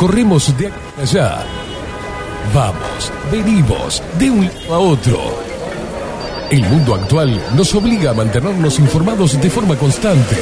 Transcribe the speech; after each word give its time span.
corremos 0.00 0.56
de 0.56 0.68
acá 0.68 0.76
a 0.96 1.02
allá. 1.02 1.44
Vamos, 2.54 3.12
venimos, 3.30 4.02
de 4.18 4.30
un 4.30 4.46
lado 4.46 4.74
a 4.74 4.78
otro. 4.78 5.18
El 6.50 6.62
mundo 6.62 6.94
actual 6.94 7.38
nos 7.54 7.74
obliga 7.74 8.12
a 8.12 8.14
mantenernos 8.14 8.78
informados 8.78 9.38
de 9.38 9.50
forma 9.50 9.76
constante. 9.76 10.36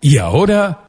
Y 0.00 0.16
ahora... 0.16 0.88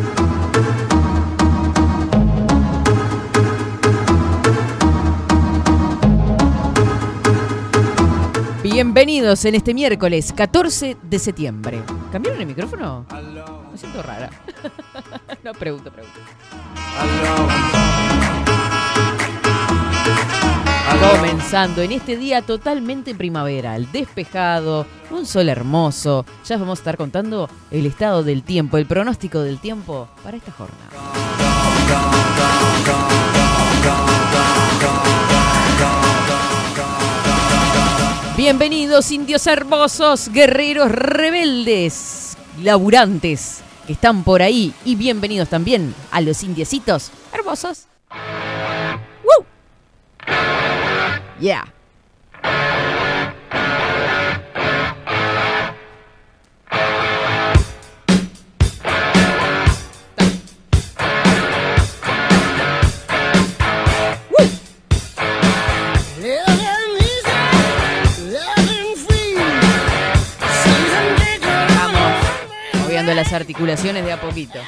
Bienvenidos 8.71 9.43
en 9.43 9.55
este 9.55 9.73
miércoles 9.73 10.31
14 10.31 10.95
de 11.03 11.19
septiembre. 11.19 11.81
¿Cambiaron 12.09 12.39
el 12.39 12.47
micrófono? 12.47 13.05
Me 13.69 13.77
siento 13.77 14.01
rara. 14.01 14.29
no, 15.43 15.51
pregunto, 15.51 15.91
pregunto. 15.91 16.17
Comenzando 21.11 21.81
en 21.81 21.91
este 21.91 22.15
día 22.15 22.41
totalmente 22.43 23.13
primaveral, 23.13 23.91
despejado, 23.91 24.87
un 25.09 25.25
sol 25.25 25.49
hermoso. 25.49 26.25
Ya 26.45 26.57
vamos 26.57 26.79
a 26.79 26.81
estar 26.81 26.95
contando 26.95 27.49
el 27.71 27.85
estado 27.85 28.23
del 28.23 28.43
tiempo, 28.43 28.77
el 28.77 28.85
pronóstico 28.85 29.41
del 29.41 29.59
tiempo 29.59 30.07
para 30.23 30.37
esta 30.37 30.53
jornada. 30.53 30.91
Bienvenidos 38.41 39.11
indios 39.11 39.45
hermosos, 39.45 40.29
guerreros 40.29 40.91
rebeldes, 40.91 42.35
laburantes 42.59 43.61
que 43.85 43.93
están 43.93 44.23
por 44.23 44.41
ahí 44.41 44.73
y 44.83 44.95
bienvenidos 44.95 45.47
también 45.47 45.93
a 46.09 46.21
los 46.21 46.41
indiecitos 46.41 47.11
hermosos. 47.31 47.85
¡Woo! 49.23 49.45
Yeah. 51.39 51.71
Las 73.21 73.33
articulaciones 73.33 74.03
de 74.03 74.11
a 74.11 74.19
poquito. 74.19 74.59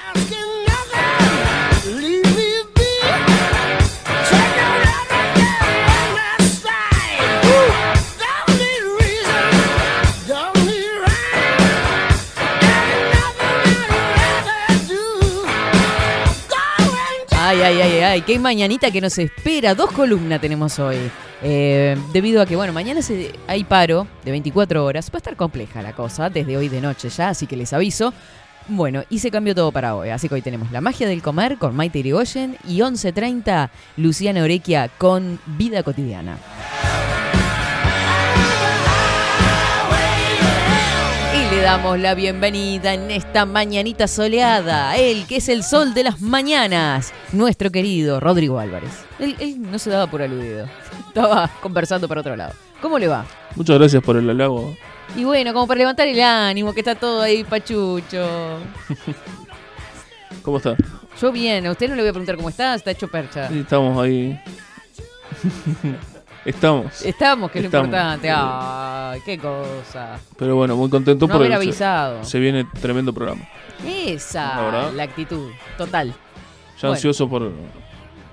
Ay, 17.36 17.60
ay, 17.62 17.82
ay, 17.82 18.00
ay, 18.00 18.22
qué 18.22 18.40
mañanita 18.40 18.90
que 18.90 19.02
nos 19.02 19.18
espera. 19.18 19.76
Dos 19.76 19.92
columnas 19.92 20.40
tenemos 20.40 20.80
hoy. 20.80 20.98
Eh, 21.42 21.98
debido 22.14 22.42
a 22.42 22.46
que, 22.46 22.56
bueno, 22.56 22.72
mañana 22.72 23.02
se- 23.02 23.34
hay 23.48 23.64
paro 23.66 24.08
de 24.24 24.32
24 24.32 24.84
horas. 24.86 25.10
Va 25.10 25.16
a 25.16 25.18
estar 25.18 25.36
compleja 25.36 25.82
la 25.82 25.94
cosa 25.94 26.30
desde 26.30 26.56
hoy 26.56 26.70
de 26.70 26.80
noche 26.80 27.10
ya, 27.10 27.30
así 27.30 27.46
que 27.46 27.58
les 27.58 27.74
aviso. 27.74 28.14
Bueno, 28.68 29.04
y 29.10 29.20
se 29.20 29.30
cambió 29.30 29.54
todo 29.54 29.72
para 29.72 29.96
hoy. 29.96 30.10
Así 30.10 30.30
que 30.30 30.36
hoy 30.36 30.42
tenemos 30.42 30.72
La 30.72 30.82
Magia 30.82 31.08
del 31.08 31.22
Comer 31.22 31.58
con 31.58 31.76
Maite 31.76 32.00
Irigoyen 32.00 32.58
y 32.68 32.80
11.30 32.80 33.70
Luciana 33.98 34.44
Orequia 34.44 34.90
con 34.98 35.40
Vida 35.46 35.84
Cotidiana. 35.84 36.38
Y 41.36 41.56
le 41.56 41.62
damos 41.62 42.00
la 42.00 42.14
bienvenida 42.14 42.94
en 42.94 43.12
esta 43.12 43.46
mañanita 43.46 44.08
soleada, 44.08 44.96
él 44.96 45.26
que 45.28 45.38
es 45.38 45.50
el 45.50 45.64
sol 45.64 45.94
de 45.94 46.04
las 46.04 46.22
mañanas, 46.22 47.14
nuestro 47.34 47.70
querido 47.70 48.20
Rodrigo 48.20 48.60
Álvarez. 48.60 48.92
Él, 49.20 49.36
él 49.40 49.62
no 49.62 49.78
se 49.78 49.90
daba 49.90 50.08
por 50.08 50.22
aludido, 50.22 50.68
estaba 51.08 51.50
conversando 51.62 52.08
para 52.08 52.22
otro 52.22 52.36
lado. 52.36 52.54
¿Cómo 52.82 52.98
le 52.98 53.08
va? 53.08 53.26
Muchas 53.56 53.78
gracias 53.78 54.04
por 54.04 54.16
el 54.16 54.30
halago. 54.30 54.74
Y 55.16 55.24
bueno, 55.24 55.54
como 55.54 55.68
para 55.68 55.78
levantar 55.80 56.08
el 56.08 56.20
ánimo, 56.22 56.74
que 56.74 56.80
está 56.82 56.96
todo 56.96 57.22
ahí 57.22 57.44
pachucho. 57.44 58.60
¿Cómo 60.42 60.58
está? 60.58 60.76
Yo 61.22 61.32
bien, 61.32 61.66
a 61.68 61.72
usted 61.72 61.88
no 61.90 61.96
le 61.96 62.02
voy 62.02 62.10
a 62.10 62.14
preguntar 62.14 62.36
cómo 62.36 62.50
está, 62.50 62.74
está 62.76 62.92
hecho 62.92 63.08
percha. 63.08 63.48
Sí, 63.50 63.60
estamos 63.60 64.04
ahí. 64.04 64.38
Estamos. 66.46 67.02
Estamos, 67.04 67.50
que 67.52 67.60
es 67.60 67.64
lo 67.64 67.68
importante. 67.68 68.30
Ay, 68.30 69.22
qué 69.26 69.38
cosa. 69.38 70.20
Pero 70.38 70.58
bueno, 70.58 70.76
muy 70.76 70.90
contento 70.90 71.26
No 71.26 71.32
porque 71.34 71.48
haber 71.48 71.58
se- 71.60 71.64
avisado. 71.70 72.24
se, 72.26 72.38
viene 72.40 72.66
tremendo 72.82 73.14
programa. 73.14 73.48
Esa, 73.86 74.70
La 74.72 74.92
la 74.92 75.04
actitud, 75.04 75.52
total. 75.78 76.10
Ya 76.10 76.16
Bueno. 76.82 76.96
ansioso 76.96 77.30
por, 77.30 77.50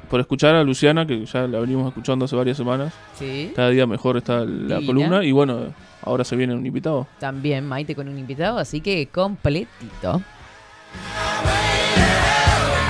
por 0.09 0.19
escuchar 0.19 0.57
a 0.57 0.65
Luciana, 0.65 1.07
que 1.07 1.25
ya 1.25 1.47
la 1.47 1.61
venimos 1.61 1.87
escuchando 1.87 2.25
hace 2.25 2.35
varias 2.35 2.57
semanas. 2.57 2.93
Sí. 3.17 3.53
Cada 3.55 3.69
día 3.71 3.87
mejor 3.87 4.17
está 4.17 4.39
la 4.39 4.45
Divina. 4.79 4.87
columna. 4.87 5.25
Y 5.25 5.31
bueno, 5.31 5.73
ahora 6.03 6.25
se 6.25 6.37
viene 6.37 6.55
un 6.55 6.65
invitado. 6.65 7.07
También 7.19 7.67
Maite 7.67 7.95
con 7.95 8.09
un 8.09 8.19
invitado, 8.19 8.59
así 8.59 8.81
que 8.81 9.07
completito. 9.07 10.23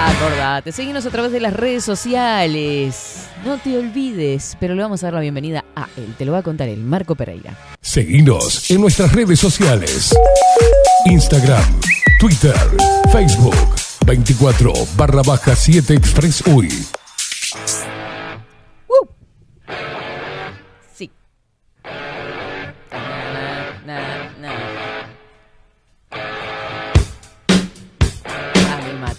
Acordate, 0.01 0.73
seguinos 0.73 1.05
a 1.05 1.11
través 1.11 1.31
de 1.31 1.41
las 1.41 1.53
redes 1.53 1.85
sociales. 1.85 3.29
No 3.45 3.59
te 3.59 3.77
olvides, 3.77 4.57
pero 4.59 4.75
le 4.75 4.83
vamos 4.83 5.03
a 5.03 5.07
dar 5.07 5.15
la 5.15 5.21
bienvenida 5.21 5.65
a 5.77 5.89
él. 5.97 6.15
Te 6.17 6.25
lo 6.25 6.33
va 6.33 6.39
a 6.39 6.43
contar 6.43 6.69
el 6.69 6.81
Marco 6.81 7.15
Pereira. 7.15 7.55
Seguinos 7.81 8.71
en 8.71 8.81
nuestras 8.81 9.13
redes 9.13 9.39
sociales. 9.39 10.15
Instagram, 11.05 11.81
Twitter, 12.19 12.57
Facebook. 13.13 13.55
24 14.07 14.73
barra 14.97 15.23
baja 15.23 15.55
7 15.55 15.95
Express 15.95 16.43
UI. 16.47 16.71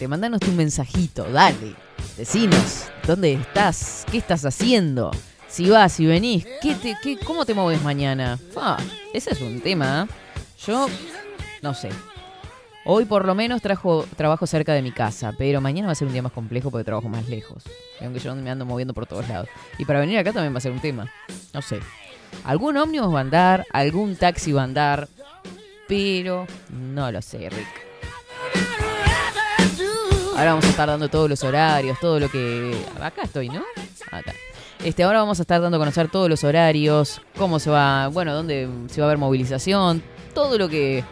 Mate, 0.01 0.07
mandanos 0.07 0.39
tu 0.39 0.51
mensajito, 0.53 1.25
dale. 1.25 1.75
Decinos, 2.17 2.85
¿dónde 3.05 3.33
estás? 3.33 4.03
¿Qué 4.09 4.17
estás 4.17 4.43
haciendo? 4.45 5.11
Si 5.47 5.69
vas, 5.69 5.93
si 5.93 6.07
venís, 6.07 6.43
¿qué 6.59 6.75
qué, 7.03 7.19
¿cómo 7.23 7.45
te 7.45 7.53
mueves 7.53 7.83
mañana? 7.83 8.39
Fa, 8.51 8.77
ese 9.13 9.33
es 9.33 9.41
un 9.41 9.61
tema. 9.61 10.07
¿eh? 10.09 10.13
Yo, 10.65 10.87
no 11.61 11.75
sé. 11.75 11.89
Hoy 12.83 13.05
por 13.05 13.25
lo 13.25 13.35
menos 13.35 13.61
trajo, 13.61 14.07
trabajo 14.17 14.47
cerca 14.47 14.73
de 14.73 14.81
mi 14.81 14.91
casa, 14.91 15.35
pero 15.37 15.61
mañana 15.61 15.85
va 15.85 15.91
a 15.91 15.95
ser 15.95 16.07
un 16.07 16.13
día 16.13 16.23
más 16.23 16.31
complejo 16.31 16.71
porque 16.71 16.83
trabajo 16.83 17.07
más 17.07 17.29
lejos. 17.29 17.63
Aunque 17.99 18.17
yo 18.17 18.33
me 18.33 18.49
ando 18.49 18.65
moviendo 18.65 18.95
por 18.95 19.05
todos 19.05 19.29
lados. 19.29 19.49
Y 19.77 19.85
para 19.85 19.99
venir 19.99 20.17
acá 20.17 20.33
también 20.33 20.51
va 20.51 20.57
a 20.57 20.61
ser 20.61 20.71
un 20.71 20.81
tema. 20.81 21.13
No 21.53 21.61
sé. 21.61 21.79
Algún 22.43 22.75
ómnibus 22.75 23.13
va 23.13 23.19
a 23.19 23.21
andar, 23.21 23.67
algún 23.71 24.15
taxi 24.15 24.51
va 24.51 24.61
a 24.61 24.63
andar, 24.63 25.07
pero 25.87 26.47
no 26.71 27.11
lo 27.11 27.21
sé, 27.21 27.51
Rick. 27.51 27.90
Ahora 30.41 30.53
vamos 30.53 30.65
a 30.65 30.69
estar 30.69 30.87
dando 30.87 31.07
todos 31.07 31.29
los 31.29 31.43
horarios, 31.43 31.99
todo 31.99 32.19
lo 32.19 32.27
que... 32.27 32.75
Acá 32.99 33.21
estoy, 33.25 33.47
¿no? 33.47 33.61
Acá. 34.09 34.33
Este, 34.83 35.03
ahora 35.03 35.19
vamos 35.19 35.37
a 35.37 35.43
estar 35.43 35.61
dando 35.61 35.77
a 35.77 35.79
conocer 35.79 36.09
todos 36.09 36.27
los 36.31 36.43
horarios, 36.43 37.21
cómo 37.37 37.59
se 37.59 37.69
va, 37.69 38.07
bueno, 38.07 38.33
dónde 38.33 38.67
se 38.87 39.01
va 39.01 39.05
a 39.05 39.09
ver 39.09 39.19
movilización, 39.19 40.01
todo 40.33 40.57
lo 40.57 40.67
que 40.67 41.03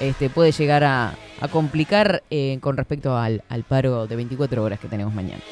este, 0.00 0.30
puede 0.30 0.52
llegar 0.52 0.84
a, 0.84 1.12
complicar 1.52 2.22
eh, 2.30 2.56
con 2.62 2.78
respecto 2.78 3.14
al, 3.14 3.42
paro 3.68 4.06
de 4.06 4.16
24 4.16 4.64
horas 4.64 4.80
que 4.80 4.88
tenemos 4.88 5.12
mañana. 5.12 5.42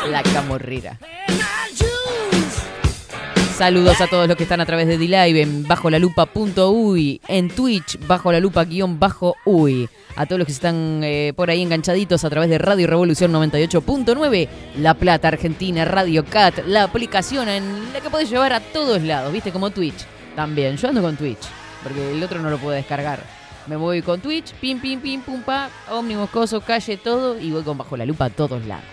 La 0.10 0.22
camorrera. 0.22 1.00
Saludos 3.58 4.02
a 4.02 4.08
todos 4.08 4.28
los 4.28 4.36
que 4.36 4.44
están 4.44 4.62
a 4.62 4.66
través 4.66 4.88
de 4.88 4.98
D-Live 4.98 5.40
en 5.40 5.68
bajo 5.68 5.90
en 5.90 7.50
Twitch 7.50 8.00
bajo 8.08 8.32
la 8.32 8.40
lupa 8.40 8.66
guion 8.66 9.00
bajo 9.00 9.36
uy. 9.46 9.88
A 10.16 10.26
todos 10.26 10.40
los 10.40 10.48
que 10.48 10.52
están 10.52 11.02
eh, 11.04 11.34
por 11.36 11.52
ahí 11.52 11.62
enganchaditos 11.62 12.26
a 12.26 12.32
través 12.32 12.50
de 12.50 12.58
Radio 12.58 12.88
Revolución 12.88 13.32
98.9, 13.32 14.48
La 14.80 14.96
Plata, 14.96 15.28
Argentina, 15.28 15.86
Radio 15.86 16.26
Cat, 16.26 16.66
la 16.66 16.84
aplicación 16.84 17.48
en 17.48 17.94
la 17.94 18.02
que 18.02 18.10
podés 18.10 18.30
llevar 18.30 18.54
a 18.54 18.60
todos 18.60 19.02
lados, 19.04 19.32
viste, 19.32 19.52
como 19.52 19.70
Twitch. 19.70 20.06
También, 20.36 20.76
yo 20.78 20.90
ando 20.90 21.04
con 21.04 21.16
Twitch, 21.16 21.46
porque 21.84 22.12
el 22.12 22.24
otro 22.24 22.40
no 22.40 22.50
lo 22.50 22.58
puedo 22.58 22.76
descargar. 22.76 23.20
Me 23.68 23.76
voy 23.76 24.02
con 24.02 24.20
Twitch, 24.20 24.54
pim, 24.56 24.80
pim, 24.80 25.00
pim, 25.00 25.22
pum, 25.22 25.42
pa, 25.42 25.70
ómnibus, 25.92 26.30
coso, 26.32 26.60
calle, 26.62 26.98
todo, 26.98 27.40
y 27.40 27.52
voy 27.52 27.62
con 27.62 27.78
bajo 27.78 27.96
la 27.98 28.06
lupa 28.06 28.26
a 28.26 28.30
todos 28.30 28.66
lados. 28.66 28.86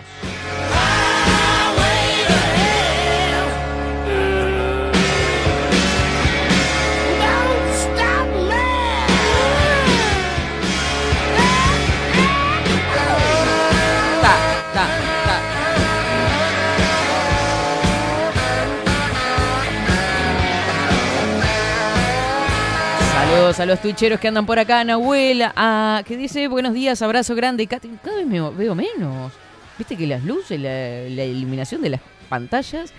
A 23.59 23.65
los 23.65 23.81
twitcheros 23.81 24.17
que 24.17 24.29
andan 24.29 24.45
por 24.45 24.57
acá, 24.59 24.81
Nahuel, 24.85 25.41
a, 25.43 26.03
que 26.07 26.15
dice 26.15 26.47
buenos 26.47 26.73
días, 26.73 27.01
abrazo 27.01 27.35
grande. 27.35 27.67
Cada 27.67 27.85
vez 28.15 28.25
me 28.25 28.39
veo 28.39 28.73
menos. 28.73 29.33
Viste 29.77 29.97
que 29.97 30.07
las 30.07 30.23
luces, 30.23 30.57
la, 30.57 31.25
iluminación 31.25 31.81
de 31.81 31.89
las 31.89 32.01
pantallas. 32.29 32.93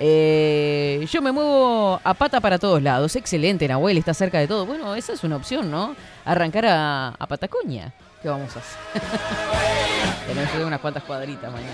Eh, 0.00 1.06
yo 1.10 1.20
me 1.20 1.30
muevo 1.30 2.00
a 2.02 2.14
pata 2.14 2.40
para 2.40 2.58
todos 2.58 2.82
lados. 2.82 3.16
Excelente, 3.16 3.68
Nahuel, 3.68 3.98
está 3.98 4.14
cerca 4.14 4.38
de 4.38 4.48
todo. 4.48 4.64
Bueno, 4.64 4.94
esa 4.94 5.12
es 5.12 5.22
una 5.24 5.36
opción, 5.36 5.70
¿no? 5.70 5.94
Arrancar 6.24 6.64
a, 6.64 7.08
a 7.08 7.26
Pataconia. 7.26 7.92
¿Qué 8.22 8.30
vamos 8.30 8.56
a 8.56 8.60
hacer? 8.60 9.02
Tenemos 10.26 10.66
unas 10.66 10.80
cuantas 10.80 11.02
cuadritas 11.02 11.52
mañana. 11.52 11.72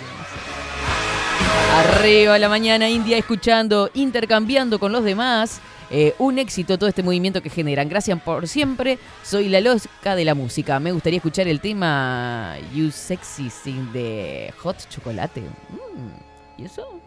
Arriba 1.73 2.37
la 2.39 2.49
mañana 2.49 2.89
India 2.89 3.17
escuchando, 3.17 3.91
intercambiando 3.95 4.81
con 4.81 4.91
los 4.91 5.05
demás. 5.05 5.61
Eh, 5.97 6.13
un 6.19 6.41
éxito 6.41 6.77
todo 6.77 6.89
este 6.89 7.05
movimiento 7.05 7.41
que 7.41 7.49
generan. 7.51 7.89
Gracias 7.89 8.21
por 8.21 8.49
siempre. 8.49 8.99
Soy 9.23 9.49
la 9.49 9.61
loca 9.61 10.17
de 10.17 10.25
la 10.25 10.35
música. 10.35 10.81
Me 10.81 10.91
gustaría 10.91 11.19
escuchar 11.19 11.47
el 11.47 11.61
tema 11.61 12.57
You 12.75 12.91
Sexy 12.91 13.49
Sing 13.49 13.93
de 13.93 14.53
Hot 14.59 14.89
Chocolate. 14.89 15.41
Mm, 15.43 16.61
¿Y 16.61 16.65
eso? 16.65 17.01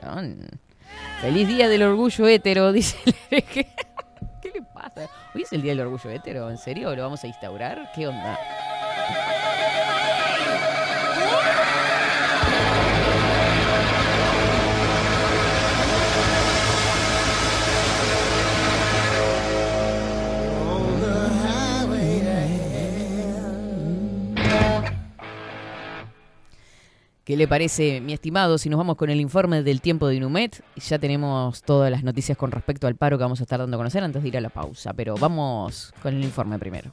John. 0.00 0.38
Feliz 1.20 1.48
día 1.48 1.68
del 1.68 1.82
orgullo 1.82 2.28
hétero, 2.28 2.70
dice. 2.72 2.96
el- 3.30 3.42
¿Qué 3.42 4.52
le 4.54 4.62
pasa? 4.72 5.10
¿Hoy 5.34 5.42
es 5.42 5.52
el 5.52 5.62
día 5.62 5.72
del 5.72 5.80
orgullo 5.80 6.08
hétero? 6.10 6.48
¿En 6.48 6.58
serio? 6.58 6.94
¿Lo 6.94 7.02
vamos 7.02 7.24
a 7.24 7.26
instaurar? 7.26 7.90
¿Qué 7.92 8.06
onda? 8.06 8.38
¿Qué 27.26 27.36
le 27.36 27.48
parece, 27.48 28.00
mi 28.00 28.12
estimado, 28.12 28.56
si 28.56 28.68
nos 28.68 28.78
vamos 28.78 28.94
con 28.94 29.10
el 29.10 29.20
informe 29.20 29.64
del 29.64 29.80
tiempo 29.80 30.06
de 30.06 30.14
Inumet? 30.14 30.62
Ya 30.76 31.00
tenemos 31.00 31.60
todas 31.62 31.90
las 31.90 32.04
noticias 32.04 32.38
con 32.38 32.52
respecto 32.52 32.86
al 32.86 32.94
paro 32.94 33.18
que 33.18 33.24
vamos 33.24 33.40
a 33.40 33.42
estar 33.42 33.58
dando 33.58 33.76
a 33.76 33.80
conocer 33.80 34.04
antes 34.04 34.22
de 34.22 34.28
ir 34.28 34.36
a 34.36 34.40
la 34.40 34.48
pausa, 34.48 34.94
pero 34.94 35.16
vamos 35.16 35.92
con 36.00 36.14
el 36.14 36.22
informe 36.22 36.56
primero. 36.60 36.92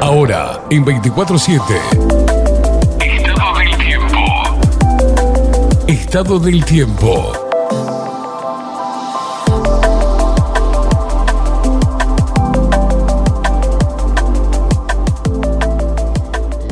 Ahora, 0.00 0.60
en 0.68 0.84
24-7. 0.84 1.62
Estado 3.00 3.58
del 3.60 3.76
tiempo. 3.78 4.16
Estado 5.86 6.40
del 6.40 6.64
tiempo. 6.64 7.35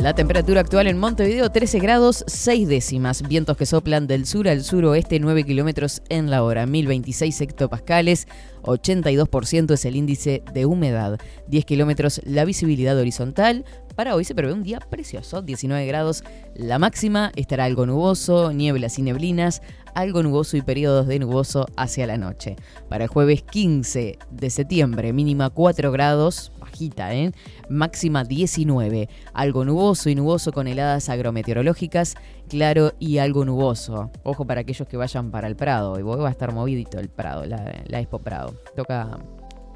La 0.05 0.13
temperatura 0.13 0.61
actual 0.61 0.85
en 0.85 0.99
Montevideo 0.99 1.49
13 1.49 1.79
grados 1.79 2.23
6 2.27 2.67
décimas, 2.67 3.23
vientos 3.27 3.57
que 3.57 3.65
soplan 3.65 4.05
del 4.05 4.27
sur 4.27 4.47
al 4.47 4.63
suroeste 4.63 5.19
9 5.19 5.45
kilómetros 5.45 6.03
en 6.09 6.29
la 6.29 6.43
hora, 6.43 6.67
1026 6.67 7.41
hectopascales, 7.41 8.27
82% 8.61 9.73
es 9.73 9.83
el 9.83 9.95
índice 9.95 10.43
de 10.53 10.67
humedad, 10.67 11.17
10 11.47 11.65
kilómetros 11.65 12.21
la 12.23 12.45
visibilidad 12.45 12.95
horizontal. 12.95 13.65
Para 13.95 14.13
hoy 14.13 14.25
se 14.25 14.35
prevé 14.35 14.53
un 14.53 14.61
día 14.61 14.79
precioso, 14.79 15.41
19 15.41 15.87
grados 15.87 16.23
la 16.53 16.77
máxima, 16.77 17.31
estará 17.35 17.63
algo 17.63 17.87
nuboso, 17.87 18.53
nieblas 18.53 18.99
y 18.99 19.01
neblinas, 19.01 19.63
algo 19.95 20.21
nuboso 20.21 20.55
y 20.55 20.61
periodos 20.61 21.07
de 21.07 21.17
nuboso 21.17 21.65
hacia 21.77 22.05
la 22.05 22.17
noche. 22.17 22.57
Para 22.89 23.05
el 23.05 23.09
jueves 23.09 23.41
15 23.41 24.19
de 24.29 24.49
septiembre, 24.51 25.13
mínima 25.13 25.49
4 25.49 25.91
grados, 25.91 26.51
¿eh? 26.81 27.31
máxima 27.69 28.23
19, 28.23 29.09
algo 29.33 29.65
nuboso 29.65 30.09
y 30.09 30.15
nuboso 30.15 30.51
con 30.51 30.67
heladas 30.67 31.09
agrometeorológicas, 31.09 32.15
claro 32.49 32.93
y 32.99 33.17
algo 33.17 33.45
nuboso. 33.45 34.11
Ojo 34.23 34.45
para 34.45 34.61
aquellos 34.61 34.87
que 34.87 34.97
vayan 34.97 35.31
para 35.31 35.47
el 35.47 35.55
Prado, 35.55 35.99
y 35.99 36.03
hoy 36.03 36.21
va 36.21 36.27
a 36.27 36.31
estar 36.31 36.53
movidito 36.53 36.99
el 36.99 37.09
Prado, 37.09 37.45
la, 37.45 37.83
la 37.85 37.99
Expo 37.99 38.19
Prado. 38.19 38.53
Toca, 38.75 39.17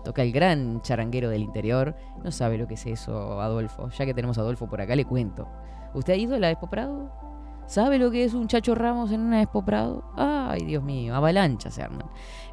toca 0.04 0.24
el 0.24 0.32
gran 0.32 0.82
charanguero 0.82 1.30
del 1.30 1.42
interior. 1.42 1.96
No 2.24 2.32
sabe 2.32 2.58
lo 2.58 2.68
que 2.68 2.74
es 2.76 2.86
eso, 2.86 3.42
Adolfo. 3.42 3.90
Ya 3.98 4.06
que 4.06 4.14
tenemos 4.14 4.38
a 4.38 4.42
Adolfo 4.42 4.68
por 4.68 4.82
acá, 4.82 4.96
le 4.96 5.06
cuento. 5.06 5.48
¿Usted 5.94 6.14
ha 6.14 6.18
ido 6.18 6.36
a 6.36 6.40
la 6.40 6.52
Expo 6.52 6.70
Prado? 6.70 7.29
¿Sabe 7.70 8.00
lo 8.00 8.10
que 8.10 8.24
es 8.24 8.34
un 8.34 8.48
Chacho 8.48 8.74
Ramos 8.74 9.12
en 9.12 9.22
una 9.22 9.44
Expo 9.44 9.64
Prado? 9.64 10.04
Ay, 10.18 10.66
Dios 10.66 10.82
mío, 10.84 11.14
avalanchas 11.14 11.76
se 11.76 11.84
arman. 11.84 12.10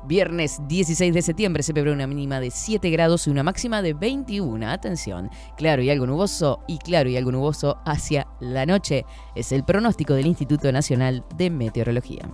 Viernes 0.06 0.60
16 0.68 1.14
de 1.14 1.22
septiembre 1.22 1.62
se 1.62 1.72
prevé 1.72 1.90
una 1.90 2.06
mínima 2.06 2.38
de 2.38 2.50
7 2.50 2.90
grados 2.90 3.26
y 3.26 3.30
una 3.30 3.42
máxima 3.42 3.80
de 3.80 3.94
21. 3.94 4.68
Atención, 4.68 5.30
claro 5.56 5.80
y 5.80 5.88
algo 5.88 6.06
nuboso 6.06 6.60
y 6.66 6.76
claro 6.76 7.08
y 7.08 7.16
algo 7.16 7.32
nuboso 7.32 7.78
hacia 7.86 8.26
la 8.40 8.66
noche. 8.66 9.06
Es 9.34 9.52
el 9.52 9.64
pronóstico 9.64 10.12
del 10.12 10.26
Instituto 10.26 10.70
Nacional 10.70 11.24
de 11.34 11.48
Meteorología. 11.48 12.28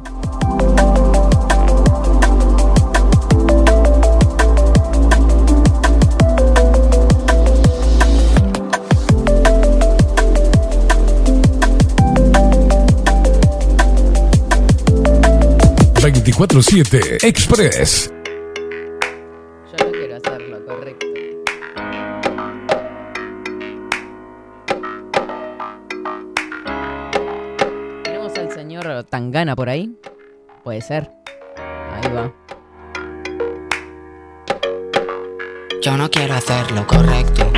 24-7 16.03 17.23
Express. 17.23 18.13
Yo 19.71 19.87
no 19.87 19.93
quiero 19.93 20.17
hacerlo 20.17 20.67
correcto. 20.67 21.07
Tenemos 28.03 28.37
al 28.37 28.53
señor 28.53 29.05
Tangana 29.05 29.55
por 29.55 29.69
ahí. 29.69 29.97
Puede 30.65 30.81
ser. 30.81 31.09
Ahí 31.57 32.13
va. 32.13 32.33
Yo 35.83 35.97
no 35.97 36.11
quiero 36.11 36.35
hacer 36.35 36.73
lo 36.73 36.85
correcto. 36.85 37.53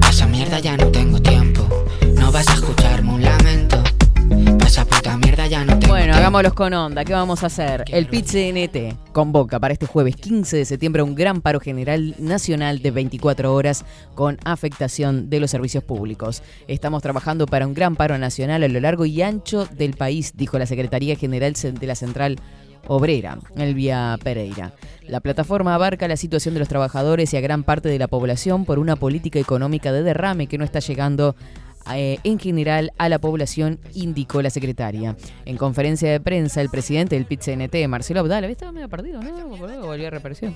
Pa' 0.00 0.08
esa 0.08 0.26
mierda 0.26 0.60
ya 0.60 0.78
no 0.78 0.90
tengo 0.90 1.20
tiempo. 1.20 1.68
No 2.14 2.32
vas 2.32 2.48
a 2.48 2.54
escucharme 2.54 3.12
un 3.12 3.23
ya 5.54 5.64
no 5.64 5.78
tengo 5.78 5.92
Bueno, 5.92 6.04
tiempo. 6.06 6.18
hagámoslos 6.18 6.54
con 6.54 6.74
onda. 6.74 7.04
¿Qué 7.04 7.12
vamos 7.12 7.44
a 7.44 7.46
hacer? 7.46 7.84
El 7.86 8.08
PIT-CNT 8.08 9.12
convoca 9.12 9.60
para 9.60 9.72
este 9.72 9.86
jueves 9.86 10.16
15 10.16 10.56
de 10.56 10.64
septiembre 10.64 11.02
un 11.02 11.14
gran 11.14 11.42
paro 11.42 11.60
general 11.60 12.16
nacional 12.18 12.82
de 12.82 12.90
24 12.90 13.54
horas 13.54 13.84
con 14.16 14.36
afectación 14.44 15.30
de 15.30 15.38
los 15.38 15.52
servicios 15.52 15.84
públicos. 15.84 16.42
Estamos 16.66 17.02
trabajando 17.02 17.46
para 17.46 17.68
un 17.68 17.74
gran 17.74 17.94
paro 17.94 18.18
nacional 18.18 18.64
a 18.64 18.68
lo 18.68 18.80
largo 18.80 19.06
y 19.06 19.22
ancho 19.22 19.66
del 19.66 19.94
país, 19.94 20.32
dijo 20.34 20.58
la 20.58 20.66
Secretaría 20.66 21.14
General 21.14 21.52
de 21.52 21.86
la 21.86 21.94
Central 21.94 22.36
Obrera, 22.88 23.38
el 23.56 23.74
Vía 23.76 24.18
Pereira. 24.24 24.72
La 25.06 25.20
plataforma 25.20 25.76
abarca 25.76 26.08
la 26.08 26.16
situación 26.16 26.54
de 26.54 26.60
los 26.60 26.68
trabajadores 26.68 27.32
y 27.32 27.36
a 27.36 27.40
gran 27.40 27.62
parte 27.62 27.88
de 27.88 27.98
la 28.00 28.08
población 28.08 28.64
por 28.64 28.80
una 28.80 28.96
política 28.96 29.38
económica 29.38 29.92
de 29.92 30.02
derrame 30.02 30.48
que 30.48 30.58
no 30.58 30.64
está 30.64 30.80
llegando 30.80 31.36
eh, 31.92 32.18
en 32.24 32.38
general 32.38 32.92
a 32.98 33.08
la 33.08 33.18
población, 33.18 33.78
indicó 33.94 34.42
la 34.42 34.50
secretaria. 34.50 35.16
En 35.44 35.56
conferencia 35.56 36.10
de 36.10 36.20
prensa, 36.20 36.60
el 36.60 36.70
presidente 36.70 37.16
del 37.16 37.26
PIT-CNT, 37.26 37.88
Marcelo 37.88 38.20
Abdala, 38.20 38.46
estaba 38.46 38.72
medio 38.72 38.88
perdido, 38.88 39.22
¿no? 39.22 39.48
Volvió 39.48 40.06
a 40.06 40.10
reaparecer. 40.10 40.52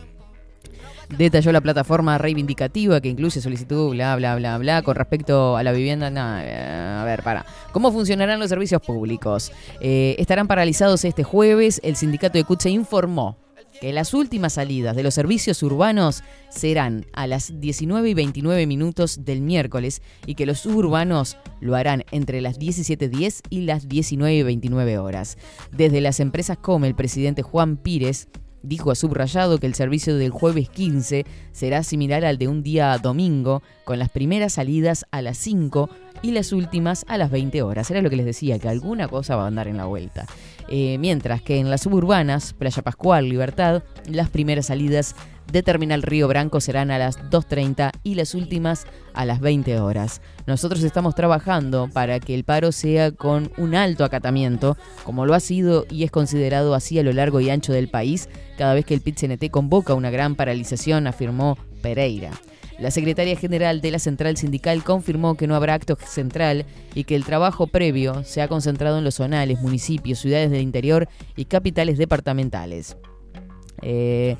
Detalló 1.16 1.52
la 1.52 1.62
plataforma 1.62 2.18
reivindicativa 2.18 3.00
que 3.00 3.08
incluye 3.08 3.40
solicitud, 3.40 3.90
bla, 3.90 4.14
bla, 4.16 4.36
bla, 4.36 4.58
bla, 4.58 4.82
con 4.82 4.94
respecto 4.94 5.56
a 5.56 5.62
la 5.62 5.72
vivienda. 5.72 6.08
a 6.08 7.04
ver, 7.04 7.22
para. 7.22 7.46
¿Cómo 7.72 7.90
funcionarán 7.90 8.38
los 8.38 8.50
servicios 8.50 8.82
públicos? 8.82 9.50
Eh, 9.80 10.16
estarán 10.18 10.46
paralizados 10.46 11.04
este 11.04 11.24
jueves. 11.24 11.80
El 11.82 11.96
sindicato 11.96 12.36
de 12.36 12.44
CUT 12.44 12.66
informó 12.66 13.38
que 13.80 13.92
las 13.92 14.14
últimas 14.14 14.54
salidas 14.54 14.96
de 14.96 15.02
los 15.02 15.14
servicios 15.14 15.62
urbanos 15.62 16.22
serán 16.50 17.06
a 17.12 17.26
las 17.26 17.60
19 17.60 18.10
y 18.10 18.14
29 18.14 18.66
minutos 18.66 19.24
del 19.24 19.40
miércoles 19.40 20.02
y 20.26 20.34
que 20.34 20.46
los 20.46 20.60
suburbanos 20.60 21.36
lo 21.60 21.76
harán 21.76 22.04
entre 22.10 22.40
las 22.40 22.58
17.10 22.58 23.42
y 23.50 23.62
las 23.62 23.88
19 23.88 24.34
y 24.34 24.42
29 24.42 24.98
horas. 24.98 25.38
Desde 25.72 26.00
las 26.00 26.20
empresas 26.20 26.58
como 26.58 26.86
el 26.86 26.94
presidente 26.94 27.42
Juan 27.42 27.76
Pírez 27.76 28.28
Dijo 28.62 28.90
a 28.90 28.96
subrayado 28.96 29.58
que 29.58 29.66
el 29.66 29.74
servicio 29.74 30.16
del 30.16 30.30
jueves 30.30 30.68
15 30.68 31.24
será 31.52 31.82
similar 31.84 32.24
al 32.24 32.38
de 32.38 32.48
un 32.48 32.62
día 32.62 32.98
domingo, 32.98 33.62
con 33.84 33.98
las 33.98 34.08
primeras 34.08 34.54
salidas 34.54 35.06
a 35.12 35.22
las 35.22 35.38
5 35.38 35.88
y 36.22 36.32
las 36.32 36.52
últimas 36.52 37.04
a 37.08 37.18
las 37.18 37.30
20 37.30 37.62
horas. 37.62 37.90
Era 37.90 38.02
lo 38.02 38.10
que 38.10 38.16
les 38.16 38.26
decía, 38.26 38.58
que 38.58 38.68
alguna 38.68 39.06
cosa 39.06 39.36
va 39.36 39.44
a 39.44 39.46
andar 39.46 39.68
en 39.68 39.76
la 39.76 39.84
vuelta. 39.84 40.26
Eh, 40.68 40.98
mientras 40.98 41.42
que 41.42 41.58
en 41.58 41.70
las 41.70 41.82
suburbanas, 41.82 42.52
Playa 42.52 42.82
Pascual, 42.82 43.28
Libertad, 43.28 43.82
las 44.06 44.28
primeras 44.28 44.66
salidas 44.66 45.14
de 45.50 45.62
Terminal 45.62 46.02
Río 46.02 46.28
Branco 46.28 46.60
serán 46.60 46.90
a 46.90 46.98
las 46.98 47.18
2.30 47.30 47.92
y 48.02 48.14
las 48.14 48.34
últimas 48.34 48.86
a 49.14 49.24
las 49.24 49.40
20 49.40 49.80
horas. 49.80 50.20
Nosotros 50.46 50.82
estamos 50.82 51.14
trabajando 51.14 51.88
para 51.92 52.20
que 52.20 52.34
el 52.34 52.44
paro 52.44 52.70
sea 52.72 53.12
con 53.12 53.50
un 53.56 53.74
alto 53.74 54.04
acatamiento, 54.04 54.76
como 55.04 55.26
lo 55.26 55.34
ha 55.34 55.40
sido 55.40 55.86
y 55.90 56.04
es 56.04 56.10
considerado 56.10 56.74
así 56.74 56.98
a 56.98 57.02
lo 57.02 57.12
largo 57.12 57.40
y 57.40 57.50
ancho 57.50 57.72
del 57.72 57.88
país, 57.88 58.28
cada 58.58 58.74
vez 58.74 58.84
que 58.84 58.94
el 58.94 59.00
PIT-CNT 59.00 59.50
convoca 59.50 59.94
una 59.94 60.10
gran 60.10 60.34
paralización, 60.34 61.06
afirmó 61.06 61.56
Pereira. 61.80 62.32
La 62.78 62.92
secretaria 62.92 63.36
general 63.36 63.80
de 63.80 63.90
la 63.90 63.98
central 63.98 64.36
sindical 64.36 64.84
confirmó 64.84 65.36
que 65.36 65.48
no 65.48 65.56
habrá 65.56 65.74
acto 65.74 65.96
central 65.96 66.64
y 66.94 67.04
que 67.04 67.16
el 67.16 67.24
trabajo 67.24 67.66
previo 67.66 68.22
se 68.22 68.40
ha 68.40 68.46
concentrado 68.46 68.98
en 68.98 69.04
los 69.04 69.16
zonales, 69.16 69.60
municipios, 69.60 70.20
ciudades 70.20 70.50
del 70.50 70.62
interior 70.62 71.08
y 71.34 71.46
capitales 71.46 71.98
departamentales. 71.98 72.96
Eh, 73.82 74.36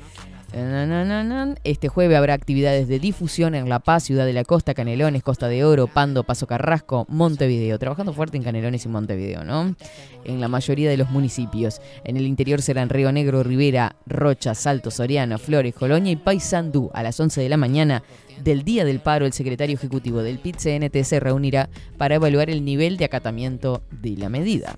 este 1.63 1.89
jueves 1.89 2.17
habrá 2.17 2.33
actividades 2.33 2.87
de 2.87 2.99
difusión 2.99 3.53
en 3.53 3.69
La 3.69 3.79
Paz, 3.79 4.03
Ciudad 4.03 4.25
de 4.25 4.33
la 4.33 4.43
Costa, 4.43 4.73
Canelones, 4.73 5.23
Costa 5.23 5.47
de 5.47 5.63
Oro, 5.63 5.87
Pando, 5.87 6.23
Paso 6.23 6.47
Carrasco, 6.47 7.05
Montevideo. 7.09 7.77
Trabajando 7.77 8.13
fuerte 8.13 8.37
en 8.37 8.43
Canelones 8.43 8.85
y 8.85 8.89
Montevideo, 8.89 9.43
¿no? 9.43 9.75
En 10.23 10.41
la 10.41 10.47
mayoría 10.47 10.89
de 10.89 10.97
los 10.97 11.11
municipios. 11.11 11.81
En 12.03 12.17
el 12.17 12.25
interior 12.25 12.61
serán 12.61 12.89
Río 12.89 13.11
Negro, 13.11 13.43
Rivera, 13.43 13.95
Rocha, 14.05 14.55
Salto, 14.55 14.91
Soriano, 14.91 15.37
Flores, 15.37 15.75
Colonia 15.75 16.11
y 16.11 16.15
Paysandú. 16.15 16.89
A 16.93 17.03
las 17.03 17.19
11 17.19 17.41
de 17.41 17.49
la 17.49 17.57
mañana 17.57 18.03
del 18.43 18.63
día 18.63 18.85
del 18.85 18.99
paro, 18.99 19.25
el 19.25 19.33
secretario 19.33 19.75
ejecutivo 19.75 20.23
del 20.23 20.39
PIT-CNT 20.39 21.03
se 21.03 21.19
reunirá 21.19 21.69
para 21.97 22.15
evaluar 22.15 22.49
el 22.49 22.65
nivel 22.65 22.97
de 22.97 23.05
acatamiento 23.05 23.83
de 23.91 24.17
la 24.17 24.29
medida. 24.29 24.77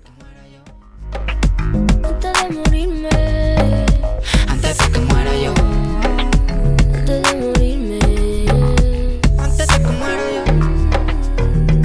Antes 4.72 4.86
de 4.86 4.92
que 4.92 5.00
muera 5.04 5.36
yo. 5.36 5.52
Antes 6.94 7.22
de 7.22 7.36
morirme. 7.36 8.00
Antes 9.38 9.68
de 9.68 9.76
que 9.76 9.90
muera 9.98 10.24
yo. 10.34 10.42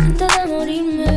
Antes 0.06 0.28
de 0.38 0.46
morirme. 0.48 1.12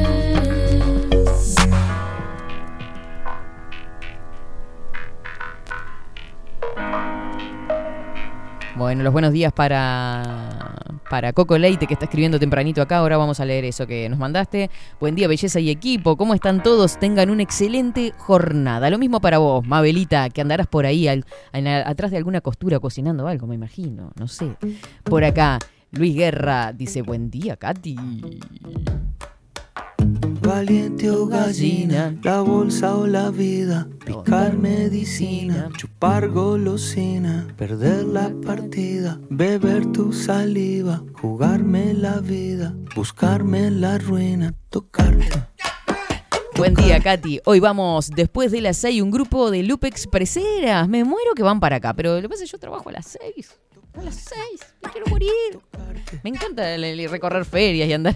Bueno, 8.74 9.04
los 9.04 9.12
buenos 9.12 9.32
días 9.32 9.52
para, 9.52 10.60
para 11.11 11.33
Coco 11.33 11.59
Leite, 11.59 11.88
que 11.88 11.95
está 11.95 12.07
escribiendo 12.07 12.38
tempranito 12.38 12.81
acá. 12.81 12.99
Ahora 12.99 13.19
vamos 13.19 13.40
a 13.40 13.45
leer 13.45 13.64
eso 13.64 13.85
que 13.87 14.09
nos 14.09 14.19
mandaste. 14.19 14.71
Buen 15.00 15.17
día, 15.17 15.26
belleza 15.26 15.59
y 15.59 15.69
equipo. 15.69 16.17
¿Cómo 16.17 16.35
están 16.35 16.62
todos? 16.62 16.99
Tengan 16.99 17.29
una 17.31 17.43
excelente 17.43 18.14
jornada. 18.17 18.88
Lo 18.88 18.99
mismo 18.99 19.21
para 19.21 19.38
vos, 19.38 19.67
Mabelita, 19.67 20.31
que 20.31 20.40
andarás 20.40 20.69
por 20.69 20.87
ahí 20.87 21.09
atrás 21.09 22.12
de 22.12 22.17
alguna 22.17 22.40
costura 22.40 22.79
cocinando 22.79 23.26
algo, 23.26 23.49
me 23.49 23.57
imagino. 23.57 24.12
No 24.14 24.29
sé. 24.29 24.57
Por 25.02 25.25
acá, 25.25 25.59
Luis 25.90 26.14
Guerra 26.14 26.73
dice: 26.73 27.02
Buen 27.02 27.29
día, 27.29 27.57
Katy. 27.57 27.97
Valiente 30.40 31.11
o 31.11 31.26
gallina, 31.26 32.16
la 32.23 32.40
bolsa 32.40 32.97
o 32.97 33.07
la 33.07 33.30
vida, 33.30 33.88
picar 34.04 34.57
medicina, 34.57 35.69
chupar 35.76 36.28
golosina, 36.28 37.47
perder 37.57 38.04
la 38.04 38.33
partida, 38.45 39.21
beber 39.28 39.87
tu 39.92 40.12
saliva, 40.12 41.02
jugarme 41.21 41.95
la 41.95 42.21
vida, 42.21 42.75
buscarme 42.97 43.71
la 43.71 43.99
ruina, 43.99 44.54
tocarte. 44.71 45.28
Buen 46.57 46.75
día, 46.75 47.00
Katy. 47.00 47.40
Hoy 47.47 47.61
vamos, 47.61 48.11
después 48.11 48.50
de 48.50 48.61
las 48.61 48.76
6, 48.78 49.00
un 49.00 49.11
grupo 49.11 49.50
de 49.50 49.62
Lupe 49.62 49.88
Expreseras. 49.88 50.88
Me 50.88 51.04
muero 51.04 51.33
que 51.35 51.42
van 51.42 51.59
para 51.59 51.76
acá, 51.76 51.95
pero 51.95 52.16
lo 52.16 52.21
que 52.21 52.28
pasa 52.28 52.45
es 52.45 52.50
que 52.50 52.57
yo 52.57 52.61
trabajo 52.61 52.88
a 52.90 52.92
las 52.92 53.16
6. 53.35 53.59
A 53.94 54.02
las 54.02 54.14
6, 54.14 54.75
me 54.82 54.90
quiero 54.90 55.06
morir. 55.09 55.30
Me 56.23 56.30
encanta 56.30 56.76
recorrer 56.76 57.44
ferias 57.44 57.88
y 57.88 57.92
andar. 57.92 58.14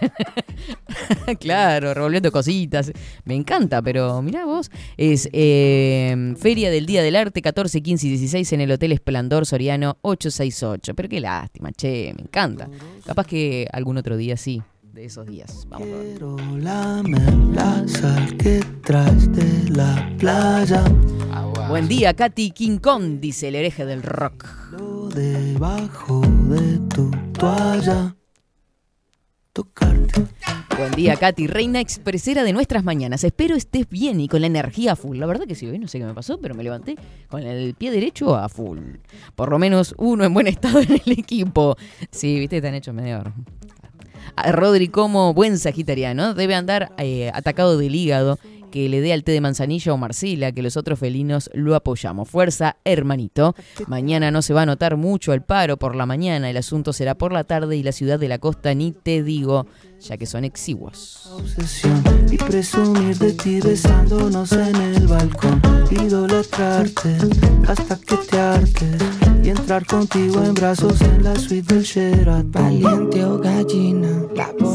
claro, 1.40 1.94
revolviendo 1.94 2.30
cositas. 2.30 2.92
Me 3.24 3.34
encanta, 3.34 3.82
pero 3.82 4.22
mirá 4.22 4.44
vos. 4.44 4.70
Es 4.96 5.28
eh, 5.32 6.34
Feria 6.38 6.70
del 6.70 6.86
Día 6.86 7.02
del 7.02 7.16
Arte, 7.16 7.42
14, 7.42 7.82
15 7.82 8.06
y 8.06 8.10
16 8.10 8.52
en 8.52 8.60
el 8.60 8.70
Hotel 8.72 8.92
Esplandor 8.92 9.46
Soriano 9.46 9.98
868. 10.02 10.94
Pero 10.94 11.08
qué 11.08 11.20
lástima, 11.20 11.72
che, 11.72 12.14
me 12.16 12.22
encanta. 12.22 12.68
Capaz 13.04 13.26
que 13.26 13.66
algún 13.72 13.96
otro 13.96 14.16
día 14.16 14.36
sí 14.36 14.62
de 14.94 15.04
esos 15.04 15.26
días. 15.26 15.66
Vamos 15.68 15.88
a 15.88 15.90
ver. 15.90 16.06
Quiero 16.10 16.36
lamer 16.58 17.34
la 17.52 17.86
sal 17.88 18.36
que 18.36 18.60
traes 18.82 19.30
de 19.32 19.70
la 19.70 20.10
playa. 20.18 20.84
Buen 21.68 21.88
día, 21.88 22.14
Katy 22.14 22.50
King 22.50 22.78
Kong, 22.78 23.18
dice 23.20 23.48
el 23.48 23.56
hereje 23.56 23.84
del 23.84 24.02
rock. 24.02 24.46
Lo 24.72 25.08
debajo 25.08 26.20
de 26.48 26.78
tu 26.94 27.10
toalla. 27.32 28.14
Tocarte. 29.52 30.26
Buen 30.76 30.92
día, 30.92 31.16
Katy, 31.16 31.46
reina 31.46 31.80
expresera 31.80 32.42
de 32.42 32.52
nuestras 32.52 32.84
mañanas. 32.84 33.22
Espero 33.24 33.54
estés 33.54 33.88
bien 33.88 34.20
y 34.20 34.28
con 34.28 34.40
la 34.40 34.48
energía 34.48 34.92
a 34.92 34.96
full. 34.96 35.18
La 35.18 35.26
verdad 35.26 35.46
que 35.46 35.54
sí, 35.54 35.66
hoy 35.66 35.78
no 35.78 35.88
sé 35.88 35.98
qué 35.98 36.04
me 36.04 36.14
pasó, 36.14 36.38
pero 36.38 36.54
me 36.54 36.64
levanté 36.64 36.96
con 37.28 37.42
el 37.42 37.74
pie 37.74 37.90
derecho 37.90 38.34
a 38.36 38.48
full. 38.48 38.80
Por 39.34 39.50
lo 39.50 39.58
menos 39.58 39.94
uno 39.98 40.24
en 40.24 40.34
buen 40.34 40.46
estado 40.46 40.80
en 40.80 40.92
el 40.92 41.12
equipo. 41.18 41.76
Sí, 42.10 42.38
viste, 42.38 42.56
están 42.56 42.74
hechos 42.74 42.94
medio 42.94 43.22
Rodri 44.36 44.88
como 44.88 45.34
buen 45.34 45.58
sagitariano 45.58 46.34
debe 46.34 46.54
andar 46.54 46.92
eh, 46.98 47.30
atacado 47.34 47.78
del 47.78 47.94
hígado 47.94 48.38
que 48.74 48.88
le 48.88 49.00
dé 49.00 49.12
al 49.12 49.22
té 49.22 49.30
de 49.30 49.40
manzanilla 49.40 49.92
o 49.92 49.96
marcila, 49.96 50.50
que 50.50 50.60
los 50.60 50.76
otros 50.76 50.98
felinos 50.98 51.48
lo 51.54 51.76
apoyamos. 51.76 52.28
Fuerza, 52.28 52.76
hermanito. 52.84 53.54
Mañana 53.86 54.32
no 54.32 54.42
se 54.42 54.52
va 54.52 54.62
a 54.62 54.66
notar 54.66 54.96
mucho 54.96 55.32
el 55.32 55.42
paro 55.42 55.76
por 55.76 55.94
la 55.94 56.06
mañana, 56.06 56.50
el 56.50 56.56
asunto 56.56 56.92
será 56.92 57.14
por 57.14 57.32
la 57.32 57.44
tarde 57.44 57.76
y 57.76 57.84
la 57.84 57.92
ciudad 57.92 58.18
de 58.18 58.26
la 58.26 58.38
costa 58.38 58.74
ni 58.74 58.90
te 58.90 59.22
digo, 59.22 59.68
ya 60.00 60.16
que 60.16 60.26
son 60.26 60.42
exiguos. 60.42 61.30
Obsesión 61.30 62.02
y 62.32 62.36
presumir 62.36 63.16
de 63.16 63.34
ti 63.34 63.60
besándonos 63.60 64.50
en 64.50 64.74
el 64.74 65.06
balcón. 65.06 65.62
Idolatrarte 65.92 67.16
hasta 67.68 67.96
que 68.00 68.16
te 68.28 68.40
hartes 68.40 69.23
y 69.44 69.50
entrar 69.50 69.84
contigo 69.84 70.42
en 70.42 70.54
brazos 70.54 71.00
en 71.02 71.22
la 71.22 71.36
suite 71.36 71.74
del 71.74 71.82
Sheraton. 71.82 72.50
Valiente 72.50 73.24
o 73.24 73.38
gallina. 73.38 74.08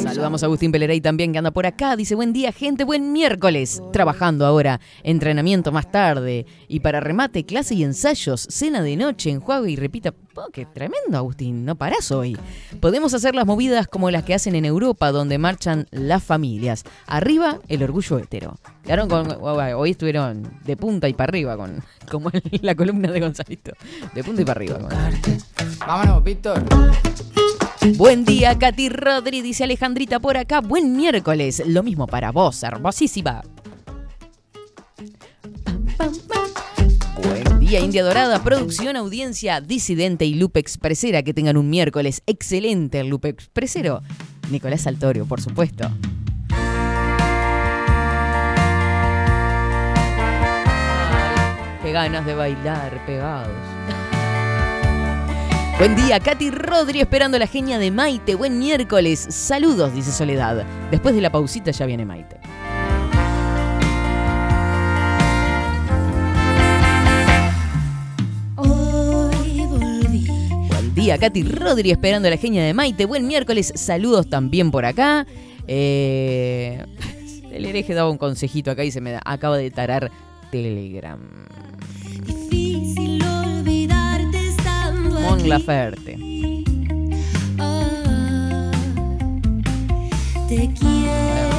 Saludamos 0.03 0.43
a 0.43 0.45
Agustín 0.45 0.71
Pelerey 0.71 1.01
también 1.01 1.31
que 1.31 1.39
anda 1.39 1.49
por 1.49 1.65
acá. 1.65 1.95
Dice 1.95 2.13
buen 2.13 2.33
día 2.33 2.51
gente, 2.51 2.83
buen 2.83 3.11
miércoles. 3.11 3.81
Trabajando 3.91 4.45
ahora, 4.45 4.79
entrenamiento 5.03 5.71
más 5.71 5.91
tarde. 5.91 6.45
Y 6.67 6.81
para 6.81 6.99
remate, 6.99 7.45
clase 7.45 7.73
y 7.73 7.83
ensayos, 7.83 8.47
cena 8.49 8.83
de 8.83 8.95
noche, 8.95 9.31
enjuague 9.31 9.71
y 9.71 9.75
repita. 9.75 10.13
Oh, 10.41 10.49
qué 10.53 10.65
tremendo 10.65 11.17
Agustín, 11.17 11.65
no 11.65 11.75
parás 11.75 12.11
hoy. 12.11 12.37
Podemos 12.79 13.13
hacer 13.13 13.35
las 13.35 13.45
movidas 13.45 13.87
como 13.87 14.09
las 14.09 14.23
que 14.23 14.33
hacen 14.33 14.55
en 14.55 14.63
Europa, 14.63 15.11
donde 15.11 15.37
marchan 15.37 15.87
las 15.91 16.23
familias. 16.23 16.85
Arriba, 17.07 17.59
el 17.67 17.83
orgullo 17.83 18.19
hetero. 18.19 18.57
Quedaron 18.83 19.09
con, 19.09 19.37
hoy 19.41 19.91
estuvieron 19.91 20.49
de 20.63 20.77
punta 20.77 21.09
y 21.09 21.13
para 21.13 21.31
arriba, 21.31 21.57
con, 21.57 21.83
como 22.09 22.29
en 22.31 22.41
la 22.61 22.73
columna 22.73 23.11
de 23.11 23.19
Gonzalito. 23.19 23.73
De 24.13 24.23
punta 24.23 24.41
y 24.41 24.45
para 24.45 24.59
arriba. 24.59 24.79
con- 24.79 24.89
Vámonos, 25.85 26.23
Víctor. 26.23 26.63
Buen 27.97 28.23
día, 28.23 28.57
Katy 28.57 28.89
Rodri, 28.89 29.41
dice 29.41 29.65
Alejandrita 29.65 30.19
por 30.19 30.37
acá. 30.37 30.61
Buen 30.61 30.95
miércoles. 30.95 31.61
Lo 31.65 31.83
mismo 31.83 32.07
para 32.07 32.31
vos, 32.31 32.63
hermosísima. 32.63 33.41
Pam, 35.65 35.85
pam, 35.97 36.13
pam. 36.27 36.38
India 37.77 38.03
Dorada, 38.03 38.43
producción, 38.43 38.95
audiencia, 38.95 39.61
disidente 39.61 40.25
y 40.25 40.33
Lupe 40.33 40.59
Expresera. 40.59 41.21
Que 41.21 41.35
tengan 41.35 41.55
un 41.55 41.69
miércoles 41.69 42.23
excelente 42.25 42.99
el 42.99 43.09
Lupe 43.09 43.29
Expresero. 43.29 44.01
Nicolás 44.49 44.81
Saltorio, 44.81 45.25
por 45.25 45.39
supuesto. 45.39 45.87
Qué 51.83 51.91
ganas 51.91 52.25
de 52.25 52.33
bailar 52.33 53.05
pegados. 53.05 53.53
Buen 55.77 55.95
día, 55.95 56.19
Katy 56.19 56.49
Rodri 56.49 57.01
esperando 57.01 57.37
la 57.37 57.45
genia 57.45 57.77
de 57.77 57.91
Maite. 57.91 58.33
Buen 58.33 58.57
miércoles. 58.57 59.27
Saludos, 59.29 59.93
dice 59.93 60.11
Soledad. 60.11 60.65
Después 60.89 61.13
de 61.13 61.21
la 61.21 61.31
pausita 61.31 61.69
ya 61.69 61.85
viene 61.85 62.03
Maite. 62.03 62.37
Día, 71.09 71.17
Katy 71.17 71.41
Rodri 71.41 71.89
esperando 71.89 72.27
a 72.27 72.31
la 72.31 72.37
genia 72.37 72.63
de 72.63 72.71
Maite. 72.75 73.05
Buen 73.05 73.25
miércoles. 73.25 73.71
Saludos 73.75 74.29
también 74.29 74.69
por 74.69 74.85
acá. 74.85 75.25
Eh, 75.65 76.85
el 77.51 77.65
hereje 77.65 77.95
daba 77.95 78.11
un 78.11 78.19
consejito 78.19 78.69
acá 78.69 78.83
y 78.83 78.91
se 78.91 79.01
me 79.01 79.11
da. 79.11 79.19
Acaba 79.25 79.57
de 79.57 79.71
tarar 79.71 80.11
Telegram. 80.51 81.19
Difícil 82.27 83.23
olvidarte 83.23 84.49
estando 84.49 85.19
Mon. 85.19 85.49
Laferte. 85.49 86.15
Ah, 87.57 88.71
te 90.47 90.69
quiero. 90.79 91.49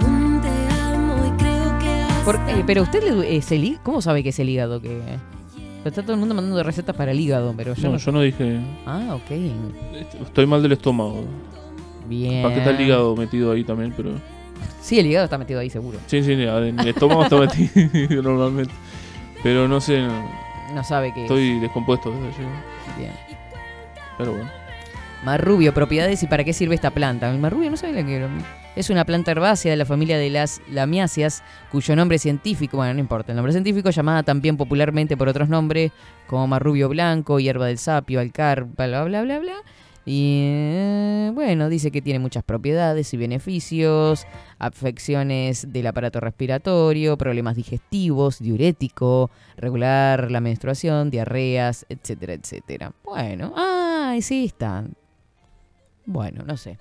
Aún 0.00 0.40
te 0.40 0.74
amo 0.74 1.26
y 1.26 1.36
creo 1.38 1.78
que 1.80 2.24
Por- 2.24 2.36
eh, 2.48 2.64
pero 2.66 2.82
usted 2.84 3.02
le- 3.02 3.36
es 3.36 3.52
el 3.52 3.78
¿Cómo 3.82 4.00
sabe 4.00 4.22
que 4.22 4.30
es 4.30 4.38
el 4.38 4.48
hígado 4.48 4.80
que.? 4.80 4.98
Está 5.84 6.02
todo 6.02 6.12
el 6.12 6.18
mundo 6.20 6.34
mandando 6.34 6.62
recetas 6.62 6.94
para 6.94 7.10
el 7.12 7.18
hígado, 7.20 7.52
pero 7.56 7.74
yo 7.74 7.82
No, 7.84 7.92
no. 7.92 7.98
yo 7.98 8.12
no 8.12 8.20
dije. 8.20 8.60
Ah, 8.86 9.14
ok. 9.16 9.30
Estoy 10.26 10.46
mal 10.46 10.62
del 10.62 10.72
estómago. 10.72 11.24
Bien. 12.08 12.42
¿Para 12.42 12.54
qué 12.54 12.60
está 12.60 12.70
el 12.70 12.80
hígado 12.80 13.16
metido 13.16 13.50
ahí 13.52 13.64
también? 13.64 13.92
Pero. 13.96 14.10
Sí, 14.80 14.98
el 15.00 15.06
hígado 15.06 15.24
está 15.24 15.38
metido 15.38 15.58
ahí 15.60 15.70
seguro. 15.70 15.98
Sí, 16.06 16.22
sí, 16.22 16.32
en 16.32 16.40
el 16.80 16.88
estómago 16.88 17.24
está 17.24 17.36
metido 17.36 18.22
normalmente. 18.22 18.72
Pero 19.42 19.66
no 19.66 19.80
sé, 19.80 20.06
No 20.72 20.84
sabe 20.84 21.12
que. 21.12 21.22
estoy 21.22 21.58
descompuesto 21.58 22.10
desde 22.12 22.26
ayer. 22.28 22.46
Bien. 22.98 23.12
Pero 24.18 24.32
bueno. 24.32 24.50
Marrubio, 25.24 25.72
propiedades 25.74 26.22
y 26.22 26.26
para 26.26 26.44
qué 26.44 26.52
sirve 26.52 26.74
esta 26.76 26.90
planta. 26.90 27.30
El 27.30 27.38
marrubio 27.40 27.70
no 27.70 27.76
sabe 27.76 27.92
la 27.94 28.04
que 28.06 28.28
es 28.76 28.90
una 28.90 29.04
planta 29.04 29.30
herbácea 29.30 29.70
de 29.70 29.76
la 29.76 29.84
familia 29.84 30.18
de 30.18 30.30
las 30.30 30.60
lamiáceas, 30.70 31.42
cuyo 31.70 31.94
nombre 31.96 32.18
científico, 32.18 32.78
bueno, 32.78 32.94
no 32.94 33.00
importa, 33.00 33.32
el 33.32 33.36
nombre 33.36 33.52
científico 33.52 33.90
llamada 33.90 34.22
también 34.22 34.56
popularmente 34.56 35.16
por 35.16 35.28
otros 35.28 35.48
nombres 35.48 35.92
como 36.26 36.46
marrubio 36.46 36.88
blanco, 36.88 37.38
hierba 37.38 37.66
del 37.66 37.78
sapio, 37.78 38.20
alcar, 38.20 38.64
bla 38.64 39.04
bla 39.04 39.22
bla 39.22 39.38
bla. 39.38 39.54
Y 40.04 40.40
eh, 40.42 41.30
bueno, 41.32 41.68
dice 41.68 41.92
que 41.92 42.02
tiene 42.02 42.18
muchas 42.18 42.42
propiedades 42.42 43.14
y 43.14 43.16
beneficios, 43.16 44.26
afecciones 44.58 45.72
del 45.72 45.86
aparato 45.86 46.18
respiratorio, 46.18 47.16
problemas 47.16 47.54
digestivos, 47.54 48.40
diurético, 48.40 49.30
regular 49.56 50.30
la 50.32 50.40
menstruación, 50.40 51.10
diarreas, 51.10 51.86
etcétera, 51.88 52.32
etcétera. 52.32 52.92
Bueno, 53.04 53.52
ah, 53.56 54.16
sí 54.20 54.46
está. 54.46 54.84
Bueno, 56.04 56.42
no 56.44 56.56
sé. 56.56 56.78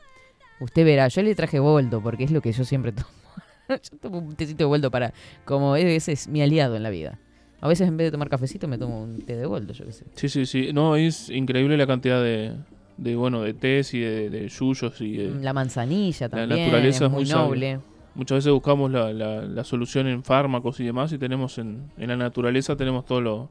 Usted 0.62 0.86
verá, 0.86 1.08
yo 1.10 1.22
le 1.24 1.36
traje 1.36 1.60
boldo 1.60 2.02
porque 2.02 2.24
es 2.24 2.32
lo 2.32 2.42
que 2.42 2.52
yo 2.54 2.64
siempre 2.64 2.92
tomo. 2.94 3.08
yo 3.70 3.98
tomo 4.00 4.20
un 4.20 4.36
tecito 4.36 4.60
de 4.60 4.66
boldo 4.66 4.90
para, 4.92 5.14
como 5.46 5.76
ese 5.76 6.12
es 6.14 6.28
mi 6.28 6.42
aliado 6.42 6.76
en 6.76 6.84
la 6.84 6.90
vida. 6.90 7.20
A 7.60 7.68
veces 7.68 7.88
en 7.88 7.98
vez 7.98 8.08
de 8.08 8.12
tomar 8.12 8.30
cafecito 8.30 8.68
me 8.68 8.78
tomo 8.78 9.04
un 9.04 9.22
té 9.22 9.36
de 9.36 9.46
boldo, 9.46 9.74
yo 9.74 9.86
qué 9.86 9.92
sé. 9.92 10.06
Sí, 10.16 10.30
sí, 10.30 10.46
sí. 10.46 10.72
No, 10.74 10.96
es 10.96 11.30
increíble 11.30 11.78
la 11.78 11.86
cantidad 11.86 12.22
de, 12.24 12.54
de 12.98 13.16
bueno, 13.16 13.42
de 13.42 13.54
tés 13.54 13.94
y 13.94 14.00
de, 14.00 14.30
de 14.30 14.48
yuyos 14.50 15.00
y 15.02 15.18
de- 15.18 15.36
La 15.42 15.54
manzanilla 15.54 16.28
también, 16.30 16.50
naturaleza 16.50 17.06
es 17.06 17.12
es 17.12 17.12
muy 17.12 17.26
sabia. 17.26 17.46
noble. 17.46 17.80
Muchas 18.16 18.38
veces 18.40 18.52
buscamos 18.52 18.92
la, 18.92 19.14
la, 19.14 19.42
la 19.44 19.64
solución 19.64 20.08
en 20.08 20.24
fármacos 20.24 20.80
y 20.80 20.86
demás 20.86 21.14
y 21.14 21.18
tenemos 21.18 21.58
en, 21.60 21.92
en 21.98 22.08
la 22.10 22.18
naturaleza 22.18 22.76
tenemos 22.76 23.06
todo 23.06 23.22
lo, 23.22 23.50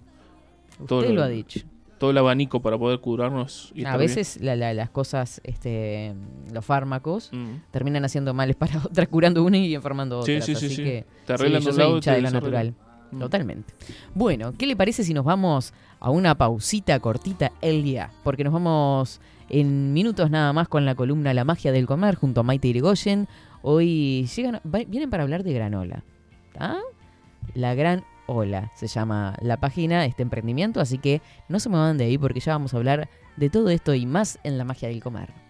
todo 0.87 1.01
Usted 1.01 1.11
lo 1.11 1.21
lo- 1.21 1.23
ha 1.23 1.29
dicho. 1.29 1.61
Todo 2.01 2.11
el 2.11 2.19
abanico 2.19 2.61
para 2.63 2.77
poder 2.79 2.99
curarnos. 2.99 3.71
Y 3.75 3.85
A 3.85 3.97
veces 3.97 4.41
la- 4.41 4.57
la- 4.57 4.75
las 4.75 4.91
cosas, 4.91 5.41
este, 5.45 6.15
los 6.53 6.65
fármacos. 6.65 7.29
Mm. 7.33 7.57
terminan 7.71 8.05
haciendo 8.05 8.35
males 8.35 8.57
para 8.57 8.73
otras, 8.85 9.07
curando 9.09 9.45
una 9.45 9.59
y 9.59 9.75
enfermando 9.75 10.23
Sí, 10.25 10.33
otras. 10.33 10.47
sí, 10.47 10.55
sí, 10.57 10.67
así 10.67 10.77
sí. 10.77 10.83
que 10.83 11.05
Te 11.27 11.35
arreglan 11.35 11.61
sí, 11.61 11.67
yo 11.67 11.73
soy 11.75 11.79
lado 11.83 11.95
hincha 11.97 12.11
te 12.13 12.17
de 12.17 12.23
lo 12.23 12.31
natural. 12.33 12.75
Mm. 13.13 13.19
Totalmente. 13.19 13.75
Bueno, 14.15 14.53
¿qué 14.57 14.67
le 14.67 14.77
parece 14.77 15.05
si 15.05 15.13
nos 15.15 15.25
vamos 15.25 15.75
a 16.01 16.11
una 16.11 16.35
pausita 16.37 16.99
cortita 17.01 17.53
el 17.61 17.83
día? 17.83 18.11
Porque 18.25 18.45
nos 18.45 18.53
vamos 18.55 19.21
en 19.51 19.93
minutos 19.93 20.31
nada 20.31 20.53
más 20.55 20.69
con 20.69 20.85
la 20.87 20.95
columna 20.95 21.35
La 21.35 21.45
magia 21.45 21.71
del 21.73 21.87
comer 21.87 22.15
junto 22.15 22.41
a 22.41 22.45
Maite 22.45 22.69
Irigoyen. 22.69 23.29
Hoy 23.63 24.27
llegan, 24.35 24.61
vienen 24.65 25.11
para 25.11 25.25
hablar 25.25 25.43
de 25.45 25.53
granola. 25.53 26.03
¿tá? 26.55 26.79
La 27.55 27.75
gran 27.75 28.05
ola 28.31 28.71
se 28.75 28.87
llama 28.87 29.37
la 29.41 29.59
página, 29.59 30.07
este 30.07 30.23
emprendimiento, 30.23 30.81
así 30.81 30.99
que 30.99 31.21
no 31.49 31.61
se 31.61 31.69
me 31.69 31.77
van 31.77 31.99
de 31.99 32.05
ahí 32.05 32.19
porque 32.19 32.41
ya 32.41 32.53
vamos 32.53 32.75
a 32.75 32.77
hablar 32.77 33.09
de 33.37 33.51
todo 33.51 33.71
esto 33.71 33.95
y 33.95 34.07
más 34.07 34.39
en 34.45 34.59
la 34.59 34.65
magia 34.65 34.89
del 34.89 35.03
comer. 35.03 35.50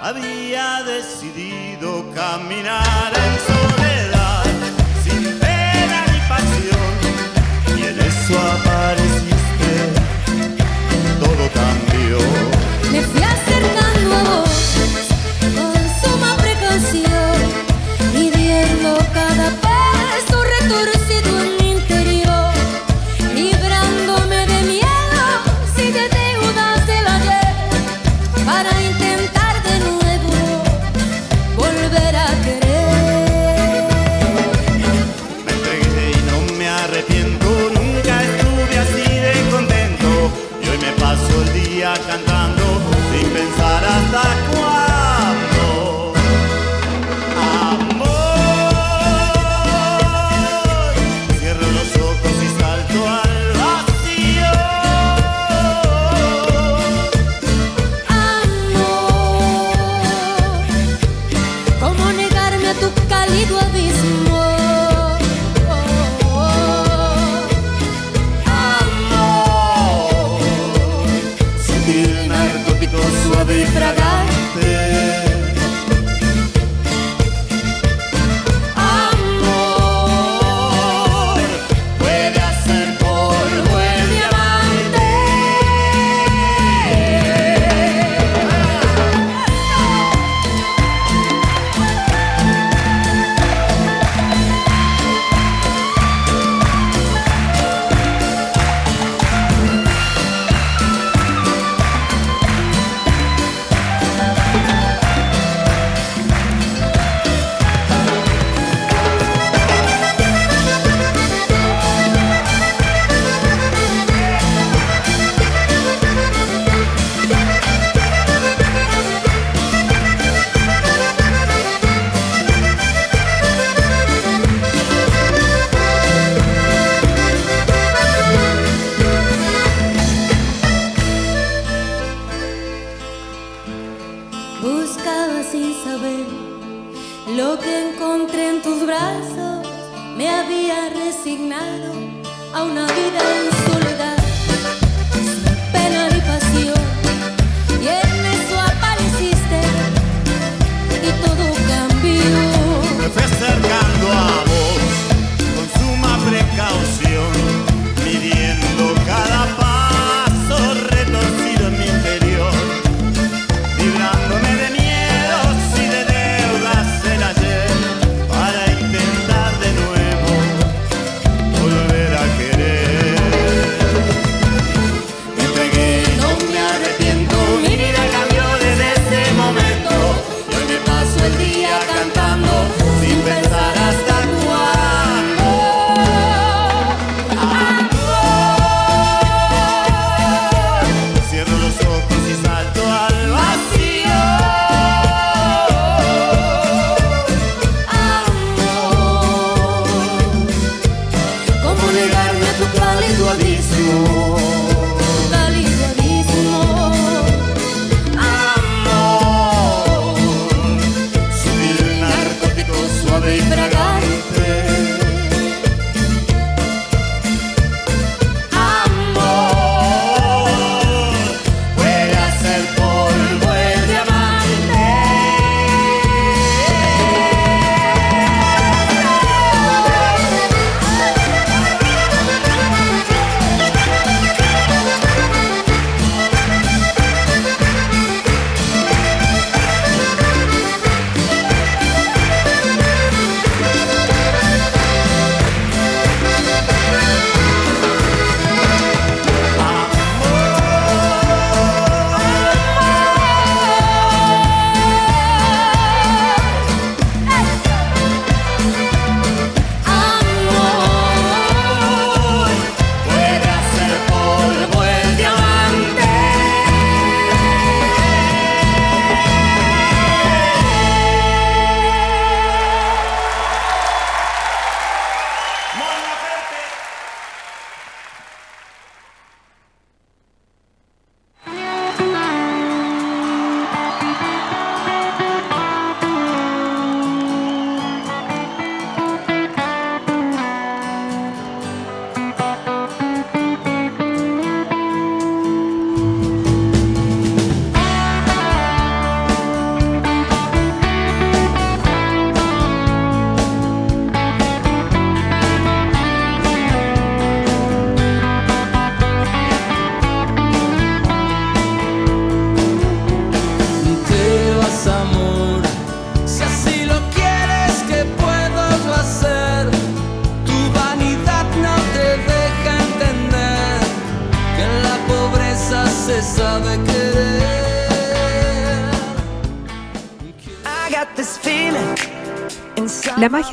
Había 0.00 0.82
decidido 0.84 2.04
caminar 2.14 3.21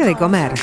de 0.06 0.16
comer. 0.16 0.54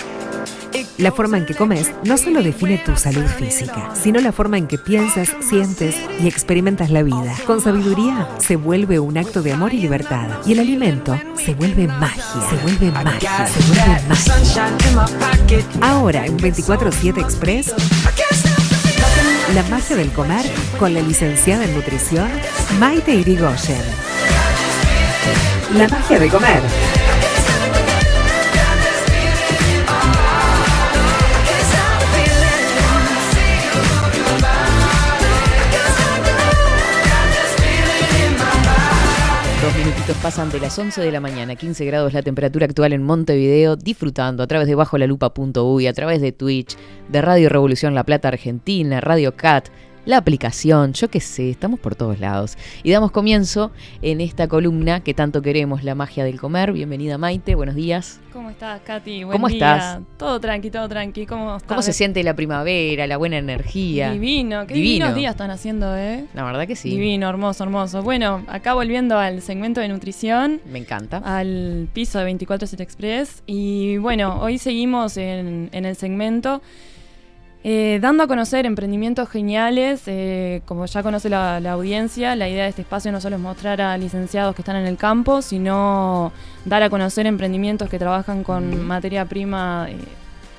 La 0.98 1.12
forma 1.12 1.36
en 1.36 1.46
que 1.46 1.54
comes 1.54 1.90
no 2.04 2.16
solo 2.16 2.42
define 2.42 2.78
tu 2.78 2.96
salud 2.96 3.26
física, 3.26 3.90
sino 3.94 4.20
la 4.20 4.32
forma 4.32 4.56
en 4.56 4.66
que 4.66 4.78
piensas, 4.78 5.30
sientes 5.40 5.94
y 6.20 6.26
experimentas 6.26 6.90
la 6.90 7.02
vida. 7.02 7.34
Con 7.46 7.60
sabiduría 7.60 8.28
se 8.38 8.56
vuelve 8.56 8.98
un 8.98 9.18
acto 9.18 9.42
de 9.42 9.52
amor 9.52 9.74
y 9.74 9.78
libertad. 9.78 10.26
Y 10.46 10.52
el 10.52 10.60
alimento 10.60 11.18
se 11.36 11.54
vuelve 11.54 11.86
magia, 11.86 12.22
se 12.48 12.56
vuelve 12.56 12.90
magia, 12.90 13.46
se 13.46 13.60
vuelve 13.68 14.08
magia. 14.08 14.70
Ahora 15.82 16.24
en 16.24 16.38
24-7 16.38 17.20
Express, 17.20 17.74
la 19.54 19.62
magia 19.64 19.96
del 19.96 20.10
comer 20.12 20.46
con 20.78 20.94
la 20.94 21.00
licenciada 21.00 21.64
en 21.64 21.74
nutrición, 21.74 22.30
Maite 22.78 23.14
Irigoyen. 23.14 23.82
La 25.74 25.88
magia 25.88 26.18
de 26.18 26.28
comer. 26.28 26.95
De 40.26 40.58
las 40.58 40.76
11 40.76 41.02
de 41.02 41.12
la 41.12 41.20
mañana, 41.20 41.54
15 41.54 41.84
grados 41.84 42.12
la 42.12 42.20
temperatura 42.20 42.66
actual 42.66 42.92
en 42.92 43.04
Montevideo, 43.04 43.76
disfrutando 43.76 44.42
a 44.42 44.48
través 44.48 44.66
de 44.66 44.74
bajo 44.74 44.98
la 44.98 45.06
lupa.uy, 45.06 45.86
a 45.86 45.92
través 45.92 46.20
de 46.20 46.32
Twitch, 46.32 46.76
de 47.08 47.22
Radio 47.22 47.48
Revolución 47.48 47.94
La 47.94 48.02
Plata 48.02 48.26
Argentina, 48.26 49.00
Radio 49.00 49.36
Cat, 49.36 49.68
la 50.06 50.18
aplicación, 50.18 50.92
yo 50.92 51.08
qué 51.10 51.18
sé, 51.20 51.50
estamos 51.50 51.80
por 51.80 51.96
todos 51.96 52.20
lados. 52.20 52.56
Y 52.84 52.92
damos 52.92 53.10
comienzo 53.10 53.72
en 54.02 54.20
esta 54.20 54.46
columna 54.46 55.00
que 55.00 55.14
tanto 55.14 55.42
queremos, 55.42 55.82
la 55.82 55.96
magia 55.96 56.24
del 56.24 56.40
comer. 56.40 56.72
Bienvenida 56.72 57.18
Maite, 57.18 57.56
buenos 57.56 57.74
días. 57.74 58.20
¿Cómo 58.32 58.50
estás, 58.50 58.80
Katy? 58.82 59.24
Buen 59.24 59.32
¿Cómo 59.36 59.48
día. 59.48 59.76
estás? 59.76 60.00
Todo 60.16 60.38
tranqui, 60.38 60.70
todo 60.70 60.88
tranqui. 60.88 61.26
¿Cómo 61.26 61.56
estás? 61.56 61.68
¿Cómo 61.68 61.82
se 61.82 61.92
siente 61.92 62.22
la 62.22 62.34
primavera, 62.36 63.08
la 63.08 63.16
buena 63.16 63.38
energía? 63.38 64.12
Divino, 64.12 64.64
qué 64.68 64.74
Divino. 64.74 65.06
divinos 65.06 65.14
días 65.16 65.30
están 65.32 65.50
haciendo, 65.50 65.96
¿eh? 65.96 66.24
La 66.34 66.44
verdad 66.44 66.68
que 66.68 66.76
sí. 66.76 66.90
Divino, 66.90 67.28
hermoso, 67.28 67.64
hermoso. 67.64 68.02
Bueno, 68.04 68.44
acá 68.46 68.74
volviendo 68.74 69.18
al 69.18 69.42
segmento 69.42 69.80
de 69.80 69.88
nutrición. 69.88 70.60
Me 70.70 70.78
encanta. 70.78 71.18
Al 71.24 71.88
piso 71.92 72.20
de 72.20 72.26
24 72.26 72.68
Set 72.68 72.80
Express. 72.80 73.42
Y 73.46 73.96
bueno, 73.96 74.40
hoy 74.40 74.58
seguimos 74.58 75.16
en, 75.16 75.68
en 75.72 75.84
el 75.84 75.96
segmento. 75.96 76.62
Eh, 77.68 77.98
dando 78.00 78.22
a 78.22 78.26
conocer 78.28 78.64
emprendimientos 78.64 79.28
geniales, 79.28 80.02
eh, 80.06 80.62
como 80.66 80.86
ya 80.86 81.02
conoce 81.02 81.28
la, 81.28 81.58
la 81.58 81.72
audiencia, 81.72 82.36
la 82.36 82.48
idea 82.48 82.62
de 82.62 82.68
este 82.70 82.82
espacio 82.82 83.10
no 83.10 83.20
solo 83.20 83.34
es 83.36 83.42
mostrar 83.42 83.80
a 83.80 83.98
licenciados 83.98 84.54
que 84.54 84.62
están 84.62 84.76
en 84.76 84.86
el 84.86 84.96
campo, 84.96 85.42
sino 85.42 86.30
dar 86.64 86.84
a 86.84 86.90
conocer 86.90 87.26
emprendimientos 87.26 87.90
que 87.90 87.98
trabajan 87.98 88.44
con 88.44 88.86
materia 88.86 89.24
prima 89.24 89.86
eh, 89.90 89.96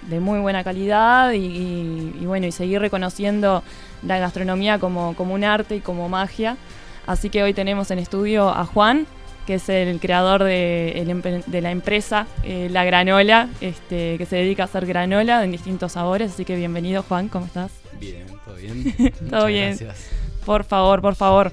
de 0.09 0.19
muy 0.19 0.39
buena 0.39 0.65
calidad 0.65 1.31
y, 1.31 1.37
y- 1.45 2.17
y 2.21 2.25
bueno, 2.25 2.45
y 2.45 2.51
seguir 2.51 2.81
reconociendo 2.81 3.63
la 4.03 4.17
gastronomía 4.19 4.77
como, 4.77 5.15
como 5.15 5.33
un 5.33 5.45
arte 5.45 5.77
y 5.77 5.79
como 5.79 6.09
magia. 6.09 6.57
Así 7.05 7.29
que 7.29 7.41
hoy 7.41 7.53
tenemos 7.53 7.89
en 7.89 7.99
estudio 7.99 8.49
a 8.49 8.65
Juan, 8.65 9.07
que 9.47 9.55
es 9.55 9.67
el 9.69 9.99
creador 9.99 10.43
de, 10.43 11.41
de 11.47 11.61
la 11.61 11.71
empresa 11.71 12.27
eh, 12.43 12.67
La 12.69 12.83
Granola, 12.83 13.49
este, 13.61 14.17
que 14.19 14.25
se 14.27 14.35
dedica 14.35 14.63
a 14.63 14.65
hacer 14.65 14.85
granola 14.85 15.43
en 15.43 15.51
distintos 15.51 15.93
sabores. 15.93 16.33
Así 16.33 16.45
que 16.45 16.55
bienvenido, 16.57 17.01
Juan, 17.01 17.29
¿cómo 17.29 17.45
estás? 17.45 17.71
Bien, 17.99 18.25
todo 18.45 18.55
bien. 18.55 18.93
Todo 19.29 19.45
bien. 19.47 19.69
gracias. 19.69 20.05
Por 20.45 20.63
favor, 20.65 21.01
por 21.01 21.15
favor. 21.15 21.51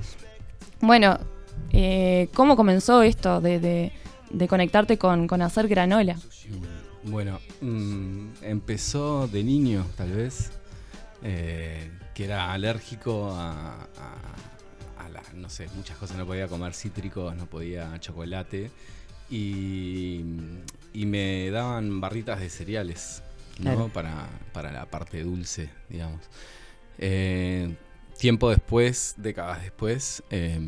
Bueno, 0.81 1.19
eh, 1.73 2.29
¿cómo 2.35 2.57
comenzó 2.57 3.01
esto 3.03 3.41
de, 3.41 3.61
de- 3.61 3.93
de 4.31 4.49
conectarte 4.49 4.99
con, 4.99 5.29
con 5.29 5.41
hacer 5.43 5.69
granola? 5.69 6.17
Bueno, 7.05 7.39
mm, 7.61 8.29
empezó 8.43 9.29
de 9.29 9.45
niño, 9.45 9.87
tal 9.97 10.11
vez, 10.11 10.51
eh, 11.23 11.91
que 12.15 12.25
era 12.25 12.53
alérgico 12.53 13.31
a, 13.33 13.87
no 15.45 15.51
sé, 15.51 15.69
muchas 15.77 15.99
cosas. 15.99 16.17
No 16.17 16.27
podía 16.27 16.49
comer 16.49 16.73
cítricos, 16.73 17.37
no 17.37 17.45
podía 17.45 18.01
chocolate. 18.01 18.71
Y, 19.31 20.23
y 20.95 21.07
me 21.07 21.51
daban 21.51 22.01
barritas 22.01 22.41
de 22.41 22.49
cereales, 22.49 23.23
¿no? 23.59 23.75
Claro. 23.75 23.89
Para, 23.89 24.27
para 24.53 24.73
la 24.73 24.87
parte 24.87 25.23
dulce, 25.23 25.69
digamos. 25.91 26.23
Eh, 26.99 27.75
tiempo 28.19 28.49
después, 28.49 29.15
décadas 29.19 29.63
después, 29.63 30.23
eh, 30.31 30.59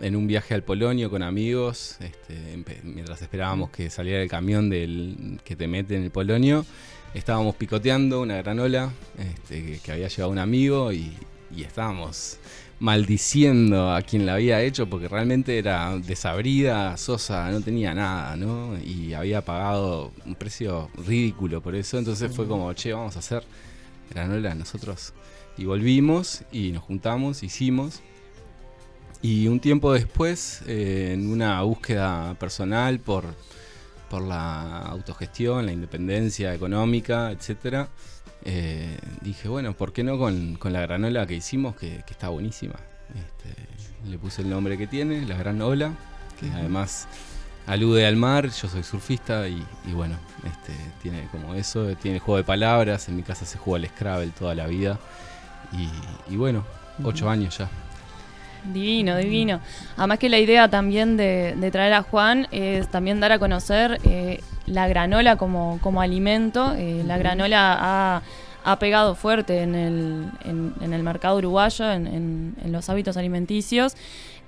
en 0.00 0.16
un 0.16 0.26
viaje 0.28 0.54
al 0.54 0.62
Polonio 0.62 1.10
con 1.10 1.22
amigos, 1.22 1.96
este, 2.00 2.62
mientras 2.84 3.22
esperábamos 3.22 3.70
que 3.70 3.90
saliera 3.90 4.22
el 4.22 4.28
camión 4.28 4.70
del, 4.70 5.40
que 5.44 5.56
te 5.56 5.66
mete 5.66 5.96
en 5.96 6.04
el 6.04 6.10
Polonio, 6.10 6.64
estábamos 7.14 7.56
picoteando 7.56 8.20
una 8.20 8.36
granola 8.36 8.92
este, 9.18 9.64
que, 9.64 9.78
que 9.78 9.92
había 9.92 10.08
llevado 10.08 10.30
un 10.30 10.38
amigo 10.38 10.92
y, 10.92 11.16
y 11.56 11.62
estábamos 11.62 12.38
maldiciendo 12.80 13.92
a 13.92 14.00
quien 14.02 14.24
la 14.26 14.34
había 14.34 14.62
hecho 14.62 14.88
porque 14.88 15.06
realmente 15.06 15.58
era 15.58 15.96
desabrida, 15.98 16.96
sosa, 16.96 17.50
no 17.50 17.60
tenía 17.60 17.94
nada, 17.94 18.36
¿no? 18.36 18.76
Y 18.78 19.12
había 19.12 19.44
pagado 19.44 20.12
un 20.24 20.34
precio 20.34 20.90
ridículo 21.06 21.60
por 21.60 21.74
eso, 21.74 21.98
entonces 21.98 22.34
fue 22.34 22.48
como, 22.48 22.72
che, 22.72 22.92
vamos 22.92 23.16
a 23.16 23.18
hacer 23.20 23.44
granola 24.10 24.54
nosotros. 24.54 25.12
Y 25.58 25.66
volvimos 25.66 26.42
y 26.50 26.72
nos 26.72 26.82
juntamos, 26.82 27.42
hicimos. 27.42 28.00
Y 29.20 29.46
un 29.48 29.60
tiempo 29.60 29.92
después, 29.92 30.62
eh, 30.66 31.10
en 31.12 31.30
una 31.30 31.60
búsqueda 31.60 32.34
personal 32.38 32.98
por, 32.98 33.24
por 34.08 34.22
la 34.22 34.78
autogestión, 34.86 35.66
la 35.66 35.72
independencia 35.72 36.54
económica, 36.54 37.30
etcétera, 37.30 37.90
eh, 38.44 38.98
dije, 39.20 39.48
bueno, 39.48 39.74
¿por 39.74 39.92
qué 39.92 40.04
no 40.04 40.18
con, 40.18 40.56
con 40.56 40.72
la 40.72 40.80
granola 40.80 41.26
que 41.26 41.34
hicimos, 41.34 41.76
que, 41.76 42.02
que 42.06 42.12
está 42.12 42.28
buenísima? 42.28 42.74
Este, 43.14 43.54
le 44.08 44.18
puse 44.18 44.42
el 44.42 44.50
nombre 44.50 44.78
que 44.78 44.86
tiene, 44.86 45.26
la 45.26 45.36
granola, 45.36 45.92
que 46.38 46.50
además 46.50 47.06
alude 47.66 48.06
al 48.06 48.16
mar, 48.16 48.50
yo 48.50 48.68
soy 48.68 48.82
surfista 48.82 49.46
y, 49.48 49.64
y 49.86 49.92
bueno, 49.92 50.16
este, 50.44 50.72
tiene 51.02 51.28
como 51.30 51.54
eso, 51.54 51.94
tiene 51.96 52.18
juego 52.18 52.38
de 52.38 52.44
palabras, 52.44 53.08
en 53.08 53.16
mi 53.16 53.22
casa 53.22 53.44
se 53.44 53.58
juega 53.58 53.84
al 53.84 53.94
Scrabble 53.94 54.32
toda 54.38 54.54
la 54.54 54.66
vida. 54.66 54.98
Y, 55.72 56.32
y 56.32 56.36
bueno, 56.36 56.64
ocho 57.04 57.28
años 57.30 57.58
ya. 57.58 57.68
Divino, 58.64 59.16
divino. 59.16 59.60
Además 59.96 60.18
que 60.18 60.28
la 60.28 60.38
idea 60.38 60.68
también 60.68 61.16
de, 61.16 61.54
de 61.56 61.70
traer 61.70 61.92
a 61.94 62.02
Juan 62.02 62.46
es 62.50 62.88
también 62.88 63.20
dar 63.20 63.32
a 63.32 63.38
conocer 63.38 63.98
eh, 64.04 64.40
la 64.66 64.86
granola 64.88 65.36
como, 65.36 65.78
como 65.82 66.00
alimento. 66.02 66.74
Eh, 66.76 67.02
la 67.06 67.16
granola 67.18 67.76
ha, 67.80 68.22
ha 68.64 68.78
pegado 68.78 69.14
fuerte 69.14 69.62
en 69.62 69.74
el, 69.74 70.26
en, 70.44 70.74
en 70.80 70.92
el 70.92 71.02
mercado 71.02 71.38
uruguayo, 71.38 71.90
en, 71.90 72.06
en- 72.06 72.54
en 72.62 72.72
los 72.72 72.88
hábitos 72.90 73.16
alimenticios. 73.16 73.96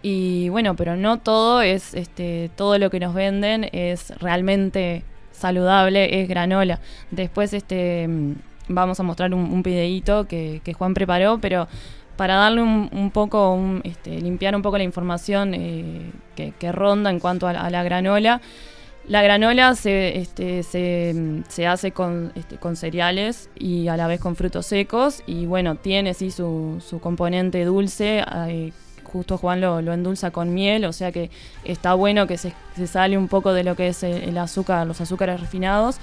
Y 0.03 0.49
bueno, 0.49 0.75
pero 0.77 0.97
no 0.97 1.19
todo 1.19 1.63
es, 1.63 1.95
este, 1.95 2.51
todo 2.57 2.77
lo 2.79 2.91
que 2.91 3.01
nos 3.01 3.15
venden 3.15 3.69
es 3.73 4.11
realmente 4.19 5.05
saludable, 5.31 6.21
es 6.23 6.29
granola. 6.29 6.81
Después 7.11 7.53
este 7.55 8.07
mm, 8.09 8.33
vamos 8.69 8.99
a 9.01 9.03
mostrar 9.05 9.33
un, 9.35 9.41
un 9.53 9.63
videíto 9.63 10.27
que, 10.27 10.61
que 10.65 10.73
Juan 10.73 10.93
preparó, 10.95 11.39
pero 11.41 11.69
para 12.23 12.37
darle 12.37 12.63
un, 12.63 13.11
poco, 13.13 13.53
un, 13.53 13.81
este, 13.83 14.21
limpiar 14.21 14.55
un 14.55 14.63
poco 14.63 14.79
la 14.79 14.85
información 14.85 15.55
eh, 15.55 16.13
que, 16.37 16.71
ronda 16.71 17.11
en 17.11 17.19
cuanto 17.19 17.49
a 17.49 17.53
la, 17.69 17.83
granola. 17.83 18.41
La 19.09 19.23
granola 19.23 19.75
se, 19.75 20.19
este, 20.19 20.63
se, 20.63 21.67
hace 21.67 21.91
con, 21.91 22.31
este, 22.37 22.59
con 22.59 22.77
cereales 22.77 23.51
y 23.59 23.89
a 23.89 23.97
la 23.97 24.07
vez 24.07 24.21
con 24.21 24.37
frutos 24.37 24.67
secos 24.67 25.25
y 25.27 25.47
bueno, 25.47 25.75
tiene 25.75 26.15
sí 26.15 26.31
su, 26.31 26.81
su 26.87 27.01
componente 27.01 27.65
dulce. 27.65 28.25
justo 29.03 29.37
Juan 29.37 29.61
lo, 29.61 29.83
lo 29.83 29.93
endulza 29.93 30.31
con 30.31 30.55
miel, 30.55 30.85
o 30.85 30.93
sea 30.93 31.11
que 31.11 31.29
está 31.65 31.95
bueno 31.95 32.29
que 32.29 32.39
se, 32.39 32.55
sale 32.87 33.19
un 33.19 33.27
poco 33.27 33.53
de 33.53 33.65
lo 33.65 33.75
que 33.75 33.89
es 33.89 34.05
el 34.05 34.39
azúcar, 34.39 34.87
los 34.87 35.01
azúcares 35.01 35.41
refinados. 35.41 35.97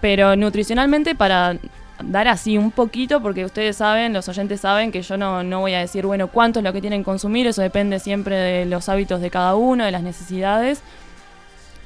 Pero 0.00 0.34
nutricionalmente 0.34 1.14
para 1.14 1.58
dar 2.02 2.26
así 2.28 2.58
un 2.58 2.70
poquito, 2.72 3.20
porque 3.22 3.44
ustedes 3.44 3.76
saben, 3.76 4.12
los 4.12 4.28
oyentes 4.28 4.60
saben 4.60 4.90
que 4.90 5.02
yo 5.02 5.16
no, 5.16 5.42
no 5.44 5.60
voy 5.60 5.74
a 5.74 5.78
decir, 5.80 6.04
bueno, 6.06 6.26
cuánto 6.28 6.58
es 6.60 6.64
lo 6.64 6.72
que 6.72 6.80
tienen 6.80 7.00
que 7.00 7.04
consumir, 7.04 7.46
eso 7.46 7.62
depende 7.62 8.00
siempre 8.00 8.36
de 8.36 8.66
los 8.66 8.88
hábitos 8.88 9.20
de 9.20 9.30
cada 9.30 9.54
uno, 9.54 9.84
de 9.84 9.90
las 9.92 10.02
necesidades. 10.02 10.82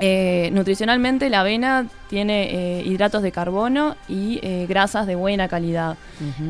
Eh, 0.01 0.51
nutricionalmente 0.53 1.29
la 1.29 1.41
avena 1.41 1.87
tiene 2.09 2.79
eh, 2.79 2.83
hidratos 2.85 3.21
de 3.21 3.33
carbono 3.33 3.97
y 4.09 4.39
eh, 4.43 4.67
grasas 4.69 5.09
de 5.09 5.17
buena 5.17 5.49
calidad. 5.49 5.97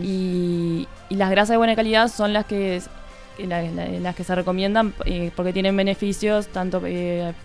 y, 0.03 0.87
y 1.09 1.15
las 1.17 1.31
grasas 1.31 1.51
de 1.51 1.57
buena 1.57 1.75
calidad 1.75 2.09
son 2.09 2.35
las 2.35 2.45
que, 2.45 2.77
es- 2.77 2.91
la- 3.39 3.63
la- 3.63 3.87
las 3.89 4.15
que 4.15 4.23
se 4.25 4.35
recomiendan 4.35 4.93
eh, 5.07 5.31
porque 5.35 5.55
tienen 5.55 5.75
beneficios 5.77 6.49
tanto 6.49 6.83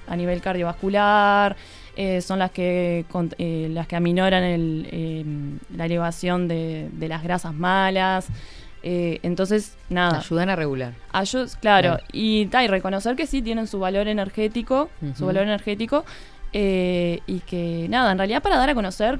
a 0.07 0.15
nivel 0.17 0.41
cardiovascular, 0.41 1.55
eh, 1.95 2.21
son 2.21 2.39
las 2.39 2.51
que, 2.51 3.05
con- 3.11 3.33
eh, 3.37 3.67
las 3.71 3.87
que 3.87 3.95
aminoran 3.95 4.43
el, 4.43 4.87
eh, 4.91 5.23
la 5.75 5.85
elevación 5.85 6.47
de, 6.47 6.89
de 6.93 7.07
las 7.07 7.23
grasas 7.23 7.53
malas. 7.53 8.27
Eh, 8.85 9.19
entonces, 9.23 9.77
nada. 9.89 10.17
Ayudan 10.19 10.49
a 10.49 10.55
regular. 10.55 10.93
Ayu- 11.13 11.49
claro, 11.61 11.89
Claro. 11.97 12.03
Y, 12.11 12.47
ta, 12.47 12.63
y 12.63 12.67
reconocer 12.67 13.15
que 13.15 13.27
sí 13.27 13.41
tienen 13.41 13.67
su 13.67 13.79
valor 13.79 14.07
energético, 14.07 14.89
su 15.15 15.25
valor 15.25 15.43
energético, 15.43 16.03
eh, 16.51 17.19
y 17.25 17.39
que 17.39 17.87
nada, 17.89 18.11
en 18.11 18.17
realidad 18.17 18.41
para 18.43 18.57
dar 18.57 18.69
a 18.69 18.75
conocer 18.75 19.19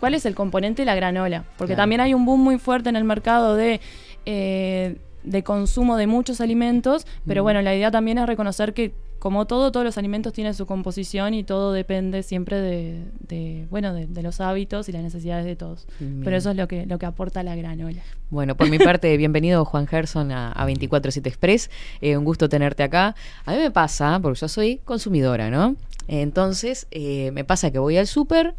cuál 0.00 0.14
es 0.14 0.26
el 0.26 0.34
componente 0.34 0.82
de 0.82 0.86
la 0.86 0.94
granola, 0.94 1.44
porque 1.56 1.74
Claro. 1.74 1.82
también 1.82 2.00
hay 2.00 2.12
un 2.14 2.24
boom 2.26 2.40
muy 2.42 2.58
fuerte 2.58 2.88
en 2.88 2.96
el 2.96 3.04
mercado 3.04 3.54
de, 3.56 3.80
eh, 4.26 4.96
de 5.22 5.42
consumo 5.42 5.96
de 5.96 6.06
muchos 6.06 6.40
alimentos, 6.40 7.06
pero 7.26 7.42
bueno, 7.42 7.62
la 7.62 7.74
idea 7.74 7.90
también 7.90 8.18
es 8.18 8.26
reconocer 8.26 8.74
que 8.74 8.92
como 9.18 9.46
todo, 9.46 9.72
todos 9.72 9.84
los 9.84 9.98
alimentos 9.98 10.32
tienen 10.32 10.54
su 10.54 10.66
composición 10.66 11.34
y 11.34 11.44
todo 11.44 11.72
depende 11.72 12.22
siempre 12.22 12.60
de, 12.60 13.04
de, 13.20 13.66
bueno, 13.70 13.92
de, 13.92 14.06
de 14.06 14.22
los 14.22 14.40
hábitos 14.40 14.88
y 14.88 14.92
las 14.92 15.02
necesidades 15.02 15.44
de 15.44 15.56
todos. 15.56 15.86
Bien. 15.98 16.22
Pero 16.24 16.36
eso 16.36 16.50
es 16.50 16.56
lo 16.56 16.68
que, 16.68 16.86
lo 16.86 16.98
que 16.98 17.06
aporta 17.06 17.42
la 17.42 17.56
granola. 17.56 18.02
Bueno, 18.30 18.56
por 18.56 18.70
mi 18.70 18.78
parte, 18.78 19.16
bienvenido 19.16 19.64
Juan 19.64 19.86
Gerson 19.86 20.30
a, 20.30 20.52
a 20.52 20.66
24-7 20.68 21.26
Express. 21.26 21.70
Eh, 22.00 22.16
un 22.16 22.24
gusto 22.24 22.48
tenerte 22.48 22.82
acá. 22.82 23.14
A 23.44 23.52
mí 23.52 23.58
me 23.58 23.70
pasa, 23.70 24.18
porque 24.20 24.38
yo 24.38 24.48
soy 24.48 24.78
consumidora, 24.84 25.50
¿no? 25.50 25.76
Entonces, 26.06 26.86
eh, 26.90 27.30
me 27.32 27.44
pasa 27.44 27.70
que 27.70 27.78
voy 27.78 27.98
al 27.98 28.06
súper 28.06 28.54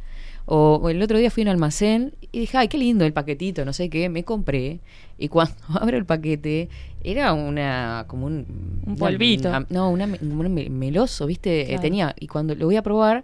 O, 0.52 0.80
o 0.82 0.90
el 0.90 1.00
otro 1.04 1.18
día 1.20 1.30
fui 1.30 1.44
a 1.44 1.46
un 1.46 1.50
almacén 1.50 2.14
y 2.32 2.40
dije, 2.40 2.58
ay, 2.58 2.68
qué 2.70 2.80
lindo 2.80 3.06
el 3.06 3.14
paquetito, 3.14 3.64
no 3.66 3.72
sé 3.74 3.88
qué, 3.90 4.10
me 4.10 4.24
compré. 4.24 4.80
Y 5.20 5.28
cuando 5.28 5.54
abro 5.80 5.96
el 5.98 6.06
paquete, 6.06 6.70
era 7.04 7.34
una, 7.34 8.06
como 8.08 8.26
un... 8.26 8.46
Un 8.86 8.96
polvito. 8.96 9.50
una- 9.50 9.68
no, 9.70 9.90
una, 9.92 10.06
un 10.06 10.54
me- 10.54 10.70
meloso, 10.70 11.28
¿viste? 11.28 11.72
Eh, 11.74 11.78
tenía, 11.80 12.16
y 12.20 12.26
cuando 12.28 12.56
lo 12.56 12.66
voy 12.66 12.78
a 12.78 12.82
probar, 12.82 13.24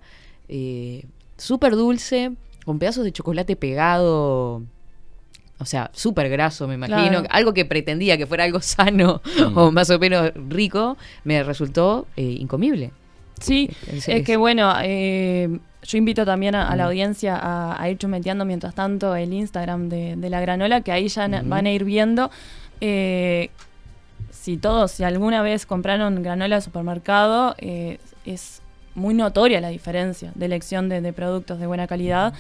eh, 0.49 1.03
súper 1.37 1.75
dulce, 1.75 2.31
con 2.63 2.77
pedazos 2.79 3.03
de 3.03 3.11
chocolate 3.11 3.55
pegado... 3.55 4.61
O 5.57 5.63
sea, 5.63 5.89
súper 5.93 6.27
graso, 6.29 6.67
me 6.67 6.73
imagino. 6.75 6.97
Claro. 7.21 7.27
Algo 7.31 7.53
que 7.53 7.63
pretendía 7.63 8.17
que 8.17 8.27
fuera 8.27 8.43
algo 8.43 8.59
sano 8.61 9.21
Mm. 9.39 9.57
o 9.57 9.71
más 9.71 9.89
o 9.89 9.97
menos 9.97 10.31
rico, 10.49 10.97
me 11.23 11.41
resultó 11.43 12.07
eh, 12.17 12.23
incomible. 12.39 12.91
Sí, 13.39 13.69
Es- 13.87 14.23
que 14.23 14.37
bueno, 14.37 14.73
eh, 14.81 15.59
yo 15.83 15.97
invito 15.97 16.25
también 16.25 16.55
a, 16.55 16.69
a 16.69 16.75
la 16.75 16.83
Mm. 16.85 16.87
audiencia 16.87 17.35
a, 17.35 17.81
a 17.81 17.89
ir 17.89 17.97
chumeteando 17.97 18.45
mientras 18.45 18.73
tanto 18.73 19.15
el 19.15 19.33
Instagram 19.33 19.89
de, 19.89 20.15
de 20.15 20.29
la 20.29 20.39
granola, 20.41 20.81
que 20.81 20.91
ahí 20.91 21.07
ya 21.07 21.27
van 21.43 21.65
a 21.65 21.71
ir 21.71 21.83
viendo. 21.83 22.31
eh, 22.81 23.49
si 24.31 24.57
todos, 24.57 24.91
si 24.91 25.03
alguna 25.03 25.41
vez 25.41 25.65
compraron 25.65 26.21
granola 26.21 26.55
de 26.57 26.61
supermercado, 26.61 27.55
eh, 27.57 27.97
es 28.25 28.61
muy 28.93 29.13
notoria 29.13 29.59
la 29.59 29.69
diferencia 29.69 30.31
de 30.35 30.45
elección 30.45 30.87
de, 30.87 31.01
de 31.01 31.13
productos 31.13 31.59
de 31.59 31.65
buena 31.67 31.87
calidad. 31.87 32.33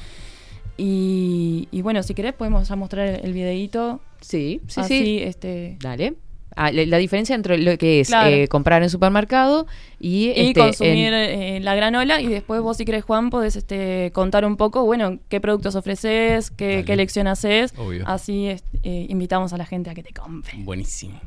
Y, 0.77 1.67
y 1.71 1.81
bueno, 1.81 2.03
si 2.03 2.13
querés 2.13 2.33
podemos 2.33 2.67
ya 2.67 2.75
mostrar 2.75 3.07
el, 3.07 3.25
el 3.25 3.33
videíto. 3.33 4.01
Sí, 4.21 4.61
sí, 4.67 4.81
Así, 4.81 4.99
sí. 5.05 5.19
este, 5.23 5.77
Dale. 5.79 6.15
Ah, 6.57 6.71
la, 6.71 6.85
la 6.85 6.97
diferencia 6.97 7.35
entre 7.35 7.57
lo 7.57 7.77
que 7.77 7.99
es 7.99 8.07
Claro. 8.07 8.29
eh, 8.29 8.47
comprar 8.47 8.81
en 8.81 8.89
supermercado 8.89 9.67
y, 9.99 10.27
y 10.27 10.47
este, 10.49 10.53
consumir 10.61 11.13
en- 11.13 11.13
eh, 11.41 11.59
la 11.59 11.75
granola 11.75 12.21
y 12.21 12.27
después 12.27 12.61
vos 12.61 12.77
si 12.77 12.85
querés 12.85 13.03
Juan 13.03 13.29
podés 13.29 13.55
este, 13.57 14.09
contar 14.13 14.45
un 14.45 14.55
poco 14.55 14.85
bueno 14.85 15.19
qué 15.27 15.41
productos 15.41 15.75
ofreces 15.75 16.51
qué, 16.51 16.83
qué 16.85 16.93
elección 16.93 17.27
haces 17.27 17.73
Obvio. 17.77 18.03
así 18.07 18.47
es- 18.47 18.63
eh, 18.83 19.05
invitamos 19.09 19.51
a 19.51 19.57
la 19.57 19.65
gente 19.65 19.89
a 19.89 19.93
que 19.95 20.03
te 20.03 20.13
compre 20.13 20.53
Buenísimo. 20.59 21.19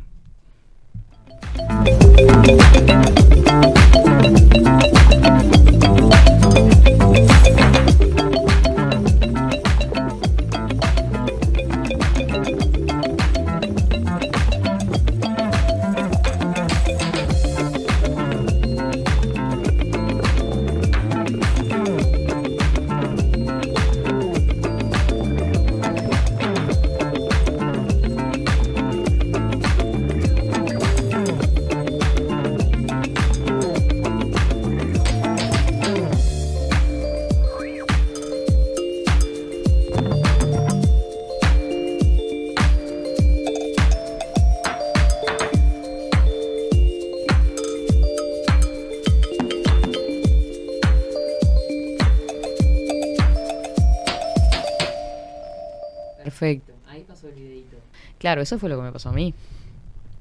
Perfecto. 56.39 56.73
Ahí 56.89 57.05
pasó 57.07 57.29
el 57.29 57.35
videito. 57.35 57.77
Claro, 58.19 58.41
eso 58.43 58.59
fue 58.59 58.69
lo 58.69 58.77
que 58.77 58.83
me 58.83 58.93
pasó 58.93 59.09
a 59.11 59.13
mí. 59.13 59.35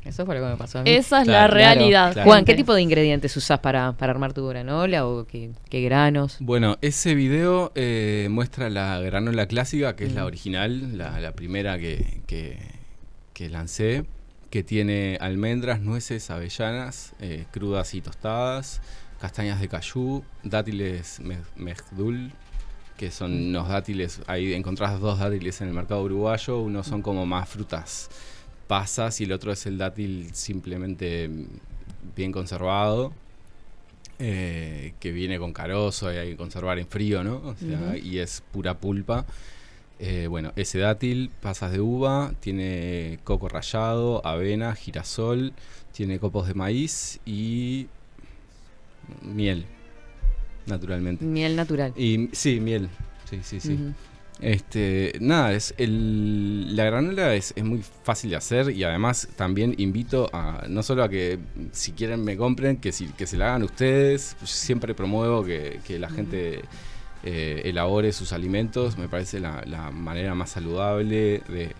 Eso 0.04 0.26
fue 0.26 0.36
lo 0.36 0.42
que 0.46 0.52
me 0.52 0.58
pasó 0.58 0.80
a 0.80 0.84
mí. 0.84 0.90
Esa 0.90 1.22
es 1.22 1.28
la 1.28 1.48
realidad, 1.48 2.14
claro. 2.14 2.30
Juan, 2.30 2.46
¿qué 2.46 2.54
tipo 2.56 2.74
de 2.74 2.82
ingredientes 2.82 3.36
usás 3.36 3.60
para, 3.60 3.92
para 3.94 4.12
armar 4.14 4.32
tu 4.34 4.48
granola 4.48 5.06
o 5.06 5.26
qué, 5.28 5.50
qué 5.70 5.82
granos? 5.82 6.38
Bueno, 6.40 6.78
ese 6.82 7.14
video 7.14 7.72
eh, 7.76 8.28
muestra 8.32 8.70
la 8.70 9.00
granola 9.02 9.48
clásica, 9.48 9.96
que 9.98 10.06
es 10.06 10.14
la 10.14 10.26
original, 10.26 10.98
la, 10.98 11.20
la 11.20 11.34
primera 11.34 11.78
que, 11.78 12.22
que- 12.26 12.58
que 13.34 13.50
lancé, 13.50 14.06
que 14.50 14.64
tiene 14.64 15.18
almendras, 15.20 15.82
nueces, 15.82 16.32
avellanas, 16.32 17.14
eh, 17.20 17.46
crudas 17.52 17.94
y 17.94 18.02
tostadas, 18.02 18.82
castañas 19.20 19.60
de 19.60 19.68
cayú, 19.68 20.24
dátiles 20.44 21.20
me- 21.20 21.38
mejdul, 21.58 22.32
que 22.98 23.12
son 23.12 23.34
unos 23.34 23.70
dátiles, 23.70 24.22
ahí 24.28 24.54
encontrás 24.54 25.00
dos 25.00 25.20
dátiles 25.20 25.62
en 25.62 25.70
el 25.70 25.74
mercado 25.74 26.02
uruguayo, 26.04 26.60
uno 26.60 26.84
son 26.84 27.02
como 27.02 27.26
más 27.26 27.48
frutas 27.48 28.10
pasas 28.68 29.22
y 29.22 29.24
el 29.24 29.32
otro 29.32 29.52
es 29.52 29.66
el 29.66 29.78
dátil 29.78 30.30
simplemente 30.34 31.30
bien 32.16 32.32
conservado 32.32 33.14
eh, 34.20 34.94
que 35.00 35.12
viene 35.12 35.38
con 35.38 35.54
carozo 35.54 36.12
y 36.12 36.18
hay 36.18 36.32
que 36.32 36.38
conservar 36.38 36.80
en 36.80 36.88
frío, 36.88 37.24
¿no? 37.24 37.38
O 37.38 37.56
sea, 37.56 37.96
y 37.98 38.18
es 38.18 38.42
pura 38.52 38.76
pulpa. 38.76 39.26
Eh, 40.00 40.26
bueno, 40.28 40.54
ese 40.56 40.80
dátil, 40.80 41.30
pasas 41.42 41.72
de 41.72 41.80
uva, 41.82 42.34
tiene 42.40 43.20
coco 43.24 43.48
rallado, 43.48 44.26
avena, 44.26 44.74
girasol, 44.74 45.54
tiene 45.92 46.20
copos 46.20 46.48
de 46.48 46.56
maíz 46.56 47.20
y 47.26 47.88
miel, 49.22 49.68
naturalmente. 50.68 51.26
Miel 51.26 51.56
natural. 51.56 51.94
Y 51.98 52.30
sí, 52.34 52.60
miel. 52.60 52.90
Sí, 53.30 53.40
sí, 53.44 53.60
sí. 53.60 53.78
Este, 54.40 55.14
nada, 55.20 55.54
es 55.54 55.74
el, 55.78 56.76
la 56.76 56.84
granola 56.86 57.34
es, 57.34 57.54
es 57.56 57.64
muy 57.64 57.82
fácil 58.04 58.30
de 58.30 58.36
hacer 58.36 58.70
y 58.70 58.84
además 58.84 59.28
también 59.36 59.74
invito 59.80 60.30
a 60.32 60.66
no 60.70 60.84
solo 60.84 61.04
a 61.04 61.10
que 61.10 61.40
si 61.72 61.94
quieren 61.94 62.24
me 62.24 62.38
compren, 62.38 62.78
que, 62.78 62.92
si, 62.92 63.08
que 63.08 63.26
se 63.26 63.36
la 63.38 63.48
hagan 63.48 63.64
ustedes. 63.64 64.36
Pues 64.38 64.52
siempre 64.52 64.94
promuevo 64.94 65.44
que, 65.44 65.80
que 65.88 65.98
la 65.98 66.10
gente 66.12 66.62
eh, 67.24 67.62
elabore 67.66 68.14
sus 68.14 68.32
alimentos. 68.32 68.96
Me 69.00 69.10
parece 69.10 69.40
la, 69.40 69.64
la 69.66 69.90
manera 69.90 70.36
más 70.36 70.52
saludable 70.52 71.42
de, 71.50 71.74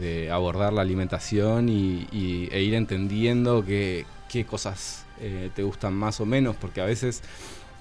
de- 0.00 0.30
abordar 0.30 0.72
la 0.72 0.80
alimentación 0.82 1.68
y, 1.68 2.06
y- 2.12 2.48
e 2.50 2.62
ir 2.62 2.72
entendiendo 2.74 3.62
qué, 3.64 4.06
qué 4.30 4.46
cosas 4.46 5.04
eh, 5.20 5.50
te 5.54 5.62
gustan 5.64 5.92
más 5.94 6.18
o 6.20 6.26
menos, 6.26 6.56
porque 6.56 6.80
a 6.80 6.84
veces 6.86 7.22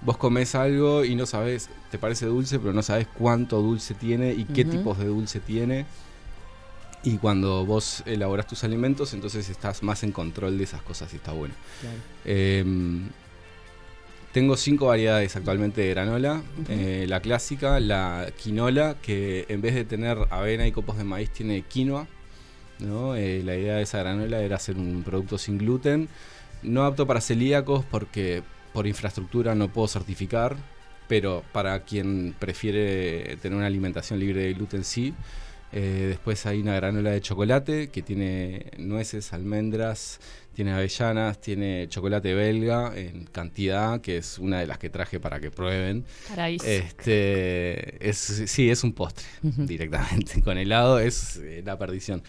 vos 0.02 0.18
comes 0.18 0.56
algo 0.56 1.04
y 1.04 1.16
no 1.16 1.26
sabes, 1.26 1.70
te 1.92 1.98
parece 1.98 2.26
dulce, 2.26 2.60
pero 2.60 2.74
no 2.74 2.84
sabes 2.84 3.08
cuánto 3.08 3.62
dulce 3.62 3.94
tiene 3.94 4.34
y 4.34 4.46
qué 4.46 4.62
Ujú. 4.62 4.72
tipos 4.72 4.98
de 4.98 5.06
dulce 5.06 5.40
tiene. 5.40 5.86
Y 7.04 7.18
cuando 7.18 7.66
vos 7.66 8.04
elaboras 8.06 8.48
tus 8.48 8.64
alimentos, 8.64 9.14
entonces 9.14 9.50
estás 9.50 9.84
más 9.84 10.04
en 10.04 10.12
control 10.12 10.58
de 10.58 10.64
esas 10.64 10.82
cosas 10.82 11.14
y 11.14 11.18
está 11.18 11.32
bueno. 11.32 11.54
Claro. 11.82 11.98
Em, 12.26 13.08
tengo 14.34 14.58
cinco 14.58 14.88
variedades 14.88 15.36
actualmente 15.36 15.82
de 15.82 15.90
granola. 15.90 16.42
Eh, 16.68 17.06
la 17.08 17.22
clásica, 17.22 17.80
la 17.80 18.28
quinola, 18.38 18.98
que 19.02 19.46
en 19.48 19.62
vez 19.62 19.74
de 19.74 19.86
tener 19.86 20.18
avena 20.30 20.68
y 20.68 20.72
copos 20.72 20.98
de 20.98 21.04
maíz 21.04 21.30
tiene 21.32 21.62
quinoa. 21.62 22.08
¿no? 22.80 23.16
Eh, 23.16 23.42
la 23.44 23.56
idea 23.56 23.76
de 23.78 23.84
esa 23.84 24.00
granola 24.00 24.42
era 24.42 24.58
hacer 24.58 24.76
un 24.78 25.02
producto 25.04 25.38
sin 25.38 25.58
gluten. 25.58 26.10
No 26.62 26.84
apto 26.86 27.08
para 27.08 27.22
celíacos 27.22 27.86
porque 27.86 28.44
por 28.78 28.86
infraestructura 28.86 29.56
no 29.56 29.74
puedo 29.74 29.88
certificar, 29.88 30.56
pero 31.08 31.44
para 31.52 31.80
quien 31.80 32.36
prefiere 32.38 33.36
tener 33.38 33.58
una 33.58 33.66
alimentación 33.66 34.20
libre 34.20 34.44
de 34.44 34.54
gluten 34.54 34.84
sí. 34.84 35.16
Eh, 35.72 36.06
después 36.10 36.46
hay 36.46 36.62
una 36.62 36.76
granola 36.76 37.10
de 37.10 37.20
chocolate 37.20 37.90
que 37.90 38.04
tiene 38.04 38.68
nueces, 38.78 39.34
almendras, 39.34 40.20
tiene 40.54 40.74
avellanas, 40.74 41.42
tiene 41.42 41.88
chocolate 41.90 42.36
belga 42.36 42.96
en 42.96 43.26
cantidad, 43.26 44.00
que 44.00 44.18
es 44.18 44.38
una 44.38 44.60
de 44.60 44.68
las 44.68 44.78
que 44.78 44.92
traje 44.92 45.20
para 45.20 45.40
que 45.40 45.50
prueben. 45.50 46.06
Paraíso. 46.30 46.68
Este, 46.68 48.08
es, 48.08 48.18
sí, 48.18 48.70
es 48.70 48.84
un 48.84 48.94
postre 48.94 49.26
directamente. 49.42 50.40
Con 50.44 50.60
helado 50.60 51.00
es 51.00 51.38
eh, 51.38 51.64
la 51.66 51.80
perdición. 51.80 52.22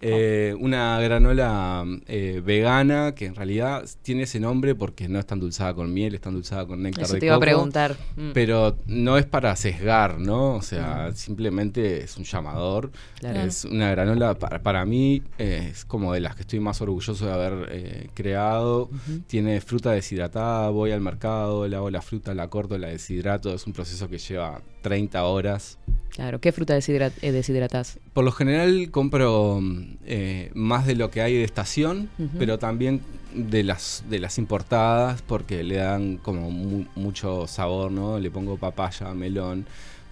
Eh, 0.00 0.56
una 0.58 0.98
granola 1.00 1.84
eh, 2.08 2.42
vegana 2.44 3.14
que 3.14 3.26
en 3.26 3.36
realidad 3.36 3.84
tiene 4.02 4.22
ese 4.24 4.40
nombre 4.40 4.74
porque 4.74 5.08
no 5.08 5.20
está 5.20 5.34
endulzada 5.34 5.74
con 5.74 5.92
miel, 5.94 6.14
está 6.14 6.28
endulzada 6.30 6.66
con 6.66 6.82
néctar 6.82 7.04
Eso 7.04 7.14
de 7.14 7.20
te 7.20 7.26
iba 7.26 7.36
a 7.36 7.40
preguntar. 7.40 7.96
Mm. 8.16 8.30
Pero 8.32 8.76
no 8.86 9.16
es 9.18 9.26
para 9.26 9.54
sesgar, 9.54 10.18
¿no? 10.18 10.54
O 10.56 10.62
sea, 10.62 11.08
Mm. 11.10 11.14
simplemente 11.14 12.02
es 12.02 12.16
un 12.16 12.24
llamador. 12.24 12.90
Claro. 13.20 13.40
Es 13.42 13.64
una 13.64 13.90
granola, 13.92 14.34
para, 14.38 14.60
para 14.62 14.84
mí, 14.84 15.22
eh, 15.38 15.68
es 15.70 15.84
como 15.84 16.12
de 16.12 16.20
las 16.20 16.34
que 16.34 16.42
estoy 16.42 16.58
más 16.58 16.80
orgulloso 16.80 17.24
de 17.26 17.32
haber 17.32 18.10
creado. 18.14 18.90
Tiene 19.26 19.60
fruta 19.60 19.92
deshidratada, 19.92 20.68
voy 20.70 20.90
al 20.90 21.00
mercado, 21.00 21.68
le 21.68 21.76
hago 21.76 21.90
la 21.90 22.02
fruta, 22.02 22.34
la 22.34 22.48
corto, 22.48 22.76
la 22.78 22.88
deshidrato. 22.88 23.54
Es 23.54 23.66
un 23.66 23.72
proceso 23.72 24.08
que 24.08 24.18
lleva 24.18 24.60
30 24.82 25.22
horas. 25.24 25.78
Claro, 26.10 26.40
¿qué 26.40 26.52
fruta 26.52 26.76
deshidrat- 26.76 27.18
deshidratás? 27.20 27.98
Por 28.12 28.24
lo 28.24 28.32
general 28.32 28.90
compro 28.90 29.60
mm, 29.62 29.81
eh, 30.06 30.50
más 30.54 30.86
de 30.86 30.94
lo 30.94 31.10
que 31.10 31.22
hay 31.22 31.34
de 31.34 31.44
estación, 31.44 32.08
pero 32.38 32.58
también 32.58 33.00
de 33.34 33.62
las 33.64 34.04
de 34.10 34.18
las 34.18 34.36
importadas 34.38 35.22
porque 35.22 35.62
le 35.64 35.76
dan 35.76 36.16
como 36.18 36.50
mu- 36.50 36.84
mucho 36.96 37.46
sabor, 37.46 37.90
¿no? 37.90 38.18
Le 38.18 38.30
pongo 38.30 38.56
papaya, 38.58 39.14
melón, 39.14 39.64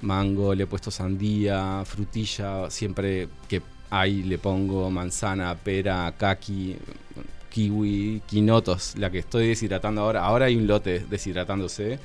mango, 0.03 0.55
le 0.55 0.64
he 0.64 0.66
puesto 0.66 0.91
sandía, 0.91 1.83
frutilla, 1.85 2.71
siempre 2.71 3.29
que 3.49 3.61
hay 3.91 4.23
le 4.23 4.39
pongo 4.39 4.91
manzana, 4.91 5.55
pera, 5.55 6.14
kaki, 6.16 6.77
kiwi, 7.51 8.23
quinotos, 8.27 8.95
la 8.97 9.11
que 9.11 9.18
estoy 9.18 9.49
deshidratando 9.49 10.01
ahora. 10.03 10.25
Ahora 10.25 10.47
hay 10.47 10.57
un 10.57 10.66
lote 10.66 11.01
deshidratándose, 11.11 11.99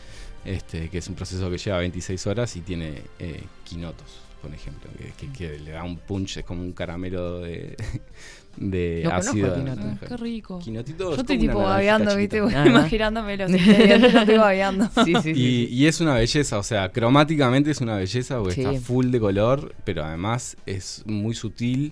este, 0.43 0.89
que 0.89 0.97
es 0.97 1.07
un 1.07 1.16
proceso 1.16 1.49
que 1.49 1.57
lleva 1.57 1.78
26 1.80 2.28
horas 2.28 2.55
y 2.55 2.61
tiene 2.61 3.01
eh, 3.20 3.43
quinotos, 3.63 4.22
por 4.45 4.53
ejemplo, 4.53 4.89
que, 4.97 5.11
que- 5.27 5.33
que 5.33 5.59
le 5.59 5.71
da 5.71 5.83
un 5.83 5.97
punch, 5.97 6.37
es 6.37 6.43
como 6.45 6.61
un 6.61 6.71
caramelo 6.73 7.39
de, 7.41 7.75
de 8.57 9.01
Lo 9.03 9.09
conozco, 9.09 9.31
ácido. 9.31 9.55
quinoto. 9.55 9.81
¿no? 9.81 9.99
Qué 9.99 10.17
rico. 10.17 10.59
Quinotito 10.59 11.03
Yo 11.09 11.13
es 11.13 11.19
estoy 11.19 11.37
tipo 11.39 11.59
babeando, 11.59 12.15
¿viste? 12.15 12.39
chiquita. 12.39 12.61
Ajá. 12.61 12.69
Imaginándome 12.69 13.37
los 13.37 13.49
ingredientes, 13.51 14.13
yo 14.13 14.19
estoy 14.19 14.37
babeando. 14.37 14.89
Y, 15.25 15.65
y 15.65 15.87
es 15.87 15.99
una 16.01 16.15
belleza, 16.15 16.57
o 16.59 16.63
sea, 16.63 16.89
cromáticamente 16.91 17.71
es 17.71 17.81
una 17.81 17.95
belleza 17.97 18.37
porque 18.39 18.53
Sí. 18.55 18.61
está 18.61 18.79
full 18.79 19.07
de 19.11 19.19
color, 19.19 19.73
pero 19.83 20.03
además 20.05 20.55
es 20.65 21.03
muy 21.05 21.33
sutil 21.35 21.91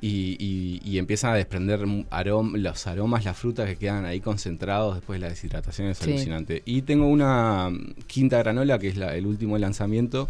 y, 0.00 0.36
y- 0.40 0.80
y 0.84 0.98
empieza 0.98 1.32
a 1.32 1.36
desprender 1.36 1.80
arom- 2.10 2.56
los 2.56 2.86
aromas, 2.88 3.24
las 3.24 3.36
frutas 3.38 3.68
que 3.68 3.76
quedan 3.76 4.04
ahí 4.04 4.20
concentrados 4.20 4.96
después 4.96 5.20
de 5.20 5.26
la 5.26 5.30
deshidratación, 5.30 5.88
es 5.88 5.98
Sí. 5.98 6.10
alucinante. 6.10 6.62
Y 6.66 6.82
tengo 6.82 7.06
una 7.06 7.70
quinta 8.08 8.38
granola, 8.38 8.78
que 8.80 8.88
es 8.88 8.96
la- 8.96 9.14
el 9.16 9.26
último 9.26 9.56
lanzamiento, 9.58 10.28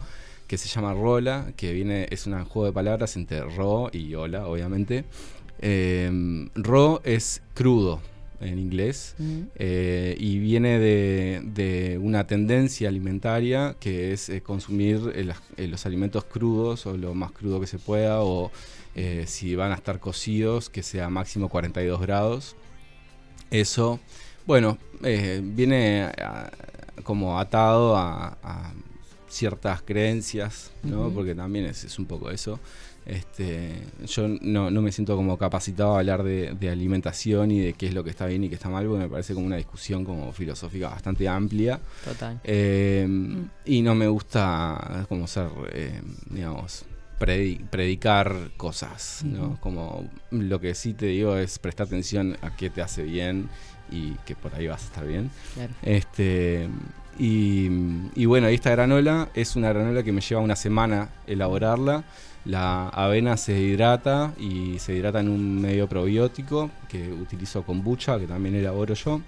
que 0.52 0.58
se 0.58 0.68
llama 0.68 0.92
Rola, 0.92 1.50
que 1.56 1.72
viene, 1.72 2.06
es 2.10 2.26
un 2.26 2.34
juego 2.44 2.66
de 2.66 2.74
palabras 2.74 3.16
entre 3.16 3.40
Ro 3.40 3.88
y 3.90 4.14
Hola, 4.14 4.46
obviamente. 4.46 5.06
Eh, 5.60 6.10
ro 6.56 7.00
es 7.04 7.40
crudo 7.54 8.02
en 8.38 8.58
inglés 8.58 9.14
Mm. 9.18 9.40
eh, 9.54 10.14
y 10.20 10.38
viene 10.40 10.78
de, 10.78 11.40
de 11.42 11.96
una 11.96 12.26
tendencia 12.26 12.90
alimentaria 12.90 13.76
que 13.80 14.12
es 14.12 14.28
eh, 14.28 14.42
consumir 14.42 15.10
eh, 15.14 15.24
las- 15.24 15.40
los 15.56 15.86
alimentos 15.86 16.24
crudos 16.24 16.84
o 16.84 16.98
lo 16.98 17.14
más 17.14 17.32
crudo 17.32 17.58
que 17.58 17.66
se 17.66 17.78
pueda 17.78 18.20
o 18.22 18.50
si 19.24 19.56
van 19.56 19.72
a 19.72 19.76
estar 19.76 20.00
cocidos 20.00 20.68
que 20.68 20.82
sea 20.82 21.08
máximo 21.08 21.48
42 21.48 21.98
grados. 22.02 22.56
Eso, 23.50 24.00
bueno, 24.46 24.76
viene 25.00 26.10
a- 26.22 26.50
como 27.04 27.40
atado 27.40 27.96
a, 27.96 28.36
a 28.42 28.74
ciertas 29.32 29.82
creencias, 29.82 30.70
¿no? 30.82 31.10
Porque 31.10 31.34
también 31.34 31.64
es, 31.66 31.84
es 31.84 31.98
un 31.98 32.06
poco 32.06 32.30
eso. 32.30 32.60
Este, 33.04 33.82
yo 34.06 34.28
no, 34.28 34.70
no 34.70 34.80
me 34.80 34.92
siento 34.92 35.16
como 35.16 35.36
capacitado 35.36 35.96
a 35.96 35.98
hablar 35.98 36.22
de, 36.22 36.54
de 36.54 36.70
alimentación 36.70 37.50
y 37.50 37.58
de 37.60 37.72
qué 37.72 37.88
es 37.88 37.94
lo 37.94 38.04
que 38.04 38.10
está 38.10 38.26
bien 38.26 38.44
y 38.44 38.48
qué 38.48 38.54
está 38.54 38.68
mal, 38.68 38.86
porque 38.86 39.02
me 39.02 39.08
parece 39.08 39.34
como 39.34 39.46
una 39.46 39.56
discusión 39.56 40.04
como 40.04 40.32
filosófica 40.32 40.88
bastante 40.90 41.26
amplia. 41.28 41.80
Total. 42.04 42.40
Eh, 42.44 43.08
Y 43.64 43.82
no 43.82 43.94
me 43.96 44.06
gusta 44.06 45.04
como 45.08 45.26
ser, 45.26 45.48
eh, 45.72 46.00
digamos, 46.30 46.84
predi- 47.18 47.64
predicar 47.70 48.50
cosas, 48.56 49.22
¿no? 49.24 49.58
Como 49.60 50.08
lo 50.30 50.60
que 50.60 50.74
sí 50.76 50.92
te 50.94 51.06
digo 51.06 51.36
es 51.36 51.58
prestar 51.58 51.86
atención 51.88 52.36
a 52.42 52.54
qué 52.54 52.70
te 52.70 52.82
hace 52.82 53.02
bien 53.02 53.48
y 53.90 54.12
que 54.26 54.36
por 54.36 54.54
ahí 54.54 54.68
vas 54.68 54.82
a 54.82 54.86
estar 54.86 55.06
bien. 55.06 55.28
Claro. 55.54 55.72
Este, 55.82 56.68
y, 57.18 58.24
bueno, 58.26 58.48
esta 58.48 58.70
granola 58.70 59.28
es 59.34 59.56
una 59.56 59.68
granola 59.68 60.02
que 60.02 60.12
me 60.12 60.20
lleva 60.20 60.40
una 60.40 60.56
semana 60.56 61.10
elaborarla. 61.26 62.04
La 62.44 62.88
avena 62.88 63.36
se 63.36 63.58
hidrata 63.60 64.32
y 64.38 64.78
se 64.78 64.94
hidrata 64.94 65.20
en 65.20 65.28
un 65.28 65.60
medio 65.60 65.88
probiótico 65.88 66.70
que 66.88 67.12
utilizo 67.12 67.62
kombucha, 67.62 68.18
que 68.18 68.26
también 68.26 68.56
elaboro 68.56 68.94
yo, 68.94 69.20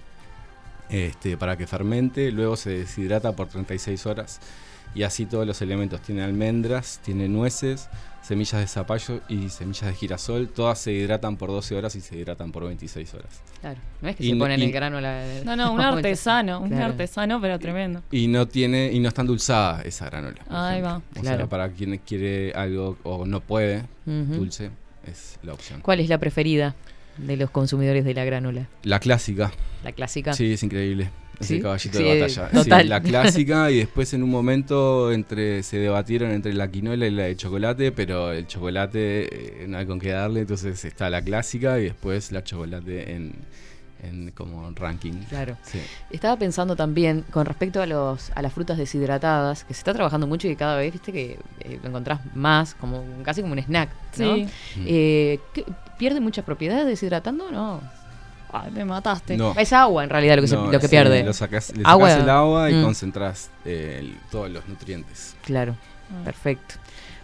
este, 0.89 1.37
para 1.37 1.55
que 1.57 1.67
fermente. 1.67 2.31
Luego 2.31 2.57
se 2.57 2.71
deshidrata 2.71 3.33
por 3.33 3.47
36 3.47 4.05
horas 4.05 4.41
y 4.95 5.03
así 5.03 5.25
todos 5.27 5.45
los 5.45 5.61
elementos. 5.61 6.01
Tiene 6.01 6.23
almendras, 6.23 6.99
tiene 7.03 7.27
nueces, 7.27 7.89
semillas 8.23 8.59
de 8.61 8.67
zapallo 8.67 9.21
y 9.29 9.49
semillas 9.49 9.85
de 9.85 9.93
girasol. 9.93 10.47
Todas 10.49 10.79
se 10.79 10.91
hidratan 10.93 11.37
por 11.37 11.49
12 11.49 11.75
horas 11.75 11.95
y 11.95 12.01
se 12.01 12.17
hidratan 12.17 12.51
por 12.51 12.63
26 12.65 13.13
horas. 13.13 13.41
Claro. 13.61 13.79
No 14.01 14.09
es 14.09 14.15
que 14.15 14.23
Y 14.23 14.29
se 14.29 14.33
no- 14.35 14.39
ponen 14.45 14.59
y- 14.61 14.63
el 14.65 14.71
grano 14.71 14.97
a 14.97 15.01
la. 15.01 15.23
No, 15.43 15.55
no, 15.55 15.73
un 15.73 15.81
artesano, 15.81 16.59
un 16.61 16.69
Claro. 16.69 16.85
artesano, 16.85 17.39
pero 17.41 17.59
tremendo. 17.59 18.01
Y 18.11 18.27
no 18.27 18.47
tiene 18.47 18.91
y 18.91 18.99
no 18.99 19.09
está 19.09 19.21
endulzada 19.21 19.81
esa 19.83 20.05
granola. 20.05 20.41
Ahí 20.49 20.79
ejemplo. 20.79 20.89
va. 20.89 20.97
O 20.97 21.21
Claro. 21.21 21.37
sea, 21.37 21.47
para 21.47 21.69
quien 21.69 21.97
quiere 21.99 22.53
algo 22.53 22.97
o 23.03 23.25
no 23.25 23.41
puede 23.41 23.83
dulce 24.05 24.71
es 25.05 25.37
la 25.43 25.53
opción. 25.53 25.81
¿Cuál 25.81 25.99
es 25.99 26.09
la 26.09 26.17
preferida 26.17 26.73
de 27.17 27.37
los 27.37 27.49
consumidores 27.49 28.05
de 28.05 28.13
la 28.13 28.23
granola? 28.25 28.67
La 28.83 28.99
clásica. 28.99 29.51
La 29.83 29.91
clásica. 29.91 30.33
Sí, 30.33 30.53
es 30.53 30.63
increíble. 30.63 31.09
Es 31.39 31.47
¿Sí? 31.47 31.55
el 31.55 31.61
caballito 31.63 31.97
Sí, 31.97 32.03
de 32.03 32.19
batalla. 32.21 32.49
total. 32.49 32.81
Sí, 32.83 32.87
la 32.87 33.01
clásica 33.01 33.71
y 33.71 33.77
después 33.79 34.13
en 34.13 34.23
un 34.23 34.29
momento 34.29 35.11
entre 35.11 35.63
se 35.63 35.77
debatieron 35.77 36.31
entre 36.31 36.53
la 36.53 36.69
quinola 36.69 37.05
y 37.07 37.11
la 37.11 37.23
de 37.23 37.35
chocolate, 37.35 37.91
pero 37.91 38.31
el 38.31 38.47
chocolate 38.47 39.63
eh, 39.63 39.67
no 39.67 39.77
hay 39.77 39.85
con 39.85 39.99
qué 39.99 40.09
darle, 40.11 40.41
entonces 40.41 40.83
está 40.85 41.09
la 41.09 41.21
clásica 41.21 41.79
y 41.79 41.83
después 41.85 42.31
la 42.31 42.43
chocolate 42.43 43.13
en, 43.13 43.33
en 44.03 44.31
como 44.31 44.69
ranking. 44.71 45.13
Claro. 45.29 45.57
Sí. 45.63 45.79
Estaba 46.11 46.37
pensando 46.37 46.75
también 46.75 47.23
con 47.31 47.45
respecto 47.45 47.81
a 47.81 47.85
los 47.87 48.31
a 48.35 48.41
las 48.41 48.53
frutas 48.53 48.77
deshidratadas, 48.77 49.63
que 49.63 49.73
se 49.73 49.79
está 49.79 49.93
trabajando 49.93 50.27
mucho 50.27 50.47
y 50.47 50.51
que 50.51 50.57
cada 50.57 50.77
vez, 50.77 50.93
viste, 50.93 51.11
que 51.11 51.37
eh, 51.61 51.79
lo 51.81 51.89
encontrás 51.89 52.19
más, 52.35 52.75
como 52.75 53.03
casi 53.23 53.41
como 53.41 53.53
un 53.53 53.59
snack, 53.59 53.89
¿no? 54.17 54.35
Sí. 54.35 54.47
Eh, 54.85 55.39
¿qué- 55.53 55.65
¿Pierde 55.97 56.19
muchas 56.19 56.43
propiedades 56.43 56.85
deshidratando 56.87 57.45
o 57.47 57.51
no? 57.51 57.81
Ay, 58.63 58.71
me 58.71 58.85
mataste. 58.85 59.35
No. 59.37 59.53
Es 59.57 59.73
agua 59.73 60.03
en 60.03 60.09
realidad 60.09 60.35
lo 60.37 60.41
que, 60.43 60.47
se- 60.47 60.55
No, 60.55 60.65
lo 60.71 60.79
que 60.79 60.87
sí, 60.87 60.91
pierde. 60.91 61.23
lo 61.23 61.33
sacás- 61.33 61.75
le 61.75 61.83
Agua- 61.85 62.09
sacás 62.09 62.23
el 62.23 62.29
agua 62.29 62.71
y 62.71 62.73
Mm. 62.75 62.83
concentrás 62.83 63.49
eh, 63.65 63.97
el- 63.99 64.17
todos 64.31 64.49
los 64.49 64.65
nutrientes. 64.67 65.35
Claro, 65.43 65.75
Ah. 66.11 66.23
perfecto. 66.23 66.75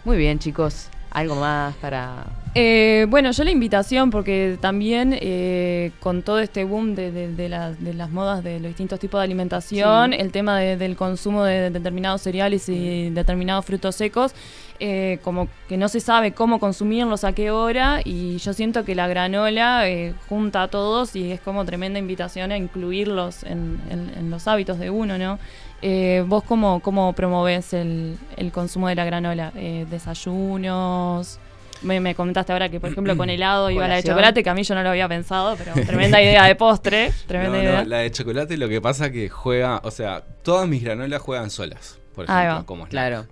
Muy 0.04 0.18
bien, 0.18 0.40
chicos. 0.40 0.88
¿Algo 1.12 1.36
más 1.36 1.76
para...? 1.76 2.26
Eh, 2.54 3.06
bueno, 3.10 3.32
yo 3.32 3.46
la 3.46 3.52
invitación, 3.52 4.10
porque 4.10 4.58
también 4.60 5.18
eh, 5.22 5.92
con 6.02 6.22
todo 6.22 6.40
este 6.40 6.66
boom 6.66 6.96
de, 6.96 7.10
de- 7.12 7.34
de 7.34 7.48
la- 7.48 7.72
de 7.72 7.94
las 7.94 8.10
modas 8.10 8.44
de 8.44 8.60
los 8.60 8.68
distintos 8.70 9.00
tipos 9.00 9.22
de 9.22 9.24
alimentación, 9.24 10.12
Sí. 10.12 10.18
el 10.20 10.32
tema 10.34 10.60
de- 10.60 10.76
del 10.76 10.98
consumo 10.98 11.46
de 11.46 11.70
determinados 11.70 12.22
cereales 12.22 12.68
y 12.68 13.10
determinados 13.12 13.64
frutos 13.66 13.96
secos, 13.96 14.34
eh, 14.82 15.20
como 15.24 15.48
que 15.70 15.78
no 15.78 15.88
se 15.88 16.02
sabe 16.02 16.34
cómo 16.34 16.60
consumirlos, 16.60 17.24
a 17.24 17.32
qué 17.32 17.52
hora, 17.52 18.02
y 18.04 18.38
yo 18.40 18.52
siento 18.52 18.84
que 18.84 18.96
la 18.96 19.08
granola 19.08 19.88
eh, 19.88 20.14
junta 20.28 20.64
a 20.64 20.68
todos 20.68 21.16
y 21.16 21.32
es 21.32 21.40
como 21.40 21.64
tremenda 21.64 22.00
invitación 22.00 22.52
a 22.52 22.58
incluirlos 22.58 23.44
en, 23.44 23.80
en- 23.90 24.12
en 24.18 24.30
los 24.30 24.48
hábitos 24.50 24.78
de 24.78 24.90
uno, 24.90 25.18
¿no? 25.18 25.40
Eh, 25.82 26.24
¿Vos 26.28 26.44
cómo, 26.44 26.80
cómo 26.82 27.14
promovés 27.14 27.74
el, 27.74 28.18
el 28.38 28.52
consumo 28.52 28.88
de 28.88 28.96
la 28.96 29.06
granola? 29.06 29.52
Eh, 29.56 29.86
¿Desayunos? 29.90 31.40
Me, 31.82 32.00
me 32.00 32.14
comentaste 32.14 32.54
ahora 32.54 32.70
que, 32.70 32.80
por 32.80 32.92
ejemplo, 32.92 33.18
con 33.18 33.30
helado 33.32 33.72
iba 33.72 33.88
la 33.88 33.96
de 33.96 34.04
chocolate, 34.04 34.44
que 34.44 34.50
a 34.52 34.54
mí 34.54 34.62
yo 34.64 34.76
no 34.76 34.84
lo 34.84 34.90
había 34.90 35.08
pensado, 35.08 35.56
pero 35.58 35.74
tremenda 35.88 36.22
idea 36.22 36.44
de 36.46 36.54
postre, 36.56 37.12
tremenda 37.26 37.58
No, 37.58 37.64
no, 37.64 37.70
idea. 37.70 37.84
la 37.86 37.98
de 38.00 38.12
chocolate 38.12 38.56
lo 38.58 38.70
que 38.70 38.80
pasa 38.82 39.12
que 39.12 39.30
juega, 39.30 39.82
o 39.84 39.90
sea, 39.90 40.22
todas 40.44 40.68
mis 40.68 40.84
granolas 40.84 41.20
juegan 41.22 41.50
solas, 41.50 41.98
por 42.14 42.26
Ahí 42.30 42.46
ejemplo, 42.46 42.60
va. 42.60 42.66
como. 42.66 42.86
Claro. 42.88 43.26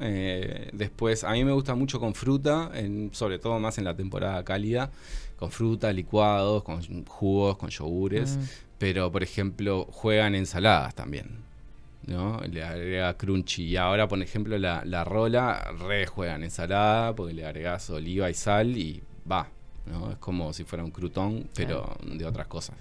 Eh, 0.00 0.68
después, 0.74 1.24
a 1.24 1.32
mí 1.32 1.44
me 1.44 1.52
gusta 1.52 1.74
mucho 1.74 1.98
con 2.00 2.14
fruta, 2.14 2.70
en- 2.74 3.10
sobre 3.14 3.38
todo 3.38 3.58
más 3.60 3.78
en 3.78 3.84
la 3.84 3.94
temporada 3.94 4.42
cálida, 4.44 4.90
con 5.38 5.50
fruta, 5.50 5.90
licuados, 5.92 6.62
con 6.64 7.04
jugos, 7.06 7.56
con 7.56 7.70
yogures, 7.70 8.36
Mm. 8.36 8.42
pero 8.78 9.10
por 9.12 9.22
ejemplo 9.22 9.86
juegan 9.90 10.34
ensaladas 10.34 10.94
también. 10.94 11.43
¿No? 12.06 12.40
Le 12.50 12.62
agrega 12.62 13.16
crunchy. 13.16 13.64
Y 13.64 13.76
ahora, 13.76 14.06
por 14.08 14.20
ejemplo, 14.22 14.56
la, 14.58 14.82
la 14.84 15.04
rola 15.04 15.72
re 15.86 16.06
juega 16.06 16.34
en 16.36 16.44
ensalada 16.44 17.14
porque 17.14 17.34
le 17.34 17.46
agregas 17.46 17.88
oliva 17.90 18.30
y 18.30 18.34
sal 18.34 18.76
y 18.76 19.02
va. 19.30 19.48
¿no? 19.86 20.10
Es 20.12 20.18
como 20.18 20.52
si 20.52 20.64
fuera 20.64 20.82
un 20.84 20.90
crutón, 20.90 21.48
pero 21.54 21.96
de 22.04 22.24
otras 22.24 22.46
cosas. 22.46 22.76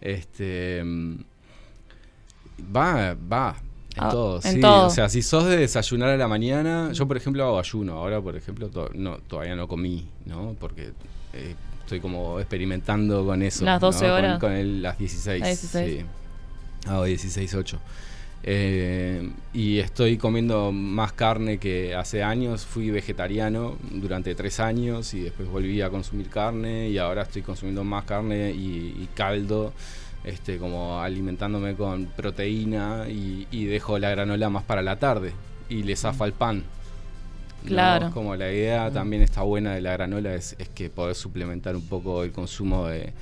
Este 0.00 0.82
mm, 0.84 1.16
va, 2.74 3.14
va. 3.14 3.56
En 3.96 4.04
Ah, 4.04 4.10
todo, 4.10 4.36
en 4.44 4.52
sí. 4.54 4.60
todo. 4.60 4.86
O 4.88 4.90
sea, 4.90 5.08
si 5.08 5.22
sos 5.22 5.46
de 5.46 5.56
desayunar 5.56 6.10
a 6.10 6.16
la 6.18 6.28
mañana, 6.28 6.92
yo 6.92 7.08
por 7.08 7.16
ejemplo 7.16 7.42
hago 7.44 7.58
ayuno. 7.58 7.94
Ahora, 7.94 8.20
por 8.20 8.36
ejemplo, 8.36 8.68
to- 8.68 8.90
no, 8.92 9.16
todavía 9.20 9.56
no 9.56 9.66
comí, 9.66 10.06
¿no? 10.26 10.54
Porque 10.60 10.92
eh, 11.32 11.54
estoy 11.80 12.00
como 12.00 12.38
experimentando 12.38 13.24
con 13.24 13.40
eso. 13.42 13.64
Las 13.64 13.80
12 13.80 14.06
¿no? 14.06 14.12
Con- 14.12 14.18
horas. 14.24 14.38
Con, 14.38 14.52
el- 14.52 14.82
las 14.82 14.98
16. 14.98 15.40
Las 15.40 15.48
16. 15.48 16.00
sí. 16.02 16.06
Hago 16.90 17.04
16, 17.04 17.54
8. 17.54 17.80
Eh, 18.42 19.28
y 19.52 19.78
estoy 19.78 20.18
comiendo 20.18 20.70
más 20.70 21.12
carne 21.12 21.58
que 21.58 21.94
hace 21.94 22.22
años. 22.22 22.64
Fui 22.64 22.90
vegetariano 22.90 23.76
durante 23.90 24.34
tres 24.34 24.60
años 24.60 25.14
y 25.14 25.20
después 25.20 25.48
volví 25.48 25.80
a 25.82 25.90
consumir 25.90 26.28
carne 26.28 26.88
y 26.88 26.98
ahora 26.98 27.22
estoy 27.22 27.42
consumiendo 27.42 27.82
más 27.82 28.04
carne 28.04 28.52
y, 28.52 28.96
y 29.02 29.08
caldo, 29.14 29.72
este, 30.24 30.58
como 30.58 31.00
alimentándome 31.00 31.74
con 31.74 32.06
proteína 32.06 33.06
y, 33.08 33.46
y 33.50 33.64
dejo 33.64 33.98
la 33.98 34.10
granola 34.10 34.48
más 34.48 34.64
para 34.64 34.82
la 34.82 34.96
tarde 34.96 35.32
y 35.68 35.82
le 35.82 35.96
zafa 35.96 36.24
el 36.26 36.32
pan. 36.32 36.62
¿no? 37.62 37.68
Claro. 37.68 38.10
Como 38.12 38.36
la 38.36 38.52
idea 38.52 38.90
también 38.92 39.22
está 39.22 39.42
buena 39.42 39.74
de 39.74 39.80
la 39.80 39.92
granola 39.92 40.34
es, 40.34 40.54
es 40.58 40.68
que 40.68 40.88
podés 40.88 41.18
suplementar 41.18 41.74
un 41.74 41.86
poco 41.86 42.22
el 42.22 42.30
consumo 42.30 42.86
de, 42.86 43.12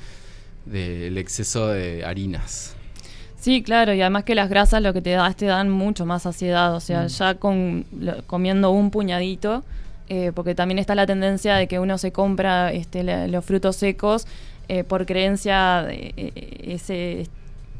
del 0.66 1.16
exceso 1.18 1.68
de 1.68 2.04
harinas. 2.04 2.76
Sí, 3.44 3.62
claro, 3.62 3.92
y 3.92 4.00
además 4.00 4.24
que 4.24 4.34
las 4.34 4.48
grasas 4.48 4.80
lo 4.80 4.94
que 4.94 5.02
te 5.02 5.10
da 5.10 5.28
es 5.28 5.36
te 5.36 5.44
dan 5.44 5.68
mucho 5.68 6.06
más 6.06 6.22
saciedad, 6.22 6.74
o 6.74 6.80
sea, 6.80 7.02
Mm. 7.02 7.06
ya 7.08 7.34
con 7.34 7.84
lo- 8.00 8.22
comiendo 8.26 8.70
un 8.70 8.90
puñadito, 8.90 9.62
eh, 10.08 10.32
porque 10.34 10.54
también 10.54 10.78
está 10.78 10.94
la 10.94 11.04
tendencia 11.06 11.54
de 11.56 11.66
que 11.66 11.78
uno 11.78 11.98
se 11.98 12.10
compra 12.10 12.72
este, 12.72 13.02
la- 13.02 13.26
los 13.28 13.44
frutos 13.44 13.76
secos 13.76 14.26
eh, 14.68 14.82
por 14.82 15.04
creencia 15.04 15.82
de 15.86 16.14
eh, 16.16 16.32
ese 16.68 17.26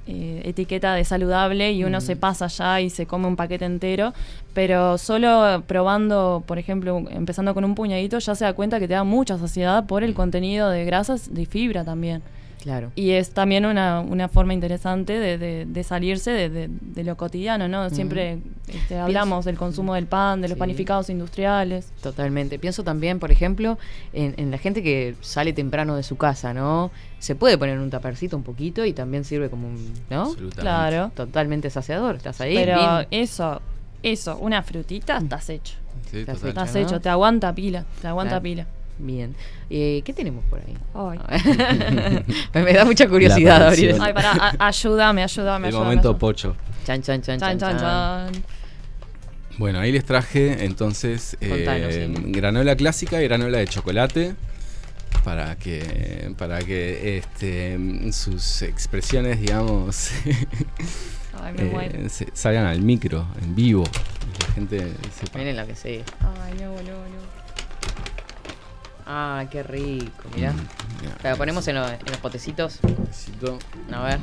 etiqueta 0.06 0.92
de 0.92 1.02
saludable 1.06 1.72
y 1.72 1.82
uno 1.82 1.96
Mm. 1.96 2.02
se 2.02 2.14
pasa 2.16 2.46
ya 2.48 2.82
y 2.82 2.90
se 2.90 3.06
come 3.06 3.26
un 3.26 3.36
paquete 3.36 3.64
entero, 3.64 4.12
pero 4.52 4.98
solo 4.98 5.62
probando, 5.66 6.42
por 6.46 6.58
ejemplo, 6.58 7.04
empezando 7.10 7.54
con 7.54 7.64
un 7.64 7.74
puñadito, 7.74 8.18
ya 8.18 8.34
se 8.34 8.44
da 8.44 8.52
cuenta 8.52 8.78
que 8.80 8.86
te 8.86 8.92
da 8.92 9.04
mucha 9.04 9.38
saciedad 9.38 9.86
por 9.86 10.04
el 10.04 10.12
contenido 10.12 10.68
de 10.68 10.84
grasas 10.84 11.30
y 11.34 11.46
fibra 11.46 11.84
también. 11.84 12.20
Claro. 12.64 12.90
Y 12.96 13.10
es 13.10 13.30
también 13.32 13.66
una, 13.66 14.00
una 14.00 14.28
forma 14.28 14.54
interesante 14.54 15.12
de, 15.18 15.36
de- 15.36 15.66
de 15.66 15.84
salirse 15.84 16.30
de, 16.30 16.48
de- 16.48 16.68
de 16.70 17.04
lo 17.04 17.14
cotidiano, 17.16 17.68
¿no? 17.68 17.90
Siempre 17.90 18.38
este, 18.68 18.96
hablamos 18.98 19.44
del 19.44 19.58
consumo 19.58 19.94
del 19.94 20.06
pan, 20.06 20.40
de 20.40 20.48
los 20.48 20.56
Sí. 20.56 20.60
panificados 20.60 21.10
industriales. 21.10 21.92
Totalmente. 22.02 22.58
Pienso 22.58 22.82
también, 22.82 23.18
por 23.20 23.30
ejemplo, 23.30 23.78
en, 24.14 24.32
en 24.38 24.50
la 24.50 24.56
gente 24.56 24.82
que 24.82 25.14
sale 25.20 25.52
temprano 25.52 25.94
de 25.94 26.02
su 26.02 26.16
casa, 26.16 26.54
¿no? 26.54 26.90
Se 27.18 27.34
puede 27.34 27.58
poner 27.58 27.78
un 27.78 27.90
tapercito 27.90 28.34
un 28.34 28.42
poquito 28.42 28.84
y 28.86 28.94
también 28.94 29.24
sirve 29.24 29.50
como 29.50 29.68
un, 29.68 29.92
¿no? 30.08 30.22
Absolutamente. 30.22 30.60
Claro. 30.62 31.12
Totalmente 31.14 31.68
saciador. 31.68 32.16
Estás 32.16 32.40
ahí. 32.40 32.54
Pero 32.54 32.78
bien. 32.78 33.08
eso, 33.10 33.60
eso, 34.02 34.38
una 34.38 34.62
frutita, 34.62 35.18
estás 35.18 35.50
hecho. 35.50 35.74
Sí, 36.10 36.20
Estás 36.20 36.36
total. 36.36 36.48
Estás 36.50 36.74
¿no? 36.74 36.80
hecho, 36.80 37.00
te 37.00 37.08
aguanta 37.10 37.54
pila, 37.54 37.84
te 38.00 38.08
aguanta 38.08 38.30
Claro. 38.40 38.42
pila. 38.42 38.66
Bien. 38.98 39.34
Eh, 39.70 40.02
¿Qué 40.04 40.12
tenemos 40.12 40.44
por 40.44 40.60
ahí? 40.60 40.76
Ay. 40.94 41.18
me, 42.54 42.62
me 42.62 42.72
da 42.72 42.84
mucha 42.84 43.08
curiosidad 43.08 43.66
abrir. 43.66 43.96
Ay, 44.00 44.12
pará, 44.12 44.54
ayúdame, 44.58 45.22
ayúdame. 45.22 45.68
El 45.68 45.74
ayúdame, 45.74 45.84
momento 45.84 46.08
ayúdame. 46.10 46.20
pocho. 46.20 46.56
Chan, 46.86 47.02
chan, 47.02 47.20
chan, 47.22 47.40
Chan, 47.40 47.58
chan, 47.58 47.78
chan. 47.78 48.32
Bueno, 49.58 49.78
ahí 49.80 49.92
les 49.92 50.04
traje 50.04 50.64
entonces 50.64 51.36
eh, 51.40 51.48
Contanos, 51.48 51.94
sí. 51.94 52.32
granola 52.32 52.74
clásica 52.76 53.20
y 53.22 53.24
granola 53.24 53.58
de 53.58 53.66
chocolate 53.68 54.34
para 55.24 55.56
que 55.56 56.32
para 56.36 56.58
que 56.60 57.18
este, 57.18 57.78
sus 58.12 58.62
expresiones, 58.62 59.40
digamos, 59.40 60.10
Ay, 61.42 61.52
me 61.56 61.86
eh, 61.86 62.08
se- 62.08 62.28
salgan 62.34 62.66
al 62.66 62.80
micro, 62.80 63.26
en 63.42 63.54
vivo. 63.54 63.84
y 63.84 64.42
la 64.46 64.52
gente 64.54 64.92
sepa. 65.18 65.38
Miren 65.38 65.56
lo 65.56 65.66
que 65.66 65.74
sí. 65.74 66.02
Ay, 66.20 66.54
no, 66.60 66.72
no, 66.74 66.82
no. 66.82 67.43
Ah, 69.06 69.44
qué 69.50 69.62
rico, 69.62 70.28
mirá. 70.34 70.52
Mm, 70.52 70.56
mira, 71.02 71.14
La 71.22 71.36
ponemos 71.36 71.66
en, 71.68 71.74
lo- 71.76 71.88
en 71.88 71.98
los 72.06 72.16
potecitos. 72.18 72.78
necesito, 72.82 73.58
A 73.92 74.02
ver. 74.02 74.18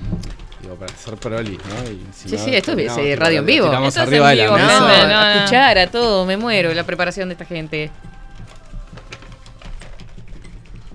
digo, 0.61 0.75
para 0.75 0.91
hacer 0.91 1.17
prolis, 1.17 1.59
¿no? 1.65 1.91
Y 1.91 2.03
Sí, 2.13 2.35
sí, 2.37 2.55
esto 2.55 2.71
es 2.73 2.97
eh, 2.97 3.15
radio 3.15 3.39
en 3.39 3.45
vivo. 3.45 3.67
Tiramos 3.67 3.89
Esto 3.89 4.01
es 4.01 4.07
arriba 4.07 4.31
en 4.31 4.37
de 4.37 4.43
la 4.47 4.55
vivo, 4.55 4.57
mesa. 4.57 4.79
No, 4.79 5.07
no, 5.07 5.07
no. 5.07 5.31
escuchar 5.35 5.77
a 5.77 5.87
todo, 5.87 6.25
me 6.25 6.35
muero 6.37 6.73
la 6.73 6.83
preparación 6.83 7.29
de 7.29 7.33
esta 7.33 7.45
gente. 7.45 7.91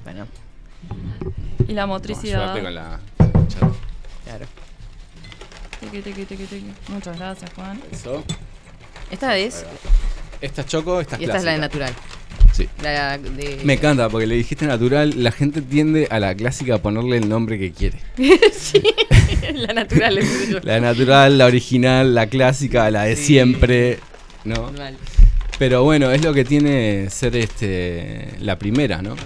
Bueno, 0.05 0.26
Y 1.68 1.72
la 1.72 1.87
motricidad. 1.87 2.53
con 2.61 2.74
la 2.74 3.01
claro. 4.24 4.47
Tiqui, 5.80 6.01
tiqui, 6.03 6.24
tiqui, 6.24 6.45
tiqui. 6.47 6.72
Muchas 6.89 7.16
gracias, 7.18 7.51
Juan. 7.55 7.80
Eso. 7.91 8.24
Esta 9.11 9.37
es. 9.37 9.64
Esta 10.41 10.62
es 10.62 10.66
choco, 10.66 11.01
esta 11.01 11.16
es 11.16 11.22
Y 11.22 11.24
esta 11.24 11.37
es 11.39 11.45
la 11.45 11.53
de 11.53 11.59
natural. 11.59 11.93
Sí. 12.57 12.69
La 12.83 13.19
de. 13.19 13.61
Me 13.65 13.75
encanta 13.75 14.09
porque 14.09 14.27
le 14.27 14.35
dijiste 14.37 14.67
natural, 14.67 15.13
la 15.23 15.31
gente 15.31 15.61
tiende 15.61 16.09
a 16.11 16.19
la 16.21 16.35
clásica 16.35 16.77
a 16.77 16.79
ponerle 16.79 17.19
el 17.19 17.29
nombre 17.29 17.59
que 17.59 17.73
quiere. 17.73 17.99
sí, 18.53 18.83
la 19.55 19.75
natural 19.75 20.17
es 20.19 20.49
yo. 20.49 20.59
La 20.63 20.81
natural, 20.81 21.37
la 21.37 21.45
original, 21.47 22.15
la 22.15 22.27
clásica, 22.29 22.91
la 22.91 23.03
de 23.05 23.17
Sí. 23.17 23.25
siempre, 23.25 23.99
¿no? 24.45 24.71
Pero 25.59 25.85
bueno, 25.85 26.11
es 26.11 26.25
lo 26.25 26.33
que 26.33 26.45
tiene 26.45 27.11
ser 27.11 27.37
este 27.37 28.35
la 28.41 28.59
primera, 28.59 29.03
¿no? 29.03 29.17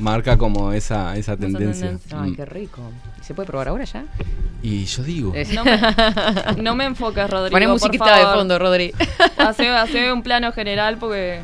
Marca 0.00 0.36
como 0.38 0.72
esa, 0.72 1.16
esa 1.16 1.36
tendencia. 1.36 1.86
tendencia. 1.86 2.20
Ay, 2.22 2.30
Mm. 2.30 2.36
qué 2.36 2.44
rico. 2.44 2.80
¿Y 3.20 3.24
¿Se 3.24 3.34
puede 3.34 3.48
probar 3.48 3.66
ahora 3.68 3.82
ya? 3.84 4.04
Y 4.62 4.84
yo 4.84 5.02
digo, 5.02 5.32
Es- 5.34 5.52
No 5.52 5.64
me, 5.64 5.80
no 6.62 6.74
me 6.76 6.84
enfoques, 6.84 7.28
Rodrigo. 7.28 7.50
Poné 7.50 7.66
por 7.66 7.74
musiquita 7.74 8.14
de 8.16 8.22
favor. 8.22 8.38
fondo, 8.38 8.58
Rodri. 8.60 8.92
Hace, 9.36 9.68
hace 9.68 10.12
un 10.12 10.22
plano 10.22 10.52
general 10.52 10.98
porque 10.98 11.40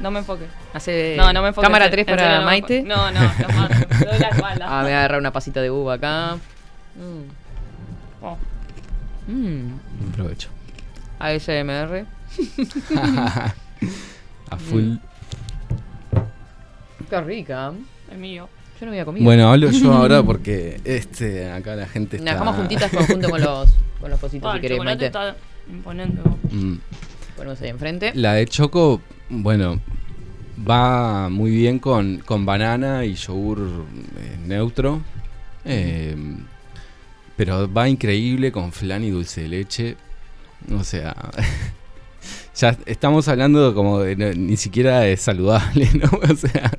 no 0.00 0.10
me 0.10 0.18
enfoques. 0.20 0.48
Hace 0.74 1.14
No, 1.16 1.32
no 1.32 1.42
me 1.42 1.48
enfoques. 1.48 1.66
cámara 1.66 1.86
en 1.86 1.90
3 1.92 2.06
serio, 2.06 2.16
para 2.24 2.38
no 2.40 2.46
Maite. 2.46 2.82
No, 2.82 3.10
no, 3.10 3.20
no, 3.20 3.28
me 4.00 4.06
doy 4.06 4.18
la 4.18 4.28
espalda. 4.28 4.66
Ah, 4.68 4.76
me 4.78 4.82
voy 4.84 4.92
a 4.92 4.98
agarrar 4.98 5.20
una 5.20 5.32
pasita 5.32 5.60
de 5.62 5.70
uva 5.70 5.94
acá. 5.94 6.36
Oh. 8.22 8.36
Mm. 9.26 9.32
Mm. 9.32 9.80
buen 10.00 10.12
provecho. 10.12 10.48
ASMR. 11.18 12.04
a 14.50 14.56
full. 14.56 14.94
Qué 17.10 17.20
rica. 17.20 17.72
Es 18.10 18.18
mío. 18.18 18.48
Yo 18.80 18.86
no 18.86 18.92
había 18.92 19.04
comido. 19.04 19.24
Bueno, 19.24 19.50
hablo 19.50 19.70
yo 19.70 19.92
ahora 19.94 20.22
porque 20.22 20.80
este 20.84 21.50
acá 21.50 21.74
la 21.76 21.86
gente 21.86 22.18
Nos 22.18 22.26
está 22.26 22.32
dejamos 22.32 22.56
juntitas 22.56 22.90
con- 22.94 23.06
junto 23.06 23.30
con 23.30 23.40
los, 23.40 23.70
con 24.00 24.10
los 24.10 24.20
cositos 24.20 24.48
Ah, 24.48 24.52
si 24.52 24.56
el 24.56 24.62
querés, 24.62 24.76
chocolate 24.78 24.96
Maite. 24.96 25.06
está 25.06 25.36
imponente. 25.70 26.20
Mm. 26.50 26.74
Ponemos 27.36 27.60
ahí 27.62 27.68
enfrente. 27.68 28.12
La 28.14 28.34
de 28.34 28.46
Choco, 28.46 29.00
bueno, 29.28 29.80
va 30.68 31.28
muy 31.28 31.50
bien 31.50 31.78
con, 31.78 32.18
con 32.18 32.46
banana 32.46 33.04
y 33.04 33.14
yogur 33.14 33.84
eh, 34.18 34.38
neutro. 34.46 35.02
Eh, 35.64 36.16
pero 37.36 37.70
va 37.70 37.88
increíble 37.88 38.50
con 38.50 38.72
flan 38.72 39.04
y 39.04 39.10
dulce 39.10 39.42
de 39.42 39.48
leche. 39.48 39.96
O 40.74 40.82
sea, 40.82 41.14
ya 42.56 42.76
estamos 42.86 43.28
hablando 43.28 43.74
como 43.74 44.00
de 44.00 44.34
ni 44.34 44.56
siquiera 44.56 45.00
de 45.00 45.16
saludable, 45.16 45.88
¿no? 45.94 46.10
O 46.18 46.36
sea, 46.36 46.72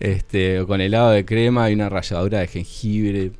este, 0.00 0.64
con 0.66 0.80
helado 0.80 1.10
de 1.10 1.24
crema 1.24 1.70
y 1.70 1.74
una 1.74 1.88
ralladura 1.88 2.40
de 2.40 2.48
jengibre. 2.48 3.32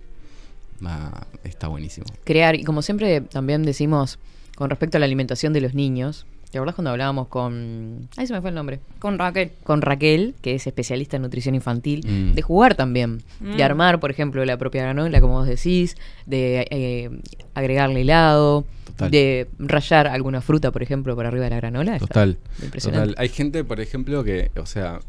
Va, 0.84 1.26
está 1.44 1.68
buenísimo. 1.68 2.06
crear, 2.24 2.56
y 2.56 2.64
como 2.64 2.82
siempre 2.82 3.20
también 3.20 3.62
decimos 3.62 4.18
con 4.56 4.68
respecto 4.68 4.96
a 4.96 5.00
la 5.00 5.06
alimentación 5.06 5.52
de 5.52 5.60
los 5.60 5.74
niños, 5.74 6.26
¿te 6.52 6.58
acordás 6.58 6.74
cuando 6.76 6.90
hablábamos 6.90 7.28
con... 7.28 8.08
Ahí 8.16 8.26
se 8.26 8.32
me 8.34 8.40
fue 8.42 8.50
el 8.50 8.54
nombre. 8.54 8.78
Con 9.00 9.18
Raquel. 9.18 9.50
Con 9.64 9.80
Raquel, 9.82 10.34
que 10.42 10.54
es 10.54 10.66
especialista 10.66 11.16
en 11.16 11.22
nutrición 11.22 11.54
infantil, 11.54 12.06
Mm. 12.06 12.34
de 12.34 12.42
jugar 12.42 12.74
también, 12.74 13.22
Mm. 13.40 13.56
de 13.56 13.64
armar, 13.64 13.98
por 13.98 14.10
ejemplo, 14.10 14.44
la 14.44 14.56
propia 14.58 14.82
granola, 14.82 15.20
como 15.20 15.34
vos 15.38 15.48
decís, 15.48 15.96
de 16.26 16.66
eh, 16.70 17.10
agregarle 17.54 18.02
helado, 18.02 18.64
Total. 18.84 19.10
de 19.10 19.48
rayar 19.58 20.06
alguna 20.06 20.40
fruta, 20.42 20.70
por 20.70 20.82
ejemplo, 20.82 21.14
por 21.16 21.24
arriba 21.26 21.44
de 21.44 21.50
la 21.50 21.56
granola. 21.56 21.98
Total. 21.98 22.36
Impresionante. 22.62 23.08
Total. 23.08 23.22
Hay 23.22 23.28
gente, 23.30 23.64
por 23.64 23.80
ejemplo, 23.80 24.22
que, 24.22 24.50
o 24.60 24.66
sea, 24.66 25.00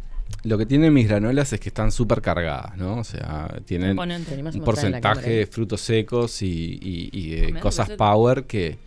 lo 0.44 0.58
que 0.58 0.66
tienen 0.66 0.94
mis 0.94 1.08
granolas 1.10 1.52
es 1.52 1.60
que 1.60 1.68
están 1.70 1.91
súper 1.91 2.22
cargadas, 2.22 2.78
¿no? 2.78 2.98
O 3.00 3.04
sea, 3.04 3.50
tienen 3.66 3.91
Imponente. 3.91 4.30
¿Te 4.30 4.34
animás 4.36 4.56
a 4.56 4.60
un 4.60 4.64
porcentaje 4.64 5.30
de 5.30 5.46
frutos 5.46 5.82
secos 5.82 6.41
y, 6.41 6.80
y- 6.82 7.10
y 7.12 7.30
de 7.36 7.60
cosas 7.60 7.89
power 7.91 8.46
que, 8.46 8.78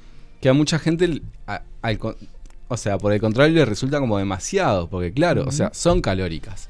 que 0.41 0.49
a 0.49 0.55
mucha 0.55 0.79
gente, 0.79 1.21
a- 1.47 1.63
al 1.83 1.99
con- 1.99 2.17
o 2.69 2.77
sea, 2.77 2.99
por 2.99 3.12
el 3.12 3.21
contrario, 3.21 3.55
le 3.55 3.64
resulta 3.64 3.99
como 4.01 4.19
demasiado, 4.19 4.89
porque 4.89 5.12
claro, 5.12 5.45
o 5.47 5.53
sea, 5.53 5.71
son 5.75 6.01
calóricas. 6.01 6.69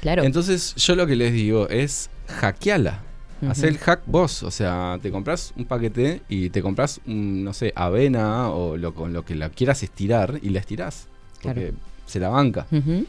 Claro. 0.00 0.22
Entonces, 0.22 0.74
yo 0.76 0.94
lo 0.94 1.06
que 1.06 1.16
les 1.16 1.32
digo 1.32 1.68
es 1.68 2.10
hackeala. 2.28 3.02
Hacé 3.48 3.68
el 3.68 3.78
hack 3.78 4.00
vos, 4.06 4.42
o 4.42 4.50
sea, 4.50 4.98
te 5.00 5.12
compras 5.12 5.52
un 5.56 5.64
paquete 5.64 6.22
y 6.28 6.50
te 6.50 6.60
compras, 6.60 7.00
un, 7.06 7.44
no 7.44 7.52
sé, 7.52 7.72
avena 7.76 8.50
o 8.50 8.76
lo, 8.76 8.92
con 8.94 9.12
lo 9.12 9.24
que 9.24 9.36
la 9.36 9.48
quieras 9.50 9.82
estirar 9.84 10.40
y 10.42 10.48
la 10.50 10.58
estirás. 10.58 11.06
Porque 11.40 11.60
Claro. 11.68 11.76
se 12.06 12.18
la 12.18 12.30
banca. 12.30 12.66
Ujú. 12.72 13.06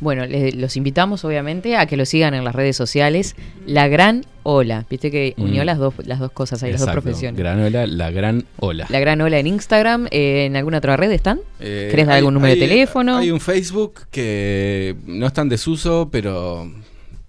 Bueno, 0.00 0.26
le- 0.26 0.52
los 0.52 0.76
invitamos 0.76 1.24
obviamente 1.24 1.76
a 1.76 1.86
que 1.86 1.96
lo 1.96 2.04
sigan 2.06 2.34
en 2.34 2.44
las 2.44 2.54
redes 2.54 2.76
sociales. 2.76 3.34
La 3.66 3.88
Gran 3.88 4.24
Ola. 4.44 4.86
Viste 4.88 5.10
que 5.10 5.34
unió 5.36 5.62
Mm. 5.62 5.66
las 5.66 5.78
dos 5.78 5.94
las 6.06 6.20
dos 6.20 6.30
cosas 6.32 6.62
ahí, 6.62 6.70
las 6.70 6.80
dos 6.80 6.88
Exacto, 6.88 7.02
profesiones. 7.02 7.38
Granola, 7.38 7.86
la 7.86 8.10
gran 8.10 8.44
ola. 8.58 8.86
La 8.88 9.00
Gran 9.00 9.20
Ola 9.20 9.38
en 9.38 9.46
Instagram. 9.46 10.06
eh, 10.10 10.46
¿En 10.46 10.56
alguna 10.56 10.78
otra 10.78 10.96
red 10.96 11.10
están? 11.12 11.40
Eh, 11.60 11.88
¿Querés 11.90 12.06
dar 12.06 12.14
hay- 12.14 12.18
algún 12.18 12.34
número 12.34 12.54
de 12.54 12.60
hay- 12.62 12.68
teléfono? 12.68 13.16
Hay 13.18 13.30
un 13.30 13.40
Facebook 13.40 14.02
que 14.10 14.96
no 15.06 15.26
está 15.26 15.42
en 15.42 15.48
desuso, 15.48 16.08
pero 16.10 16.70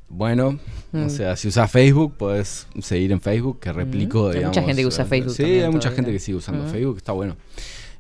bueno. 0.10 0.60
Mm. 0.92 1.06
O 1.06 1.10
sea, 1.10 1.36
si 1.36 1.48
usas 1.48 1.70
Facebook, 1.72 2.16
puedes 2.18 2.66
seguir 2.82 3.12
en 3.12 3.22
Facebook, 3.22 3.60
que 3.60 3.72
replico, 3.72 4.24
Mm. 4.24 4.28
Hay 4.28 4.34
digamos. 4.38 4.58
mucha 4.58 4.66
gente 4.68 4.82
que 4.82 4.88
usa 4.88 5.06
eh, 5.06 5.08
Facebook 5.08 5.36
Sí, 5.36 5.44
hay 5.44 5.52
mucha 5.68 5.72
todavía. 5.90 5.96
gente 5.98 6.12
que 6.14 6.20
sigue 6.20 6.38
usando 6.38 6.66
Mm. 6.66 6.70
Facebook, 6.72 6.98
está 6.98 7.12
bueno. 7.12 7.36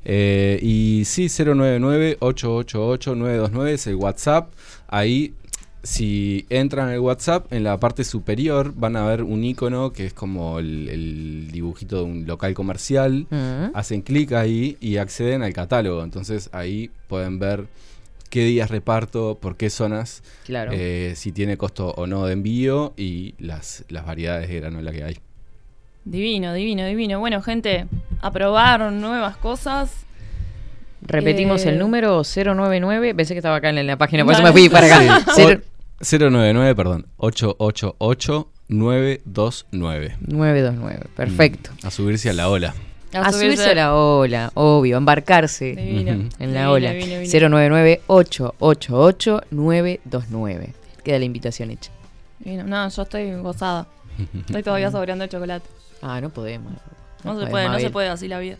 Eh, 0.05 0.59
y 0.61 1.03
sí, 1.05 1.25
099-888-929 1.25 3.67
es 3.69 3.87
el 3.87 3.95
WhatsApp. 3.95 4.51
Ahí, 4.87 5.33
si 5.83 6.45
entran 6.49 6.89
en 6.89 6.95
el 6.95 6.99
WhatsApp, 6.99 7.51
en 7.53 7.63
la 7.63 7.79
parte 7.79 8.03
superior 8.03 8.73
van 8.75 8.95
a 8.95 9.05
ver 9.05 9.23
un 9.23 9.43
icono 9.43 9.91
que 9.93 10.05
es 10.07 10.13
como 10.13 10.59
el, 10.59 10.89
el 10.89 11.51
dibujito 11.51 11.97
de 11.97 12.03
un 12.03 12.25
local 12.27 12.53
comercial. 12.53 13.27
Mm. 13.29 13.71
Hacen 13.75 14.01
clic 14.01 14.31
ahí 14.33 14.77
y 14.79 14.97
acceden 14.97 15.43
al 15.43 15.53
catálogo. 15.53 16.03
Entonces 16.03 16.49
ahí 16.53 16.91
pueden 17.07 17.39
ver 17.39 17.67
qué 18.29 18.45
días 18.45 18.69
reparto, 18.69 19.39
por 19.41 19.57
qué 19.57 19.69
zonas, 19.71 20.21
Claro. 20.45 20.71
eh, 20.73 21.13
si 21.15 21.31
tiene 21.31 21.57
costo 21.57 21.89
o 21.97 22.05
no 22.05 22.25
de 22.27 22.33
envío 22.33 22.93
y 22.95 23.33
las, 23.39 23.85
las 23.89 24.05
variedades 24.05 24.49
de 24.49 24.55
granola 24.59 24.91
que 24.91 25.03
hay. 25.03 25.17
Divino, 26.05 26.53
divino, 26.53 26.85
divino. 26.85 27.19
Bueno, 27.19 27.41
gente, 27.41 27.85
a 28.21 28.31
probar 28.31 28.91
nuevas 28.91 29.37
cosas. 29.37 29.91
Repetimos 31.01 31.65
Eh, 31.65 31.69
el 31.69 31.79
número 31.79 32.23
099. 32.23 33.13
Pensé 33.15 33.33
que 33.33 33.39
estaba 33.39 33.55
acá 33.57 33.69
en 33.69 33.85
la 33.87 33.97
página, 33.97 34.23
por 34.25 34.33
eso 34.33 34.43
me 34.43 34.51
fui 34.51 34.69
para 34.69 34.87
acá. 34.87 35.19
Sí. 35.35 35.43
Cero- 35.47 35.61
O- 36.01 36.29
099, 36.29 36.75
perdón, 36.75 37.05
888 37.17 38.47
929. 38.69 40.15
929, 40.27 41.05
perfecto. 41.15 41.71
Mm, 41.83 41.87
A 41.87 41.91
subirse 41.91 42.29
a 42.29 42.33
la 42.33 42.49
ola. 42.49 42.73
A, 43.13 43.31
subirse 43.33 43.71
a 43.71 43.75
la 43.75 43.95
ola, 43.95 44.51
obvio, 44.53 44.95
a 44.97 44.99
embarcarse 44.99 45.73
Divino, 45.75 46.11
en 46.11 46.29
la 46.53 46.67
divino, 46.67 46.71
ola. 46.71 46.91
divino, 46.91 47.19
divino. 47.19 47.49
099-888-929. 49.51 50.73
Queda 51.03 51.19
la 51.19 51.25
invitación 51.25 51.71
hecha. 51.71 51.91
Divino. 52.39 52.63
No, 52.65 52.87
yo 52.89 53.01
estoy 53.01 53.33
gozada. 53.41 53.87
Estoy 54.47 54.63
todavía 54.63 54.91
saboreando 54.91 55.23
el 55.23 55.29
chocolate. 55.29 55.67
Ah, 56.01 56.19
no 56.21 56.29
podemos. 56.29 56.73
No, 57.23 57.37
se 57.37 57.47
puede, 57.47 57.67
no 57.67 57.79
se 57.79 57.89
puede 57.89 58.07
así 58.07 58.29
la 58.29 58.39
vida. 58.39 58.55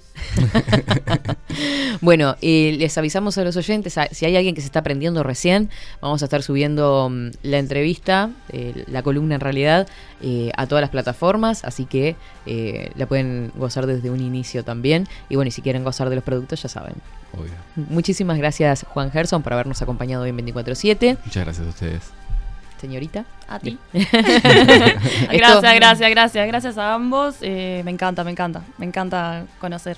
Bueno, 2.01 2.35
eh, 2.41 2.75
les 2.77 2.97
avisamos 2.97 3.37
a 3.37 3.43
los 3.43 3.55
oyentes, 3.55 3.97
a- 3.97 4.07
si 4.07 4.25
hay 4.25 4.35
alguien 4.35 4.53
que 4.55 4.61
se 4.61 4.65
está 4.67 4.79
aprendiendo 4.79 5.23
recién, 5.23 5.69
vamos 6.01 6.21
a 6.21 6.25
estar 6.25 6.43
subiendo 6.43 7.09
mm, 7.09 7.29
la 7.43 7.57
entrevista, 7.57 8.31
eh, 8.49 8.83
la 8.87 9.01
columna 9.01 9.35
en 9.35 9.41
realidad, 9.41 9.87
eh, 10.21 10.51
a 10.57 10.67
todas 10.67 10.81
las 10.81 10.89
plataformas, 10.89 11.63
así 11.63 11.85
que 11.85 12.15
eh, 12.45 12.91
la 12.95 13.05
pueden 13.05 13.51
gozar 13.55 13.85
desde 13.85 14.09
un 14.09 14.19
inicio 14.19 14.63
también. 14.63 15.07
Y 15.29 15.35
bueno, 15.35 15.47
y 15.47 15.51
si 15.51 15.61
quieren 15.61 15.83
gozar 15.83 16.09
de 16.09 16.15
los 16.15 16.23
productos, 16.23 16.61
ya 16.61 16.69
saben. 16.69 16.95
Obvio. 17.33 17.51
Muchísimas 17.75 18.37
gracias, 18.37 18.85
Juan 18.89 19.09
Gerson, 19.11 19.41
por 19.41 19.53
habernos 19.53 19.81
acompañado 19.81 20.23
hoy 20.23 20.29
en 20.31 20.37
24-7. 20.37 21.17
Muchas 21.25 21.43
gracias 21.45 21.65
a 21.65 21.69
ustedes. 21.69 22.01
Señorita. 22.79 23.25
A 23.47 23.59
ti. 23.59 23.77
Gracias, 25.31 25.75
gracias, 25.75 26.09
gracias. 26.09 26.47
Gracias 26.47 26.77
a 26.77 26.93
ambos. 26.93 27.35
Eh, 27.41 27.81
me 27.85 27.91
encanta, 27.91 28.23
me 28.23 28.31
encanta. 28.31 28.61
Me 28.77 28.85
encanta 28.85 29.45
conocer 29.59 29.97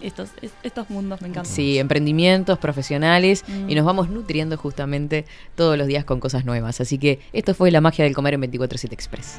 estos, 0.00 0.28
es- 0.42 0.52
estos 0.62 0.88
mundos. 0.90 1.20
Me 1.22 1.28
encanta. 1.28 1.48
Sí, 1.48 1.78
emprendimientos 1.78 2.58
profesionales 2.58 3.44
Mm. 3.48 3.70
y 3.70 3.74
nos 3.74 3.84
vamos 3.84 4.08
nutriendo 4.08 4.56
justamente 4.56 5.24
todos 5.54 5.76
los 5.78 5.86
días 5.86 6.04
con 6.04 6.20
cosas 6.20 6.44
nuevas. 6.44 6.80
Así 6.80 6.98
que 6.98 7.20
esto 7.32 7.54
fue 7.54 7.70
la 7.70 7.80
magia 7.80 8.04
del 8.04 8.14
comer 8.14 8.34
en 8.34 8.42
24-7 8.42 8.92
Express. 8.92 9.38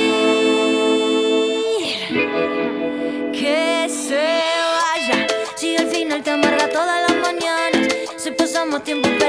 mismo 8.71 8.79
tiempo. 8.83 9.20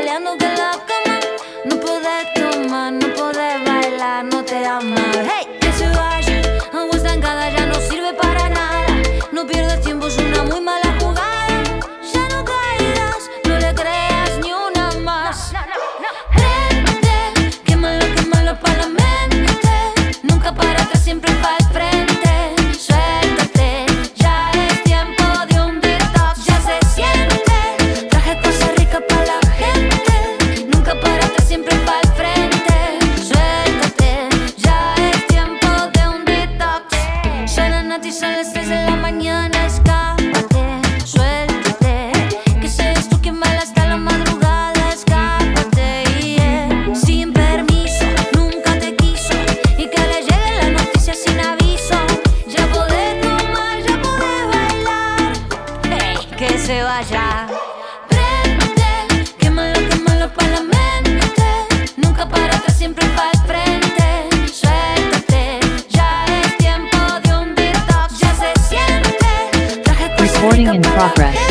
progress. 70.94 71.41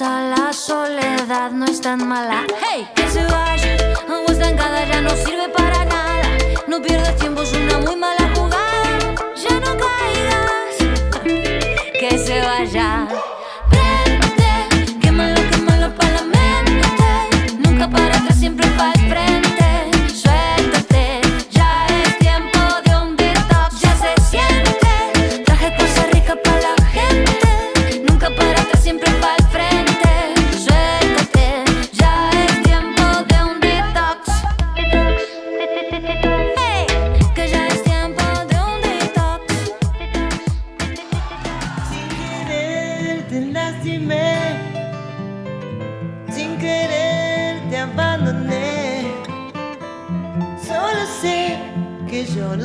la 0.00 0.52
soledad 0.52 1.50
no 1.52 1.64
es 1.64 1.80
tan 1.80 2.06
mala. 2.06 2.44
Hey, 2.60 2.86
que 2.94 3.08
se 3.08 3.24
vaya, 3.24 3.76
no 4.06 4.26
está 4.26 4.50
encada, 4.50 4.84
ya 4.84 5.00
no 5.00 5.10
sirve 5.10 5.48
para 5.48 5.84
nada. 5.86 6.28
No 6.66 6.82
pierdas 6.82 7.16
tiempo, 7.16 7.40
es 7.40 7.52
una 7.54 7.78
muy 7.78 7.96
mala 7.96 8.30
jugada. 8.34 9.14
Ya 9.36 9.60
no 9.60 9.76
caigas, 9.78 11.22
que 12.00 12.18
se 12.18 12.40
vaya. 12.42 13.08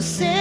você. 0.01 0.40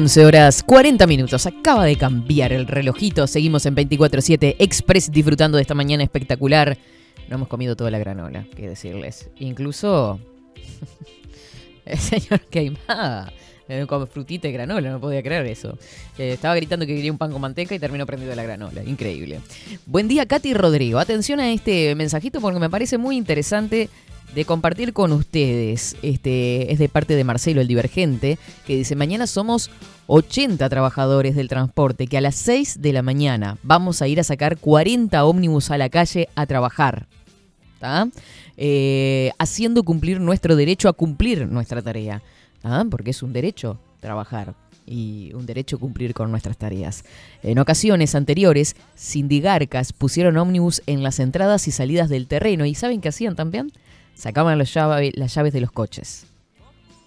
11 0.00 0.24
horas 0.24 0.62
40 0.62 1.06
minutos. 1.06 1.44
Acaba 1.44 1.84
de 1.84 1.94
cambiar 1.94 2.54
el 2.54 2.66
relojito. 2.66 3.26
Seguimos 3.26 3.66
en 3.66 3.76
24-7 3.76 4.56
Express 4.58 5.12
disfrutando 5.12 5.56
de 5.56 5.62
esta 5.62 5.74
mañana 5.74 6.02
espectacular. 6.02 6.78
No 7.28 7.34
hemos 7.34 7.48
comido 7.48 7.76
toda 7.76 7.90
la 7.90 7.98
granola, 7.98 8.46
que 8.56 8.66
decirles. 8.66 9.28
Incluso 9.36 10.18
el 11.84 11.98
señor 11.98 12.40
Queimada 12.48 13.30
con 13.86 14.08
frutita 14.08 14.48
y 14.48 14.52
granola, 14.52 14.90
no 14.90 15.00
podía 15.00 15.22
creer 15.22 15.46
eso. 15.46 15.78
Eh, 16.18 16.32
estaba 16.32 16.56
gritando 16.56 16.86
que 16.86 16.96
quería 16.96 17.12
un 17.12 17.18
pan 17.18 17.30
con 17.30 17.40
manteca 17.40 17.74
y 17.74 17.78
terminó 17.78 18.06
prendido 18.06 18.34
la 18.34 18.42
granola. 18.42 18.82
Increíble. 18.82 19.40
Buen 19.86 20.08
día, 20.08 20.26
Katy 20.26 20.54
Rodrigo. 20.54 20.98
Atención 20.98 21.40
a 21.40 21.52
este 21.52 21.94
mensajito 21.94 22.40
porque 22.40 22.58
me 22.58 22.70
parece 22.70 22.98
muy 22.98 23.16
interesante 23.16 23.88
de 24.34 24.44
compartir 24.44 24.92
con 24.92 25.12
ustedes. 25.12 25.96
Este 26.02 26.72
es 26.72 26.78
de 26.78 26.88
parte 26.88 27.14
de 27.14 27.24
Marcelo 27.24 27.60
el 27.60 27.68
Divergente, 27.68 28.38
que 28.66 28.76
dice, 28.76 28.96
mañana 28.96 29.26
somos 29.26 29.70
80 30.06 30.68
trabajadores 30.68 31.34
del 31.34 31.48
transporte, 31.48 32.06
que 32.06 32.18
a 32.18 32.20
las 32.20 32.36
6 32.36 32.80
de 32.80 32.92
la 32.92 33.02
mañana 33.02 33.58
vamos 33.62 34.02
a 34.02 34.08
ir 34.08 34.20
a 34.20 34.24
sacar 34.24 34.58
40 34.58 35.24
ómnibus 35.24 35.70
a 35.70 35.78
la 35.78 35.88
calle 35.88 36.28
a 36.34 36.46
trabajar. 36.46 37.06
Eh, 38.56 39.30
haciendo 39.38 39.82
cumplir 39.84 40.20
nuestro 40.20 40.54
derecho 40.54 40.88
a 40.88 40.92
cumplir 40.92 41.46
nuestra 41.46 41.82
tarea. 41.82 42.22
Porque 42.90 43.10
es 43.10 43.22
un 43.22 43.32
derecho 43.32 43.78
trabajar 44.00 44.54
y 44.86 45.32
un 45.34 45.46
derecho 45.46 45.78
cumplir 45.78 46.12
con 46.12 46.30
nuestras 46.30 46.58
tareas. 46.58 47.04
En 47.42 47.58
ocasiones 47.58 48.14
anteriores, 48.14 48.76
sindigarcas 48.96 49.92
pusieron 49.92 50.36
ómnibus 50.36 50.82
en 50.86 51.02
las 51.02 51.20
entradas 51.20 51.68
y 51.68 51.70
salidas 51.70 52.08
del 52.08 52.26
terreno. 52.26 52.66
¿Y 52.66 52.74
saben 52.74 53.00
qué 53.00 53.08
hacían 53.08 53.36
también? 53.36 53.72
Sacaban 54.20 54.58
las 54.58 54.74
llaves, 54.74 55.52
de 55.52 55.60
los 55.60 55.72
coches 55.72 56.26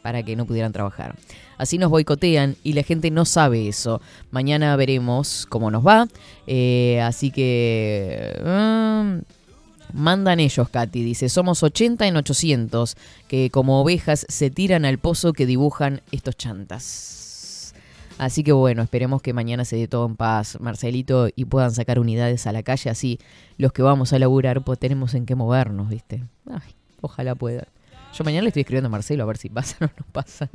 para 0.02 0.24
que 0.24 0.36
no 0.36 0.46
pudieran 0.46 0.74
trabajar. 0.74 1.16
Así 1.60 1.78
nos 1.78 1.92
boicotean 1.92 2.56
y 2.64 2.74
la 2.74 2.82
gente 2.82 3.12
no 3.12 3.24
sabe 3.24 3.68
eso. 3.68 4.02
Mañana 4.32 4.76
veremos 4.76 5.46
cómo 5.48 5.70
nos 5.70 5.86
va. 5.86 6.08
Eh, 6.48 7.00
así 7.02 7.30
que... 7.30 8.42
mm, 8.44 9.98
mandan 9.98 10.40
ellos, 10.40 10.68
Katy. 10.70 11.04
Dice, 11.04 11.30
somos 11.30 11.62
80 11.62 12.08
en 12.08 12.18
800 12.18 12.98
que 13.28 13.52
como 13.52 13.80
ovejas 13.80 14.26
se 14.28 14.50
tiran 14.50 14.84
al 14.84 14.98
pozo 14.98 15.34
que 15.34 15.46
dibujan 15.46 16.02
estos 16.12 16.36
chantas. 16.36 17.76
Así 18.18 18.44
que 18.44 18.54
bueno, 18.54 18.82
esperemos 18.82 19.22
que 19.22 19.34
mañana 19.34 19.66
se 19.66 19.76
dé 19.76 19.88
todo 19.88 20.08
en 20.08 20.16
paz, 20.16 20.58
Marcelito, 20.60 21.30
y 21.36 21.46
puedan 21.46 21.72
sacar 21.72 22.00
unidades 22.00 22.48
a 22.48 22.52
la 22.52 22.64
calle. 22.64 22.90
Así 22.90 23.20
los 23.58 23.72
que 23.72 23.84
vamos 23.84 24.14
a 24.14 24.20
laburar, 24.20 24.64
pues 24.64 24.80
tenemos 24.80 25.14
en 25.14 25.28
qué 25.28 25.36
movernos, 25.36 25.90
¿viste? 25.90 26.24
Ay, 26.50 26.74
ojalá 27.06 27.36
puedan. 27.36 27.66
Yo 28.14 28.24
mañana 28.24 28.44
le 28.44 28.50
estoy 28.50 28.62
escribiendo 28.62 28.88
a 28.88 28.92
Marcelo 28.92 29.24
a 29.24 29.26
ver 29.26 29.38
si 29.38 29.50
pasan 29.50 29.90
o 29.90 29.92
no 30.00 30.06
pasan. 30.12 30.50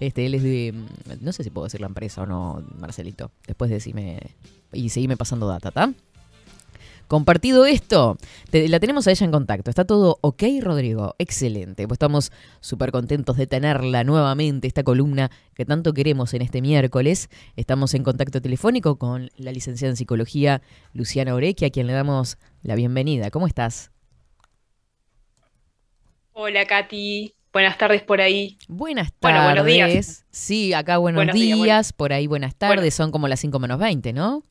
Este, 0.00 0.26
él 0.26 0.34
es 0.34 0.42
de. 0.42 0.74
No 1.20 1.32
sé 1.32 1.44
si 1.44 1.50
puedo 1.50 1.66
decir 1.66 1.80
la 1.80 1.86
empresa 1.86 2.22
o 2.22 2.26
no, 2.26 2.62
Marcelito. 2.78 3.30
Después 3.46 3.70
decime. 3.70 4.18
Y 4.72 4.88
seguime 4.90 5.16
pasando 5.16 5.46
data, 5.46 5.70
¿tá? 5.70 5.92
Compartido 7.08 7.64
esto, 7.64 8.18
la 8.52 8.80
tenemos 8.80 9.06
a 9.06 9.10
ella 9.10 9.24
en 9.24 9.32
contacto. 9.32 9.70
Está 9.70 9.86
todo 9.86 10.18
ok, 10.20 10.42
Rodrigo. 10.60 11.14
Excelente. 11.18 11.88
Pues 11.88 11.96
estamos 11.96 12.30
súper 12.60 12.92
contentos 12.92 13.38
de 13.38 13.46
tenerla 13.46 14.04
nuevamente, 14.04 14.68
esta 14.68 14.82
columna 14.82 15.30
que 15.54 15.64
tanto 15.64 15.94
queremos 15.94 16.34
en 16.34 16.42
este 16.42 16.60
miércoles. 16.60 17.30
Estamos 17.56 17.94
en 17.94 18.04
contacto 18.04 18.42
telefónico 18.42 18.96
con 18.98 19.30
la 19.38 19.52
licenciada 19.52 19.90
en 19.90 19.96
psicología 19.96 20.60
Luciana 20.92 21.34
Orequi, 21.34 21.64
a 21.64 21.70
quien 21.70 21.86
le 21.86 21.94
damos 21.94 22.36
la 22.62 22.74
bienvenida. 22.74 23.30
¿Cómo 23.30 23.46
estás? 23.46 23.90
Hola 26.40 26.66
Katy, 26.66 27.34
buenas 27.52 27.76
tardes 27.78 28.00
por 28.02 28.20
ahí. 28.20 28.58
Buenas 28.68 29.10
Bueno, 29.20 29.38
tardes. 29.38 29.64
buenos 29.64 29.66
días. 29.66 30.24
Sí, 30.30 30.72
acá 30.72 30.98
buenos, 30.98 31.18
Buenos 31.18 31.34
días, 31.34 31.92
por 31.92 32.12
ahí 32.12 32.28
buenas 32.28 32.54
tardes, 32.54 32.94
son 32.94 33.10
como 33.10 33.26
las 33.26 33.40
5 33.40 33.58
menos 33.58 33.80
20, 33.80 34.12
¿no? 34.12 34.44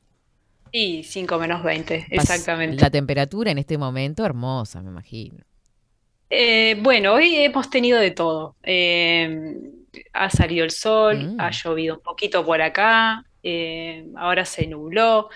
Y 0.73 1.03
5 1.03 1.39
menos 1.39 1.64
20, 1.64 2.01
Pas- 2.01 2.07
exactamente. 2.09 2.81
La 2.81 2.89
temperatura 2.89 3.51
en 3.51 3.57
este 3.57 3.77
momento 3.77 4.26
hermosa, 4.26 4.81
me 4.81 4.89
imagino. 4.89 5.38
Eh, 6.30 6.76
bueno, 6.81 7.14
hoy 7.14 7.38
hemos 7.38 7.69
tenido 7.69 7.99
de 8.01 8.11
todo. 8.11 8.57
Eh, 8.64 9.53
ha 10.11 10.30
salido 10.30 10.65
el 10.65 10.72
sol, 10.72 11.35
Mm. 11.35 11.39
ha 11.39 11.51
llovido 11.51 11.95
un 11.95 12.01
poquito 12.01 12.45
por 12.45 12.61
acá, 12.61 13.23
eh, 13.43 14.07
ahora 14.18 14.43
se 14.43 14.68
nubló, 14.68 15.30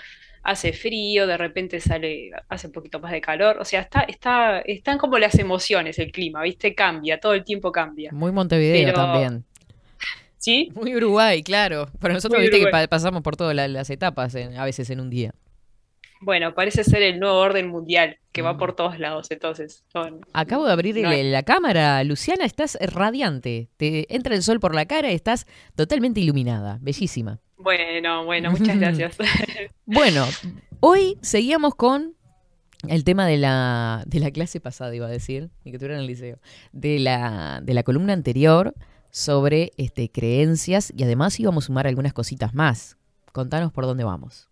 hace 0.44 0.74
frío, 0.74 1.28
de 1.28 1.38
repente 1.38 1.80
sale, 1.80 2.32
hace 2.50 2.68
un 2.68 2.74
poquito 2.74 3.00
más 3.00 3.12
de 3.12 3.22
calor. 3.22 3.58
O 3.60 3.66
sea, 3.66 3.82
está, 3.82 4.02
está, 4.02 4.60
están 4.62 4.98
como 4.98 5.18
las 5.20 5.36
emociones, 5.40 6.00
el 6.00 6.12
clima, 6.12 6.42
¿viste? 6.44 6.74
Cambia, 6.76 7.20
todo 7.20 7.34
el 7.34 7.44
tiempo 7.44 7.72
cambia. 7.72 8.12
Muy 8.12 8.32
Montevideo 8.32 8.86
Pero- 8.86 8.96
también. 8.96 9.46
¿Sí? 10.38 10.72
Muy 10.74 10.96
Uruguay, 10.96 11.44
claro. 11.44 11.88
Pero 12.00 12.16
nosotros 12.16 12.40
Muy 12.40 12.48
viste 12.48 12.58
que 12.58 12.64
Uruguay. 12.66 12.88
pasamos 12.88 13.22
por 13.22 13.36
todas 13.36 13.56
la- 13.56 13.68
las 13.68 13.90
etapas 13.92 14.34
en- 14.34 14.58
a 14.58 14.66
veces 14.66 14.90
en 14.90 15.00
un 15.00 15.10
día. 15.12 15.34
Bueno, 16.24 16.54
parece 16.54 16.84
ser 16.84 17.02
el 17.02 17.20
nuevo 17.20 17.38
orden 17.38 17.68
mundial 17.68 18.18
que 18.32 18.42
Mm. 18.44 18.46
va 18.46 18.58
por 18.58 18.76
todos 18.76 19.00
lados, 19.00 19.30
entonces. 19.32 19.84
Acabo 20.34 20.66
de 20.66 20.72
abrir 20.74 20.96
no 20.98 21.12
la 21.12 21.44
cámara. 21.44 22.04
Luciana, 22.04 22.46
estás 22.46 22.78
radiante. 22.82 23.70
Te 23.78 24.12
entra 24.16 24.36
el 24.36 24.44
sol 24.44 24.60
por 24.60 24.74
la 24.76 24.86
cara 24.86 25.12
y 25.12 25.16
estás 25.16 25.46
totalmente 25.76 26.20
iluminada. 26.20 26.78
Bellísima. 26.82 27.40
Bueno, 27.62 28.26
bueno, 28.26 28.52
muchas 28.52 28.78
gracias. 28.80 29.18
Bueno, 29.86 30.26
hoy 30.80 31.18
seguíamos 31.22 31.76
con 31.76 32.16
el 32.88 33.04
tema 33.04 33.28
de 33.28 33.38
la, 33.38 34.04
de 34.08 34.20
la 34.20 34.32
clase 34.32 34.62
pasada, 34.62 34.96
iba 34.96 35.06
a 35.06 35.10
decir, 35.10 35.50
y 35.66 35.72
que 35.72 35.78
eras 35.78 35.96
en 35.96 36.02
el 36.02 36.08
liceo, 36.08 36.40
de 36.72 36.98
la, 37.00 37.60
de 37.62 37.74
la 37.74 37.84
columna 37.84 38.14
anterior 38.14 38.74
sobre 39.10 39.74
este, 39.78 40.10
creencias 40.10 40.94
y 40.96 41.04
además 41.04 41.38
íbamos 41.40 41.66
a 41.66 41.68
sumar 41.68 41.88
algunas 41.88 42.14
cositas 42.14 42.54
más. 42.54 42.98
Contanos 43.34 43.74
por 43.74 43.86
dónde 43.86 44.06
vamos. 44.06 44.50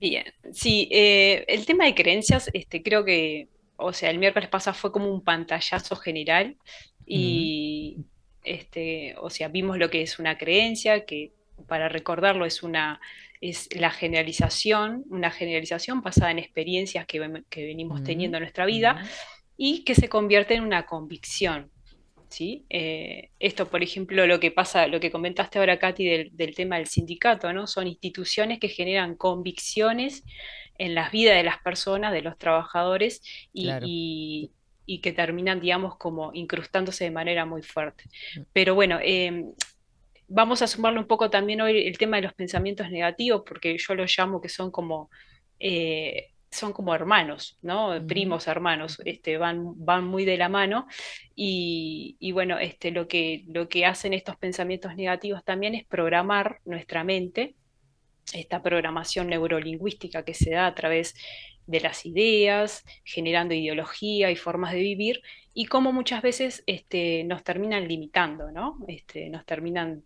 Bien, 0.00 0.24
sí, 0.52 0.88
eh, 0.90 1.44
el 1.48 1.66
tema 1.66 1.84
de 1.84 1.94
creencias, 1.94 2.50
este, 2.54 2.82
creo 2.82 3.04
que, 3.04 3.48
o 3.76 3.92
sea, 3.92 4.10
el 4.10 4.18
miércoles 4.18 4.48
pasado 4.48 4.74
fue 4.74 4.90
como 4.90 5.12
un 5.12 5.22
pantallazo 5.22 5.96
general 5.96 6.56
y, 7.06 7.98
este, 8.42 9.14
o 9.20 9.28
sea, 9.28 9.48
vimos 9.48 9.76
lo 9.78 9.90
que 9.90 10.02
es 10.02 10.18
una 10.18 10.38
creencia, 10.38 11.04
que 11.04 11.32
para 11.66 11.88
recordarlo 11.88 12.44
es 12.44 12.62
una, 12.62 13.00
es 13.40 13.68
la 13.74 13.90
generalización, 13.90 15.04
una 15.08 15.30
generalización 15.30 16.00
basada 16.02 16.30
en 16.30 16.38
experiencias 16.38 17.06
que, 17.06 17.42
que 17.48 17.64
venimos 17.64 18.02
teniendo 18.02 18.36
en 18.38 18.42
nuestra 18.42 18.66
vida 18.66 19.02
y 19.56 19.84
que 19.84 19.94
se 19.94 20.08
convierte 20.08 20.54
en 20.54 20.62
una 20.64 20.84
convicción. 20.86 21.70
¿sí? 22.28 22.64
Eh, 22.68 23.30
esto, 23.38 23.68
por 23.68 23.82
ejemplo, 23.82 24.26
lo 24.26 24.40
que 24.40 24.50
pasa, 24.50 24.88
lo 24.88 24.98
que 24.98 25.10
comentaste 25.12 25.58
ahora, 25.60 25.78
Katy, 25.78 26.04
del, 26.04 26.30
del 26.36 26.54
tema 26.54 26.76
del 26.76 26.86
sindicato, 26.88 27.52
¿no? 27.52 27.68
Son 27.68 27.86
instituciones 27.86 28.58
que 28.58 28.68
generan 28.68 29.14
convicciones 29.14 30.24
en 30.76 30.96
las 30.96 31.12
vidas 31.12 31.36
de 31.36 31.44
las 31.44 31.58
personas, 31.58 32.12
de 32.12 32.22
los 32.22 32.36
trabajadores, 32.36 33.22
y, 33.52 33.64
Claro. 33.64 33.86
y- 33.88 34.50
y 34.86 34.98
que 34.98 35.12
terminan, 35.12 35.60
digamos, 35.60 35.96
como 35.96 36.30
incrustándose 36.34 37.04
de 37.04 37.10
manera 37.10 37.46
muy 37.46 37.62
fuerte. 37.62 38.04
Pero 38.52 38.74
bueno, 38.74 38.98
eh, 39.02 39.44
vamos 40.28 40.62
a 40.62 40.66
sumarle 40.66 41.00
un 41.00 41.06
poco 41.06 41.30
también 41.30 41.60
hoy 41.60 41.86
el 41.86 41.98
tema 41.98 42.16
de 42.16 42.22
los 42.22 42.34
pensamientos 42.34 42.90
negativos, 42.90 43.42
porque 43.46 43.76
yo 43.78 43.94
los 43.94 44.14
llamo 44.16 44.40
que 44.40 44.48
son 44.48 44.70
como 44.70 45.10
eh, 45.58 46.30
son 46.54 46.72
como 46.72 46.94
hermanos, 46.94 47.58
¿no? 47.62 48.00
Primos, 48.06 48.46
hermanos, 48.46 49.00
este, 49.04 49.38
van, 49.38 49.84
van 49.84 50.04
muy 50.04 50.24
de 50.24 50.36
la 50.36 50.48
mano. 50.48 50.86
Y, 51.34 52.16
y 52.20 52.32
bueno, 52.32 52.58
este, 52.58 52.90
lo 52.92 53.08
que, 53.08 53.44
lo 53.48 53.68
que 53.68 53.84
hacen 53.84 54.14
estos 54.14 54.36
pensamientos 54.36 54.94
negativos 54.94 55.44
también 55.44 55.74
es 55.74 55.84
programar 55.84 56.60
nuestra 56.64 57.04
mente, 57.04 57.56
esta 58.32 58.62
programación 58.62 59.28
neurolingüística 59.28 60.24
que 60.24 60.34
se 60.34 60.50
da 60.50 60.66
a 60.66 60.74
través 60.74 61.14
de 61.66 61.80
las 61.80 62.06
ideas, 62.06 62.84
generando 63.04 63.54
ideología 63.54 64.30
y 64.30 64.36
formas 64.36 64.72
de 64.72 64.80
vivir, 64.80 65.22
y 65.54 65.66
cómo 65.66 65.92
muchas 65.92 66.22
veces 66.22 66.62
este, 66.66 67.24
nos 67.24 67.42
terminan 67.42 67.88
limitando, 67.88 68.50
¿no? 68.52 68.78
Este, 68.86 69.28
nos 69.28 69.44
terminan 69.44 70.04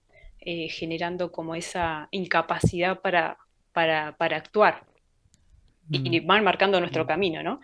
eh, 0.50 0.70
generando 0.70 1.30
como 1.30 1.54
esa 1.54 2.08
incapacidad 2.10 3.02
para, 3.02 3.36
para, 3.74 4.16
para 4.16 4.38
actuar 4.38 4.86
y 5.90 6.20
van 6.20 6.42
marcando 6.42 6.80
nuestro 6.80 7.06
camino, 7.06 7.42
¿no? 7.42 7.60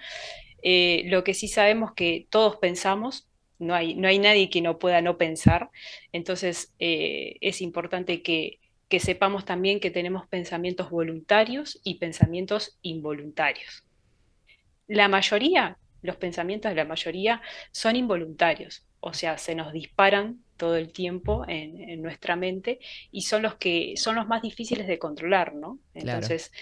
Eh, 0.62 1.04
lo 1.06 1.24
que 1.24 1.32
sí 1.32 1.48
sabemos 1.48 1.94
que 1.94 2.26
todos 2.28 2.56
pensamos, 2.56 3.26
no 3.58 3.74
hay, 3.74 3.94
no 3.94 4.06
hay 4.06 4.18
nadie 4.18 4.50
que 4.50 4.60
no 4.60 4.78
pueda 4.78 5.00
no 5.00 5.16
pensar, 5.16 5.70
entonces 6.12 6.74
eh, 6.78 7.38
es 7.40 7.62
importante 7.62 8.20
que, 8.20 8.60
que 8.90 9.00
sepamos 9.00 9.46
también 9.46 9.80
que 9.80 9.90
tenemos 9.90 10.26
pensamientos 10.26 10.90
voluntarios 10.90 11.80
y 11.84 11.94
pensamientos 11.94 12.78
involuntarios. 12.82 13.82
La 14.88 15.08
mayoría, 15.08 15.78
los 16.02 16.16
pensamientos 16.16 16.70
de 16.70 16.76
la 16.76 16.84
mayoría 16.84 17.40
son 17.72 17.96
involuntarios, 17.96 18.86
o 19.00 19.14
sea, 19.14 19.38
se 19.38 19.54
nos 19.54 19.72
disparan 19.72 20.43
todo 20.56 20.76
el 20.76 20.92
tiempo 20.92 21.44
en, 21.48 21.80
en 21.88 22.02
nuestra 22.02 22.36
mente 22.36 22.78
y 23.10 23.22
son 23.22 23.42
los 23.42 23.56
que 23.56 23.94
son 23.96 24.16
los 24.16 24.26
más 24.26 24.42
difíciles 24.42 24.86
de 24.86 24.98
controlar, 24.98 25.54
¿no? 25.54 25.78
Claro. 25.92 26.10
Entonces, 26.10 26.52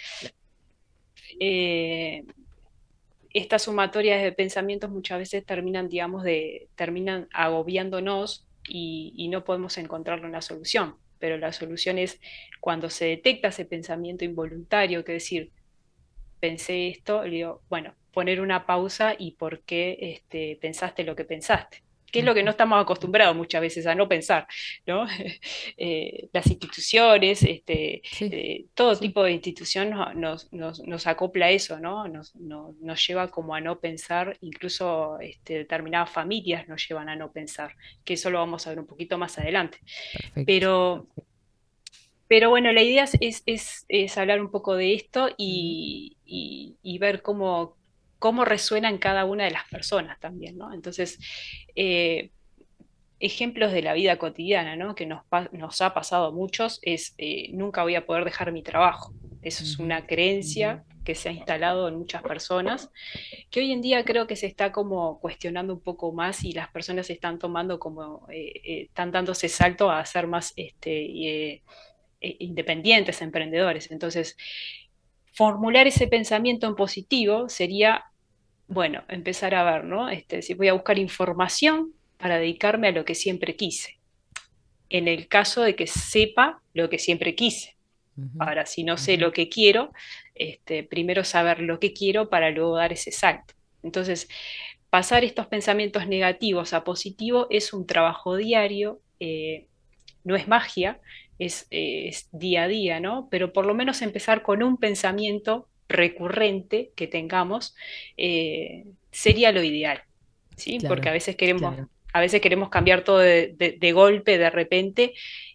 eh, 1.41 2.25
estas 3.31 3.63
sumatorias 3.63 4.23
de 4.23 4.33
pensamientos 4.33 4.91
muchas 4.91 5.19
veces 5.19 5.45
terminan, 5.45 5.89
digamos, 5.89 6.23
de, 6.23 6.69
terminan 6.77 7.29
agobiándonos 7.33 8.47
y, 8.69 9.15
y 9.17 9.29
no 9.29 9.45
podemos 9.45 9.79
encontrarle 9.79 10.27
una 10.27 10.43
solución. 10.43 10.97
pero 11.19 11.39
la 11.39 11.53
solución 11.53 11.99
es 11.99 12.21
cuando 12.61 12.91
se 12.91 13.05
detecta 13.07 13.49
ese 13.49 13.65
pensamiento 13.65 14.25
involuntario, 14.25 15.05
que 15.05 15.13
decir, 15.13 15.53
pensé 16.41 16.89
esto, 16.89 17.23
le 17.23 17.31
digo, 17.31 17.63
bueno, 17.69 17.95
poner 18.13 18.41
una 18.41 18.67
pausa 18.67 19.15
y 19.17 19.33
por 19.33 19.61
qué 19.61 19.99
este, 20.01 20.59
pensaste 20.61 21.05
lo 21.05 21.15
que 21.15 21.25
pensaste 21.25 21.83
que 22.13 22.21
es 22.21 22.25
lo 22.25 22.35
que 22.35 22.45
no 22.45 22.51
estamos 22.53 22.81
acostumbrados 22.81 23.35
muchas 23.37 23.61
veces 23.63 23.87
a 23.89 23.95
no 23.97 24.09
pensar, 24.09 24.47
¿no? 24.87 25.07
Eh, 25.79 26.29
las 26.33 26.47
instituciones, 26.47 27.43
este, 27.43 28.03
eh, 28.21 28.67
todo 28.75 28.97
tipo 28.97 29.23
de 29.25 29.33
institución 29.33 29.91
nos, 30.17 30.53
nos- 30.53 30.81
nos- 30.83 31.07
acopla 31.07 31.47
a 31.47 31.51
eso, 31.51 31.81
¿no? 31.81 32.07
Nos, 32.09 32.35
no- 32.37 32.77
nos 32.81 33.07
lleva 33.07 33.29
como 33.31 33.55
a 33.55 33.61
no 33.61 33.81
pensar, 33.81 34.37
incluso 34.43 35.19
este, 35.21 35.55
determinadas 35.59 36.11
familias 36.11 36.69
nos 36.69 36.87
llevan 36.89 37.09
a 37.09 37.17
no 37.17 37.33
pensar, 37.33 37.75
que 38.05 38.15
eso 38.15 38.31
lo 38.31 38.39
vamos 38.39 38.67
a 38.67 38.71
ver 38.71 38.81
un 38.81 38.87
poquito 38.87 39.19
más 39.19 39.39
adelante. 39.39 39.79
Pero, 40.47 41.09
pero 42.29 42.49
bueno, 42.51 42.73
la 42.73 42.83
idea 42.83 43.05
es, 43.05 43.17
es- 43.21 43.43
es- 43.47 43.85
es 43.89 44.19
hablar 44.19 44.41
un 44.41 44.51
poco 44.51 44.75
de 44.77 44.95
esto 44.95 45.29
y, 45.37 46.17
y- 46.25 46.77
y 46.83 46.99
ver 46.99 47.23
cómo, 47.23 47.77
cómo 48.23 48.45
resuena 48.45 48.89
en 48.89 48.99
cada 48.99 49.25
una 49.25 49.45
de 49.45 49.51
las 49.51 49.69
personas 49.69 50.21
también, 50.21 50.57
¿no? 50.57 50.73
Entonces, 50.73 51.19
eh, 51.75 52.31
ejemplos 53.19 53.73
de 53.73 53.83
la 53.83 53.95
vida 53.95 54.17
cotidiana, 54.17 54.77
¿no? 54.77 54.95
Que 54.95 55.07
nos, 55.07 55.81
ha 55.81 55.95
pasado 55.95 56.27
a 56.27 56.31
muchos 56.31 56.79
es 56.83 57.15
eh, 57.19 57.51
nunca 57.53 57.83
voy 57.83 57.97
a 57.97 58.07
poder 58.07 58.25
dejar 58.25 58.53
mi 58.53 58.63
trabajo. 58.63 59.13
Eso 59.43 59.65
es 59.65 59.81
una 59.81 60.07
creencia 60.07 60.85
que 61.05 61.17
se 61.17 61.29
ha 61.29 61.33
instalado 61.33 61.89
en 61.89 61.97
muchas 61.97 62.23
personas, 62.23 62.91
que 63.51 63.59
hoy 63.59 63.73
en 63.73 63.83
día 63.83 64.05
creo 64.05 64.29
que 64.29 64.37
se 64.37 64.47
está 64.47 64.71
como 64.71 65.19
cuestionando 65.19 65.75
un 65.75 65.81
poco 65.81 66.13
más 66.13 66.45
y 66.45 66.53
las 66.53 66.69
personas 66.71 67.11
están 67.11 67.41
tomando 67.41 67.81
como, 67.81 68.29
eh, 68.31 68.53
eh, 68.65 68.83
están 68.83 69.11
dándose 69.11 69.49
salto 69.49 69.91
a 69.91 70.05
ser 70.07 70.29
más 70.29 70.53
este, 70.57 70.93
eh, 70.93 71.63
independientes, 72.21 73.21
emprendedores. 73.21 73.91
Entonces, 73.91 74.37
formular 75.33 75.87
ese 75.87 76.07
pensamiento 76.07 76.67
en 76.67 76.77
positivo 76.77 77.49
sería, 77.49 78.05
bueno, 78.73 79.05
empezar 79.09 79.55
a 79.55 79.65
ver, 79.65 79.85
¿no? 79.85 80.09
Este, 80.09 80.41
si 80.41 80.55
voy 80.55 80.69
a 80.69 80.73
buscar 80.73 80.99
información 80.99 81.93
para 82.17 82.39
dedicarme 82.39 82.89
a 82.89 82.93
lo 82.93 83.05
que 83.05 83.15
siempre 83.15 83.55
quise. 83.55 83.99
En 84.89 85.09
el 85.09 85.29
caso 85.29 85.63
de 85.63 85.77
que 85.77 85.87
sepa 85.87 86.63
lo 86.73 86.89
que 86.89 86.99
siempre 86.99 87.35
quise. 87.35 87.77
Ahora, 88.39 88.67
si 88.67 88.85
no 88.85 88.99
sé 88.99 89.17
lo 89.17 89.33
que 89.33 89.49
quiero, 89.49 89.93
este, 90.35 90.85
primero 90.85 91.25
saber 91.25 91.61
lo 91.61 91.81
que 91.81 91.93
quiero 91.93 92.29
para 92.29 92.51
luego 92.51 92.77
dar 92.77 92.93
ese 92.93 93.11
salto. 93.11 93.55
Entonces, 93.83 94.29
pasar 94.91 95.25
estos 95.25 95.47
pensamientos 95.47 96.07
negativos 96.07 96.75
a 96.75 96.85
positivo 96.85 97.47
es 97.51 97.73
un 97.73 97.87
trabajo 97.87 98.37
diario, 98.37 99.01
eh, 99.19 99.67
no 100.25 100.37
es 100.37 100.47
magia, 100.47 101.01
es, 101.39 101.67
eh, 101.71 102.09
es 102.09 102.29
día 102.33 102.65
a 102.65 102.69
día, 102.69 103.01
¿no? 103.01 103.29
Pero 103.31 103.53
por 103.53 103.65
lo 103.67 103.75
menos 103.75 104.03
empezar 104.03 104.43
con 104.43 104.63
un 104.63 104.77
pensamiento 104.77 105.69
recurrente 105.93 106.93
que 106.97 107.07
tengamos 107.09 107.75
eh, 108.17 108.87
sería 109.11 109.53
lo 109.53 109.63
ideal, 109.63 110.03
¿sí? 110.57 110.81
Claro, 110.81 110.87
Porque 110.87 111.09
a 111.09 111.13
veces 111.13 111.37
queremos, 111.37 111.77
claro. 111.77 111.89
a 112.13 112.21
veces 112.21 112.41
queremos 112.41 112.69
cambiar 112.71 113.05
todo 113.05 113.19
de, 113.19 113.55
de- 113.57 113.77
de 113.81 113.93
golpe, 113.93 114.39
de 114.39 114.51
repente, 114.51 115.15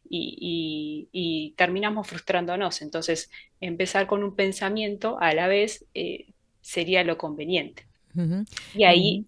y, 0.10 1.08
y- 1.12 1.50
y 1.52 1.54
terminamos 1.56 2.08
frustrándonos. 2.08 2.82
Entonces, 2.82 3.30
empezar 3.60 4.08
con 4.08 4.24
un 4.24 4.36
pensamiento 4.36 5.18
a 5.20 5.34
la 5.34 5.48
vez 5.48 5.86
eh, 5.94 6.28
sería 6.62 7.04
lo 7.04 7.18
conveniente. 7.18 7.88
Y 8.74 8.84
ahí, 8.86 9.28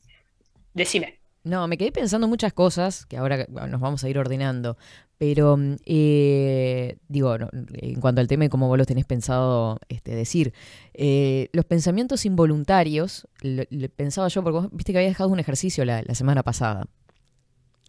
decime. 0.73 1.22
No, 1.44 1.68
me 1.68 1.77
quedé 1.77 1.91
pensando 1.91 2.27
muchas 2.27 2.53
cosas 2.53 3.06
que 3.06 3.18
ahora 3.18 3.45
nos 3.49 3.80
vamos 3.80 4.03
a 4.03 4.10
ir 4.10 4.18
ordenando. 4.19 4.77
Pero, 5.19 5.57
eh, 5.85 6.97
digo, 7.09 7.37
no, 7.37 7.49
en 7.73 7.99
cuanto 7.99 8.21
al 8.21 8.27
tema 8.29 8.45
y 8.45 8.49
cómo 8.49 8.67
vos 8.69 8.77
los 8.77 8.87
tenés 8.87 9.05
pensado 9.05 9.77
este, 9.89 10.15
decir, 10.15 10.53
eh, 10.93 11.49
los 11.51 11.65
pensamientos 11.65 12.25
involuntarios, 12.25 13.27
lo- 13.41 13.63
lo 13.69 13.89
pensaba 13.89 14.29
yo, 14.29 14.41
porque 14.41 14.59
vos 14.59 14.69
viste 14.71 14.93
que 14.93 14.99
había 14.99 15.09
dejado 15.09 15.29
un 15.29 15.39
ejercicio 15.39 15.83
la, 15.83 16.01
la 16.03 16.15
semana 16.15 16.41
pasada. 16.41 16.87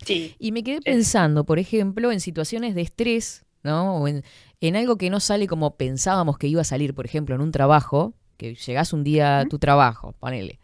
Sí. 0.04 0.34
Y 0.38 0.52
me 0.52 0.62
quedé 0.64 0.80
pensando, 0.80 1.44
por 1.44 1.58
ejemplo, 1.58 2.10
en 2.10 2.20
situaciones 2.20 2.74
de 2.74 2.82
estrés, 2.82 3.44
¿no? 3.62 3.96
O 3.98 4.08
en, 4.08 4.24
en 4.60 4.76
algo 4.76 4.96
que 4.96 5.10
no 5.10 5.20
sale 5.20 5.46
como 5.46 5.76
pensábamos 5.76 6.36
que 6.38 6.48
iba 6.48 6.62
a 6.62 6.64
salir, 6.64 6.94
por 6.94 7.06
ejemplo, 7.06 7.34
en 7.34 7.42
un 7.42 7.52
trabajo, 7.52 8.14
que 8.38 8.54
llegás 8.54 8.92
un 8.92 9.04
día 9.04 9.40
a 9.40 9.46
tu 9.46 9.58
trabajo, 9.58 10.14
ponele, 10.18 10.58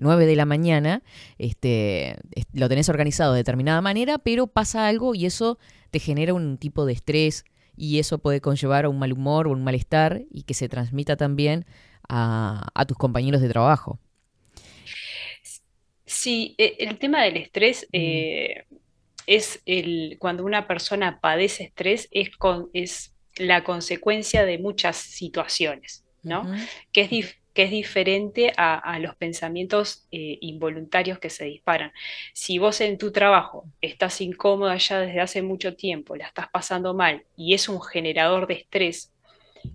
9 0.00 0.26
de 0.26 0.36
la 0.36 0.46
mañana, 0.46 1.02
este, 1.38 2.12
es- 2.32 2.46
lo 2.52 2.68
tenés 2.68 2.88
organizado 2.88 3.32
de 3.34 3.38
determinada 3.40 3.80
manera, 3.80 4.18
pero 4.18 4.46
pasa 4.48 4.88
algo 4.88 5.14
y 5.14 5.26
eso 5.26 5.58
te 5.90 5.98
genera 6.00 6.34
un 6.34 6.58
tipo 6.58 6.86
de 6.86 6.92
estrés 6.94 7.44
y 7.76 7.98
eso 7.98 8.18
puede 8.18 8.40
conllevar 8.40 8.84
a 8.84 8.88
un 8.88 8.98
mal 8.98 9.12
humor 9.12 9.46
o 9.48 9.52
un 9.52 9.64
malestar 9.64 10.22
y 10.30 10.42
que 10.44 10.54
se 10.54 10.68
transmita 10.68 11.16
también 11.16 11.66
a, 12.08 12.68
a 12.74 12.86
tus 12.86 12.96
compañeros 12.98 13.40
de 13.40 13.48
trabajo. 13.48 13.98
Sí, 16.04 16.54
e- 16.58 16.76
el 16.80 16.98
tema 16.98 17.22
del 17.22 17.36
estrés 17.36 17.88
eh, 17.92 18.64
es 19.26 19.62
el, 19.66 20.16
cuando 20.18 20.44
una 20.44 20.66
persona 20.66 21.20
padece 21.20 21.64
estrés 21.64 22.08
es, 22.10 22.36
con, 22.36 22.70
es 22.72 23.14
la 23.36 23.64
consecuencia 23.64 24.44
de 24.44 24.58
muchas 24.58 24.96
situaciones, 24.96 26.04
¿no? 26.22 26.48
Que 26.92 27.02
es, 27.10 27.36
que 27.60 27.64
es 27.64 27.70
diferente 27.70 28.54
a, 28.56 28.78
a 28.78 28.98
los 28.98 29.14
pensamientos 29.16 30.06
eh, 30.12 30.38
involuntarios 30.40 31.18
que 31.18 31.28
se 31.28 31.44
disparan. 31.44 31.92
Si 32.32 32.56
vos 32.56 32.80
en 32.80 32.96
tu 32.96 33.12
trabajo 33.12 33.66
estás 33.82 34.22
incómoda 34.22 34.78
ya 34.78 35.00
desde 35.00 35.20
hace 35.20 35.42
mucho 35.42 35.76
tiempo, 35.76 36.16
la 36.16 36.24
estás 36.24 36.48
pasando 36.48 36.94
mal 36.94 37.22
y 37.36 37.52
es 37.52 37.68
un 37.68 37.82
generador 37.82 38.46
de 38.46 38.54
estrés, 38.54 39.12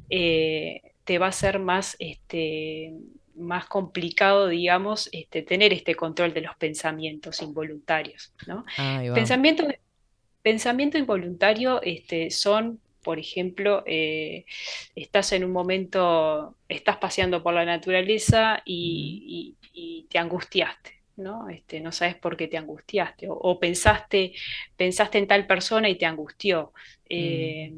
eh, 0.09 0.81
te 1.03 1.19
va 1.19 1.27
a 1.27 1.31
ser 1.31 1.59
más, 1.59 1.95
este, 1.99 2.95
más 3.35 3.67
complicado, 3.67 4.47
digamos, 4.47 5.07
este, 5.11 5.43
tener 5.43 5.71
este 5.71 5.93
control 5.93 6.33
de 6.33 6.41
los 6.41 6.55
pensamientos 6.55 7.39
involuntarios, 7.43 8.33
¿no? 8.47 8.65
Pensamiento, 9.13 9.67
pensamiento 10.41 10.97
involuntario 10.97 11.83
este, 11.83 12.31
son, 12.31 12.79
por 13.05 13.19
ejemplo, 13.19 13.83
eh, 13.87 14.45
estás 14.95 15.31
en 15.33 15.45
un 15.45 15.51
momento, 15.53 16.57
estás 16.69 16.97
paseando 16.97 17.43
por 17.43 17.53
la 17.53 17.65
naturaleza 17.65 18.61
y, 18.65 19.55
y- 19.73 20.01
y 20.03 20.07
te 20.09 20.19
angustiaste. 20.19 20.93
¿no? 21.17 21.47
Este, 21.49 21.79
no 21.79 21.93
sabes 21.93 22.15
por 22.17 22.35
qué 22.35 22.49
te 22.49 22.57
angustiaste, 22.57 23.29
o, 23.29 23.35
o 23.35 23.57
pensaste, 23.59 24.33
pensaste 24.75 25.17
en 25.17 25.27
tal 25.27 25.47
persona 25.47 25.87
y 25.89 25.97
te 25.97 26.05
angustió. 26.05 26.73
Eh, 27.09 27.71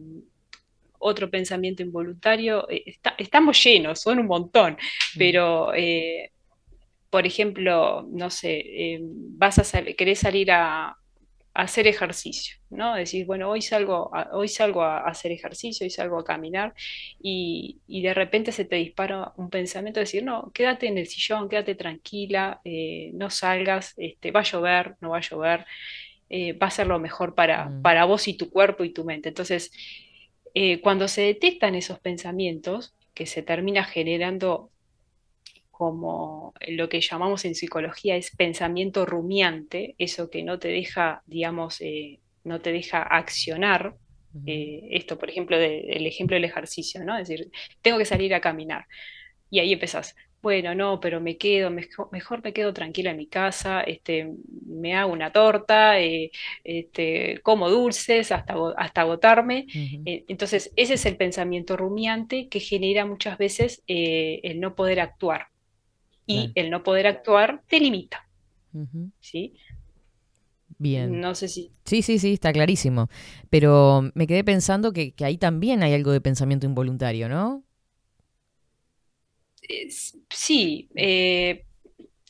otro 0.99 1.29
pensamiento 1.29 1.83
involuntario, 1.83 2.67
eh, 2.69 2.83
está- 2.85 3.15
estamos 3.17 3.63
llenos, 3.63 4.01
son 4.01 4.19
un 4.19 4.27
montón, 4.27 4.77
pero 5.17 5.73
eh, 5.75 6.31
por 7.09 7.25
ejemplo, 7.27 8.05
no 8.11 8.29
sé, 8.29 8.59
eh, 8.95 8.99
vas 9.01 9.59
a 9.59 9.63
sal- 9.65 9.95
querés 9.97 10.19
salir 10.19 10.51
a 10.51 10.95
hacer 11.57 11.87
ejercicio, 11.87 12.57
¿no? 12.69 12.95
Decís, 12.95 13.25
bueno, 13.25 13.49
hoy 13.49 13.63
salgo 13.63 14.15
a, 14.15 14.29
hoy 14.33 14.47
salgo 14.47 14.83
a 14.83 14.99
hacer 14.99 15.31
ejercicio, 15.31 15.85
hoy 15.85 15.89
salgo 15.89 16.19
a 16.19 16.23
caminar, 16.23 16.75
y, 17.19 17.79
y 17.87 18.03
de 18.03 18.13
repente 18.13 18.51
se 18.51 18.63
te 18.63 18.75
dispara 18.75 19.33
un 19.37 19.49
pensamiento 19.49 19.99
de 19.99 20.03
decir, 20.03 20.23
no, 20.23 20.51
quédate 20.53 20.85
en 20.85 20.99
el 20.99 21.07
sillón, 21.07 21.49
quédate 21.49 21.73
tranquila, 21.73 22.61
eh, 22.63 23.09
no 23.15 23.31
salgas, 23.31 23.95
este, 23.97 24.29
va 24.29 24.41
a 24.41 24.43
llover, 24.43 24.97
no 25.01 25.09
va 25.09 25.17
a 25.17 25.21
llover, 25.21 25.65
eh, 26.29 26.53
va 26.53 26.67
a 26.67 26.71
ser 26.71 26.85
lo 26.85 26.99
mejor 26.99 27.33
para, 27.33 27.71
para 27.81 28.05
vos 28.05 28.27
y 28.27 28.35
tu 28.37 28.51
cuerpo 28.51 28.83
y 28.83 28.93
tu 28.93 29.03
mente. 29.03 29.29
Entonces, 29.29 29.71
eh, 30.53 30.79
cuando 30.81 31.07
se 31.07 31.21
detectan 31.21 31.73
esos 31.73 31.99
pensamientos, 31.99 32.93
que 33.15 33.25
se 33.25 33.41
termina 33.41 33.83
generando 33.83 34.69
como 35.77 36.53
lo 36.67 36.89
que 36.89 37.01
llamamos 37.01 37.45
en 37.45 37.55
psicología 37.55 38.15
es 38.15 38.35
pensamiento 38.35 39.05
rumiante, 39.05 39.95
eso 39.99 40.29
que 40.29 40.43
no 40.43 40.59
te 40.59 40.69
deja, 40.69 41.21
digamos, 41.27 41.81
eh, 41.81 42.19
no 42.43 42.61
te 42.61 42.71
deja 42.71 43.01
accionar. 43.03 43.95
eh, 44.49 44.87
esto, 44.91 45.17
por 45.17 45.29
ejemplo, 45.29 45.57
de- 45.57 45.81
el 45.89 46.05
ejemplo 46.07 46.35
del 46.35 46.45
ejercicio, 46.45 47.03
¿no? 47.03 47.17
Es 47.17 47.27
decir, 47.27 47.51
tengo 47.81 47.97
que 47.97 48.05
salir 48.05 48.33
a 48.33 48.39
caminar. 48.41 48.85
Y 49.49 49.59
ahí 49.59 49.73
empezás, 49.73 50.15
bueno, 50.41 50.75
no, 50.75 50.99
pero 50.99 51.21
me 51.21 51.37
quedo, 51.37 51.69
mejor, 51.71 52.09
mejor 52.11 52.43
me 52.43 52.53
quedo 52.53 52.73
tranquila 52.73 53.11
en 53.11 53.17
mi 53.17 53.27
casa, 53.27 53.81
este, 53.81 54.29
me 54.67 54.95
hago 54.95 55.11
una 55.13 55.31
torta, 55.31 55.99
eh, 55.99 56.31
este, 56.63 57.39
como 57.43 57.69
dulces 57.69 58.31
hasta, 58.31 58.55
hasta 58.77 59.01
agotarme. 59.01 59.67
Entonces, 60.05 60.71
ese 60.75 60.95
es 60.95 61.05
el 61.05 61.17
pensamiento 61.17 61.77
rumiante 61.77 62.49
que 62.49 62.59
genera 62.59 63.05
muchas 63.05 63.37
veces 63.37 63.83
el 63.87 64.59
no 64.59 64.75
poder 64.75 64.99
actuar. 64.99 65.47
Y 66.27 66.35
Claro. 66.35 66.51
el 66.55 66.69
no 66.69 66.83
poder 66.83 67.07
actuar 67.07 67.63
te 67.67 67.79
limita. 67.79 68.27
¿sí? 69.19 69.53
Bien. 70.79 71.19
No 71.21 71.33
sé 71.35 71.47
si... 71.47 71.71
Sí, 71.85 72.01
sí, 72.01 72.19
sí, 72.19 72.33
está 72.33 72.53
clarísimo. 72.53 73.09
Pero 73.49 74.11
me 74.13 74.27
quedé 74.27 74.43
pensando 74.43 74.93
que, 74.93 75.13
que 75.13 75.25
ahí 75.25 75.37
también 75.37 75.81
hay 75.83 75.93
algo 75.93 76.11
de 76.11 76.21
pensamiento 76.21 76.65
involuntario, 76.67 77.29
¿no? 77.29 77.63
eh, 79.69 79.87
sí, 80.29 80.89
eh, 80.95 81.65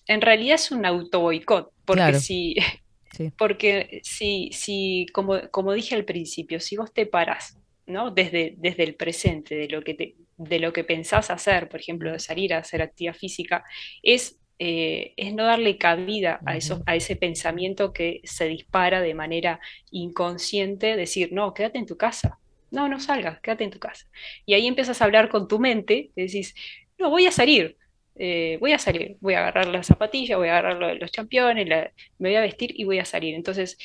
en 0.07 0.21
realidad 0.21 0.55
es 0.55 0.71
un 0.71 0.85
auto 0.85 1.21
boicot, 1.21 1.73
porque 1.85 2.01
Claro. 2.01 2.19
si, 2.19 2.55
Sí. 3.11 3.33
Porque 3.37 4.01
si, 4.03 4.51
si 4.53 5.07
como, 5.13 5.49
como 5.51 5.73
dije 5.73 5.95
al 5.95 6.05
principio, 6.05 6.59
si 6.59 6.77
vos 6.77 6.93
te 6.93 7.05
parás, 7.07 7.57
¿no? 7.87 8.11
Desde, 8.11 8.55
desde 8.59 8.83
el 8.83 8.95
presente, 8.95 9.55
de 9.55 9.69
lo 9.69 9.83
que 9.83 9.93
te, 9.95 10.15
de 10.37 10.59
lo 10.59 10.73
que 10.73 10.83
pensás 10.83 11.29
hacer, 11.31 11.69
por 11.69 11.79
ejemplo, 11.79 12.11
de 12.11 12.19
salir 12.19 12.53
a 12.53 12.59
hacer 12.59 12.81
actividad 12.81 13.15
física, 13.15 13.63
es, 14.03 14.39
eh, 14.59 15.13
es 15.17 15.33
no 15.33 15.45
darle 15.45 15.77
cabida 15.77 16.41
a, 16.45 16.55
eso, 16.57 16.83
a 16.85 16.95
ese 16.95 17.15
pensamiento 17.15 17.93
que 17.93 18.21
se 18.23 18.47
dispara 18.47 19.01
de 19.01 19.13
manera 19.15 19.59
inconsciente, 19.91 20.95
decir, 20.95 21.29
no, 21.33 21.53
quédate 21.53 21.79
en 21.79 21.85
tu 21.85 21.97
casa, 21.97 22.39
no, 22.71 22.87
no 22.89 22.99
salgas, 22.99 23.39
quédate 23.41 23.63
en 23.65 23.71
tu 23.71 23.79
casa. 23.79 24.05
Y 24.45 24.53
ahí 24.53 24.67
empiezas 24.67 25.01
a 25.01 25.05
hablar 25.05 25.29
con 25.29 25.47
tu 25.47 25.59
mente, 25.59 26.11
y 26.15 26.21
decís, 26.23 26.53
no, 26.97 27.09
voy 27.09 27.25
a 27.27 27.31
salir, 27.31 27.77
eh, 28.15 28.57
voy 28.59 28.73
a 28.73 28.79
salir, 28.79 29.17
voy 29.21 29.35
a 29.35 29.39
agarrar 29.39 29.67
las 29.67 29.87
zapatillas, 29.87 30.37
voy 30.37 30.47
a 30.49 30.57
agarrar 30.57 30.77
lo- 30.77 30.95
los 30.95 31.11
championes, 31.11 31.67
la- 31.67 31.91
me 32.17 32.29
voy 32.29 32.35
a 32.35 32.41
vestir 32.41 32.71
y 32.75 32.83
voy 32.83 32.99
a 32.99 33.05
salir. 33.05 33.35
Entonces, 33.35 33.77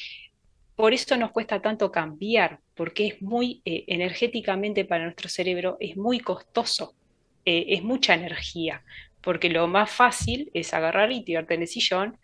por 0.83 0.93
eso 0.95 1.17
nos 1.17 1.31
cuesta 1.31 1.63
tanto 1.63 1.93
cambiar, 1.93 2.59
porque 2.75 3.07
es 3.07 3.23
muy 3.23 3.63
eh, 3.65 3.85
energéticamente 3.87 4.85
para 4.85 5.05
nuestro 5.05 5.29
cerebro, 5.29 5.77
es 5.79 5.97
muy 5.97 6.19
costoso, 6.19 6.97
eh, 7.45 7.67
es 7.69 7.85
mucha 7.85 8.15
energía, 8.15 8.83
porque 9.21 9.49
lo 9.49 9.69
más 9.69 9.93
fácil 9.93 10.51
es 10.55 10.75
agarrar 10.75 11.13
y 11.13 11.25
tirarte 11.25 11.55
en 11.55 11.63
el 11.63 11.69
sillón, 11.69 12.19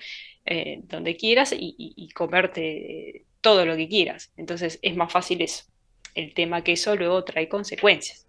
eh, 0.44 0.80
donde 0.84 1.16
quieras 1.16 1.52
y, 1.52 1.76
y- 1.78 1.94
y 1.96 2.08
comerte 2.10 3.26
todo 3.40 3.64
lo 3.64 3.76
que 3.76 3.88
quieras. 3.88 4.32
Entonces, 4.36 4.80
es 4.82 4.96
más 4.96 5.12
fácil 5.12 5.40
eso. 5.42 5.62
El 6.16 6.34
tema 6.34 6.64
que 6.64 6.72
eso 6.72 6.96
luego 6.96 7.22
trae 7.24 7.48
consecuencias. 7.48 8.26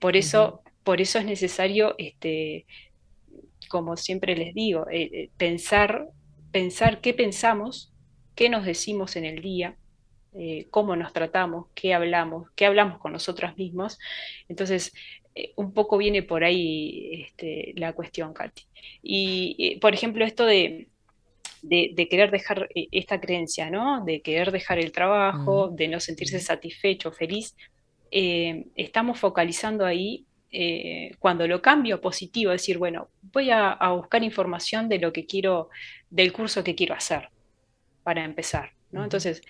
Por 0.00 0.16
eso, 0.16 0.62
por 0.84 1.00
eso 1.00 1.18
es 1.20 1.26
necesario, 1.26 1.94
este, 1.98 2.66
como 3.68 3.96
siempre 3.96 4.36
les 4.36 4.54
digo, 4.54 4.86
eh, 4.90 5.30
pensar, 5.36 6.08
pensar 6.52 7.00
qué 7.00 7.14
pensamos, 7.14 7.92
qué 8.38 8.48
nos 8.48 8.64
decimos 8.64 9.16
en 9.16 9.24
el 9.24 9.42
día, 9.42 9.74
eh, 10.32 10.68
cómo 10.70 10.94
nos 10.94 11.12
tratamos, 11.12 11.66
qué 11.74 11.92
hablamos, 11.92 12.48
qué 12.54 12.66
hablamos 12.66 13.00
con 13.00 13.10
nosotros 13.10 13.56
mismos. 13.56 13.98
Entonces, 14.48 14.92
eh, 15.34 15.50
un 15.56 15.72
poco 15.72 15.98
viene 15.98 16.22
por 16.22 16.44
ahí 16.44 17.24
este, 17.24 17.72
la 17.74 17.94
cuestión, 17.94 18.32
Katy. 18.32 18.62
Y, 19.02 19.56
eh, 19.58 19.80
por 19.80 19.92
ejemplo, 19.92 20.24
esto 20.24 20.46
de, 20.46 20.86
de, 21.62 21.90
de 21.96 22.08
querer 22.08 22.30
dejar 22.30 22.68
esta 22.92 23.20
creencia, 23.20 23.70
¿no? 23.70 24.04
De 24.04 24.20
querer 24.20 24.52
dejar 24.52 24.78
el 24.78 24.92
trabajo, 24.92 25.70
de 25.70 25.88
no 25.88 25.98
sentirse 25.98 26.38
satisfecho, 26.38 27.10
feliz, 27.10 27.56
estamos 28.12 29.18
focalizando 29.18 29.84
ahí 29.84 30.26
eh, 30.52 31.10
cuando 31.18 31.48
lo 31.48 31.60
cambio 31.60 31.96
a 31.96 32.00
positivo, 32.00 32.52
decir, 32.52 32.78
bueno, 32.78 33.08
voy 33.20 33.50
a, 33.50 33.72
a 33.72 33.94
buscar 33.94 34.22
información 34.22 34.88
de 34.88 35.00
lo 35.00 35.12
que 35.12 35.26
quiero, 35.26 35.70
del 36.08 36.32
curso 36.32 36.62
que 36.62 36.76
quiero 36.76 36.94
hacer 36.94 37.30
para 38.08 38.24
empezar, 38.24 38.66
¿no? 38.90 39.04
Entonces, 39.04 39.42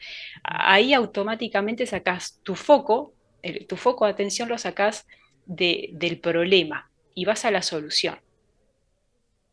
ahí 0.43 0.93
automáticamente 0.95 1.87
sacas 1.87 2.41
tu 2.43 2.55
foco, 2.57 3.15
el- 3.43 3.67
tu 3.69 3.77
foco 3.77 4.05
de 4.05 4.11
atención 4.13 4.49
lo 4.49 4.59
sacas 4.59 5.07
de- 5.47 5.91
del 5.93 6.19
problema 6.19 6.91
y 7.15 7.25
vas 7.25 7.45
a 7.45 7.53
la 7.53 7.63
solución. 7.63 8.17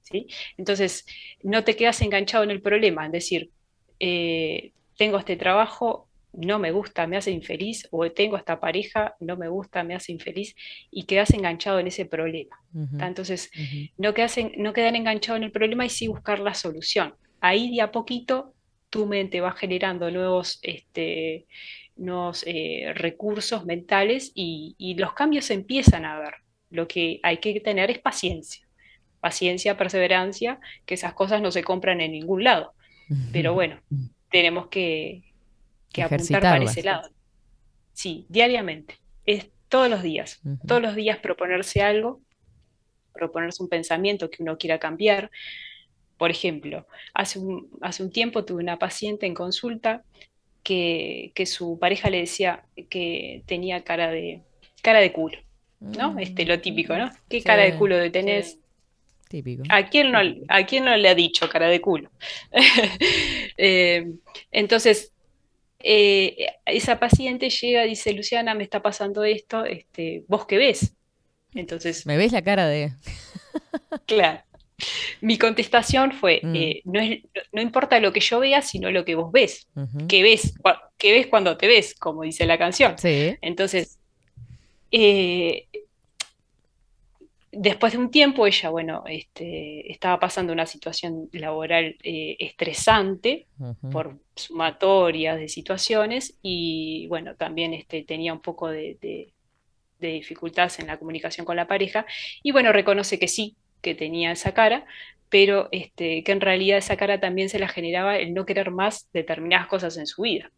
¿sí? 0.01 0.27
Entonces, 0.57 1.05
no 1.43 1.63
te 1.63 1.75
quedas 1.75 2.01
enganchado 2.01 2.43
en 2.43 2.51
el 2.51 2.61
problema, 2.61 3.05
es 3.05 3.11
decir, 3.11 3.51
eh, 3.99 4.71
tengo 4.97 5.17
este 5.19 5.35
trabajo, 5.35 6.09
no 6.33 6.57
me 6.59 6.71
gusta, 6.71 7.05
me 7.07 7.17
hace 7.17 7.31
infeliz, 7.31 7.87
o 7.91 8.09
tengo 8.11 8.37
esta 8.37 8.59
pareja, 8.59 9.15
no 9.19 9.37
me 9.37 9.47
gusta, 9.49 9.83
me 9.83 9.95
hace 9.95 10.11
infeliz, 10.11 10.55
y 10.91 11.03
quedas 11.03 11.29
enganchado 11.31 11.79
en 11.79 11.87
ese 11.87 12.05
problema. 12.05 12.55
Entonces, 13.07 13.51
no, 13.97 14.13
quedas 14.15 14.37
en- 14.39 14.53
no 14.57 14.73
quedan 14.73 14.95
enganchado 14.95 15.37
en 15.37 15.43
el 15.43 15.51
problema 15.51 15.85
y 15.85 15.89
sí 15.89 16.07
buscar 16.07 16.39
la 16.39 16.55
solución. 16.55 17.13
Ahí 17.39 17.73
de 17.75 17.81
a 17.81 17.91
poquito 17.91 18.54
tu 18.95 19.05
mente 19.05 19.41
va 19.41 19.51
generando 19.51 20.09
nuevos, 20.09 20.57
este, 20.61 21.47
nuevos 21.97 22.45
eh, 22.47 22.93
recursos 22.95 23.65
mentales 23.65 24.31
y, 24.33 24.73
y 24.77 24.95
los 24.95 25.11
cambios 25.11 25.43
se 25.43 25.53
empiezan 25.53 26.05
a 26.05 26.17
ver. 26.17 26.35
Lo 26.69 26.87
que 26.87 27.19
hay 27.21 27.39
que 27.39 27.59
tener 27.59 27.91
es 27.91 27.99
paciencia. 27.99 28.65
Paciencia, 29.19 29.75
perseverancia, 29.75 30.61
que 30.85 30.93
esas 30.93 31.13
cosas 31.13 31.41
no 31.41 31.51
se 31.51 31.61
compran 31.61 31.99
en 31.99 32.13
ningún 32.13 32.45
lado. 32.45 32.73
Pero 33.33 33.53
bueno, 33.53 33.81
tenemos 34.31 34.67
que, 34.67 35.23
que 35.91 36.01
apuntar 36.01 36.41
para 36.41 36.63
ese 36.63 36.81
lado. 36.81 37.09
Sí, 37.91 38.25
diariamente. 38.29 38.95
Es 39.25 39.49
todos 39.67 39.89
los 39.89 40.03
días. 40.03 40.39
Todos 40.65 40.81
los 40.81 40.95
días 40.95 41.17
proponerse 41.17 41.81
algo, 41.81 42.21
proponerse 43.13 43.61
un 43.61 43.67
pensamiento 43.67 44.29
que 44.29 44.41
uno 44.41 44.57
quiera 44.57 44.79
cambiar. 44.79 45.31
Por 46.17 46.31
ejemplo, 46.31 46.87
hace 47.13 47.39
un, 47.39 47.69
hace 47.81 48.03
un 48.03 48.11
tiempo 48.11 48.45
tuve 48.45 48.63
una 48.63 48.79
paciente 48.79 49.25
en 49.25 49.33
consulta 49.33 50.03
que, 50.63 51.31
que 51.35 51.45
su 51.45 51.79
pareja 51.79 52.09
le 52.09 52.19
decía 52.19 52.65
que 52.89 53.43
tenía 53.47 53.83
cara 53.83 54.11
de, 54.11 54.43
cara 54.83 54.99
de 55.01 55.13
culo, 55.13 55.39
¿no? 55.93 56.17
Este, 56.19 56.45
lo 56.45 56.61
típico, 56.61 56.97
¿no? 56.97 57.11
¿Qué 57.29 57.43
Sí, 57.43 57.43
cara 57.43 57.63
de 57.63 57.75
culo 57.75 57.97
de 57.97 58.11
tenés? 58.11 58.59
Típico. 59.29 59.69
¿A 59.69 59.89
quién 59.89 60.11
no, 60.11 60.19
a 60.47 60.65
quién 60.65 60.85
no 60.85 60.95
le 60.95 61.09
ha 61.09 61.15
dicho 61.15 61.49
cara 61.49 61.67
de 61.67 61.81
culo? 61.81 62.11
Eh, 63.57 64.13
entonces, 64.51 65.13
eh, 65.79 66.47
esa 66.65 66.99
paciente 66.99 67.49
llega 67.49 67.85
y 67.85 67.89
dice, 67.91 68.13
Luciana, 68.13 68.55
me 68.55 68.63
está 68.63 68.81
pasando 68.81 69.23
esto, 69.25 69.65
este, 69.65 70.25
¿vos 70.27 70.45
qué 70.47 70.57
ves? 70.57 70.95
Entonces, 71.55 72.05
¿Me 72.05 72.17
ves 72.17 72.31
la 72.31 72.41
cara 72.43 72.67
de.? 72.67 72.93
claro. 74.05 74.43
Mi 75.21 75.37
contestación 75.37 76.11
fue, 76.11 76.41
Mm. 76.43 76.55
eh, 76.55 76.81
no, 76.85 76.99
es- 76.99 77.21
no 77.53 77.61
importa 77.61 77.99
lo 77.99 78.11
que 78.11 78.19
yo 78.19 78.39
vea, 78.39 78.61
sino 78.61 78.91
lo 78.91 79.05
que 79.05 79.15
vos 79.15 79.31
ves. 79.31 79.67
Ujú. 79.75 80.07
¿Qué 80.07 80.21
ves? 80.23 80.53
Cua- 80.61 80.81
¿Qué 80.97 81.13
ves 81.13 81.27
cuando 81.27 81.55
te 81.57 81.67
ves? 81.67 81.95
Como 81.95 82.23
dice 82.23 82.45
la 82.45 82.57
canción. 82.57 82.97
Sí. 82.97 83.35
Entonces, 83.41 83.99
eh, 84.91 85.67
después 87.51 87.93
de 87.93 87.99
un 87.99 88.11
tiempo, 88.11 88.45
ella, 88.45 88.69
bueno, 88.69 89.03
este, 89.07 89.89
estaba 89.91 90.19
pasando 90.19 90.51
una 90.51 90.65
situación 90.65 91.29
laboral 91.31 91.95
eh, 92.03 92.35
estresante 92.39 93.47
por 93.91 94.19
sumatorias 94.35 95.37
de 95.39 95.47
situaciones 95.47 96.37
y, 96.41 97.07
bueno, 97.07 97.35
también 97.35 97.73
este, 97.73 98.03
tenía 98.03 98.33
un 98.33 98.41
poco 98.41 98.67
de, 98.69 98.97
de- 99.01 99.31
de 99.99 100.07
dificultades 100.09 100.79
en 100.79 100.87
la 100.87 100.97
comunicación 100.97 101.45
con 101.45 101.55
la 101.55 101.67
pareja 101.67 102.05
y, 102.43 102.51
bueno, 102.51 102.73
reconoce 102.73 103.17
que 103.17 103.29
sí, 103.29 103.55
que 103.85 103.93
tenía 103.93 104.31
esa 104.31 104.53
cara, 104.55 104.85
pero 105.29 105.69
este, 105.71 106.23
que 106.23 106.31
en 106.31 106.41
realidad 106.41 106.79
esa 106.79 106.97
cara 106.97 107.19
también 107.19 107.49
se 107.49 107.59
la 107.59 107.67
generaba 107.67 108.17
el 108.17 108.33
no 108.33 108.47
querer 108.47 108.71
más 108.71 109.07
determinadas 109.13 109.67
cosas 109.67 109.95
en 109.97 110.07
su 110.07 110.23
vida. 110.23 110.51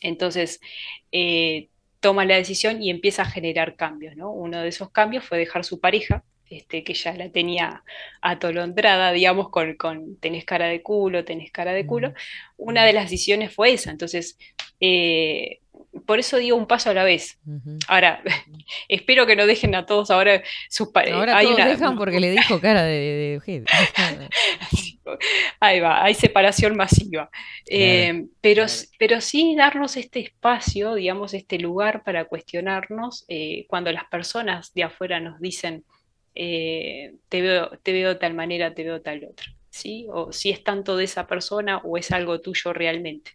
Entonces, 0.00 0.60
eh, 1.10 1.68
toma 1.98 2.24
la 2.24 2.36
decisión 2.36 2.80
y 2.80 2.90
empieza 2.90 3.22
a 3.22 3.30
generar 3.30 3.74
cambios, 3.74 4.16
¿no? 4.16 4.30
Uno 4.30 4.60
de 4.62 4.68
esos 4.68 4.90
cambios 4.90 5.24
fue 5.24 5.38
dejar 5.38 5.64
su 5.64 5.80
pareja, 5.80 6.22
este, 6.48 6.84
que 6.84 6.94
ya 6.94 7.14
la 7.14 7.30
tenía 7.30 7.82
atolondrada, 8.20 9.10
digamos, 9.10 9.48
con, 9.48 9.74
con 9.74 10.16
tenés 10.20 10.44
cara 10.44 10.66
de 10.66 10.82
culo, 10.82 11.24
tenés 11.24 11.50
cara 11.50 11.72
de 11.72 11.84
culo. 11.84 12.14
Una 12.56 12.84
de 12.84 12.92
las 12.92 13.10
decisiones 13.10 13.52
fue 13.52 13.72
esa. 13.72 13.90
Entonces, 13.90 14.38
eh, 14.78 15.58
por 16.06 16.18
eso 16.18 16.36
digo 16.36 16.56
un 16.56 16.66
paso 16.66 16.90
a 16.90 16.94
la 16.94 17.04
vez. 17.04 17.38
Ahora, 17.88 18.22
espero 18.88 19.26
que 19.26 19.36
no 19.36 19.46
dejen 19.46 19.74
a 19.74 19.86
todos 19.86 20.10
ahora 20.10 20.42
sus 20.68 20.88
parejas. 20.88 21.18
Ahora 21.18 21.42
todos 21.42 21.56
dejan 21.56 21.96
porque 21.96 22.20
le 22.20 22.30
dijo 22.30 22.60
cara 22.60 22.84
de, 22.84 23.40
de. 23.44 23.64
Ahí 25.60 25.80
va, 25.80 26.02
hay 26.02 26.14
separación 26.14 26.76
masiva. 26.76 27.30
Eh, 27.66 28.26
pero, 28.40 28.66
pero 28.98 29.20
sí 29.20 29.54
darnos 29.56 29.96
este 29.96 30.20
espacio, 30.20 30.94
digamos, 30.94 31.34
este 31.34 31.58
lugar 31.58 32.02
para 32.02 32.24
cuestionarnos 32.24 33.24
eh, 33.28 33.66
cuando 33.68 33.92
las 33.92 34.04
personas 34.04 34.72
de 34.74 34.84
afuera 34.84 35.20
nos 35.20 35.40
dicen, 35.40 35.84
eh, 36.34 37.14
te 37.28 37.40
veo, 37.40 37.70
te 37.82 37.92
veo 37.92 38.10
de 38.10 38.14
tal 38.16 38.34
manera, 38.34 38.74
te 38.74 38.84
veo 38.84 39.00
tal 39.00 39.24
otra. 39.24 39.46
¿Sí? 39.76 40.06
O 40.10 40.32
si 40.32 40.50
es 40.50 40.64
tanto 40.64 40.96
de 40.96 41.04
esa 41.04 41.26
persona 41.26 41.78
o 41.84 41.98
es 41.98 42.10
algo 42.10 42.40
tuyo 42.40 42.72
realmente. 42.72 43.32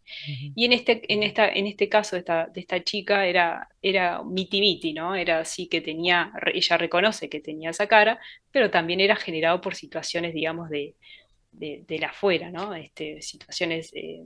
Y 0.56 0.66
en 0.66 0.74
este, 0.74 1.02
en 1.14 1.24
esta, 1.24 1.48
en 1.50 1.68
este 1.68 1.88
caso 1.88 2.16
de 2.16 2.22
esta, 2.22 2.48
de 2.48 2.62
esta 2.62 2.84
chica 2.84 3.26
era, 3.28 3.70
era 3.82 4.24
miti 4.24 4.60
miti, 4.60 4.94
¿no? 4.94 5.16
Era 5.16 5.40
así 5.42 5.68
que 5.68 5.82
tenía, 5.82 6.32
ella 6.54 6.78
reconoce 6.78 7.30
que 7.30 7.42
tenía 7.42 7.70
esa 7.72 7.88
cara, 7.88 8.20
pero 8.52 8.72
también 8.72 9.00
era 9.02 9.16
generado 9.16 9.62
por 9.62 9.76
situaciones, 9.76 10.34
digamos, 10.34 10.70
de, 10.70 10.96
de, 11.52 11.84
de 11.88 12.00
la 12.00 12.08
afuera, 12.08 12.50
¿no? 12.52 12.74
Este, 12.76 13.22
situaciones 13.22 13.92
eh, 13.94 14.24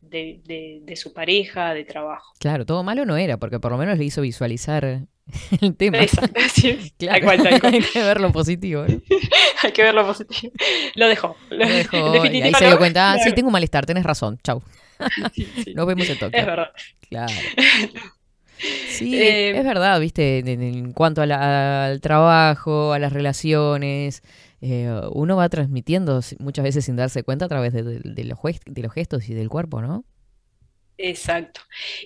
de, 0.00 0.40
de- 0.44 0.80
de 0.82 0.96
su 0.96 1.12
pareja, 1.12 1.74
de 1.74 1.84
trabajo. 1.84 2.32
Claro, 2.38 2.64
todo 2.66 2.82
malo 2.84 3.04
no 3.04 3.16
era, 3.16 3.38
porque 3.38 3.60
por 3.60 3.72
lo 3.72 3.78
menos 3.78 3.98
le 3.98 4.04
hizo 4.04 4.20
visualizar 4.22 5.06
el 5.60 5.74
tema. 5.76 5.98
Exacto, 5.98 6.40
sí, 6.54 6.92
claro, 6.98 7.24
cual, 7.24 7.38
cual. 7.60 7.74
hay 7.74 7.80
que 7.80 8.02
ver 8.02 8.20
lo 8.20 8.32
positivo. 8.32 8.84
¿no? 8.86 9.00
Hay 9.62 9.72
que 9.72 9.82
ver 9.82 9.94
lo 9.94 10.06
positivo. 10.06 10.52
Lo 10.94 11.08
dejó. 11.08 11.36
Lo 11.50 11.66
dejó, 11.66 12.24
En 12.24 12.34
y 12.36 12.42
ahí 12.42 12.54
se 12.54 12.64
lo- 12.64 12.68
dio 12.70 12.78
cuenta, 12.78 13.12
ah, 13.12 13.18
sí, 13.18 13.32
tengo 13.32 13.48
un 13.48 13.52
malestar, 13.52 13.86
tenés 13.86 14.04
razón, 14.04 14.38
chau. 14.42 14.62
Nos 15.74 15.86
vemos 15.86 16.08
en 16.08 16.18
Tokio. 16.18 16.38
Es 16.40 16.46
verdad. 16.46 16.70
Claro. 17.08 17.32
Sí, 18.88 19.14
Eh, 19.20 19.50
es 19.58 19.64
verdad, 19.64 20.00
viste, 20.00 20.38
en, 20.38 20.48
en 20.62 20.92
cuanto 20.92 21.20
a 21.20 21.26
la- 21.26 21.86
al 21.86 22.00
trabajo, 22.00 22.92
a 22.94 22.98
las 22.98 23.12
relaciones, 23.12 24.22
eh, 24.62 24.90
uno 25.12 25.36
va 25.36 25.48
transmitiendo 25.50 26.20
muchas 26.38 26.62
veces 26.64 26.84
sin 26.86 26.96
darse 26.96 27.22
cuenta 27.22 27.44
a 27.44 27.48
través 27.48 27.74
de, 27.74 27.82
de- 27.82 28.00
de 28.02 28.24
los, 28.24 28.38
jues- 28.38 28.60
de 28.64 28.82
los 28.82 28.92
gestos 28.94 29.28
y 29.28 29.34
del 29.34 29.50
cuerpo, 29.50 29.82
¿no? 29.82 30.04
Exacto. 30.98 31.60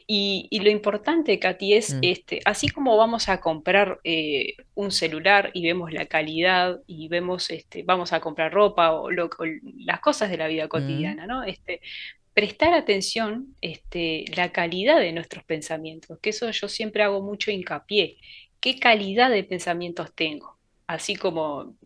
Y, 0.08 0.48
y 0.50 0.60
lo 0.60 0.70
importante, 0.70 1.38
Katy, 1.38 1.74
es 1.74 1.94
Mm. 1.94 1.98
este, 2.02 2.40
así 2.44 2.68
como 2.68 2.96
vamos 2.96 3.28
a 3.28 3.40
comprar 3.40 4.00
eh, 4.04 4.54
un 4.74 4.90
celular 4.90 5.50
y 5.54 5.62
vemos 5.64 5.92
la 5.92 6.06
calidad 6.06 6.80
y 6.88 7.08
vemos, 7.08 7.50
este, 7.50 7.84
vamos 7.84 8.12
a 8.12 8.20
comprar 8.20 8.52
ropa 8.52 8.92
o, 8.92 9.10
lo- 9.12 9.26
o 9.26 9.44
las 9.84 10.00
cosas 10.00 10.28
de 10.30 10.38
la 10.38 10.48
vida 10.48 10.66
cotidiana, 10.68 11.26
¿no? 11.26 11.44
Este, 11.44 11.80
prestar 12.34 12.74
atención, 12.74 13.54
este, 13.60 14.24
la 14.36 14.50
calidad 14.52 14.98
de 15.00 15.12
nuestros 15.12 15.44
pensamientos, 15.44 16.18
que 16.20 16.30
eso 16.30 16.50
yo 16.50 16.68
siempre 16.68 17.02
hago 17.04 17.22
mucho 17.22 17.50
hincapié. 17.52 18.18
¿Qué 18.60 18.78
calidad 18.80 19.30
de 19.30 19.44
pensamientos 19.44 20.12
tengo? 20.14 20.58
Así 20.88 21.14
como 21.16 21.76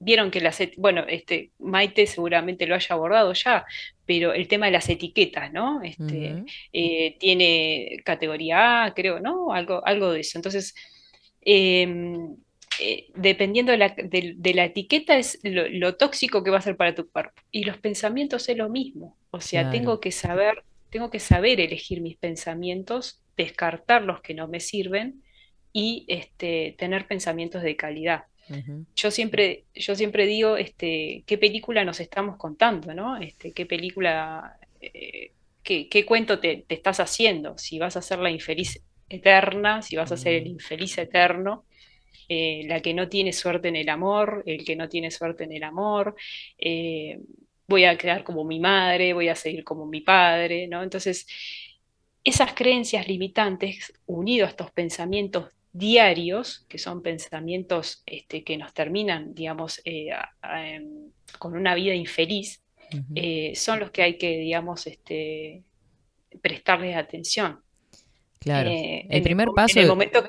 vieron 0.00 0.30
que 0.30 0.40
las, 0.40 0.58
bueno, 0.76 1.04
este, 1.08 1.52
Maite 1.58 2.06
seguramente 2.06 2.66
lo 2.66 2.74
haya 2.74 2.94
abordado 2.94 3.32
ya, 3.32 3.64
pero 4.06 4.32
el 4.32 4.48
tema 4.48 4.66
de 4.66 4.72
las 4.72 4.88
etiquetas, 4.88 5.52
¿no? 5.52 5.82
Este, 5.82 6.44
eh, 6.72 7.16
tiene 7.18 8.00
categoría 8.04 8.84
A, 8.84 8.94
creo, 8.94 9.20
¿no? 9.20 9.52
Algo, 9.52 9.84
algo 9.86 10.12
de 10.12 10.20
eso. 10.20 10.38
Entonces, 10.38 10.74
em, 11.40 12.36
eh, 12.80 13.06
dependiendo 13.14 13.72
de 13.72 13.78
la, 13.78 13.88
de- 13.90 14.34
de 14.36 14.54
la 14.54 14.64
etiqueta 14.66 15.16
es 15.18 15.38
lo, 15.42 15.68
lo 15.68 15.96
tóxico 15.96 16.42
que 16.44 16.50
va 16.50 16.58
a 16.58 16.60
ser 16.62 16.76
para 16.76 16.94
tu 16.94 17.10
cuerpo. 17.10 17.42
Y 17.50 17.64
los 17.64 17.78
pensamientos 17.78 18.48
es 18.48 18.56
lo 18.56 18.68
mismo. 18.68 19.16
O 19.30 19.40
sea, 19.40 19.62
Claro. 19.62 19.70
tengo 19.70 20.00
que 20.00 20.12
saber, 20.12 20.64
tengo 20.90 21.10
que 21.10 21.20
saber 21.20 21.60
elegir 21.60 22.00
mis 22.00 22.16
pensamientos, 22.16 23.22
descartar 23.36 24.02
los 24.02 24.20
que 24.20 24.34
no 24.34 24.48
me 24.48 24.60
sirven 24.60 25.22
y 25.72 26.04
este, 26.08 26.74
tener 26.78 27.06
pensamientos 27.06 27.62
de 27.62 27.76
calidad 27.76 28.24
Yo 28.96 29.10
siempre, 29.10 29.64
yo 29.74 29.94
siempre 29.94 30.26
digo, 30.26 30.56
este, 30.56 31.24
qué 31.26 31.38
película 31.38 31.84
nos 31.84 32.00
estamos 32.00 32.36
contando, 32.36 32.94
¿no? 32.94 33.16
Este, 33.16 33.52
qué 33.52 33.66
película, 33.66 34.58
eh, 34.80 35.32
qué, 35.62 35.88
qué 35.88 36.06
cuento 36.06 36.38
te, 36.40 36.64
te 36.66 36.74
estás 36.74 37.00
haciendo, 37.00 37.58
si 37.58 37.78
vas 37.78 37.96
a 37.96 38.02
ser 38.02 38.18
la 38.18 38.30
infeliz 38.30 38.82
eterna, 39.08 39.82
si 39.82 39.96
vas 39.96 40.12
a 40.12 40.16
ser 40.16 40.34
el 40.34 40.46
infeliz 40.46 40.98
eterno, 40.98 41.64
eh, 42.28 42.64
la 42.66 42.80
que 42.80 42.92
no 42.92 43.08
tiene 43.08 43.32
suerte 43.32 43.68
en 43.68 43.76
el 43.76 43.88
amor, 43.88 44.42
el 44.46 44.64
que 44.64 44.76
no 44.76 44.88
tiene 44.88 45.10
suerte 45.10 45.44
en 45.44 45.52
el 45.52 45.62
amor, 45.62 46.14
eh, 46.58 47.20
voy 47.66 47.84
a 47.84 47.96
quedar 47.96 48.24
como 48.24 48.44
mi 48.44 48.60
madre, 48.60 49.14
voy 49.14 49.28
a 49.28 49.34
seguir 49.34 49.64
como 49.64 49.86
mi 49.86 50.00
padre, 50.02 50.68
¿no? 50.68 50.82
Entonces, 50.82 51.26
esas 52.24 52.52
creencias 52.52 53.08
limitantes, 53.08 53.92
unido 54.06 54.46
a 54.46 54.50
estos 54.50 54.70
pensamientos 54.70 55.52
diarios, 55.78 56.64
que 56.68 56.78
son 56.78 57.02
pensamientos 57.02 58.02
este, 58.06 58.42
que 58.44 58.56
nos 58.56 58.72
terminan, 58.74 59.34
digamos, 59.34 59.80
eh, 59.84 60.10
a- 60.12 60.30
a- 60.42 60.68
em, 60.68 61.10
con 61.38 61.56
una 61.56 61.74
vida 61.74 61.94
infeliz, 61.94 62.62
eh, 63.14 63.52
son 63.54 63.80
los 63.80 63.90
que 63.90 64.02
hay 64.02 64.16
que, 64.18 64.38
digamos, 64.38 64.86
este, 64.86 65.62
prestarles 66.40 66.96
atención. 66.96 67.60
Claro. 68.40 68.70
Eh, 68.70 69.06
el 69.10 69.22
primer 69.22 69.48
paso. 69.54 69.78
En 69.78 69.84
el 69.84 69.88
momento 69.88 70.24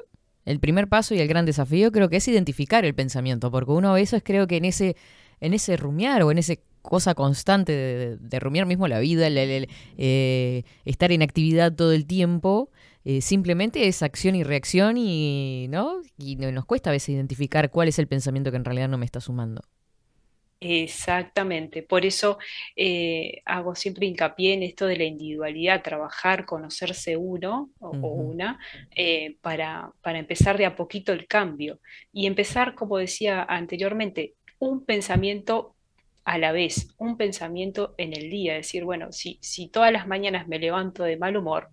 El 0.45 0.59
primer 0.59 0.88
paso 0.88 1.13
y 1.13 1.19
el 1.19 1.27
gran 1.27 1.45
desafío 1.45 1.91
creo 1.91 2.09
que 2.09 2.17
es 2.17 2.27
identificar 2.27 2.84
el 2.84 2.95
pensamiento, 2.95 3.51
porque 3.51 3.71
uno 3.71 3.91
a 3.91 3.93
veces 3.93 4.23
creo 4.23 4.47
que 4.47 4.57
en 4.57 4.65
ese, 4.65 4.95
en 5.41 5.53
ese 5.53 5.77
rumiar 5.77 6.23
o 6.23 6.31
en 6.31 6.39
ese 6.39 6.59
cosa 6.81 7.13
constante 7.13 7.71
de, 7.73 8.17
de 8.17 8.39
rumiar 8.39 8.65
mismo 8.65 8.88
la 8.88 8.99
vida, 8.99 9.27
eh, 9.30 10.63
estar 10.85 11.11
en 11.11 11.21
actividad 11.21 11.73
todo 11.76 11.91
el 11.91 12.05
tiempo, 12.05 12.71
eh, 13.05 13.21
simplemente 13.21 13.88
es 13.88 14.03
acción 14.03 14.35
y 14.35 14.43
reacción 14.43 14.97
y 14.97 15.67
no 15.69 16.01
y 16.17 16.35
no- 16.38 16.51
nos 16.51 16.65
cuesta 16.65 16.89
a 16.89 16.93
veces 16.93 17.09
identificar 17.09 17.71
cuál 17.71 17.88
es 17.89 17.99
el 17.99 18.07
pensamiento 18.07 18.51
que 18.51 18.57
en 18.57 18.65
realidad 18.65 18.89
no 18.89 18.97
me 18.97 19.05
está 19.05 19.21
sumando. 19.21 19.61
Exactamente, 20.61 21.84
por 21.84 22.05
eso 22.05 22.38
eh, 22.76 23.41
hago 23.45 23.76
siempre 23.76 24.07
hincapié 24.07 24.53
en 24.55 24.63
esto 24.63 24.88
de 24.88 24.97
la 24.97 25.05
individualidad, 25.05 25.81
trabajar, 25.81 26.45
conocerse 26.45 27.15
uno 27.15 27.71
o, 27.80 27.91
una 28.11 28.59
eh, 28.93 29.38
para, 29.41 29.93
para 30.01 30.19
empezar 30.19 30.57
de 30.57 30.65
a 30.65 30.76
poquito 30.76 31.13
el 31.13 31.27
cambio. 31.27 31.80
Y 32.11 32.27
empezar, 32.27 32.76
como 32.76 32.97
decía 32.97 33.43
anteriormente, 33.43 34.35
un 34.59 34.84
pensamiento 34.84 35.77
a 36.25 36.37
la 36.37 36.51
vez, 36.51 36.89
un 36.97 37.17
pensamiento 37.17 37.95
en 37.97 38.13
el 38.13 38.29
día, 38.29 38.53
decir, 38.55 38.83
bueno, 38.85 39.11
si, 39.11 39.39
si 39.41 39.69
todas 39.69 39.91
las 39.91 40.07
mañanas 40.07 40.47
me 40.47 40.59
levanto 40.59 41.03
de 41.03 41.17
mal 41.17 41.37
humor 41.37 41.69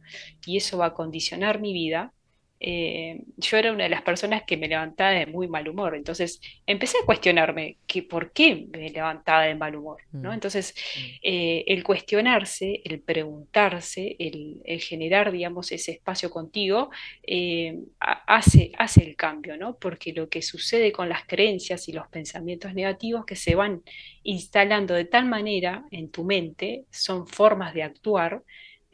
y 0.46 0.56
eso 0.56 0.78
va 0.78 0.86
a 0.86 0.94
condicionar 0.94 1.60
mi 1.60 1.72
vida, 1.72 2.14
eh, 2.60 3.20
yo 3.36 3.56
era 3.58 3.72
una 3.72 3.84
de 3.84 3.90
las 3.90 4.02
personas 4.02 4.42
que 4.46 4.56
me 4.56 4.68
levantaba 4.68 5.10
de 5.10 5.26
muy 5.26 5.48
mal 5.48 5.68
humor, 5.68 5.94
entonces 5.96 6.40
empecé 6.66 6.98
a 7.02 7.06
cuestionarme 7.06 7.78
que 7.86 8.02
por 8.02 8.32
qué 8.32 8.66
me 8.72 8.90
levantaba 8.90 9.42
de 9.44 9.54
mal 9.54 9.76
humor, 9.76 9.98
¿no? 10.22 10.30
Mm. 10.30 10.34
Entonces, 10.34 10.74
eh, 11.22 11.64
el 11.66 11.82
cuestionarse, 11.84 12.80
el 12.84 13.02
preguntarse, 13.02 14.16
el, 14.18 14.60
el 14.64 14.80
generar, 14.80 15.32
digamos, 15.32 15.72
ese 15.72 15.92
espacio 15.92 16.30
contigo, 16.30 16.90
eh, 17.26 17.78
ha- 18.00 18.22
hace, 18.36 18.72
hace 18.78 19.04
el 19.04 19.16
cambio, 19.16 19.56
¿no? 19.56 19.76
Porque 19.78 20.12
lo 20.12 20.28
que 20.28 20.42
sucede 20.42 20.92
con 20.92 21.08
las 21.08 21.26
creencias 21.26 21.88
y 21.88 21.92
los 21.92 22.08
pensamientos 22.08 22.74
negativos 22.74 23.24
que 23.26 23.36
se 23.36 23.54
van 23.54 23.82
instalando 24.22 24.94
de 24.94 25.04
tal 25.04 25.26
manera 25.26 25.84
en 25.90 26.10
tu 26.10 26.24
mente, 26.24 26.84
son 26.90 27.26
formas 27.26 27.74
de 27.74 27.82
actuar 27.82 28.42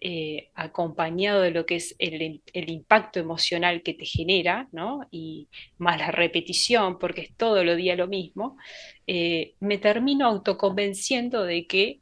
eh, 0.05 0.51
acompañado 0.57 1.43
de 1.43 1.53
lo 1.53 1.65
que 1.65 1.77
es 1.77 1.95
el, 2.01 2.43
el 2.53 2.71
impacto 2.71 3.21
emocional 3.21 3.83
que 3.85 3.95
te 3.95 4.05
genera, 4.05 4.69
¿no? 4.73 5.07
Y 5.13 5.49
más 5.79 5.97
la 6.01 6.11
repetición, 6.11 6.99
porque 6.99 7.21
es 7.21 7.37
todo 7.37 7.63
lo 7.63 7.77
día 7.77 7.95
lo 7.95 8.09
mismo, 8.09 8.57
eh, 9.07 9.55
me 9.61 9.79
termino 9.79 10.27
autoconvenciendo 10.27 11.45
de 11.45 11.69
que 11.69 12.01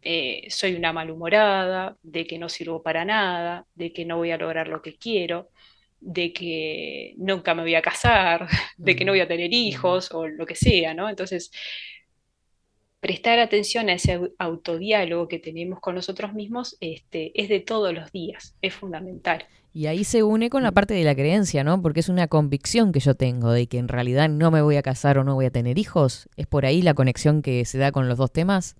eh, 0.00 0.46
soy 0.48 0.74
una 0.74 0.94
malhumorada, 0.94 1.98
de 2.02 2.26
que 2.26 2.38
no 2.38 2.48
sirvo 2.48 2.82
para 2.82 3.04
nada, 3.04 3.66
de 3.74 3.92
que 3.92 4.06
no 4.06 4.16
voy 4.16 4.30
a 4.30 4.38
lograr 4.38 4.68
lo 4.68 4.80
que 4.80 4.96
quiero, 4.96 5.50
de 6.00 6.32
que 6.32 7.12
nunca 7.18 7.54
me 7.54 7.62
voy 7.62 7.74
a 7.74 7.82
casar, 7.82 8.48
de 8.78 8.96
que 8.96 9.04
no 9.04 9.12
voy 9.12 9.20
a 9.20 9.28
tener 9.28 9.52
hijos 9.52 10.10
o 10.12 10.26
lo 10.28 10.46
que 10.46 10.54
sea, 10.54 10.94
¿no? 10.94 11.10
Entonces, 11.10 11.50
prestar 13.04 13.38
atención 13.38 13.88
a 13.88 13.94
ese 13.94 14.12
au- 14.18 14.32
autodiálogo 14.38 15.28
que 15.30 15.38
tenemos 15.46 15.80
con 15.80 15.94
nosotros 15.96 16.32
mismos 16.34 16.76
este, 16.80 17.20
es 17.40 17.48
de 17.48 17.60
todos 17.60 17.92
los 17.94 18.10
días, 18.12 18.56
es 18.62 18.74
fundamental. 18.74 19.40
Y 19.74 19.86
ahí 19.88 20.04
se 20.04 20.22
une 20.22 20.48
con 20.50 20.62
la 20.62 20.72
parte 20.72 20.94
de 20.94 21.02
la 21.04 21.14
creencia, 21.16 21.64
¿no? 21.64 21.82
Porque 21.82 22.00
es 22.00 22.08
una 22.08 22.28
convicción 22.28 22.92
que 22.92 23.00
yo 23.00 23.14
tengo 23.16 23.50
de 23.52 23.66
que 23.66 23.78
en 23.78 23.88
realidad 23.88 24.28
no 24.28 24.50
me 24.50 24.62
voy 24.62 24.76
a 24.76 24.82
casar 24.82 25.18
o 25.18 25.24
no 25.24 25.34
voy 25.34 25.46
a 25.46 25.50
tener 25.50 25.78
hijos. 25.78 26.28
¿Es 26.36 26.46
por 26.46 26.64
ahí 26.64 26.80
la 26.80 26.94
conexión 26.94 27.42
que 27.42 27.64
se 27.64 27.78
da 27.78 27.90
con 27.92 28.08
los 28.08 28.16
dos 28.18 28.32
temas? 28.32 28.76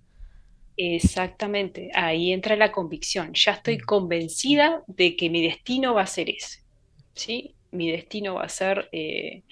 Exactamente, 0.76 1.90
ahí 1.94 2.32
entra 2.32 2.56
la 2.56 2.72
convicción. 2.72 3.32
Ya 3.34 3.52
estoy 3.52 3.78
convencida 3.78 4.82
de 4.88 5.14
que 5.16 5.30
mi 5.30 5.42
destino 5.42 5.94
va 5.94 6.02
a 6.02 6.06
ser 6.06 6.30
ese, 6.30 6.60
¿sí? 7.14 7.56
Mi 7.70 7.90
destino 7.92 8.34
va 8.34 8.44
a 8.44 8.48
ser, 8.48 8.88
eh, 8.92 9.44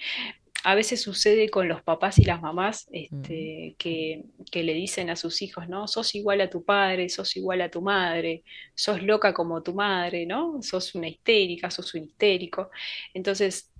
a 0.63 0.75
veces 0.75 1.01
sucede 1.01 1.49
con 1.49 1.67
los 1.67 1.81
papás 1.83 2.19
y 2.19 2.25
las 2.25 2.41
mamás 2.41 2.87
este, 2.91 3.75
que, 3.77 4.25
que 4.51 4.63
le 4.63 4.73
dicen 4.73 5.09
a 5.09 5.15
sus 5.15 5.41
hijos, 5.41 5.67
¿no? 5.69 5.87
Sos 5.87 6.15
igual 6.15 6.41
a 6.41 6.49
tu 6.49 6.63
padre, 6.63 7.09
sos 7.09 7.35
igual 7.35 7.61
a 7.61 7.69
tu 7.69 7.81
madre, 7.81 8.43
sos 8.75 9.01
loca 9.03 9.33
como 9.33 9.61
tu 9.63 9.73
madre, 9.73 10.25
¿no? 10.25 10.61
Sos 10.61 10.95
una 10.95 11.09
histérica, 11.09 11.69
sos 11.71 11.93
un 11.95 12.03
histérico. 12.05 12.69
Entonces, 13.13 13.71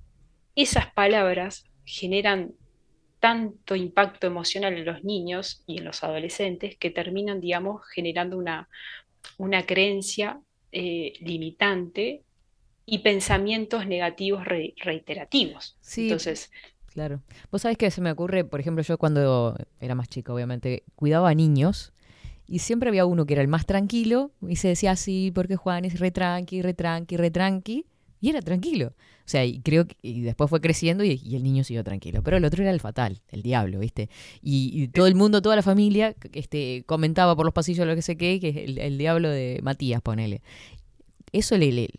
esas 0.55 0.93
palabras 0.93 1.65
generan 1.85 2.53
tanto 3.19 3.75
impacto 3.75 4.27
emocional 4.27 4.73
en 4.77 4.85
los 4.85 5.03
niños 5.03 5.63
y 5.65 5.77
en 5.79 5.85
los 5.85 6.03
adolescentes 6.03 6.77
que 6.77 6.91
terminan, 6.91 7.39
digamos, 7.39 7.81
generando 7.93 8.37
una, 8.37 8.67
una 9.37 9.65
creencia 9.65 10.41
eh, 10.71 11.13
limitante 11.21 12.23
y 12.85 12.99
pensamientos 12.99 13.87
negativos 13.87 14.45
re- 14.45 14.73
reiterativos. 14.77 15.77
Sí, 15.81 16.03
Entonces, 16.03 16.51
Claro. 16.93 17.21
Vos 17.51 17.63
sabés 17.63 17.77
que 17.77 17.89
se 17.89 18.01
me 18.01 18.11
ocurre, 18.11 18.45
por 18.45 18.59
ejemplo, 18.59 18.83
yo 18.83 18.99
cuando 18.99 19.57
era 19.79 19.95
más 19.95 20.09
chica, 20.09 20.31
obviamente, 20.31 20.83
cuidaba 20.95 21.29
a 21.29 21.33
niños 21.33 21.91
y 22.45 22.59
siempre 22.59 22.89
había 22.89 23.05
uno 23.05 23.25
que 23.25 23.33
era 23.33 23.41
el 23.41 23.47
más 23.47 23.65
tranquilo 23.65 24.31
y 24.47 24.57
se 24.57 24.67
decía 24.67 24.91
así, 24.91 25.31
porque 25.33 25.55
Juan 25.55 25.85
es 25.85 25.99
re 25.99 26.11
tranqui, 26.11 26.61
re 26.61 26.73
tranqui, 26.73 27.85
y 28.21 28.29
era 28.29 28.41
tranquilo. 28.41 28.93
O 29.25 29.27
sea, 29.27 29.43
y 29.43 29.59
creo 29.61 29.87
que 29.87 29.95
y 30.03 30.21
después 30.21 30.49
fue 30.51 30.61
creciendo 30.61 31.03
y, 31.03 31.19
el 31.35 31.43
niño 31.43 31.63
siguió 31.63 31.83
tranquilo. 31.83 32.21
Pero 32.21 32.37
el 32.37 32.45
otro 32.45 32.61
era 32.61 32.71
el 32.71 32.79
fatal, 32.79 33.21
el 33.29 33.41
diablo, 33.41 33.79
¿viste? 33.79 34.09
Y, 34.41 34.71
y 34.73 34.87
todo 34.89 35.07
el 35.07 35.15
mundo, 35.15 35.41
toda 35.41 35.55
la 35.55 35.63
familia, 35.63 36.15
este, 36.31 36.83
comentaba 36.85 37.35
por 37.35 37.45
los 37.45 37.53
pasillos 37.55 37.87
lo 37.87 37.95
que 37.95 38.03
sé 38.03 38.17
qué, 38.17 38.39
que 38.39 38.49
es 38.49 38.77
el, 38.77 38.97
diablo 38.99 39.29
de 39.29 39.59
Matías, 39.63 40.01
ponele. 40.01 40.43
¿Eso 41.31 41.57
le, 41.57 41.71
le, 41.71 41.89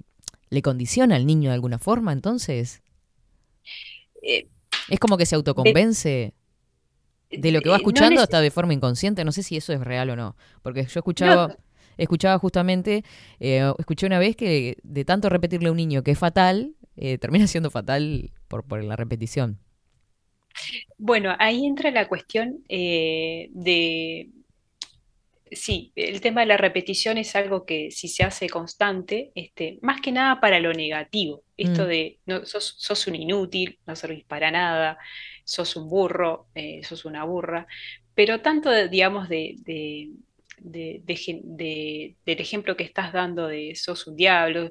le 0.51 0.63
condiciona 0.63 1.17
al 1.17 1.27
niño 1.27 1.51
de 1.51 1.55
alguna 1.55 1.79
forma, 1.79 2.13
entonces? 2.13 2.83
eh, 4.23 4.49
Es 4.89 4.99
como 5.01 5.17
que 5.17 5.27
se 5.27 5.35
autoconvence 5.37 6.35
de 7.31 7.53
lo 7.53 7.63
que 7.63 7.69
va 7.71 7.77
eh, 7.77 7.79
no 7.79 7.83
escuchando 7.83 8.21
hasta 8.21 8.41
de 8.41 8.51
forma 8.51 8.75
inconsciente. 8.75 9.25
No 9.25 9.33
sé 9.33 9.43
si 9.43 9.57
eso 9.57 9.73
es 9.73 9.81
real 9.81 10.11
o 10.11 10.17
no. 10.17 10.37
Porque 10.63 10.85
yo 10.85 11.01
escuchaba, 11.01 11.49
No. 11.49 11.57
escuchaba 11.97 12.39
justamente, 12.39 13.05
eh, 13.41 13.73
escuché 13.79 14.07
una 14.07 14.19
vez 14.19 14.37
que 14.37 14.79
de 14.83 15.05
tanto 15.05 15.29
repetirle 15.29 15.69
a 15.69 15.73
un 15.73 15.77
niño 15.79 16.03
que 16.03 16.13
es 16.13 16.19
fatal, 16.19 16.75
eh, 16.97 17.19
termina 17.19 17.47
siendo 17.47 17.71
fatal 17.71 18.33
por, 18.49 18.65
por 18.65 18.83
la 18.85 18.97
repetición. 18.97 19.59
Bueno, 20.99 21.35
ahí 21.39 21.67
entra 21.67 21.91
la 21.91 22.09
cuestión 22.09 22.65
eh, 22.69 23.49
de, 23.53 24.31
sí, 25.57 25.93
el 25.97 26.21
tema 26.21 26.41
de 26.43 26.47
la 26.49 26.57
repetición 26.57 27.19
es 27.19 27.35
algo 27.37 27.65
que 27.67 27.91
si 27.91 28.09
se 28.09 28.25
hace 28.25 28.49
constante, 28.49 29.33
este, 29.35 29.79
más 29.83 30.01
que 30.01 30.13
nada 30.13 30.41
para 30.41 30.61
lo 30.61 30.73
negativo, 30.73 31.43
esto 31.57 31.85
Mm. 31.85 31.87
de 31.89 32.21
no, 32.27 32.45
sos, 32.47 32.75
sos 32.79 33.07
un 33.07 33.15
inútil, 33.17 33.79
no 33.87 33.97
servís 33.97 34.25
para 34.25 34.51
nada, 34.51 34.99
sos 35.45 35.77
un 35.77 35.89
burro, 35.89 36.49
eh, 36.55 36.83
sos 36.85 37.05
una 37.05 37.25
burra, 37.25 37.67
pero 38.15 38.41
tanto, 38.41 38.71
de- 38.71 38.89
digamos, 38.89 39.29
de, 39.29 39.55
de- 40.59 42.17
del 42.25 42.41
ejemplo 42.41 42.77
que 42.77 42.85
estás 42.85 43.13
dando 43.13 43.47
de 43.49 43.75
sos 43.77 44.07
un 44.07 44.17
diablo, 44.17 44.67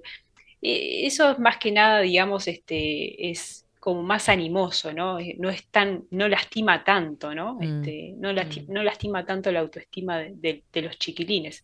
eh, 0.61 1.05
eso 1.07 1.31
es 1.31 1.39
más 1.39 1.57
que 1.57 1.71
nada, 1.71 2.01
digamos, 2.01 2.47
este, 2.47 3.31
es 3.31 3.62
como 3.83 4.01
más 4.03 4.29
animoso, 4.29 4.93
¿no? 4.93 5.19
Eh, 5.19 5.35
No 5.39 5.49
es 5.49 5.67
tan, 5.69 6.05
no 6.11 6.27
lastima 6.29 6.83
tanto, 6.85 7.35
¿no? 7.35 7.55
Mm. 7.55 7.63
Este, 7.63 8.13
no 8.17 8.31
lasti- 8.31 8.65
no 8.69 8.81
lastima 8.83 9.25
tanto 9.25 9.51
la 9.51 9.59
autoestima 9.59 10.19
de, 10.19 10.31
de- 10.35 10.63
de 10.71 10.81
los 10.83 10.97
chiquilines, 10.97 11.63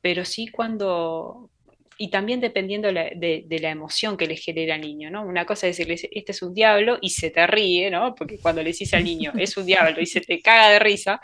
pero 0.00 0.24
sí 0.24 0.46
cuando, 0.48 1.50
y 1.98 2.08
también 2.10 2.40
dependiendo 2.40 2.92
la- 2.92 3.10
de, 3.16 3.44
de 3.46 3.58
la 3.58 3.70
emoción 3.70 4.16
que 4.16 4.26
le 4.28 4.36
genera 4.36 4.76
al 4.76 4.82
niño, 4.82 5.10
¿no? 5.10 5.24
Una 5.26 5.44
cosa 5.44 5.66
es 5.66 5.76
decirle, 5.76 6.08
este 6.12 6.32
es 6.32 6.42
un 6.42 6.54
diablo 6.54 6.98
y 7.00 7.10
se 7.10 7.30
te 7.30 7.44
ríe, 7.48 7.90
¿no? 7.90 8.14
Porque 8.14 8.38
cuando 8.40 8.62
le 8.62 8.70
decís 8.72 8.94
al 8.94 9.02
niño, 9.04 9.32
es 9.36 9.56
un 9.56 9.66
diablo 9.66 10.00
y 10.00 10.06
se 10.06 10.20
te 10.20 10.40
caga 10.40 10.70
de 10.70 10.78
risa, 10.78 11.20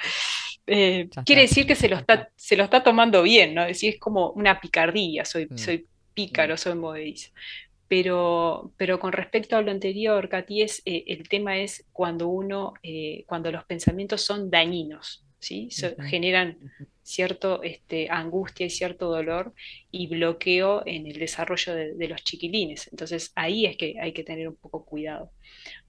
eh, 0.67 1.09
quiere 1.25 1.43
decir 1.43 1.67
que 1.67 1.75
se 1.77 1.89
lo 1.89 1.97
está, 1.97 2.29
se 2.37 2.57
lo 2.57 2.65
está 2.65 2.83
tomando 2.83 3.23
bien, 3.23 3.55
¿no? 3.55 3.63
Es 3.63 3.69
decir, 3.69 3.95
es 3.95 4.01
como 4.01 4.31
una 4.33 4.61
picardía, 4.61 5.25
soy, 5.25 5.49
soy 5.55 5.87
pícaro, 6.15 6.57
soy 6.57 6.75
movedizo. 6.75 7.31
Pero, 7.93 8.73
pero 8.79 8.99
con 8.99 9.13
respecto 9.13 9.57
a 9.57 9.63
lo 9.63 9.71
anterior, 9.71 10.29
Katy, 10.31 10.63
es, 10.63 10.83
eh, 10.87 11.05
el 11.09 11.29
tema 11.29 11.59
es 11.59 11.87
cuando 11.93 12.29
uno, 12.29 12.73
eh, 12.83 13.25
cuando 13.27 13.53
los 13.53 13.65
pensamientos 13.65 14.23
son 14.23 14.51
dañinos, 14.51 15.27
¿sí? 15.39 15.71
So- 15.71 15.95
generan 16.01 16.59
cierto 17.03 17.63
este, 17.63 18.09
angustia 18.11 18.65
y 18.67 18.71
cierto 18.71 19.11
dolor 19.11 19.53
y 19.91 20.07
bloqueo 20.07 20.83
en 20.87 21.07
el 21.07 21.19
desarrollo 21.19 21.75
de, 21.75 21.95
de 21.95 22.09
los 22.09 22.23
chiquilines. 22.25 22.89
Entonces 22.93 23.33
ahí 23.35 23.67
es 23.67 23.77
que 23.77 23.97
hay 24.01 24.13
que 24.15 24.25
tener 24.25 24.49
un 24.49 24.57
poco 24.57 24.85
cuidado. 24.87 25.33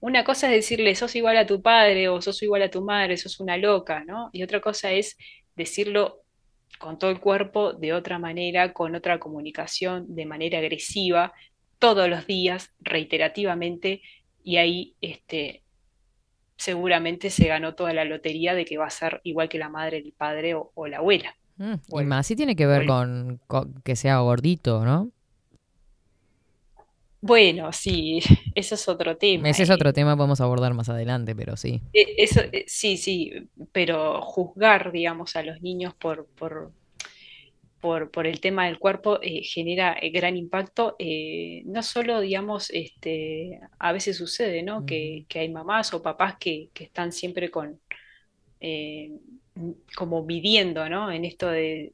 Una 0.00 0.24
cosa 0.24 0.48
es 0.48 0.54
decirle, 0.56 0.94
sos 0.96 1.16
igual 1.16 1.36
a 1.38 1.46
tu 1.46 1.62
padre 1.62 2.08
o 2.08 2.22
sos 2.22 2.42
igual 2.42 2.62
a 2.62 2.70
tu 2.70 2.82
madre, 2.82 3.16
sos 3.18 3.40
una 3.40 3.56
loca, 3.58 4.04
¿no? 4.06 4.30
Y 4.32 4.42
otra 4.42 4.60
cosa 4.60 4.92
es 4.92 5.16
decirlo 5.56 6.22
con 6.78 6.98
todo 6.98 7.10
el 7.10 7.20
cuerpo, 7.20 7.72
de 7.72 7.92
otra 7.92 8.18
manera, 8.18 8.72
con 8.72 8.94
otra 8.94 9.18
comunicación, 9.18 10.06
de 10.14 10.26
manera 10.26 10.58
agresiva, 10.58 11.32
todos 11.84 12.08
los 12.08 12.26
días, 12.26 12.72
reiterativamente, 12.80 14.00
y 14.42 14.56
ahí 14.56 14.94
este, 15.02 15.62
seguramente 16.56 17.28
se 17.28 17.46
ganó 17.46 17.74
toda 17.74 17.92
la 17.92 18.06
lotería 18.06 18.54
de 18.54 18.64
que 18.64 18.78
va 18.78 18.86
a 18.86 18.90
ser 18.90 19.20
igual 19.22 19.50
que 19.50 19.58
la 19.58 19.68
madre, 19.68 19.98
el 19.98 20.14
padre 20.16 20.54
o, 20.54 20.72
o 20.72 20.86
la 20.86 20.96
abuela. 20.96 21.36
Mm, 21.58 21.74
y 22.00 22.04
más 22.04 22.26
si 22.26 22.36
tiene 22.36 22.56
que 22.56 22.64
ver 22.64 22.86
con, 22.86 23.38
con 23.46 23.82
que 23.84 23.96
sea 23.96 24.16
gordito, 24.20 24.82
¿no? 24.82 25.10
Bueno, 27.20 27.70
sí, 27.74 28.20
eso 28.54 28.76
es 28.76 28.88
otro 28.88 29.18
tema. 29.18 29.50
Ese 29.50 29.64
es 29.64 29.70
otro 29.70 29.92
tema, 29.92 30.16
podemos 30.16 30.40
abordar 30.40 30.72
más 30.72 30.88
adelante, 30.88 31.36
pero 31.36 31.58
sí. 31.58 31.82
Eh, 31.92 32.14
Eso, 32.16 32.40
eh, 32.50 32.64
sí, 32.66 32.96
sí, 32.96 33.30
pero 33.72 34.22
juzgar, 34.22 34.90
digamos, 34.90 35.36
a 35.36 35.42
los 35.42 35.60
niños 35.60 35.92
por, 35.92 36.24
por, 36.28 36.72
por, 37.84 38.10
por 38.10 38.26
el 38.26 38.40
tema 38.40 38.66
del 38.66 38.78
cuerpo 38.78 39.18
eh, 39.22 39.42
genera 39.44 39.96
eh, 40.00 40.08
gran 40.10 40.36
impacto. 40.38 40.96
eh, 40.98 41.62
no 41.66 41.82
solo, 41.82 42.20
digamos, 42.20 42.70
este, 42.70 43.60
a 43.78 43.92
veces 43.92 44.16
sucede, 44.16 44.62
¿no? 44.62 44.86
Que, 44.86 45.26
que 45.28 45.40
hay 45.40 45.50
mamás 45.50 45.92
o 45.94 46.02
papás 46.02 46.36
que, 46.40 46.70
que 46.74 46.84
están 46.84 47.12
siempre 47.12 47.50
con, 47.50 47.80
como 49.96 50.24
midiendo, 50.24 50.88
¿no? 50.88 51.10
En 51.12 51.24
esto 51.24 51.48
de, 51.48 51.92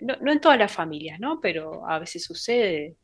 no, 0.00 0.16
no 0.22 0.32
en 0.32 0.40
todas 0.40 0.58
las 0.58 0.72
familias, 0.72 1.20
¿no? 1.20 1.40
Pero 1.40 1.88
a 1.88 1.98
veces 1.98 2.24
sucede 2.24 2.96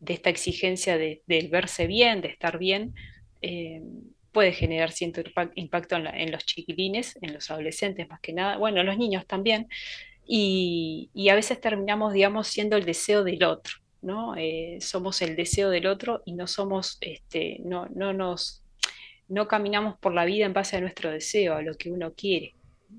de 0.00 0.14
esta 0.14 0.30
exigencia 0.30 0.98
de, 0.98 1.22
del 1.26 1.48
verse 1.48 1.86
bien, 1.86 2.20
de 2.22 2.28
estar 2.28 2.58
bien, 2.58 2.94
puede 4.32 4.52
generar 4.52 4.90
cierto 4.92 5.22
impa- 5.22 5.52
impacto 5.54 5.96
en, 5.96 6.04
la- 6.04 6.10
en 6.18 6.32
los 6.32 6.44
chiquilines, 6.44 7.16
en 7.22 7.32
los 7.34 7.50
adolescentes 7.50 8.08
más 8.08 8.20
que 8.20 8.32
nada, 8.32 8.56
bueno, 8.56 8.80
en 8.80 8.86
los 8.86 8.98
niños 8.98 9.26
también, 9.26 9.68
y, 10.26 11.28
a 11.30 11.34
veces 11.34 11.60
terminamos, 11.60 12.12
digamos, 12.12 12.48
siendo 12.48 12.76
el 12.76 12.84
deseo 12.84 13.24
del 13.24 13.44
otro, 13.44 13.74
¿no? 14.02 14.36
Eh, 14.36 14.78
somos 14.80 15.22
el 15.22 15.36
deseo 15.36 15.70
del 15.70 15.86
otro 15.86 16.22
y 16.24 16.34
no 16.34 16.46
somos, 16.46 16.98
este, 17.00 17.58
no, 17.64 17.86
no 17.94 18.12
nos, 18.12 18.64
no 19.28 19.48
caminamos 19.48 19.98
por 19.98 20.14
la 20.14 20.24
vida 20.24 20.46
en 20.46 20.52
base 20.52 20.76
a 20.76 20.80
nuestro 20.80 21.10
deseo, 21.10 21.54
a 21.56 21.62
lo 21.62 21.74
que 21.74 21.90
uno 21.90 22.14
quiere. 22.14 22.54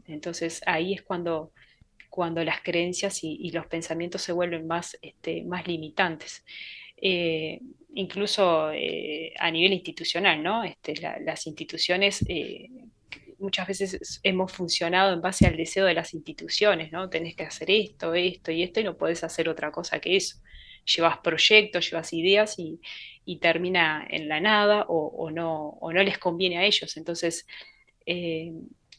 Entonces 0.07 0.61
ahí 0.65 0.93
es 0.93 1.03
cuando, 1.03 1.52
cuando 2.10 2.43
las 2.43 2.61
creencias 2.61 3.23
y, 3.23 3.52
los 3.52 3.68
pensamientos 3.68 4.22
se 4.22 4.31
vuelven 4.31 4.68
más, 4.68 4.97
este, 5.02 5.43
más 5.43 5.68
limitantes. 5.68 6.43
Eh, 6.97 7.60
incluso 7.93 8.72
eh, 8.72 9.34
a 9.39 9.52
nivel 9.52 9.73
institucional, 9.73 10.41
¿no? 10.41 10.64
Este, 10.64 10.95
la- 10.97 11.19
las 11.19 11.45
instituciones 11.47 12.23
muchas 13.46 13.68
veces 13.68 13.94
es- 13.94 14.20
hemos 14.24 14.52
funcionado 14.52 15.14
en 15.14 15.22
base 15.22 15.48
al 15.48 15.56
deseo 15.56 15.86
de 15.86 15.94
las 15.94 16.14
instituciones, 16.14 16.92
¿no? 16.92 17.10
Tenés 17.10 17.36
que 17.36 17.44
hacer 17.44 17.70
esto, 17.72 18.14
esto 18.14 18.52
y 18.52 18.64
esto 18.64 18.80
y 18.80 18.84
no 18.84 18.98
podés 18.98 19.24
hacer 19.24 19.48
otra 19.50 19.72
cosa 19.72 20.00
que 20.00 20.16
eso. 20.18 20.38
Llevas 20.96 21.18
proyectos, 21.20 21.90
llevas 21.90 22.12
ideas 22.14 22.60
y, 22.60 22.80
y 23.26 23.38
termina 23.38 24.06
en 24.10 24.28
la 24.28 24.40
nada 24.40 24.86
o, 24.88 24.98
o 25.24 25.32
no, 25.32 25.70
o 25.82 25.94
no 25.94 26.04
les 26.04 26.18
conviene 26.18 26.58
a 26.58 26.66
ellos. 26.66 26.98
Entonces 26.98 27.48
eh, 28.06 28.52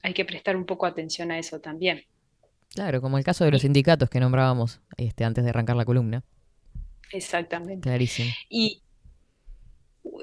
hay 0.03 0.15
que 0.15 0.25
prestar 0.25 0.57
un 0.57 0.65
poco 0.67 0.87
atención 0.87 1.31
a 1.31 1.39
eso 1.39 1.61
también. 1.61 2.05
Claro, 2.75 3.01
como 3.01 3.19
el 3.19 3.25
caso 3.25 3.45
de 3.45 3.51
los 3.53 3.63
sindicatos 3.63 4.11
que 4.11 4.21
nombrábamos 4.21 4.81
este, 4.97 5.25
antes 5.25 5.45
de 5.45 5.51
arrancar 5.51 5.77
la 5.77 5.85
columna. 5.85 6.25
Exactamente. 7.13 7.83
Clarísimo. 7.89 8.31
Y, 8.49 8.83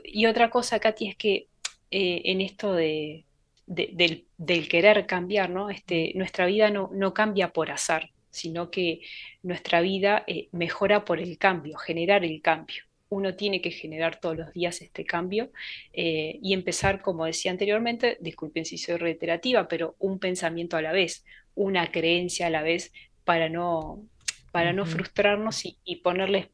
y 0.04 0.26
otra 0.26 0.50
cosa, 0.50 0.80
Katy, 0.80 1.08
es 1.10 1.16
que 1.16 1.48
eh, 1.92 2.22
en 2.26 2.42
esto 2.42 2.74
de, 2.74 3.26
de- 3.66 3.92
del, 3.94 4.28
del 4.38 4.68
querer 4.68 5.06
cambiar, 5.06 5.50
¿no? 5.50 5.70
Este, 5.70 6.12
nuestra 6.16 6.46
vida 6.46 6.70
no, 6.70 6.90
no 6.94 7.14
cambia 7.14 7.50
por 7.54 7.72
azar, 7.72 8.10
sino 8.30 8.70
que 8.72 9.02
nuestra 9.44 9.82
vida 9.82 10.24
eh, 10.28 10.50
mejora 10.52 11.06
por 11.06 11.20
el 11.20 11.38
cambio, 11.38 11.78
generar 11.78 12.24
el 12.26 12.42
cambio. 12.42 12.84
Uno 13.10 13.36
tiene 13.36 13.62
que 13.62 13.70
generar 13.72 14.20
todos 14.20 14.38
los 14.38 14.54
días 14.54 14.82
este 14.82 15.06
cambio 15.06 15.52
eh, 15.94 16.40
y 16.42 16.54
empezar, 16.54 17.02
como 17.02 17.26
decía 17.26 17.52
anteriormente, 17.52 18.18
disculpen 18.22 18.66
si 18.66 18.78
soy 18.78 18.98
reiterativa, 18.98 19.68
pero 19.68 19.96
un 20.00 20.20
pensamiento 20.20 20.78
a 20.78 20.82
la 20.82 20.92
vez, 20.92 21.24
una 21.56 21.92
creencia 21.92 22.48
a 22.48 22.50
la 22.50 22.64
vez 22.64 22.92
para 23.24 23.50
no, 23.50 24.04
para 24.52 24.74
no 24.74 24.86
frustrarnos 24.86 25.66
y, 25.66 25.78
y 25.84 25.98
ponerles 25.98 26.48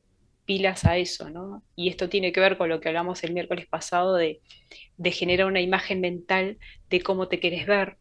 pilas 0.49 0.85
a 0.85 0.97
eso, 0.97 1.29
¿no? 1.29 1.63
Y 1.77 1.89
esto 1.89 2.09
tiene 2.09 2.31
que 2.33 2.41
ver 2.41 2.57
con 2.57 2.69
lo 2.69 2.81
que 2.81 2.89
hablamos 2.89 3.23
el 3.23 3.33
miércoles 3.33 3.67
pasado 3.69 4.15
de, 4.15 4.41
de 4.97 5.11
generar 5.11 5.47
una 5.47 5.61
imagen 5.61 6.01
mental 6.01 6.59
de 6.89 7.01
cómo 7.01 7.27
te 7.29 7.39
querés 7.39 7.67
ver, 7.67 7.97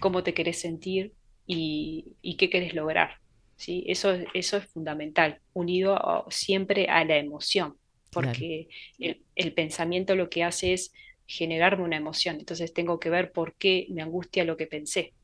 cómo 0.00 0.22
te 0.22 0.34
querés 0.34 0.60
sentir 0.60 1.14
y, 1.46 2.16
y 2.22 2.36
qué 2.36 2.50
querés 2.50 2.74
lograr, 2.74 3.16
¿sí? 3.56 3.84
Eso, 3.88 4.12
es- 4.12 4.26
eso 4.34 4.56
es 4.58 4.66
fundamental, 4.72 5.40
unido 5.52 5.94
a- 5.96 6.24
siempre 6.30 6.86
a 6.88 7.04
la 7.04 7.18
emoción, 7.18 7.76
porque 8.10 8.68
el, 8.98 9.24
el 9.36 9.54
pensamiento 9.54 10.16
lo 10.16 10.30
que 10.30 10.44
hace 10.44 10.72
es 10.74 10.92
generarme 11.26 11.84
una 11.84 11.96
emoción, 11.98 12.36
entonces 12.40 12.72
tengo 12.74 13.00
que 13.00 13.10
ver 13.10 13.32
por 13.32 13.56
qué 13.56 13.86
me 13.90 14.02
angustia 14.02 14.44
lo 14.44 14.56
que 14.56 14.66
pensé. 14.66 15.14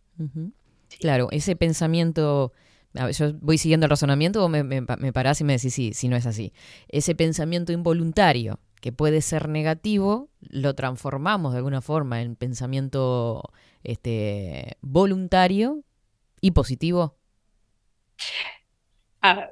Claro, 0.99 1.29
ese 1.31 1.57
pensamiento, 1.57 2.53
yo 2.95 3.33
voy 3.41 3.59
siguiendo 3.59 3.87
el 3.87 3.91
razonamiento 3.91 4.45
o 4.45 4.49
me, 4.49 4.63
me, 4.65 4.83
pa- 4.83 4.97
me 4.97 5.13
parás 5.13 5.41
y 5.41 5.45
me 5.45 5.53
decís 5.55 5.73
sí, 5.75 5.93
si 5.95 6.09
no 6.09 6.17
es 6.17 6.27
así. 6.27 6.53
Ese 6.89 7.15
pensamiento 7.15 7.73
involuntario 7.73 8.59
que 8.81 8.93
puede 8.93 9.21
ser 9.21 9.49
negativo, 9.49 10.31
lo 10.41 10.75
transformamos 10.75 11.53
de 11.53 11.59
alguna 11.59 11.81
forma 11.83 12.23
en 12.23 12.35
pensamiento 12.37 13.43
este, 13.85 14.77
voluntario 14.81 15.85
y 16.41 16.53
positivo. 16.53 17.17
Ah, 19.23 19.49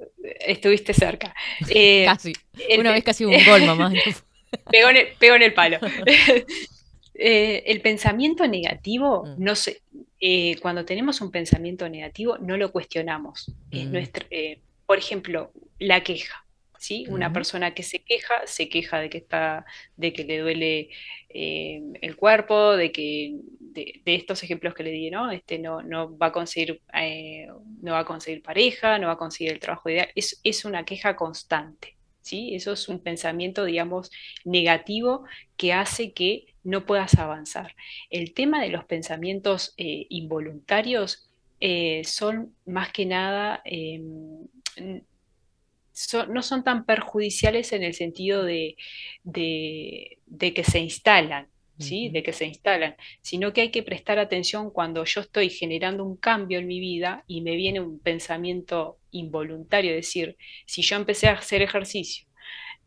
estuviste 0.46 0.94
cerca. 0.94 1.34
Eh, 1.70 2.04
Casi. 2.06 2.32
el- 2.68 2.80
Una 2.80 2.92
vez 2.92 3.04
casi 3.04 3.24
un 3.24 3.32
gol, 3.46 3.64
mamá. 3.66 3.92
Pegó 4.70 4.88
en 4.88 4.96
el, 4.96 5.06
pegó 5.18 5.34
en 5.36 5.42
el 5.42 5.54
palo. 5.54 5.78
Eh, 7.20 7.64
el 7.72 7.80
pensamiento 7.80 8.46
negativo, 8.46 9.24
Mm. 9.26 9.42
no 9.42 9.56
se, 9.56 9.82
eh, 10.20 10.56
cuando 10.60 10.84
tenemos 10.84 11.20
un 11.20 11.30
pensamiento 11.30 11.88
negativo, 11.88 12.38
no 12.38 12.56
lo 12.56 12.72
cuestionamos. 12.72 13.52
Es 13.70 13.86
Mm. 13.86 13.92
nuestra, 13.92 14.26
eh, 14.30 14.60
por 14.86 14.98
ejemplo, 14.98 15.52
la 15.78 16.02
queja. 16.02 16.44
¿sí? 16.80 17.06
Una 17.08 17.32
persona 17.32 17.74
que 17.74 17.82
se 17.82 17.98
queja, 18.04 18.34
se 18.46 18.68
queja 18.68 19.00
de 19.00 19.10
que 19.10 19.18
está, 19.18 19.66
de 19.96 20.12
que 20.12 20.22
le 20.22 20.38
duele 20.38 20.90
eh, 21.28 21.82
el 22.00 22.14
cuerpo, 22.16 22.76
de 22.76 22.92
que, 22.92 23.34
de, 23.58 24.00
de 24.04 24.14
estos 24.14 24.42
ejemplos 24.44 24.74
que 24.74 24.84
le 24.84 24.92
di, 24.92 25.10
¿no? 25.10 25.30
Este, 25.32 25.58
no, 25.58 25.82
no 25.82 26.16
va 26.16 26.26
a 26.28 26.32
conseguir, 26.32 26.80
eh, 26.94 27.48
no 27.82 27.92
va 27.92 27.98
a 28.00 28.04
conseguir 28.04 28.42
pareja, 28.42 28.96
no 29.00 29.08
va 29.08 29.14
a 29.14 29.18
conseguir 29.18 29.52
el 29.54 29.58
trabajo 29.58 29.90
ideal. 29.90 30.08
Es, 30.14 30.40
es 30.44 30.64
una 30.64 30.84
queja 30.84 31.16
constante, 31.16 31.96
¿sí? 32.28 32.54
Eso 32.54 32.72
es 32.72 32.88
un 32.88 33.00
pensamiento, 33.00 33.64
digamos, 33.64 34.10
negativo 34.44 35.24
que 35.56 35.72
hace 35.72 36.12
que 36.12 36.54
no 36.62 36.84
puedas 36.86 37.14
avanzar. 37.14 37.74
El 38.10 38.34
tema 38.34 38.62
de 38.62 38.68
los 38.68 38.84
pensamientos 38.84 39.74
eh, 39.76 40.06
involuntarios 40.10 41.30
eh, 41.60 42.02
son 42.04 42.54
más 42.66 42.92
que 42.92 43.06
nada, 43.06 43.62
eh, 43.64 44.00
no 46.28 46.42
son 46.42 46.62
tan 46.62 46.84
perjudiciales 46.84 47.72
en 47.72 47.82
el 47.82 47.94
sentido 47.94 48.44
de 48.44 48.76
que 49.24 50.64
se 50.64 50.78
instalan, 50.78 51.48
¿sí? 51.78 52.08
De 52.10 52.22
que 52.22 52.32
se 52.32 52.46
instalan, 52.46 52.96
sino 53.22 53.52
que 53.52 53.62
hay 53.62 53.70
que 53.70 53.82
prestar 53.82 54.18
atención 54.18 54.70
cuando 54.70 55.04
yo 55.04 55.20
estoy 55.20 55.50
generando 55.50 56.04
un 56.04 56.16
cambio 56.16 56.58
en 56.58 56.66
mi 56.66 56.80
vida 56.80 57.24
y 57.26 57.40
me 57.40 57.56
viene 57.56 57.80
un 57.80 57.98
pensamiento 57.98 58.98
involuntario, 59.10 59.90
es 59.92 60.06
decir, 60.06 60.36
si 60.66 60.82
yo 60.82 60.96
empecé 60.96 61.28
a 61.28 61.34
hacer 61.34 61.62
ejercicio 61.62 62.26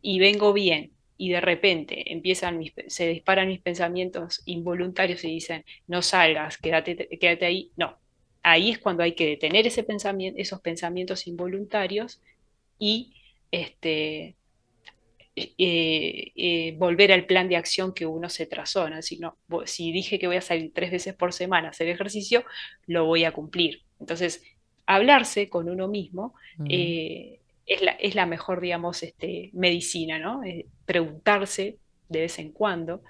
y 0.00 0.18
vengo 0.18 0.52
bien 0.52 0.92
y 1.16 1.30
de 1.30 1.40
repente 1.40 2.12
empiezan 2.12 2.58
mis, 2.58 2.72
se 2.88 3.08
disparan 3.08 3.48
mis 3.48 3.60
pensamientos 3.60 4.42
involuntarios 4.44 5.24
y 5.24 5.28
dicen, 5.28 5.64
no 5.86 6.02
salgas, 6.02 6.58
quédate, 6.58 7.08
quédate 7.20 7.46
ahí. 7.46 7.70
No, 7.76 7.98
ahí 8.42 8.70
es 8.70 8.78
cuando 8.78 9.02
hay 9.02 9.12
que 9.14 9.26
detener 9.26 9.66
ese 9.66 9.84
pensamiento, 9.84 10.40
esos 10.40 10.60
pensamientos 10.60 11.26
involuntarios 11.26 12.20
y 12.78 13.14
este, 13.52 14.36
eh, 15.34 16.32
eh, 16.36 16.74
volver 16.76 17.10
al 17.10 17.24
plan 17.24 17.48
de 17.48 17.56
acción 17.56 17.94
que 17.94 18.04
uno 18.04 18.28
se 18.28 18.46
trazó, 18.46 18.88
¿no? 18.90 18.98
Es 18.98 19.06
decir, 19.06 19.20
no, 19.20 19.38
si 19.64 19.90
dije 19.90 20.18
que 20.18 20.26
voy 20.26 20.36
a 20.36 20.42
salir 20.42 20.72
tres 20.74 20.90
veces 20.90 21.14
por 21.14 21.32
semana 21.32 21.68
a 21.68 21.70
hacer 21.70 21.88
ejercicio, 21.88 22.44
lo 22.86 23.06
voy 23.06 23.24
a 23.24 23.32
cumplir. 23.32 23.82
Entonces, 23.98 24.44
hablarse 24.84 25.48
con 25.48 25.70
uno 25.70 25.88
mismo 25.88 26.34
eh, 26.68 27.40
es 27.64 27.80
la, 27.80 27.92
es 27.92 28.14
la 28.14 28.26
mejor, 28.26 28.60
digamos, 28.60 29.02
este, 29.02 29.48
medicina, 29.54 30.18
¿no? 30.18 30.42
Preguntarse 30.84 31.78
de 32.10 32.20
vez 32.20 32.38
en 32.38 32.52
cuando. 32.52 33.02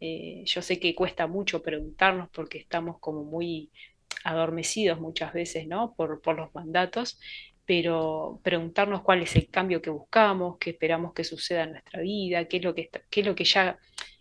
Yo 0.00 0.62
sé 0.62 0.78
que 0.78 0.94
cuesta 0.94 1.26
mucho 1.26 1.62
preguntarnos 1.62 2.28
porque 2.30 2.58
estamos 2.58 2.98
como 3.00 3.24
muy 3.24 3.70
adormecidos 4.24 4.98
muchas 4.98 5.34
veces, 5.34 5.66
¿no? 5.66 5.94
Por, 5.94 6.22
por 6.22 6.36
los 6.36 6.54
mandatos, 6.54 7.18
pero 7.66 8.40
preguntarnos 8.44 9.02
cuál 9.02 9.22
es 9.22 9.36
el 9.36 9.50
cambio 9.50 9.82
que 9.82 9.90
buscamos, 9.90 10.58
qué 10.58 10.70
esperamos 10.70 11.14
que 11.14 11.24
suceda 11.24 11.64
en 11.64 11.72
nuestra 11.72 12.00
vida, 12.02 12.46
qué 12.48 12.58
es 12.58 12.64
lo 12.64 12.74
que 12.74 12.82
está- 12.82 13.02
qué 13.10 13.20
es 13.22 13.26
lo 13.26 13.34
que 13.36 13.44
ya 13.44 13.78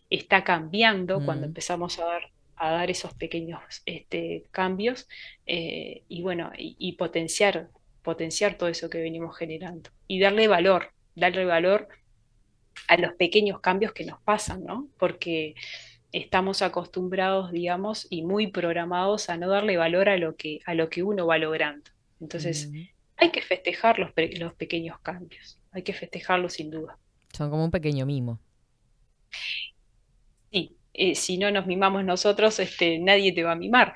está 0.09 0.43
cambiando 0.43 1.23
cuando 1.23 1.47
Mm. 1.47 1.49
empezamos 1.49 1.99
a 1.99 2.05
dar, 2.05 2.23
a 2.57 2.71
dar 2.71 2.89
esos 2.91 3.13
pequeños 3.15 3.59
este, 3.85 4.45
cambios 4.51 5.07
eh, 5.45 6.03
y 6.07 6.21
bueno, 6.23 6.51
y, 6.57 6.75
y 6.79 6.93
potenciar, 6.93 7.69
potenciar 8.03 8.57
todo 8.57 8.69
eso 8.69 8.89
que 8.89 8.99
venimos 9.01 9.37
generando 9.37 9.89
y 10.07 10.19
darle 10.19 10.47
valor, 10.47 10.91
darle 11.15 11.45
valor 11.45 11.87
a 12.87 12.97
los 12.97 13.13
pequeños 13.15 13.59
cambios 13.61 13.93
que 13.93 14.05
nos 14.05 14.21
pasan, 14.21 14.63
¿no? 14.63 14.89
Porque 14.97 15.55
estamos 16.11 16.61
acostumbrados, 16.61 17.51
digamos, 17.51 18.07
y 18.09 18.23
muy 18.23 18.47
programados 18.47 19.29
a 19.29 19.37
no 19.37 19.49
darle 19.49 19.77
valor 19.77 20.09
a 20.09 20.17
lo 20.17 20.35
que, 20.35 20.59
a 20.65 20.75
lo 20.75 20.89
que 20.89 21.03
uno 21.03 21.27
va 21.27 21.37
logrando. 21.37 21.91
Entonces, 22.19 22.71
hay 23.17 23.31
que 23.31 23.41
festejar 23.41 23.99
los, 23.99 24.11
pe- 24.13 24.37
los 24.37 24.53
pequeños 24.55 24.99
cambios, 25.01 25.59
hay 25.71 25.83
que 25.83 25.93
festejarlos 25.93 26.53
sin 26.53 26.71
duda. 26.71 26.97
Son 27.33 27.51
como 27.51 27.63
un 27.65 27.69
pequeño 27.71 28.05
mimo. 28.07 28.39
Sí, 30.51 30.77
eh, 30.93 31.15
si 31.15 31.37
no 31.37 31.51
nos 31.51 31.65
mimamos 31.67 32.03
nosotros, 32.05 32.59
este, 32.59 32.99
nadie 32.99 33.33
te 33.33 33.43
va 33.43 33.53
a 33.53 33.55
mimar. 33.55 33.93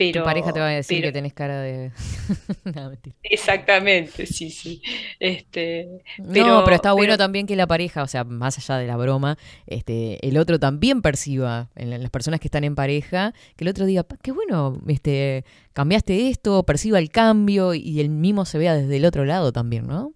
Pero, 0.00 0.22
tu 0.22 0.24
pareja 0.24 0.50
te 0.50 0.60
va 0.60 0.68
a 0.68 0.70
decir 0.70 0.98
pero- 1.00 1.08
que 1.08 1.12
tenés 1.12 1.34
cara 1.34 1.60
de... 1.60 1.92
No. 2.64 2.90
Exactamente, 3.22 4.24
sí, 4.24 4.48
sí. 4.50 4.80
Este, 5.18 5.88
no, 6.18 6.62
pero 6.64 6.76
está 6.76 6.92
bueno 6.92 7.12
pero- 7.12 7.18
también 7.18 7.46
que 7.46 7.54
la 7.54 7.66
pareja, 7.66 8.02
o 8.02 8.06
sea, 8.06 8.24
más 8.24 8.56
allá 8.56 8.78
de 8.80 8.86
la 8.86 8.96
broma, 8.96 9.36
este, 9.66 10.26
el 10.26 10.38
otro 10.38 10.58
también 10.58 11.02
perciba, 11.02 11.68
en 11.76 11.90
la- 11.90 11.98
las 11.98 12.08
personas 12.10 12.40
que 12.40 12.46
están 12.48 12.64
en 12.64 12.74
pareja, 12.74 13.34
que 13.56 13.64
el 13.64 13.68
otro 13.68 13.84
diga, 13.84 14.04
"Pa, 14.04 14.16
qué 14.22 14.32
bueno, 14.32 14.80
este, 14.88 15.44
cambiaste 15.74 16.28
esto, 16.28 16.62
perciba 16.62 16.98
el 16.98 17.10
cambio 17.10 17.74
y 17.74 18.00
el 18.00 18.08
mimo 18.08 18.46
se 18.46 18.56
vea 18.56 18.74
desde 18.74 18.96
el 18.96 19.04
otro 19.04 19.26
lado 19.26 19.52
también, 19.52 19.86
¿no? 19.86 20.14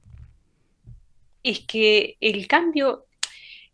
es 1.42 1.60
que 1.60 2.16
el 2.22 2.46
cambio, 2.46 3.03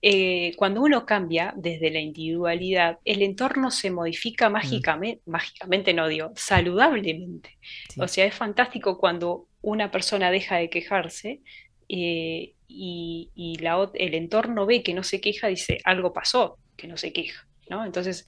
eh, 0.02 0.54
cuando 0.56 0.82
uno 0.82 1.04
cambia 1.06 1.52
desde 1.56 1.90
la 1.90 2.00
individualidad, 2.00 2.98
el 3.04 3.22
entorno 3.22 3.70
se 3.70 3.90
modifica 3.90 4.48
mágicamente, 4.50 5.22
mágicamente 5.26 5.92
no 5.94 6.08
digo, 6.08 6.32
saludablemente. 6.36 7.58
O 7.98 8.08
sea, 8.08 8.24
es 8.26 8.34
fantástico 8.34 8.98
cuando 8.98 9.48
una 9.62 9.90
persona 9.90 10.30
deja 10.30 10.56
de 10.56 10.70
quejarse 10.70 11.42
eh, 11.88 12.54
y, 12.68 13.30
y 13.34 13.58
la 13.58 13.76
ot- 13.78 13.92
el 13.94 14.14
entorno 14.14 14.66
ve 14.66 14.82
que 14.82 14.94
no 14.94 15.02
se 15.02 15.20
queja, 15.20 15.48
dice, 15.48 15.78
algo 15.84 16.12
pasó, 16.12 16.58
que 16.76 16.86
no 16.88 16.96
se 16.96 17.12
queja, 17.12 17.46
¿no? 17.68 17.84
Entonces, 17.84 18.26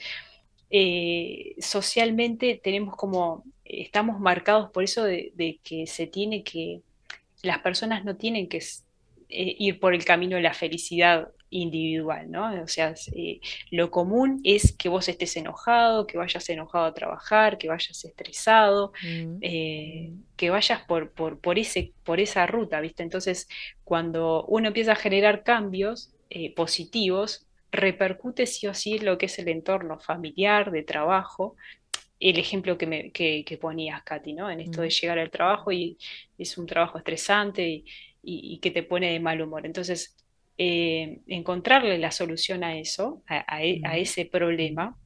eh, 0.70 1.55
socialmente 1.59 2.61
tenemos 2.62 2.97
como, 2.97 3.44
estamos 3.65 4.20
marcados 4.20 4.70
por 4.70 4.85
eso 4.85 5.05
de, 5.05 5.32
de 5.35 5.61
que 5.62 5.86
se 5.86 6.07
tiene 6.07 6.43
que, 6.44 6.81
las 7.43 7.59
personas 7.61 8.05
no 8.05 8.16
tienen 8.16 8.49
que 8.49 8.59
eh, 8.59 9.57
ir 9.59 9.81
por 9.81 9.94
el 9.94 10.05
camino 10.05 10.36
de 10.36 10.43
la 10.43 10.55
felicidad 10.55 11.28
individual, 11.53 12.31
¿no? 12.31 12.62
O 12.65 12.69
sea, 12.69 12.95
eh, 13.15 13.41
lo 13.70 13.91
común 13.91 14.41
es 14.45 14.77
que 14.77 14.89
vos 14.91 15.09
estés 15.09 15.37
enojado, 15.37 16.07
que 16.07 16.19
vayas 16.19 16.49
enojado 16.51 16.87
a 16.87 16.95
trabajar, 16.95 17.59
que 17.59 17.69
vayas 17.69 18.05
estresado, 18.05 18.93
eh, 19.41 20.15
que 20.37 20.51
vayas 20.51 20.83
por, 20.87 21.12
por, 21.15 21.41
por 21.41 21.59
ese, 21.59 21.95
por 22.05 22.20
esa 22.20 22.47
ruta, 22.47 22.81
¿viste? 22.81 23.03
Entonces, 23.03 23.49
cuando 23.85 24.45
uno 24.47 24.69
empieza 24.69 24.93
a 24.93 24.97
generar 24.97 25.43
cambios 25.45 26.15
eh, 26.31 26.55
positivos, 26.55 27.47
repercute 27.70 28.47
sí 28.47 28.66
o 28.66 28.74
sí 28.74 28.99
lo 28.99 29.19
que 29.19 29.27
es 29.27 29.39
el 29.39 29.49
entorno 29.49 29.99
familiar, 30.01 30.70
de 30.70 30.83
trabajo. 30.85 31.57
El 32.20 32.39
ejemplo 32.39 32.79
que, 32.79 32.87
me, 32.87 33.12
que, 33.12 33.45
que 33.45 33.59
ponías, 33.59 34.03
Katy, 34.05 34.33
¿no? 34.35 34.51
En 34.51 34.61
esto 34.61 34.83
de 34.83 34.91
llegar 34.91 35.19
al 35.19 35.31
trabajo 35.31 35.73
y 35.73 35.99
es 36.39 36.57
un 36.59 36.66
trabajo 36.66 36.99
estresante 36.99 37.69
y, 37.69 37.85
y- 38.23 38.55
y 38.55 38.61
que 38.61 38.70
te 38.70 38.83
pone 38.85 39.12
de 39.12 39.20
mal 39.20 39.41
humor. 39.43 39.66
Entonces, 39.66 40.16
eh, 40.59 41.20
encontrarle 41.27 41.99
la 41.99 42.11
solución 42.12 42.65
a 42.65 42.79
eso, 42.79 43.23
a, 43.29 43.45
a 43.57 43.65
e- 43.65 43.81
a 43.85 43.99
ese 43.99 44.27
problema, 44.27 44.97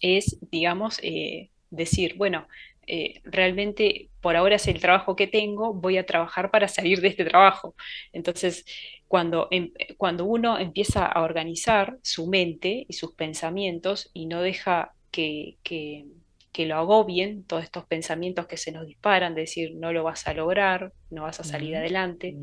es, 0.00 0.38
digamos, 0.50 0.98
eh, 1.02 1.50
decir, 1.70 2.14
bueno, 2.16 2.46
eh, 2.86 3.20
realmente 3.24 4.10
por 4.20 4.36
ahora 4.36 4.56
es 4.56 4.66
el 4.68 4.80
trabajo 4.80 5.14
que 5.16 5.26
tengo, 5.26 5.74
voy 5.74 5.98
a 5.98 6.06
trabajar 6.06 6.50
para 6.50 6.68
salir 6.68 7.00
de 7.00 7.08
este 7.08 7.24
trabajo. 7.24 7.74
Entonces, 8.12 8.64
cuando, 9.08 9.48
em- 9.50 9.72
cuando 9.96 10.24
uno 10.24 10.58
empieza 10.58 11.06
a 11.06 11.22
organizar 11.22 11.98
su 12.02 12.26
mente 12.28 12.86
y 12.88 12.92
sus 12.94 13.14
pensamientos 13.14 14.10
y 14.14 14.26
no 14.26 14.42
deja 14.42 14.92
que, 15.10 15.58
que, 15.62 16.06
que 16.52 16.66
lo 16.66 16.76
agobien 16.76 17.44
todos 17.44 17.64
estos 17.64 17.86
pensamientos 17.86 18.46
que 18.46 18.56
se 18.56 18.72
nos 18.72 18.86
disparan, 18.86 19.34
de 19.34 19.42
decir, 19.42 19.74
no 19.76 19.92
lo 19.92 20.04
vas 20.04 20.26
a 20.26 20.34
lograr, 20.34 20.92
no 21.10 21.22
vas 21.24 21.40
a 21.40 21.44
salir 21.44 21.76
adelante, 21.76 22.38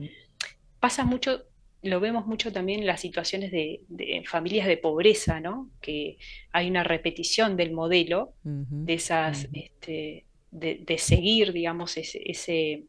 pasa 0.79 1.03
mucho, 1.05 1.43
lo 1.83 1.99
vemos 1.99 2.25
mucho 2.25 2.51
también 2.51 2.81
en 2.81 2.87
las 2.87 3.01
situaciones 3.01 3.51
de, 3.51 3.81
de 3.87 4.23
familias 4.25 4.67
de 4.67 4.77
pobreza, 4.77 5.39
¿no? 5.39 5.69
Que 5.81 6.17
hay 6.51 6.69
una 6.69 6.83
repetición 6.83 7.55
del 7.55 7.71
modelo, 7.71 8.33
de 8.43 8.93
esas, 8.93 9.47
este, 9.53 10.25
de, 10.51 10.83
de 10.85 10.97
seguir, 10.97 11.53
digamos, 11.53 11.97
ese, 11.97 12.19
ese, 12.25 12.85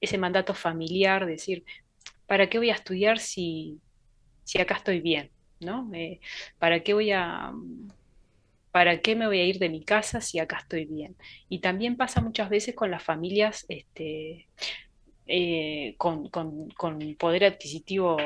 ese 0.00 0.18
mandato 0.18 0.54
familiar, 0.54 1.26
de 1.26 1.32
decir, 1.32 1.64
¿para 2.26 2.48
qué 2.48 2.58
voy 2.58 2.70
a 2.70 2.74
estudiar 2.74 3.18
si, 3.18 3.78
si 4.44 4.60
acá 4.60 4.74
estoy 4.74 5.00
bien? 5.00 5.30
¿No? 5.60 5.90
Eh, 5.92 6.20
¿para 6.58 6.82
qué 6.84 6.94
voy 6.94 7.10
a, 7.10 7.52
¿para 8.70 9.00
qué 9.00 9.16
me 9.16 9.26
voy 9.26 9.40
a 9.40 9.44
ir 9.44 9.58
de 9.58 9.68
mi 9.68 9.84
casa 9.84 10.20
si 10.20 10.38
acá 10.38 10.58
estoy 10.58 10.84
bien? 10.84 11.16
Y 11.48 11.60
también 11.60 11.96
pasa 11.96 12.20
muchas 12.20 12.48
veces 12.48 12.74
con 12.74 12.90
las 12.90 13.02
familias 13.02 13.64
este, 13.68 14.48
eh, 15.28 15.94
con, 15.98 16.28
con- 16.30 16.68
con 16.70 17.16
poder 17.16 17.44
adquisitivo 17.46 18.16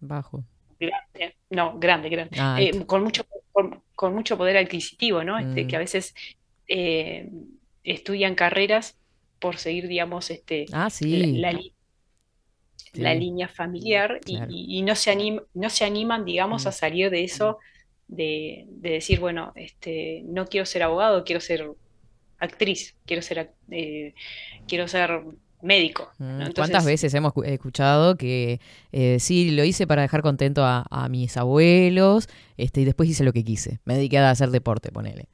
Bajo. 0.00 0.44
grande, 0.78 1.36
no, 1.50 1.78
grande, 1.78 2.08
grande, 2.08 2.36
Ah, 2.38 2.60
eh, 2.60 2.86
con 2.86 3.02
mucho, 3.02 3.24
con, 3.52 3.82
con 3.94 4.14
mucho 4.14 4.36
poder 4.36 4.56
adquisitivo, 4.58 5.24
¿no? 5.24 5.38
Este, 5.38 5.64
Mm. 5.64 5.68
que 5.68 5.76
a 5.76 5.78
veces 5.80 6.14
eh, 6.68 7.30
estudian 7.84 8.34
carreras 8.34 8.98
por 9.38 9.58
seguir, 9.58 9.88
digamos, 9.88 10.30
este, 10.30 10.66
Ah, 10.72 10.90
sí. 10.90 11.40
la, 11.40 11.52
la 12.94 13.14
línea 13.14 13.48
familiar 13.48 14.20
y, 14.26 14.36
Claro. 14.36 14.52
y- 14.52 14.78
y 14.78 14.82
no 14.82 14.94
se 14.94 15.12
anim- 15.12 15.44
no 15.54 15.70
se 15.70 15.84
animan, 15.84 16.24
digamos, 16.24 16.66
a 16.66 16.72
salir 16.72 17.10
de 17.10 17.24
eso, 17.24 17.58
de, 18.08 18.64
de 18.68 18.90
decir, 18.90 19.20
bueno, 19.20 19.52
este, 19.56 20.22
no 20.26 20.46
quiero 20.46 20.66
ser 20.66 20.82
abogado, 20.82 21.24
quiero 21.24 21.40
ser 21.40 21.68
actriz, 22.38 22.96
quiero 23.06 23.22
ser, 23.22 23.52
quiero 24.66 24.88
ser 24.88 25.10
médico. 25.62 26.10
Mm, 26.18 26.24
¿no? 26.24 26.30
Entonces, 26.46 26.54
¿Cuántas 26.54 26.84
veces 26.84 27.12
hemos 27.14 27.32
cu- 27.32 27.42
escuchado 27.44 28.16
que 28.16 28.60
eh, 28.92 29.18
sí, 29.20 29.50
lo 29.50 29.64
hice 29.64 29.86
para 29.86 30.02
dejar 30.02 30.22
contento 30.22 30.64
a, 30.64 30.86
a 30.90 31.08
mis 31.08 31.36
abuelos 31.36 32.28
este, 32.56 32.82
y 32.82 32.84
después 32.84 33.08
hice 33.08 33.24
lo 33.24 33.32
que 33.32 33.44
quise? 33.44 33.80
Me 33.84 33.94
dediqué 33.94 34.18
a 34.18 34.30
hacer 34.30 34.50
deporte, 34.50 34.90
ponele. 34.92 35.28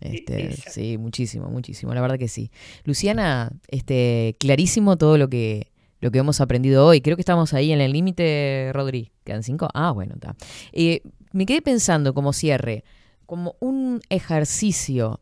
Este, 0.00 0.52
sí, 0.70 0.96
muchísimo, 0.98 1.48
muchísimo, 1.48 1.92
la 1.92 2.00
verdad 2.00 2.18
que 2.18 2.28
sí. 2.28 2.50
Luciana, 2.84 3.50
este, 3.66 4.36
clarísimo 4.38 4.96
todo 4.96 5.18
lo 5.18 5.28
que, 5.28 5.72
lo 6.00 6.10
que 6.12 6.18
hemos 6.18 6.40
aprendido 6.40 6.86
hoy. 6.86 7.00
Creo 7.00 7.16
que 7.16 7.22
estamos 7.22 7.52
ahí 7.52 7.72
en 7.72 7.80
el 7.80 7.92
límite, 7.92 8.70
Rodri. 8.72 9.10
¿Quedan 9.24 9.42
cinco? 9.42 9.68
Ah, 9.74 9.90
bueno, 9.90 10.14
está. 10.14 10.36
Eh, 10.72 11.02
me 11.32 11.46
quedé 11.46 11.62
pensando 11.62 12.14
como 12.14 12.32
cierre, 12.32 12.84
como 13.26 13.56
un 13.60 14.00
ejercicio. 14.08 15.20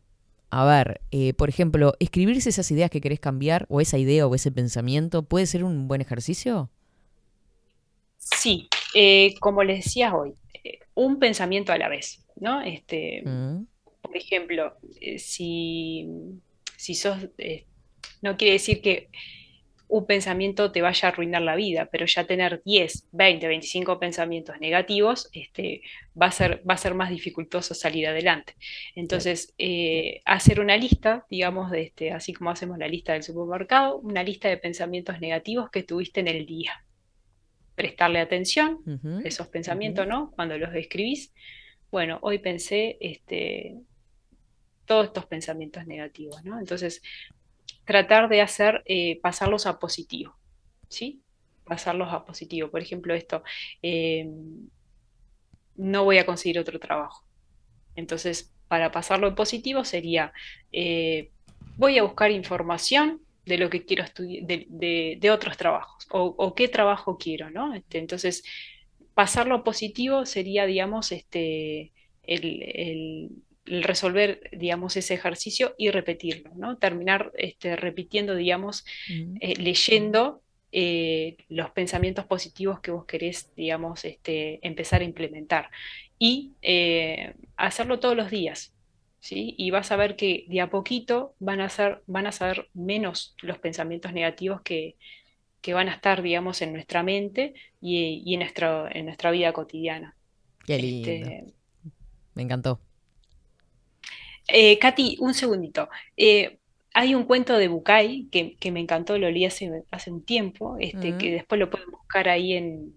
A 0.49 0.65
ver, 0.65 1.01
eh, 1.11 1.33
por 1.33 1.49
ejemplo, 1.49 1.93
escribirse 1.99 2.49
esas 2.49 2.71
ideas 2.71 2.89
que 2.89 3.01
querés 3.01 3.19
cambiar, 3.19 3.65
o 3.69 3.81
esa 3.81 3.97
idea 3.97 4.27
o 4.27 4.35
ese 4.35 4.51
pensamiento, 4.51 5.23
¿puede 5.23 5.45
ser 5.45 5.63
un 5.63 5.87
buen 5.87 6.01
ejercicio? 6.01 6.69
Sí, 8.17 8.69
eh, 8.93 9.35
como 9.39 9.63
les 9.63 9.85
decía 9.85 10.15
hoy, 10.15 10.33
eh, 10.63 10.79
un 10.95 11.19
pensamiento 11.19 11.71
a 11.73 11.77
la 11.77 11.89
vez, 11.89 12.25
¿no? 12.37 12.61
Este, 12.61 13.23
Mm, 13.25 13.65
por 14.01 14.15
ejemplo, 14.15 14.73
si, 15.17 16.07
si 16.77 16.95
sos, 16.95 17.17
no 18.21 18.37
quiere 18.37 18.53
decir 18.53 18.81
que 18.81 19.09
un 19.89 20.05
pensamiento 20.05 20.71
te 20.71 20.81
vaya 20.81 21.07
a 21.07 21.11
arruinar 21.11 21.41
la 21.41 21.55
vida, 21.55 21.87
pero 21.91 22.05
ya 22.05 22.25
tener 22.25 22.61
10, 22.63 23.07
20, 23.11 23.47
25 23.47 23.99
pensamientos 23.99 24.59
negativos, 24.59 25.29
este, 25.31 25.81
va 26.19 26.27
a 26.27 26.31
ser, 26.31 26.61
va 26.69 26.73
a 26.73 26.77
ser 26.77 26.93
más 26.93 27.09
dificultoso 27.09 27.73
salir 27.73 28.07
adelante. 28.07 28.55
Entonces, 28.95 29.53
eh, 29.57 30.21
hacer 30.25 30.59
una 30.59 30.75
lista, 30.75 31.25
digamos, 31.29 31.71
de 31.71 31.83
este, 31.83 32.11
así 32.11 32.33
como 32.33 32.49
hacemos 32.49 32.77
la 32.77 32.87
lista 32.87 33.13
del 33.13 33.23
supermercado, 33.23 33.97
una 33.99 34.23
lista 34.23 34.49
de 34.49 34.57
pensamientos 34.57 35.21
negativos 35.21 35.69
que 35.69 35.83
tuviste 35.83 36.19
en 36.19 36.27
el 36.27 36.45
día. 36.45 36.83
Prestarle 37.75 38.19
atención 38.19 38.79
a 39.23 39.27
esos 39.27 39.47
pensamientos, 39.47 40.07
¿no? 40.07 40.31
Cuando 40.31 40.57
los 40.57 40.73
escribís. 40.73 41.31
Bueno, 41.91 42.17
hoy 42.23 42.39
pensé 42.39 42.97
este, 42.99 43.75
todos 44.85 45.05
estos 45.05 45.27
pensamientos 45.27 45.85
negativos, 45.85 46.43
¿no? 46.43 46.57
Entonces, 46.59 47.03
tratar 47.87 48.27
de 48.27 48.41
hacer, 48.41 48.83
eh, 48.85 49.19
pasarlos 49.21 49.65
a 49.65 49.79
positivo, 49.79 50.37
¿sí? 50.89 51.23
Pasarlos 51.63 52.13
a 52.13 52.25
positivo. 52.25 52.69
Por 52.69 52.81
ejemplo, 52.81 53.15
esto, 53.15 53.43
eh, 53.81 54.29
no 55.77 56.03
voy 56.03 56.17
a 56.17 56.25
conseguir 56.25 56.59
otro 56.59 56.79
trabajo. 56.79 57.25
Entonces, 57.95 58.53
para 58.67 58.91
pasarlo 58.91 59.29
en 59.29 59.35
positivo 59.35 59.85
sería, 59.85 60.33
eh, 60.73 61.31
voy 61.77 61.97
a 61.97 62.03
buscar 62.03 62.29
información 62.29 63.21
de 63.45 63.57
lo 63.57 63.69
que 63.69 63.85
quiero 63.85 64.03
estudiar, 64.03 64.45
de, 64.45 65.31
otros 65.31 65.55
trabajos, 65.55 66.07
o, 66.11 66.53
qué 66.55 66.67
trabajo 66.67 67.17
quiero, 67.17 67.49
¿no? 67.49 67.73
Este, 67.73 67.99
entonces, 67.99 68.43
pasarlo 69.13 69.55
a 69.55 69.63
positivo 69.63 70.25
sería, 70.25 70.65
digamos, 70.65 71.13
este, 71.13 71.93
el 72.23 73.31
resolver, 73.67 74.49
digamos, 74.51 74.97
ese 74.97 75.13
ejercicio 75.13 75.75
y 75.77 75.91
repetirlo, 75.91 76.51
¿no? 76.55 76.77
Terminar 76.77 77.31
este, 77.37 77.75
repitiendo, 77.75 78.35
digamos, 78.35 78.85
eh, 79.09 79.55
leyendo 79.57 80.41
eh, 80.71 81.37
los 81.49 81.71
pensamientos 81.71 82.25
positivos 82.25 82.79
que 82.79 82.91
vos 82.91 83.05
querés, 83.05 83.53
digamos, 83.55 84.05
este, 84.05 84.59
empezar 84.65 85.01
a 85.01 85.05
implementar. 85.05 85.69
Y 86.19 86.53
eh, 86.61 87.35
hacerlo 87.55 87.99
todos 87.99 88.15
los 88.15 88.31
días, 88.31 88.73
¿sí? 89.19 89.53
Y 89.57 89.71
vas 89.71 89.91
a 89.91 89.95
ver 89.95 90.15
que 90.15 90.45
de 90.47 90.61
a 90.61 90.69
poquito 90.69 91.35
van 91.39 91.61
a 91.61 91.69
ser, 91.69 92.01
van 92.07 92.27
a 92.27 92.31
ser 92.31 92.69
menos 92.73 93.35
los 93.41 93.59
pensamientos 93.59 94.13
negativos 94.13 94.61
que, 94.61 94.95
que 95.61 95.73
van 95.73 95.89
a 95.89 95.93
estar, 95.93 96.21
digamos, 96.21 96.61
en 96.61 96.73
nuestra 96.73 97.03
mente 97.03 97.53
y, 97.81 98.23
y 98.25 98.33
en, 98.33 98.39
nuestro, 98.39 98.89
en 98.89 99.05
nuestra 99.05 99.31
vida 99.31 99.53
cotidiana. 99.53 100.15
Qué 100.65 100.77
lindo. 100.77 101.09
Este, 101.09 101.53
Me 102.33 102.43
encantó. 102.43 102.81
Eh, 104.47 104.77
Katy, 104.79 105.17
un 105.19 105.33
segundito. 105.33 105.89
Eh, 106.15 106.57
hay 106.93 107.13
un 107.15 107.25
cuento 107.25 107.57
de 107.57 107.67
Bucay 107.67 108.27
que, 108.31 108.55
que 108.59 108.71
me 108.71 108.79
encantó, 108.79 109.17
lo 109.17 109.29
leí 109.29 109.45
hace, 109.45 109.69
hace 109.91 110.11
un 110.11 110.23
tiempo, 110.25 110.77
este, 110.79 111.11
Mm. 111.11 111.17
que 111.17 111.31
después 111.31 111.59
lo 111.59 111.69
pueden 111.69 111.91
buscar 111.91 112.27
ahí 112.29 112.53
en, 112.53 112.93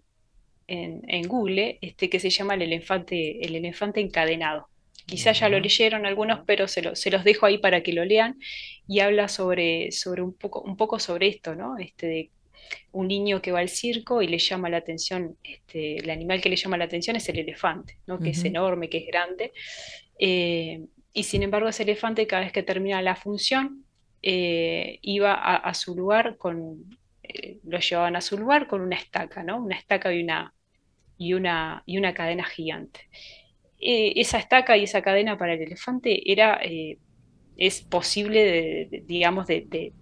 en, 0.68 1.02
en 1.08 1.28
Google, 1.28 1.78
este, 1.82 2.08
que 2.08 2.20
se 2.20 2.30
llama 2.30 2.54
El 2.54 2.62
elefante, 2.62 3.44
el 3.44 3.56
elefante 3.56 4.00
encadenado. 4.00 4.68
Quizás 5.06 5.40
ya 5.40 5.48
lo 5.48 5.58
leyeron 5.58 6.06
algunos, 6.06 6.40
pero 6.46 6.68
se, 6.68 6.82
lo- 6.82 6.94
se 6.94 7.10
los 7.10 7.24
dejo 7.24 7.44
ahí 7.46 7.58
para 7.58 7.82
que 7.82 7.92
lo 7.92 8.04
lean 8.04 8.38
y 8.86 9.00
habla 9.00 9.26
sobre, 9.28 9.90
sobre 9.90 10.22
un 10.22 10.32
poco, 10.34 10.60
un 10.62 10.76
poco 10.76 10.98
sobre 11.00 11.26
esto, 11.28 11.56
¿no? 11.56 11.76
Este, 11.78 12.06
de 12.06 12.30
un 12.92 13.08
niño 13.08 13.42
que 13.42 13.50
va 13.50 13.58
al 13.58 13.68
circo 13.68 14.22
y 14.22 14.28
le 14.28 14.38
llama 14.38 14.70
la 14.70 14.76
atención, 14.76 15.36
este, 15.42 15.96
el 15.96 16.08
animal 16.10 16.40
que 16.40 16.48
le 16.48 16.54
llama 16.56 16.76
la 16.76 16.84
atención 16.84 17.16
es 17.16 17.28
el 17.28 17.40
elefante, 17.40 17.96
¿no? 18.06 18.20
Que 18.20 18.30
es 18.30 18.44
enorme, 18.44 18.88
que 18.88 18.98
es 18.98 19.06
grande. 19.08 19.52
Eh, 20.18 20.84
y 21.12 21.24
sin 21.24 21.42
embargo, 21.42 21.68
ese 21.68 21.82
elefante, 21.84 22.26
cada 22.26 22.42
vez 22.42 22.52
que 22.52 22.62
termina 22.62 23.02
la 23.02 23.16
función, 23.16 23.84
eh, 24.22 24.98
iba 25.02 25.34
a, 25.34 25.74
su 25.74 25.94
lugar 25.96 26.36
con, 26.36 26.84
eh, 27.22 27.58
lo 27.64 27.78
llevaban 27.80 28.16
a 28.16 28.20
su 28.20 28.38
lugar 28.38 28.66
con 28.68 28.80
una 28.82 28.96
estaca, 28.96 29.42
¿no? 29.42 29.58
Una 29.62 29.76
estaca 29.76 30.12
y 30.14 30.22
una, 30.22 30.54
y 31.18 31.34
una, 31.34 31.82
y 31.86 31.98
una 31.98 32.14
cadena 32.14 32.44
gigante. 32.44 33.00
Eh, 33.80 34.14
esa 34.16 34.38
estaca 34.38 34.76
y 34.76 34.84
esa 34.84 35.02
cadena 35.02 35.38
para 35.38 35.54
el 35.54 35.62
elefante 35.62 36.30
era, 36.30 36.60
es 37.56 37.82
posible, 37.82 38.44
de- 38.44 39.02
digamos, 39.06 39.46
de 39.46 39.92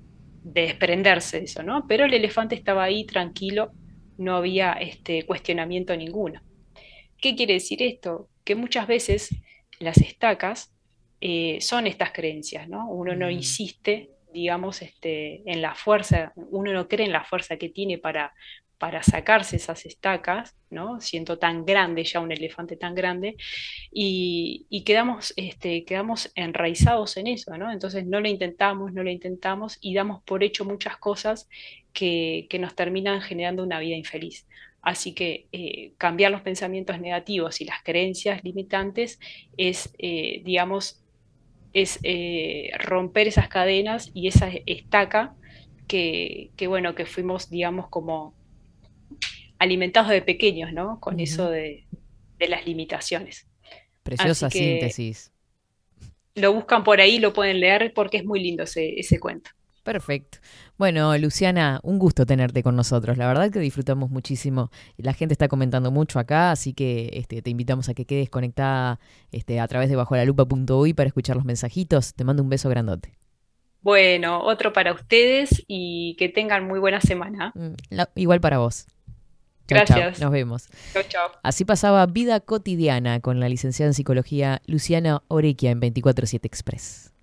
desprenderse 0.42 1.38
de 1.38 1.44
eso, 1.44 1.62
¿no? 1.62 1.86
Pero 1.88 2.04
el 2.04 2.14
elefante 2.14 2.54
estaba 2.54 2.84
ahí 2.84 3.04
tranquilo, 3.04 3.72
no 4.16 4.36
había 4.36 4.72
este, 4.74 5.24
cuestionamiento 5.26 5.96
ninguno. 5.96 6.40
¿Qué 7.18 7.36
quiere 7.36 7.54
decir 7.54 7.82
esto? 7.82 8.30
Que 8.44 8.54
muchas 8.54 8.86
veces 8.86 9.30
las 9.80 9.98
estacas 9.98 10.72
eh, 11.20 11.58
son 11.60 11.86
estas 11.86 12.12
creencias, 12.12 12.68
¿no? 12.68 12.88
Uno 12.90 13.14
no 13.14 13.30
insiste, 13.30 14.10
digamos, 14.32 14.82
este, 14.82 15.42
en 15.50 15.62
la 15.62 15.74
fuerza, 15.74 16.32
uno 16.36 16.72
no 16.72 16.88
cree 16.88 17.06
en 17.06 17.12
la 17.12 17.24
fuerza 17.24 17.56
que 17.56 17.68
tiene 17.68 17.98
para, 17.98 18.32
para 18.78 19.02
sacarse 19.02 19.56
esas 19.56 19.84
estacas, 19.86 20.56
¿no? 20.70 21.00
Siendo 21.00 21.38
tan 21.38 21.64
grande 21.64 22.04
ya 22.04 22.20
un 22.20 22.30
elefante 22.30 22.76
tan 22.76 22.94
grande, 22.94 23.36
y, 23.90 24.66
y 24.70 24.84
quedamos, 24.84 25.34
este, 25.36 25.84
quedamos 25.84 26.30
enraizados 26.34 27.16
en 27.16 27.26
eso, 27.26 27.56
¿no? 27.58 27.72
Entonces 27.72 28.06
no 28.06 28.20
lo 28.20 28.28
intentamos, 28.28 28.92
no 28.92 29.02
lo 29.02 29.10
intentamos 29.10 29.78
y 29.80 29.94
damos 29.94 30.22
por 30.22 30.44
hecho 30.44 30.64
muchas 30.64 30.96
cosas 30.96 31.48
que, 31.92 32.46
que 32.48 32.58
nos 32.58 32.74
terminan 32.76 33.20
generando 33.20 33.64
una 33.64 33.80
vida 33.80 33.96
infeliz. 33.96 34.46
Así 34.80 35.12
que 35.12 35.48
eh, 35.52 35.92
cambiar 35.98 36.30
los 36.30 36.42
pensamientos 36.42 37.00
negativos 37.00 37.60
y 37.60 37.64
las 37.64 37.82
creencias 37.82 38.44
limitantes 38.44 39.18
es, 39.56 39.92
eh, 39.98 40.40
digamos, 40.44 41.02
es 41.72 41.98
eh, 42.02 42.70
romper 42.78 43.28
esas 43.28 43.48
cadenas 43.48 44.10
y 44.14 44.28
esa 44.28 44.50
estaca 44.66 45.34
que, 45.86 46.50
que, 46.56 46.66
bueno, 46.66 46.94
que 46.94 47.06
fuimos, 47.06 47.50
digamos, 47.50 47.88
como 47.88 48.34
alimentados 49.58 50.10
de 50.10 50.22
pequeños, 50.22 50.72
¿no? 50.72 51.00
Con 51.00 51.20
eso 51.20 51.50
de, 51.50 51.86
de 52.38 52.48
las 52.48 52.66
limitaciones. 52.66 53.48
Preciosa 54.02 54.48
síntesis. 54.50 55.32
lo 56.34 56.52
buscan 56.52 56.84
por 56.84 57.00
ahí, 57.00 57.18
lo 57.18 57.32
pueden 57.32 57.60
leer 57.60 57.92
porque 57.94 58.18
es 58.18 58.24
muy 58.24 58.40
lindo 58.40 58.62
ese, 58.62 58.98
ese 58.98 59.18
cuento. 59.18 59.50
Perfecto. 59.88 60.36
Bueno, 60.76 61.16
Luciana, 61.16 61.80
un 61.82 61.98
gusto 61.98 62.26
tenerte 62.26 62.62
con 62.62 62.76
nosotros. 62.76 63.16
La 63.16 63.26
verdad 63.26 63.50
que 63.50 63.58
disfrutamos 63.58 64.10
muchísimo. 64.10 64.70
La 64.98 65.14
gente 65.14 65.32
está 65.32 65.48
comentando 65.48 65.90
mucho 65.90 66.18
acá, 66.18 66.50
así 66.50 66.74
que 66.74 67.08
este, 67.14 67.40
te 67.40 67.48
invitamos 67.48 67.88
a 67.88 67.94
que 67.94 68.04
quedes 68.04 68.28
conectada 68.28 69.00
este, 69.32 69.60
a 69.60 69.66
través 69.66 69.88
de 69.88 69.96
bajolalupa.uy 69.96 70.92
para 70.92 71.06
escuchar 71.06 71.36
los 71.36 71.46
mensajitos. 71.46 72.12
Te 72.12 72.22
mando 72.24 72.42
un 72.42 72.50
beso 72.50 72.68
grandote. 72.68 73.16
Bueno, 73.80 74.42
otro 74.42 74.74
para 74.74 74.92
ustedes 74.92 75.64
y 75.66 76.16
que 76.18 76.28
tengan 76.28 76.68
muy 76.68 76.80
buena 76.80 77.00
semana. 77.00 77.54
La- 77.88 78.10
igual 78.14 78.42
para 78.42 78.58
vos. 78.58 78.88
Chau, 79.68 79.78
chau. 79.86 79.96
Gracias. 79.96 80.20
Nos 80.20 80.30
vemos. 80.30 80.68
Chao, 80.92 81.02
chao. 81.08 81.30
Así 81.42 81.64
pasaba 81.64 82.04
Vida 82.04 82.40
Cotidiana 82.40 83.20
con 83.20 83.40
la 83.40 83.48
licenciada 83.48 83.88
en 83.88 83.94
psicología 83.94 84.60
Luciana 84.66 85.22
Orequia 85.28 85.70
en 85.70 85.80
24-7 85.80 86.40
Express. 86.44 87.14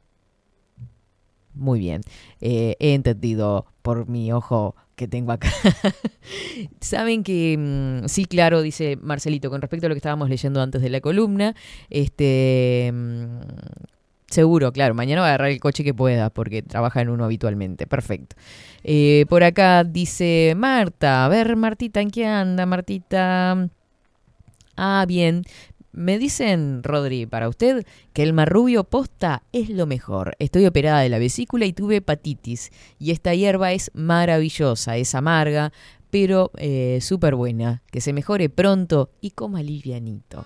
Muy 1.56 1.80
bien. 1.80 2.02
Eh, 2.41 2.76
he 2.80 2.94
entendido 2.94 3.65
por 3.82 4.07
mi 4.10 4.32
ojo 4.32 4.76
que 4.95 5.07
tengo 5.07 5.32
acá. 5.32 5.49
Saben 6.82 7.23
que, 7.23 7.57
mm, 7.57 8.07
sí, 8.07 8.26
claro, 8.26 8.61
dice 8.61 8.98
Marcelito, 9.02 9.49
con 9.49 9.61
respecto 9.61 9.86
a 9.86 9.90
lo 9.90 9.95
que 9.95 9.99
estábamos 9.99 10.30
leyendo 10.30 10.61
antes 10.61 10.82
de 10.82 10.90
la 10.90 11.02
columna, 11.02 11.56
este, 11.90 12.91
mm, 12.94 13.40
seguro, 14.27 14.72
claro, 14.72 14.94
mañana 14.95 15.22
va 15.22 15.27
a 15.27 15.30
agarrar 15.32 15.49
el 15.49 15.60
coche 15.60 15.84
que 15.84 15.94
pueda 15.94 16.30
porque 16.30 16.61
trabaja 16.61 17.02
en 17.02 17.10
uno 17.10 17.26
habitualmente. 17.26 17.88
Perfecto. 17.88 18.36
Eh, 18.84 19.26
por 19.30 19.44
acá 19.44 19.84
dice 19.84 20.53
Marta, 20.56 21.26
a 21.26 21.30
ver 21.30 21.56
Martita, 21.56 22.02
¿en 22.02 22.11
qué 22.11 22.26
anda 22.26 22.65
Martita? 22.65 23.69
Ah, 24.77 25.06
bien. 25.07 25.44
Me 25.95 26.19
dicen, 26.19 26.84
Rodri, 26.84 27.26
para 27.26 27.47
usted, 27.47 27.85
que 28.11 28.23
el 28.23 28.34
marrubio 28.34 28.84
posta 28.84 29.43
es 29.53 29.69
lo 29.69 29.85
mejor. 29.85 30.35
Estoy 30.39 30.65
operada 30.65 30.99
de 30.99 31.07
la 31.07 31.19
vesícula 31.19 31.65
y 31.65 31.72
tuve 31.72 31.97
hepatitis. 31.97 32.72
Y 32.99 33.11
esta 33.11 33.34
hierba 33.34 33.72
es 33.72 33.91
maravillosa, 33.93 34.97
es 34.97 35.15
amarga, 35.15 35.72
pero 36.09 36.51
eh, 36.57 36.99
súper 36.99 37.35
buena. 37.35 37.81
Que 37.91 38.01
se 38.01 38.11
mejore 38.11 38.49
pronto 38.49 39.09
y 39.22 39.31
coma 39.31 39.63
livianito. 39.63 40.43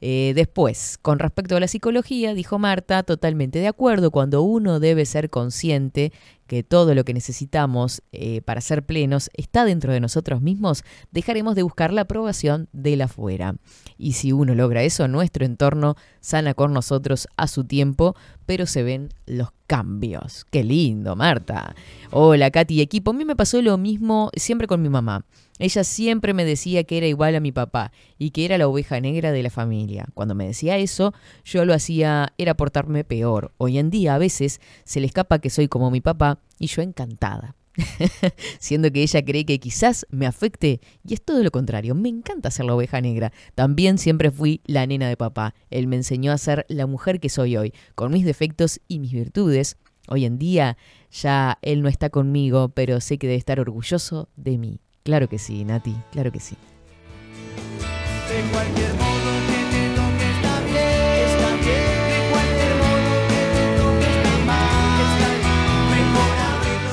Eh, 0.00 0.32
después, 0.34 0.98
con 1.02 1.18
respecto 1.18 1.56
a 1.56 1.60
la 1.60 1.68
psicología, 1.68 2.34
dijo 2.34 2.58
Marta, 2.58 3.02
totalmente 3.02 3.58
de 3.58 3.66
acuerdo, 3.66 4.10
cuando 4.10 4.42
uno 4.42 4.80
debe 4.80 5.04
ser 5.06 5.30
consciente 5.30 6.12
que 6.46 6.62
todo 6.62 6.94
lo 6.94 7.04
que 7.04 7.14
necesitamos 7.14 8.02
eh, 8.10 8.40
para 8.40 8.60
ser 8.60 8.84
plenos 8.84 9.30
está 9.34 9.64
dentro 9.64 9.92
de 9.92 10.00
nosotros 10.00 10.40
mismos, 10.40 10.82
dejaremos 11.10 11.54
de 11.54 11.62
buscar 11.62 11.92
la 11.92 12.02
aprobación 12.02 12.68
de 12.72 12.96
la 12.96 13.04
afuera. 13.04 13.56
Y 13.98 14.14
si 14.14 14.32
uno 14.32 14.54
logra 14.54 14.82
eso, 14.82 15.06
nuestro 15.08 15.44
entorno 15.44 15.96
sana 16.20 16.54
con 16.54 16.72
nosotros 16.72 17.28
a 17.36 17.46
su 17.48 17.64
tiempo, 17.64 18.16
pero 18.46 18.66
se 18.66 18.82
ven 18.82 19.10
los 19.26 19.50
cambios. 19.66 20.46
Qué 20.50 20.64
lindo, 20.64 21.14
Marta. 21.16 21.74
Hola, 22.10 22.50
Katy, 22.50 22.80
equipo. 22.80 23.10
A 23.10 23.14
mí 23.14 23.24
me 23.26 23.36
pasó 23.36 23.60
lo 23.60 23.76
mismo 23.76 24.30
siempre 24.34 24.66
con 24.66 24.80
mi 24.80 24.88
mamá. 24.88 25.26
Ella 25.58 25.84
siempre 25.84 26.34
me 26.34 26.44
decía 26.44 26.84
que 26.84 26.98
era 26.98 27.06
igual 27.06 27.34
a 27.34 27.40
mi 27.40 27.52
papá 27.52 27.92
y 28.18 28.30
que 28.30 28.44
era 28.44 28.58
la 28.58 28.68
oveja 28.68 29.00
negra 29.00 29.32
de 29.32 29.42
la 29.42 29.50
familia. 29.50 30.06
Cuando 30.14 30.34
me 30.34 30.46
decía 30.46 30.76
eso, 30.78 31.14
yo 31.44 31.64
lo 31.64 31.74
hacía 31.74 32.32
era 32.38 32.54
portarme 32.54 33.04
peor. 33.04 33.52
Hoy 33.58 33.78
en 33.78 33.90
día 33.90 34.14
a 34.14 34.18
veces 34.18 34.60
se 34.84 35.00
le 35.00 35.06
escapa 35.06 35.38
que 35.38 35.50
soy 35.50 35.68
como 35.68 35.90
mi 35.90 36.00
papá 36.00 36.40
y 36.58 36.66
yo 36.66 36.82
encantada. 36.82 37.54
Siendo 38.58 38.90
que 38.90 39.02
ella 39.02 39.24
cree 39.24 39.44
que 39.44 39.60
quizás 39.60 40.06
me 40.10 40.26
afecte 40.26 40.80
y 41.06 41.14
es 41.14 41.22
todo 41.22 41.42
lo 41.42 41.50
contrario, 41.50 41.94
me 41.94 42.08
encanta 42.08 42.50
ser 42.50 42.66
la 42.66 42.74
oveja 42.74 43.00
negra. 43.00 43.32
También 43.54 43.98
siempre 43.98 44.30
fui 44.30 44.60
la 44.66 44.86
nena 44.86 45.08
de 45.08 45.16
papá. 45.16 45.54
Él 45.70 45.86
me 45.86 45.96
enseñó 45.96 46.32
a 46.32 46.38
ser 46.38 46.66
la 46.68 46.86
mujer 46.86 47.20
que 47.20 47.28
soy 47.28 47.56
hoy, 47.56 47.72
con 47.94 48.12
mis 48.12 48.24
defectos 48.24 48.80
y 48.88 48.98
mis 48.98 49.12
virtudes. 49.12 49.76
Hoy 50.08 50.24
en 50.24 50.38
día 50.38 50.76
ya 51.10 51.58
él 51.62 51.82
no 51.82 51.88
está 51.88 52.10
conmigo, 52.10 52.70
pero 52.70 53.00
sé 53.00 53.18
que 53.18 53.26
debe 53.26 53.38
estar 53.38 53.60
orgulloso 53.60 54.28
de 54.36 54.58
mí. 54.58 54.80
Claro 55.08 55.26
que 55.26 55.38
sí, 55.38 55.64
Nati, 55.64 55.96
claro 56.12 56.30
que 56.30 56.38
sí. 56.38 56.54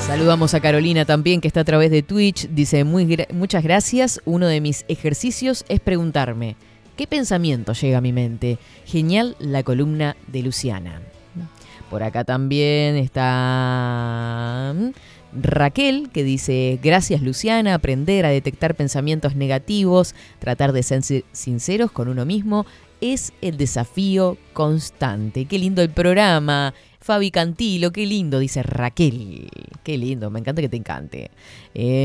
Saludamos 0.06 0.54
a 0.54 0.60
Carolina 0.60 1.04
también, 1.04 1.42
que 1.42 1.48
está 1.48 1.60
a 1.60 1.64
través 1.64 1.90
de 1.90 2.02
Twitch. 2.02 2.48
Dice, 2.48 2.84
muy 2.84 3.26
muchas 3.34 3.62
gracias. 3.62 4.22
Uno 4.24 4.46
de 4.46 4.62
mis 4.62 4.86
ejercicios 4.88 5.66
es 5.68 5.80
preguntarme, 5.80 6.56
¿qué 6.96 7.06
pensamiento 7.06 7.74
llega 7.74 7.98
a 7.98 8.00
mi 8.00 8.14
mente? 8.14 8.56
Genial 8.86 9.36
la 9.40 9.62
columna 9.62 10.16
de 10.26 10.42
Luciana. 10.42 11.02
Por 11.90 12.02
acá 12.02 12.24
también 12.24 12.96
está 12.96 14.74
mm, 14.74 14.88
Raquel, 15.40 16.10
que 16.12 16.24
dice, 16.24 16.78
gracias 16.82 17.22
Luciana, 17.22 17.74
aprender 17.74 18.24
a 18.26 18.30
detectar 18.30 18.74
pensamientos 18.74 19.36
negativos, 19.36 20.14
tratar 20.38 20.72
de 20.72 20.82
ser 20.82 21.02
sin- 21.02 21.24
sinceros 21.32 21.90
con 21.92 22.08
uno 22.08 22.24
mismo, 22.24 22.66
es 23.00 23.32
el 23.42 23.56
desafío 23.56 24.36
constante. 24.52 25.44
Qué 25.44 25.58
lindo 25.58 25.82
el 25.82 25.90
programa. 25.90 26.72
Fabi 27.00 27.30
Cantilo, 27.30 27.92
qué 27.92 28.04
lindo, 28.06 28.38
dice 28.40 28.62
Raquel. 28.64 29.48
Qué 29.84 29.96
lindo, 29.96 30.28
me 30.30 30.40
encanta 30.40 30.60
que 30.62 30.68
te 30.68 30.76
encante. 30.76 31.30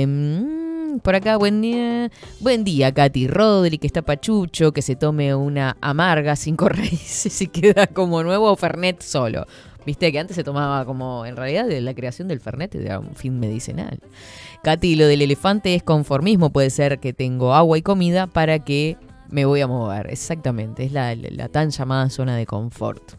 Mm, 0.06 1.00
por 1.00 1.16
acá, 1.16 1.38
buen 1.38 1.62
día. 1.62 2.12
Buen 2.40 2.64
día, 2.64 2.92
Katy 2.94 3.28
Rodri, 3.28 3.78
que 3.78 3.88
está 3.88 4.02
pachucho, 4.02 4.72
que 4.74 4.82
se 4.82 4.96
tome 4.96 5.34
una 5.34 5.78
amarga, 5.82 6.36
cinco 6.36 6.70
raíces 6.70 7.42
y 7.42 7.48
queda 7.48 7.88
como 7.88 8.22
nuevo 8.24 8.56
Fernet 8.56 9.02
solo. 9.02 9.48
Viste 9.86 10.12
que 10.12 10.20
antes 10.20 10.36
se 10.36 10.44
tomaba 10.44 10.86
como, 10.86 11.26
en 11.26 11.36
realidad, 11.36 11.68
de 11.68 11.82
la 11.82 11.94
creación 11.94 12.28
del 12.28 12.40
Fernet 12.40 12.76
era 12.76 13.00
un 13.00 13.16
fin 13.16 13.40
medicinal. 13.40 14.00
Katy, 14.64 14.96
lo 14.96 15.08
del 15.08 15.24
elefante 15.24 15.74
es 15.74 15.82
conformismo, 15.82 16.52
puede 16.52 16.70
ser 16.70 17.00
que 17.00 17.14
tengo 17.14 17.56
agua 17.56 17.78
y 17.78 17.82
comida 17.82 18.28
para 18.28 18.60
que 18.60 18.98
me 19.30 19.46
voy 19.46 19.62
a 19.62 19.68
mover. 19.68 20.08
Exactamente, 20.12 20.84
es 20.84 20.92
la, 20.92 21.16
tan 21.50 21.72
llamada 21.72 22.10
zona 22.10 22.36
de 22.36 22.46
confort. 22.46 23.14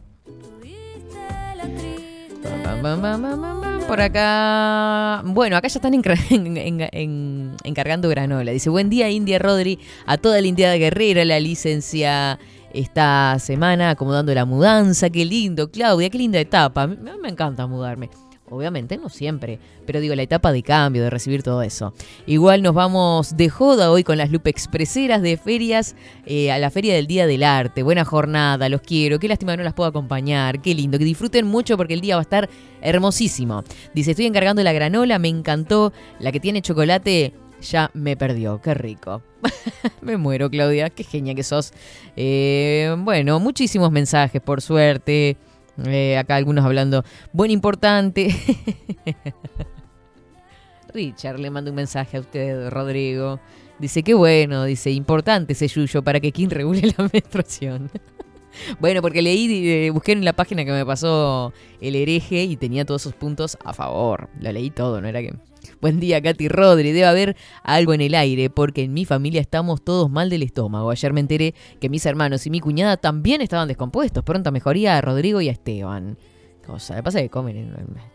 Por 3.89 4.01
acá. 4.01 5.23
Bueno, 5.25 5.57
acá 5.57 5.69
ya 5.69 5.79
están 5.79 5.95
encargando 7.65 8.09
granola. 8.09 8.53
Dice: 8.53 8.71
Buen 8.71 8.89
día, 8.89 9.11
India 9.11 9.39
Rodri. 9.39 9.79
A 10.07 10.17
toda 10.17 10.41
la 10.41 10.47
India 10.47 10.75
Guerrera, 10.77 11.25
la 11.25 11.39
licencia 11.41 12.39
esta 12.75 13.39
semana 13.39 13.91
acomodando 13.91 14.35
la 14.35 14.45
mudanza. 14.45 15.11
Qué 15.11 15.25
lindo, 15.25 15.71
Claudia, 15.71 16.11
qué 16.11 16.19
linda 16.19 16.41
etapa. 16.41 16.83
A 16.83 16.87
mí 16.87 16.97
me 17.21 17.29
encanta 17.29 17.67
mudarme. 17.67 18.11
Obviamente, 18.53 18.99
no 18.99 19.09
siempre, 19.09 19.59
pero 19.87 19.99
digo, 19.99 20.15
la 20.15 20.25
etapa 20.25 20.53
de 20.53 20.63
cambio, 20.63 21.03
de 21.03 21.09
recibir 21.09 21.43
todo 21.43 21.63
eso. 21.63 21.95
Igual 22.27 22.63
nos 22.63 22.75
vamos 22.75 23.35
de 23.35 23.49
joda 23.49 23.91
hoy 23.91 24.05
con 24.05 24.19
las 24.19 24.31
Lupe 24.31 24.51
Expreseras 24.51 25.23
de 25.23 25.39
ferias 25.39 25.97
eh, 26.27 26.53
a 26.53 26.59
la 26.59 26.71
Feria 26.71 26.95
del 26.95 27.07
Día 27.07 27.27
del 27.27 27.45
Arte. 27.45 27.83
Buena 27.83 28.05
jornada, 28.05 28.69
los 28.69 28.83
quiero. 28.83 29.19
Qué 29.19 29.27
lástima 29.27 29.57
no 29.57 29.63
las 29.63 29.73
puedo 29.73 29.89
acompañar. 29.89 30.61
Qué 30.61 30.75
lindo, 30.75 30.99
que 30.99 31.05
disfruten 31.07 31.47
mucho 31.47 31.79
porque 31.79 31.95
el 31.95 32.03
día 32.03 32.17
va 32.17 32.21
a 32.21 32.25
estar 32.25 32.51
hermosísimo. 32.83 33.65
Dice, 33.95 34.11
estoy 34.11 34.27
encargando 34.27 34.63
la 34.63 34.75
granola, 34.75 35.19
me 35.19 35.29
encantó. 35.29 35.95
La 36.19 36.31
que 36.31 36.39
tiene 36.39 36.61
chocolate 36.61 37.33
ya 37.63 37.91
me 37.95 38.17
perdió. 38.17 38.61
Qué 38.61 38.75
rico. 38.75 39.23
me 40.03 40.17
muero, 40.17 40.51
Claudia. 40.51 40.91
Qué 40.91 41.05
genia 41.05 41.35
que 41.35 41.43
sos. 41.43 41.73
Eh, 42.17 42.95
bueno, 42.99 43.41
muchísimos 43.41 43.91
mensajes, 43.91 44.41
por 44.41 44.61
suerte. 44.61 45.37
Eh, 45.87 46.19
acá 46.19 46.37
algunos 46.37 46.65
hablando, 46.65 47.05
buen 47.33 47.51
importante. 47.51 48.29
Richard 50.95 51.39
le 51.39 51.51
manda 51.51 51.71
un 51.71 51.77
mensaje 51.77 52.19
a 52.19 52.21
usted, 52.21 52.69
Rodrigo. 52.69 53.41
Dice, 53.79 54.03
qué 54.03 54.15
bueno, 54.15 54.65
dice, 54.65 54.91
importante 54.91 55.55
ese 55.55 55.67
yuyo 55.67 56.03
para 56.03 56.21
que 56.21 56.31
Kim 56.31 56.51
regule 56.51 56.83
la 56.99 57.09
menstruación. 57.11 57.91
bueno, 58.79 59.01
porque 59.01 59.23
leí, 59.23 59.69
eh, 59.69 59.91
busqué 59.91 60.13
en 60.13 60.25
la 60.25 60.35
página 60.35 60.65
que 60.65 60.73
me 60.73 60.85
pasó 60.85 61.53
el 61.81 61.97
hereje 61.97 62.45
y 62.45 62.57
tenía 62.57 62.85
todos 62.85 63.03
sus 63.03 63.15
puntos 63.15 63.57
a 63.65 63.73
favor. 63.73 64.29
Lo 64.41 64.53
leí 64.53 64.71
todo, 64.71 65.01
no 65.01 65.09
era 65.09 65.21
que... 65.21 65.35
Buen 65.83 65.99
día, 65.99 66.23
Katy 66.23 66.47
Rodri. 66.49 66.93
Debe 66.93 67.07
haber 67.07 67.37
algo 67.65 67.93
en 67.93 68.01
el 68.03 68.15
aire 68.15 68.49
porque 68.51 68.85
en 68.85 68.95
mi 68.95 69.05
familia 69.05 69.41
estamos 69.41 69.83
todos 69.83 70.09
mal 70.09 70.31
del 70.31 70.45
estómago. 70.45 70.91
Ayer 70.93 71.13
me 71.13 71.19
enteré 71.19 71.55
que 71.81 71.89
mis 71.89 72.07
hermanos 72.07 72.47
y 72.47 72.51
mi 72.51 72.61
cuñada 72.61 72.97
también 72.97 73.41
estaban 73.41 73.67
descompuestos. 73.67 74.23
Pronta 74.23 74.53
mejoría 74.53 74.97
a 74.97 75.01
Rodrigo 75.01 75.41
y 75.41 75.49
a 75.49 75.53
Esteban. 75.53 76.17
Cosa, 76.65 76.95
me 76.95 77.03
pasa 77.03 77.21
que 77.21 77.29
comen. 77.29 77.57
en- 77.57 78.13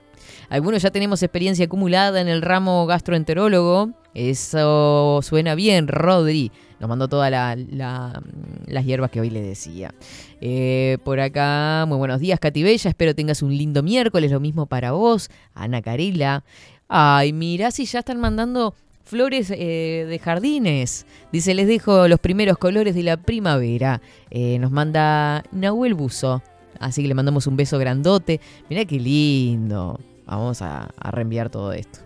Algunos 0.50 0.82
ya 0.82 0.92
tenemos 0.92 1.22
experiencia 1.24 1.66
acumulada 1.66 2.22
en 2.22 2.30
el 2.30 2.42
ramo 2.42 2.86
gastroenterólogo. 2.86 3.92
Eso 4.14 5.20
suena 5.22 5.54
bien, 5.54 5.90
Rodri. 5.90 6.54
Nos 6.80 6.88
mandó 6.88 7.10
todas 7.10 7.30
la- 7.30 7.56
la- 7.58 8.22
las 8.66 8.86
hierbas 8.86 9.12
que 9.12 9.20
hoy 9.20 9.30
le 9.30 9.42
decía. 9.42 9.94
Eh, 10.40 11.00
por 11.04 11.20
acá, 11.20 11.84
muy 11.88 11.98
buenos 11.98 12.22
días, 12.22 12.40
Katy 12.40 12.64
Bella. 12.64 12.90
Espero 12.90 13.14
tengas 13.14 13.42
un 13.42 13.58
lindo 13.58 13.84
miércoles. 13.84 14.32
Lo 14.32 14.40
mismo 14.40 14.68
para 14.68 14.92
vos, 14.94 15.30
Ana 15.54 15.82
Carila. 15.82 16.46
Ay, 16.88 17.34
mira 17.34 17.72
si 17.72 17.86
ya 17.86 18.00
están 18.00 18.20
mandando 18.20 18.74
flores 19.04 19.52
eh, 19.52 20.06
de 20.08 20.20
jardines. 20.20 21.06
Dice, 21.32 21.54
les 21.54 21.68
dejo 21.68 22.08
los 22.08 22.20
primeros 22.20 22.58
colores 22.58 22.96
de 22.96 23.04
la 23.04 23.18
primavera. 23.18 24.02
Eh, 24.30 24.60
nos 24.60 24.72
manda 24.72 25.44
Nahuel 25.52 25.94
Buzo. 25.94 26.42
Así 26.80 27.02
que 27.02 27.08
le 27.08 27.14
mandamos 27.14 27.48
un 27.48 27.58
beso 27.58 27.80
grandote. 27.80 28.40
Mira 28.70 28.86
qué 28.86 29.00
lindo. 29.00 30.00
Vamos 30.26 30.62
a, 30.62 30.90
a 30.98 31.12
reenviar 31.12 31.50
todo 31.50 31.74
esto. 31.74 32.00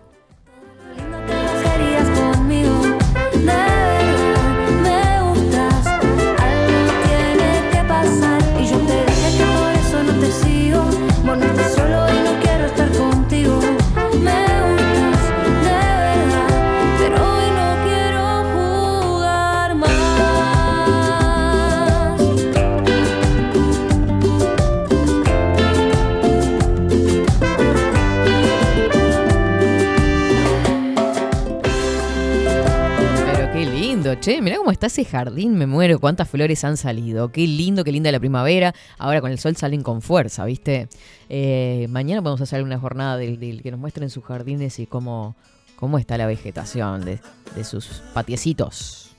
Che. 34.22 34.40
Mirá 34.40 34.56
cómo 34.56 34.70
está 34.70 34.86
ese 34.86 35.04
jardín, 35.04 35.54
me 35.58 35.66
muero. 35.66 35.98
Cuántas 35.98 36.28
flores 36.28 36.64
han 36.64 36.76
salido. 36.76 37.30
Qué 37.30 37.46
lindo, 37.46 37.82
qué 37.82 37.92
linda 37.92 38.12
la 38.12 38.20
primavera. 38.20 38.74
Ahora 38.96 39.20
con 39.20 39.30
el 39.32 39.38
sol 39.38 39.56
salen 39.56 39.82
con 39.82 40.00
fuerza, 40.00 40.44
¿viste? 40.44 40.88
Eh, 41.28 41.86
mañana 41.90 42.20
vamos 42.20 42.40
a 42.40 42.44
hacer 42.44 42.62
una 42.62 42.78
jornada 42.78 43.16
del, 43.16 43.62
que 43.62 43.70
nos 43.70 43.80
muestren 43.80 44.10
sus 44.10 44.24
jardines 44.24 44.78
y 44.78 44.86
cómo, 44.86 45.34
cómo 45.76 45.98
está 45.98 46.16
la 46.16 46.26
vegetación 46.26 47.04
de, 47.04 47.20
de 47.56 47.64
sus 47.64 48.02
patiecitos. 48.14 49.16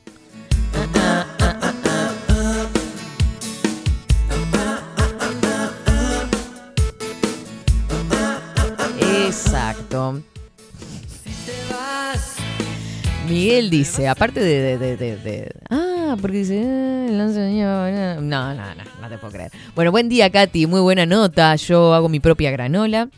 Miguel 13.28 13.70
dice, 13.70 14.08
aparte 14.08 14.42
de... 14.42 15.52
ah, 15.70 16.16
porque 16.20 16.38
dice... 16.38 16.62
eh, 16.62 17.08
el 17.08 18.30
No, 18.30 18.54
no, 18.54 18.76
no, 18.76 18.84
no 19.02 19.10
te 19.10 19.18
puedo 19.18 19.34
creer. 19.34 19.52
Bueno, 19.76 19.92
buen 19.92 20.10
día, 20.10 20.30
Katy. 20.30 20.68
Muy 20.68 20.82
buena 20.82 21.06
nota. 21.06 21.56
Yo 21.56 21.94
hago 21.94 22.10
mi 22.10 22.20
propia 22.20 22.52
granola. 22.52 23.10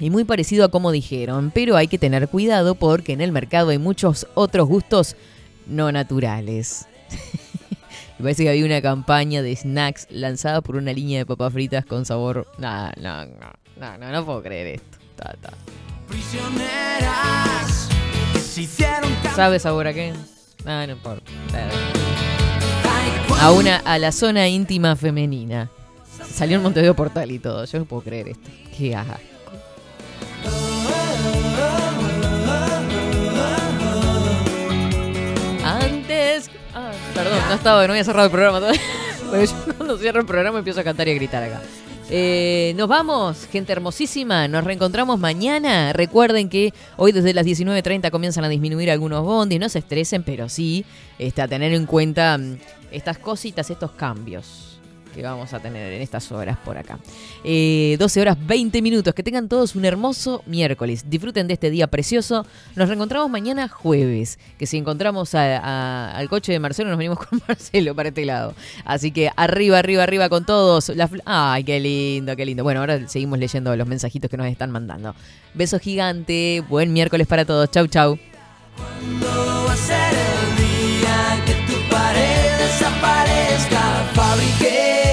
Y 0.00 0.10
muy 0.10 0.24
parecido 0.24 0.64
a 0.64 0.70
como 0.70 0.90
dijeron, 0.90 1.52
pero 1.54 1.76
hay 1.76 1.88
que 1.88 1.98
tener 1.98 2.28
cuidado 2.28 2.74
porque 2.74 3.12
en 3.12 3.20
el 3.20 3.32
mercado 3.32 3.70
hay 3.70 3.78
muchos 3.78 4.26
otros 4.34 4.66
gustos 4.66 5.14
no 5.66 5.92
naturales. 5.92 6.86
Me 8.18 8.24
parece 8.24 8.44
que 8.44 8.50
había 8.50 8.64
una 8.64 8.82
campaña 8.82 9.42
de 9.42 9.54
snacks 9.54 10.06
lanzada 10.10 10.62
por 10.62 10.76
una 10.76 10.92
línea 10.92 11.18
de 11.18 11.26
papas 11.26 11.52
fritas 11.52 11.84
con 11.84 12.04
sabor... 12.04 12.46
No, 12.58 12.90
no, 13.00 13.24
no, 13.26 13.52
no, 13.78 13.98
no, 13.98 14.10
no 14.10 14.24
puedo 14.24 14.42
creer 14.42 14.66
esto. 14.78 14.98
Prisioneras 16.08 17.88
que 18.54 18.60
se 18.60 18.62
hicieron 18.62 19.10
¿Sabe 19.34 19.58
sabor 19.58 19.88
a 19.88 19.92
qué? 19.92 20.12
Ah, 20.64 20.84
no 20.86 20.92
importa. 20.92 21.30
A 23.40 23.50
una, 23.50 23.78
a 23.78 23.98
la 23.98 24.12
zona 24.12 24.48
íntima 24.48 24.94
femenina. 24.96 25.70
Salió 26.32 26.56
en 26.56 26.62
Montevideo 26.62 26.94
Portal 26.94 27.30
y 27.30 27.38
todo. 27.38 27.64
Yo 27.64 27.80
no 27.80 27.84
puedo 27.84 28.02
creer 28.02 28.28
esto. 28.28 28.48
Qué 28.76 28.94
asco. 28.94 29.14
Antes. 35.64 36.50
Ah, 36.74 36.92
perdón, 37.12 37.40
no 37.48 37.54
estaba, 37.54 37.86
no 37.86 37.92
había 37.92 38.04
cerrado 38.04 38.26
el 38.26 38.30
programa 38.32 38.60
todavía. 38.60 38.80
Pero 39.30 39.44
yo 39.44 39.74
cuando 39.76 39.98
cierro 39.98 40.20
el 40.20 40.26
programa 40.26 40.58
empiezo 40.58 40.80
a 40.80 40.84
cantar 40.84 41.08
y 41.08 41.10
a 41.10 41.14
gritar 41.14 41.42
acá. 41.42 41.60
Eh, 42.10 42.74
nos 42.76 42.88
vamos, 42.88 43.46
gente 43.46 43.72
hermosísima. 43.72 44.46
Nos 44.48 44.64
reencontramos 44.64 45.18
mañana. 45.18 45.92
Recuerden 45.92 46.48
que 46.48 46.72
hoy 46.96 47.12
desde 47.12 47.32
las 47.32 47.46
19.30 47.46 48.10
comienzan 48.10 48.44
a 48.44 48.48
disminuir 48.48 48.90
algunos 48.90 49.24
bondis. 49.24 49.58
No 49.58 49.68
se 49.68 49.78
estresen, 49.78 50.22
pero 50.22 50.48
sí 50.48 50.84
a 51.36 51.48
tener 51.48 51.72
en 51.72 51.86
cuenta 51.86 52.36
mm, 52.36 52.58
estas 52.90 53.18
cositas, 53.18 53.70
estos 53.70 53.92
cambios 53.92 54.73
que 55.14 55.22
vamos 55.22 55.52
a 55.54 55.60
tener 55.60 55.92
en 55.92 56.02
estas 56.02 56.30
horas 56.32 56.58
por 56.64 56.76
acá. 56.76 56.98
Eh, 57.44 57.96
12 57.98 58.20
horas 58.20 58.36
20 58.46 58.82
minutos. 58.82 59.14
Que 59.14 59.22
tengan 59.22 59.48
todos 59.48 59.76
un 59.76 59.84
hermoso 59.84 60.42
miércoles. 60.46 61.04
Disfruten 61.08 61.46
de 61.46 61.54
este 61.54 61.70
día 61.70 61.86
precioso. 61.86 62.46
Nos 62.74 62.88
reencontramos 62.88 63.30
mañana 63.30 63.68
jueves. 63.68 64.38
Que 64.58 64.66
si 64.66 64.76
encontramos 64.76 65.34
al 65.34 66.28
coche 66.28 66.52
de 66.52 66.58
Marcelo, 66.58 66.90
nos 66.90 66.98
venimos 66.98 67.18
con 67.26 67.40
Marcelo 67.46 67.94
para 67.94 68.08
este 68.08 68.24
lado. 68.24 68.54
Así 68.84 69.10
que 69.12 69.30
arriba, 69.36 69.78
arriba, 69.78 70.02
arriba 70.02 70.28
con 70.28 70.44
todos. 70.44 70.90
La 70.90 71.08
Ay, 71.24 71.64
qué 71.64 71.78
lindo, 71.80 72.34
qué 72.36 72.44
lindo. 72.44 72.64
Bueno, 72.64 72.80
ahora 72.80 73.08
seguimos 73.08 73.38
leyendo 73.38 73.74
los 73.76 73.86
mensajitos 73.86 74.30
que 74.30 74.36
nos 74.36 74.46
están 74.46 74.70
mandando. 74.70 75.14
Beso 75.54 75.78
gigante. 75.78 76.62
Buen 76.68 76.92
miércoles 76.92 77.26
para 77.26 77.44
todos. 77.44 77.70
Chau, 77.70 77.86
chau. 77.86 78.18
¿Cuándo 78.76 79.26
va 79.66 79.72
a 79.72 79.76
ser 79.76 80.14
el 80.14 80.56
día 80.56 81.44
que 81.46 81.72
tu 81.72 81.88
pared 81.90 82.58
desaparezca? 82.58 84.10
Fabriqué 84.14 85.03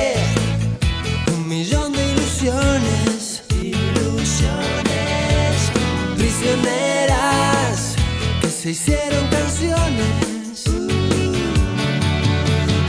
se 8.61 8.69
hicieron 8.69 9.27
canciones. 9.29 10.65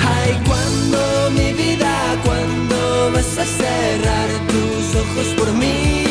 Ay, 0.06 0.38
cuando 0.46 1.30
mi 1.30 1.54
vida, 1.54 2.20
cuando 2.26 3.10
vas 3.12 3.38
a 3.38 3.46
cerrar 3.46 4.28
tus 4.48 5.00
ojos 5.00 5.34
por 5.34 5.50
mí. 5.54 6.02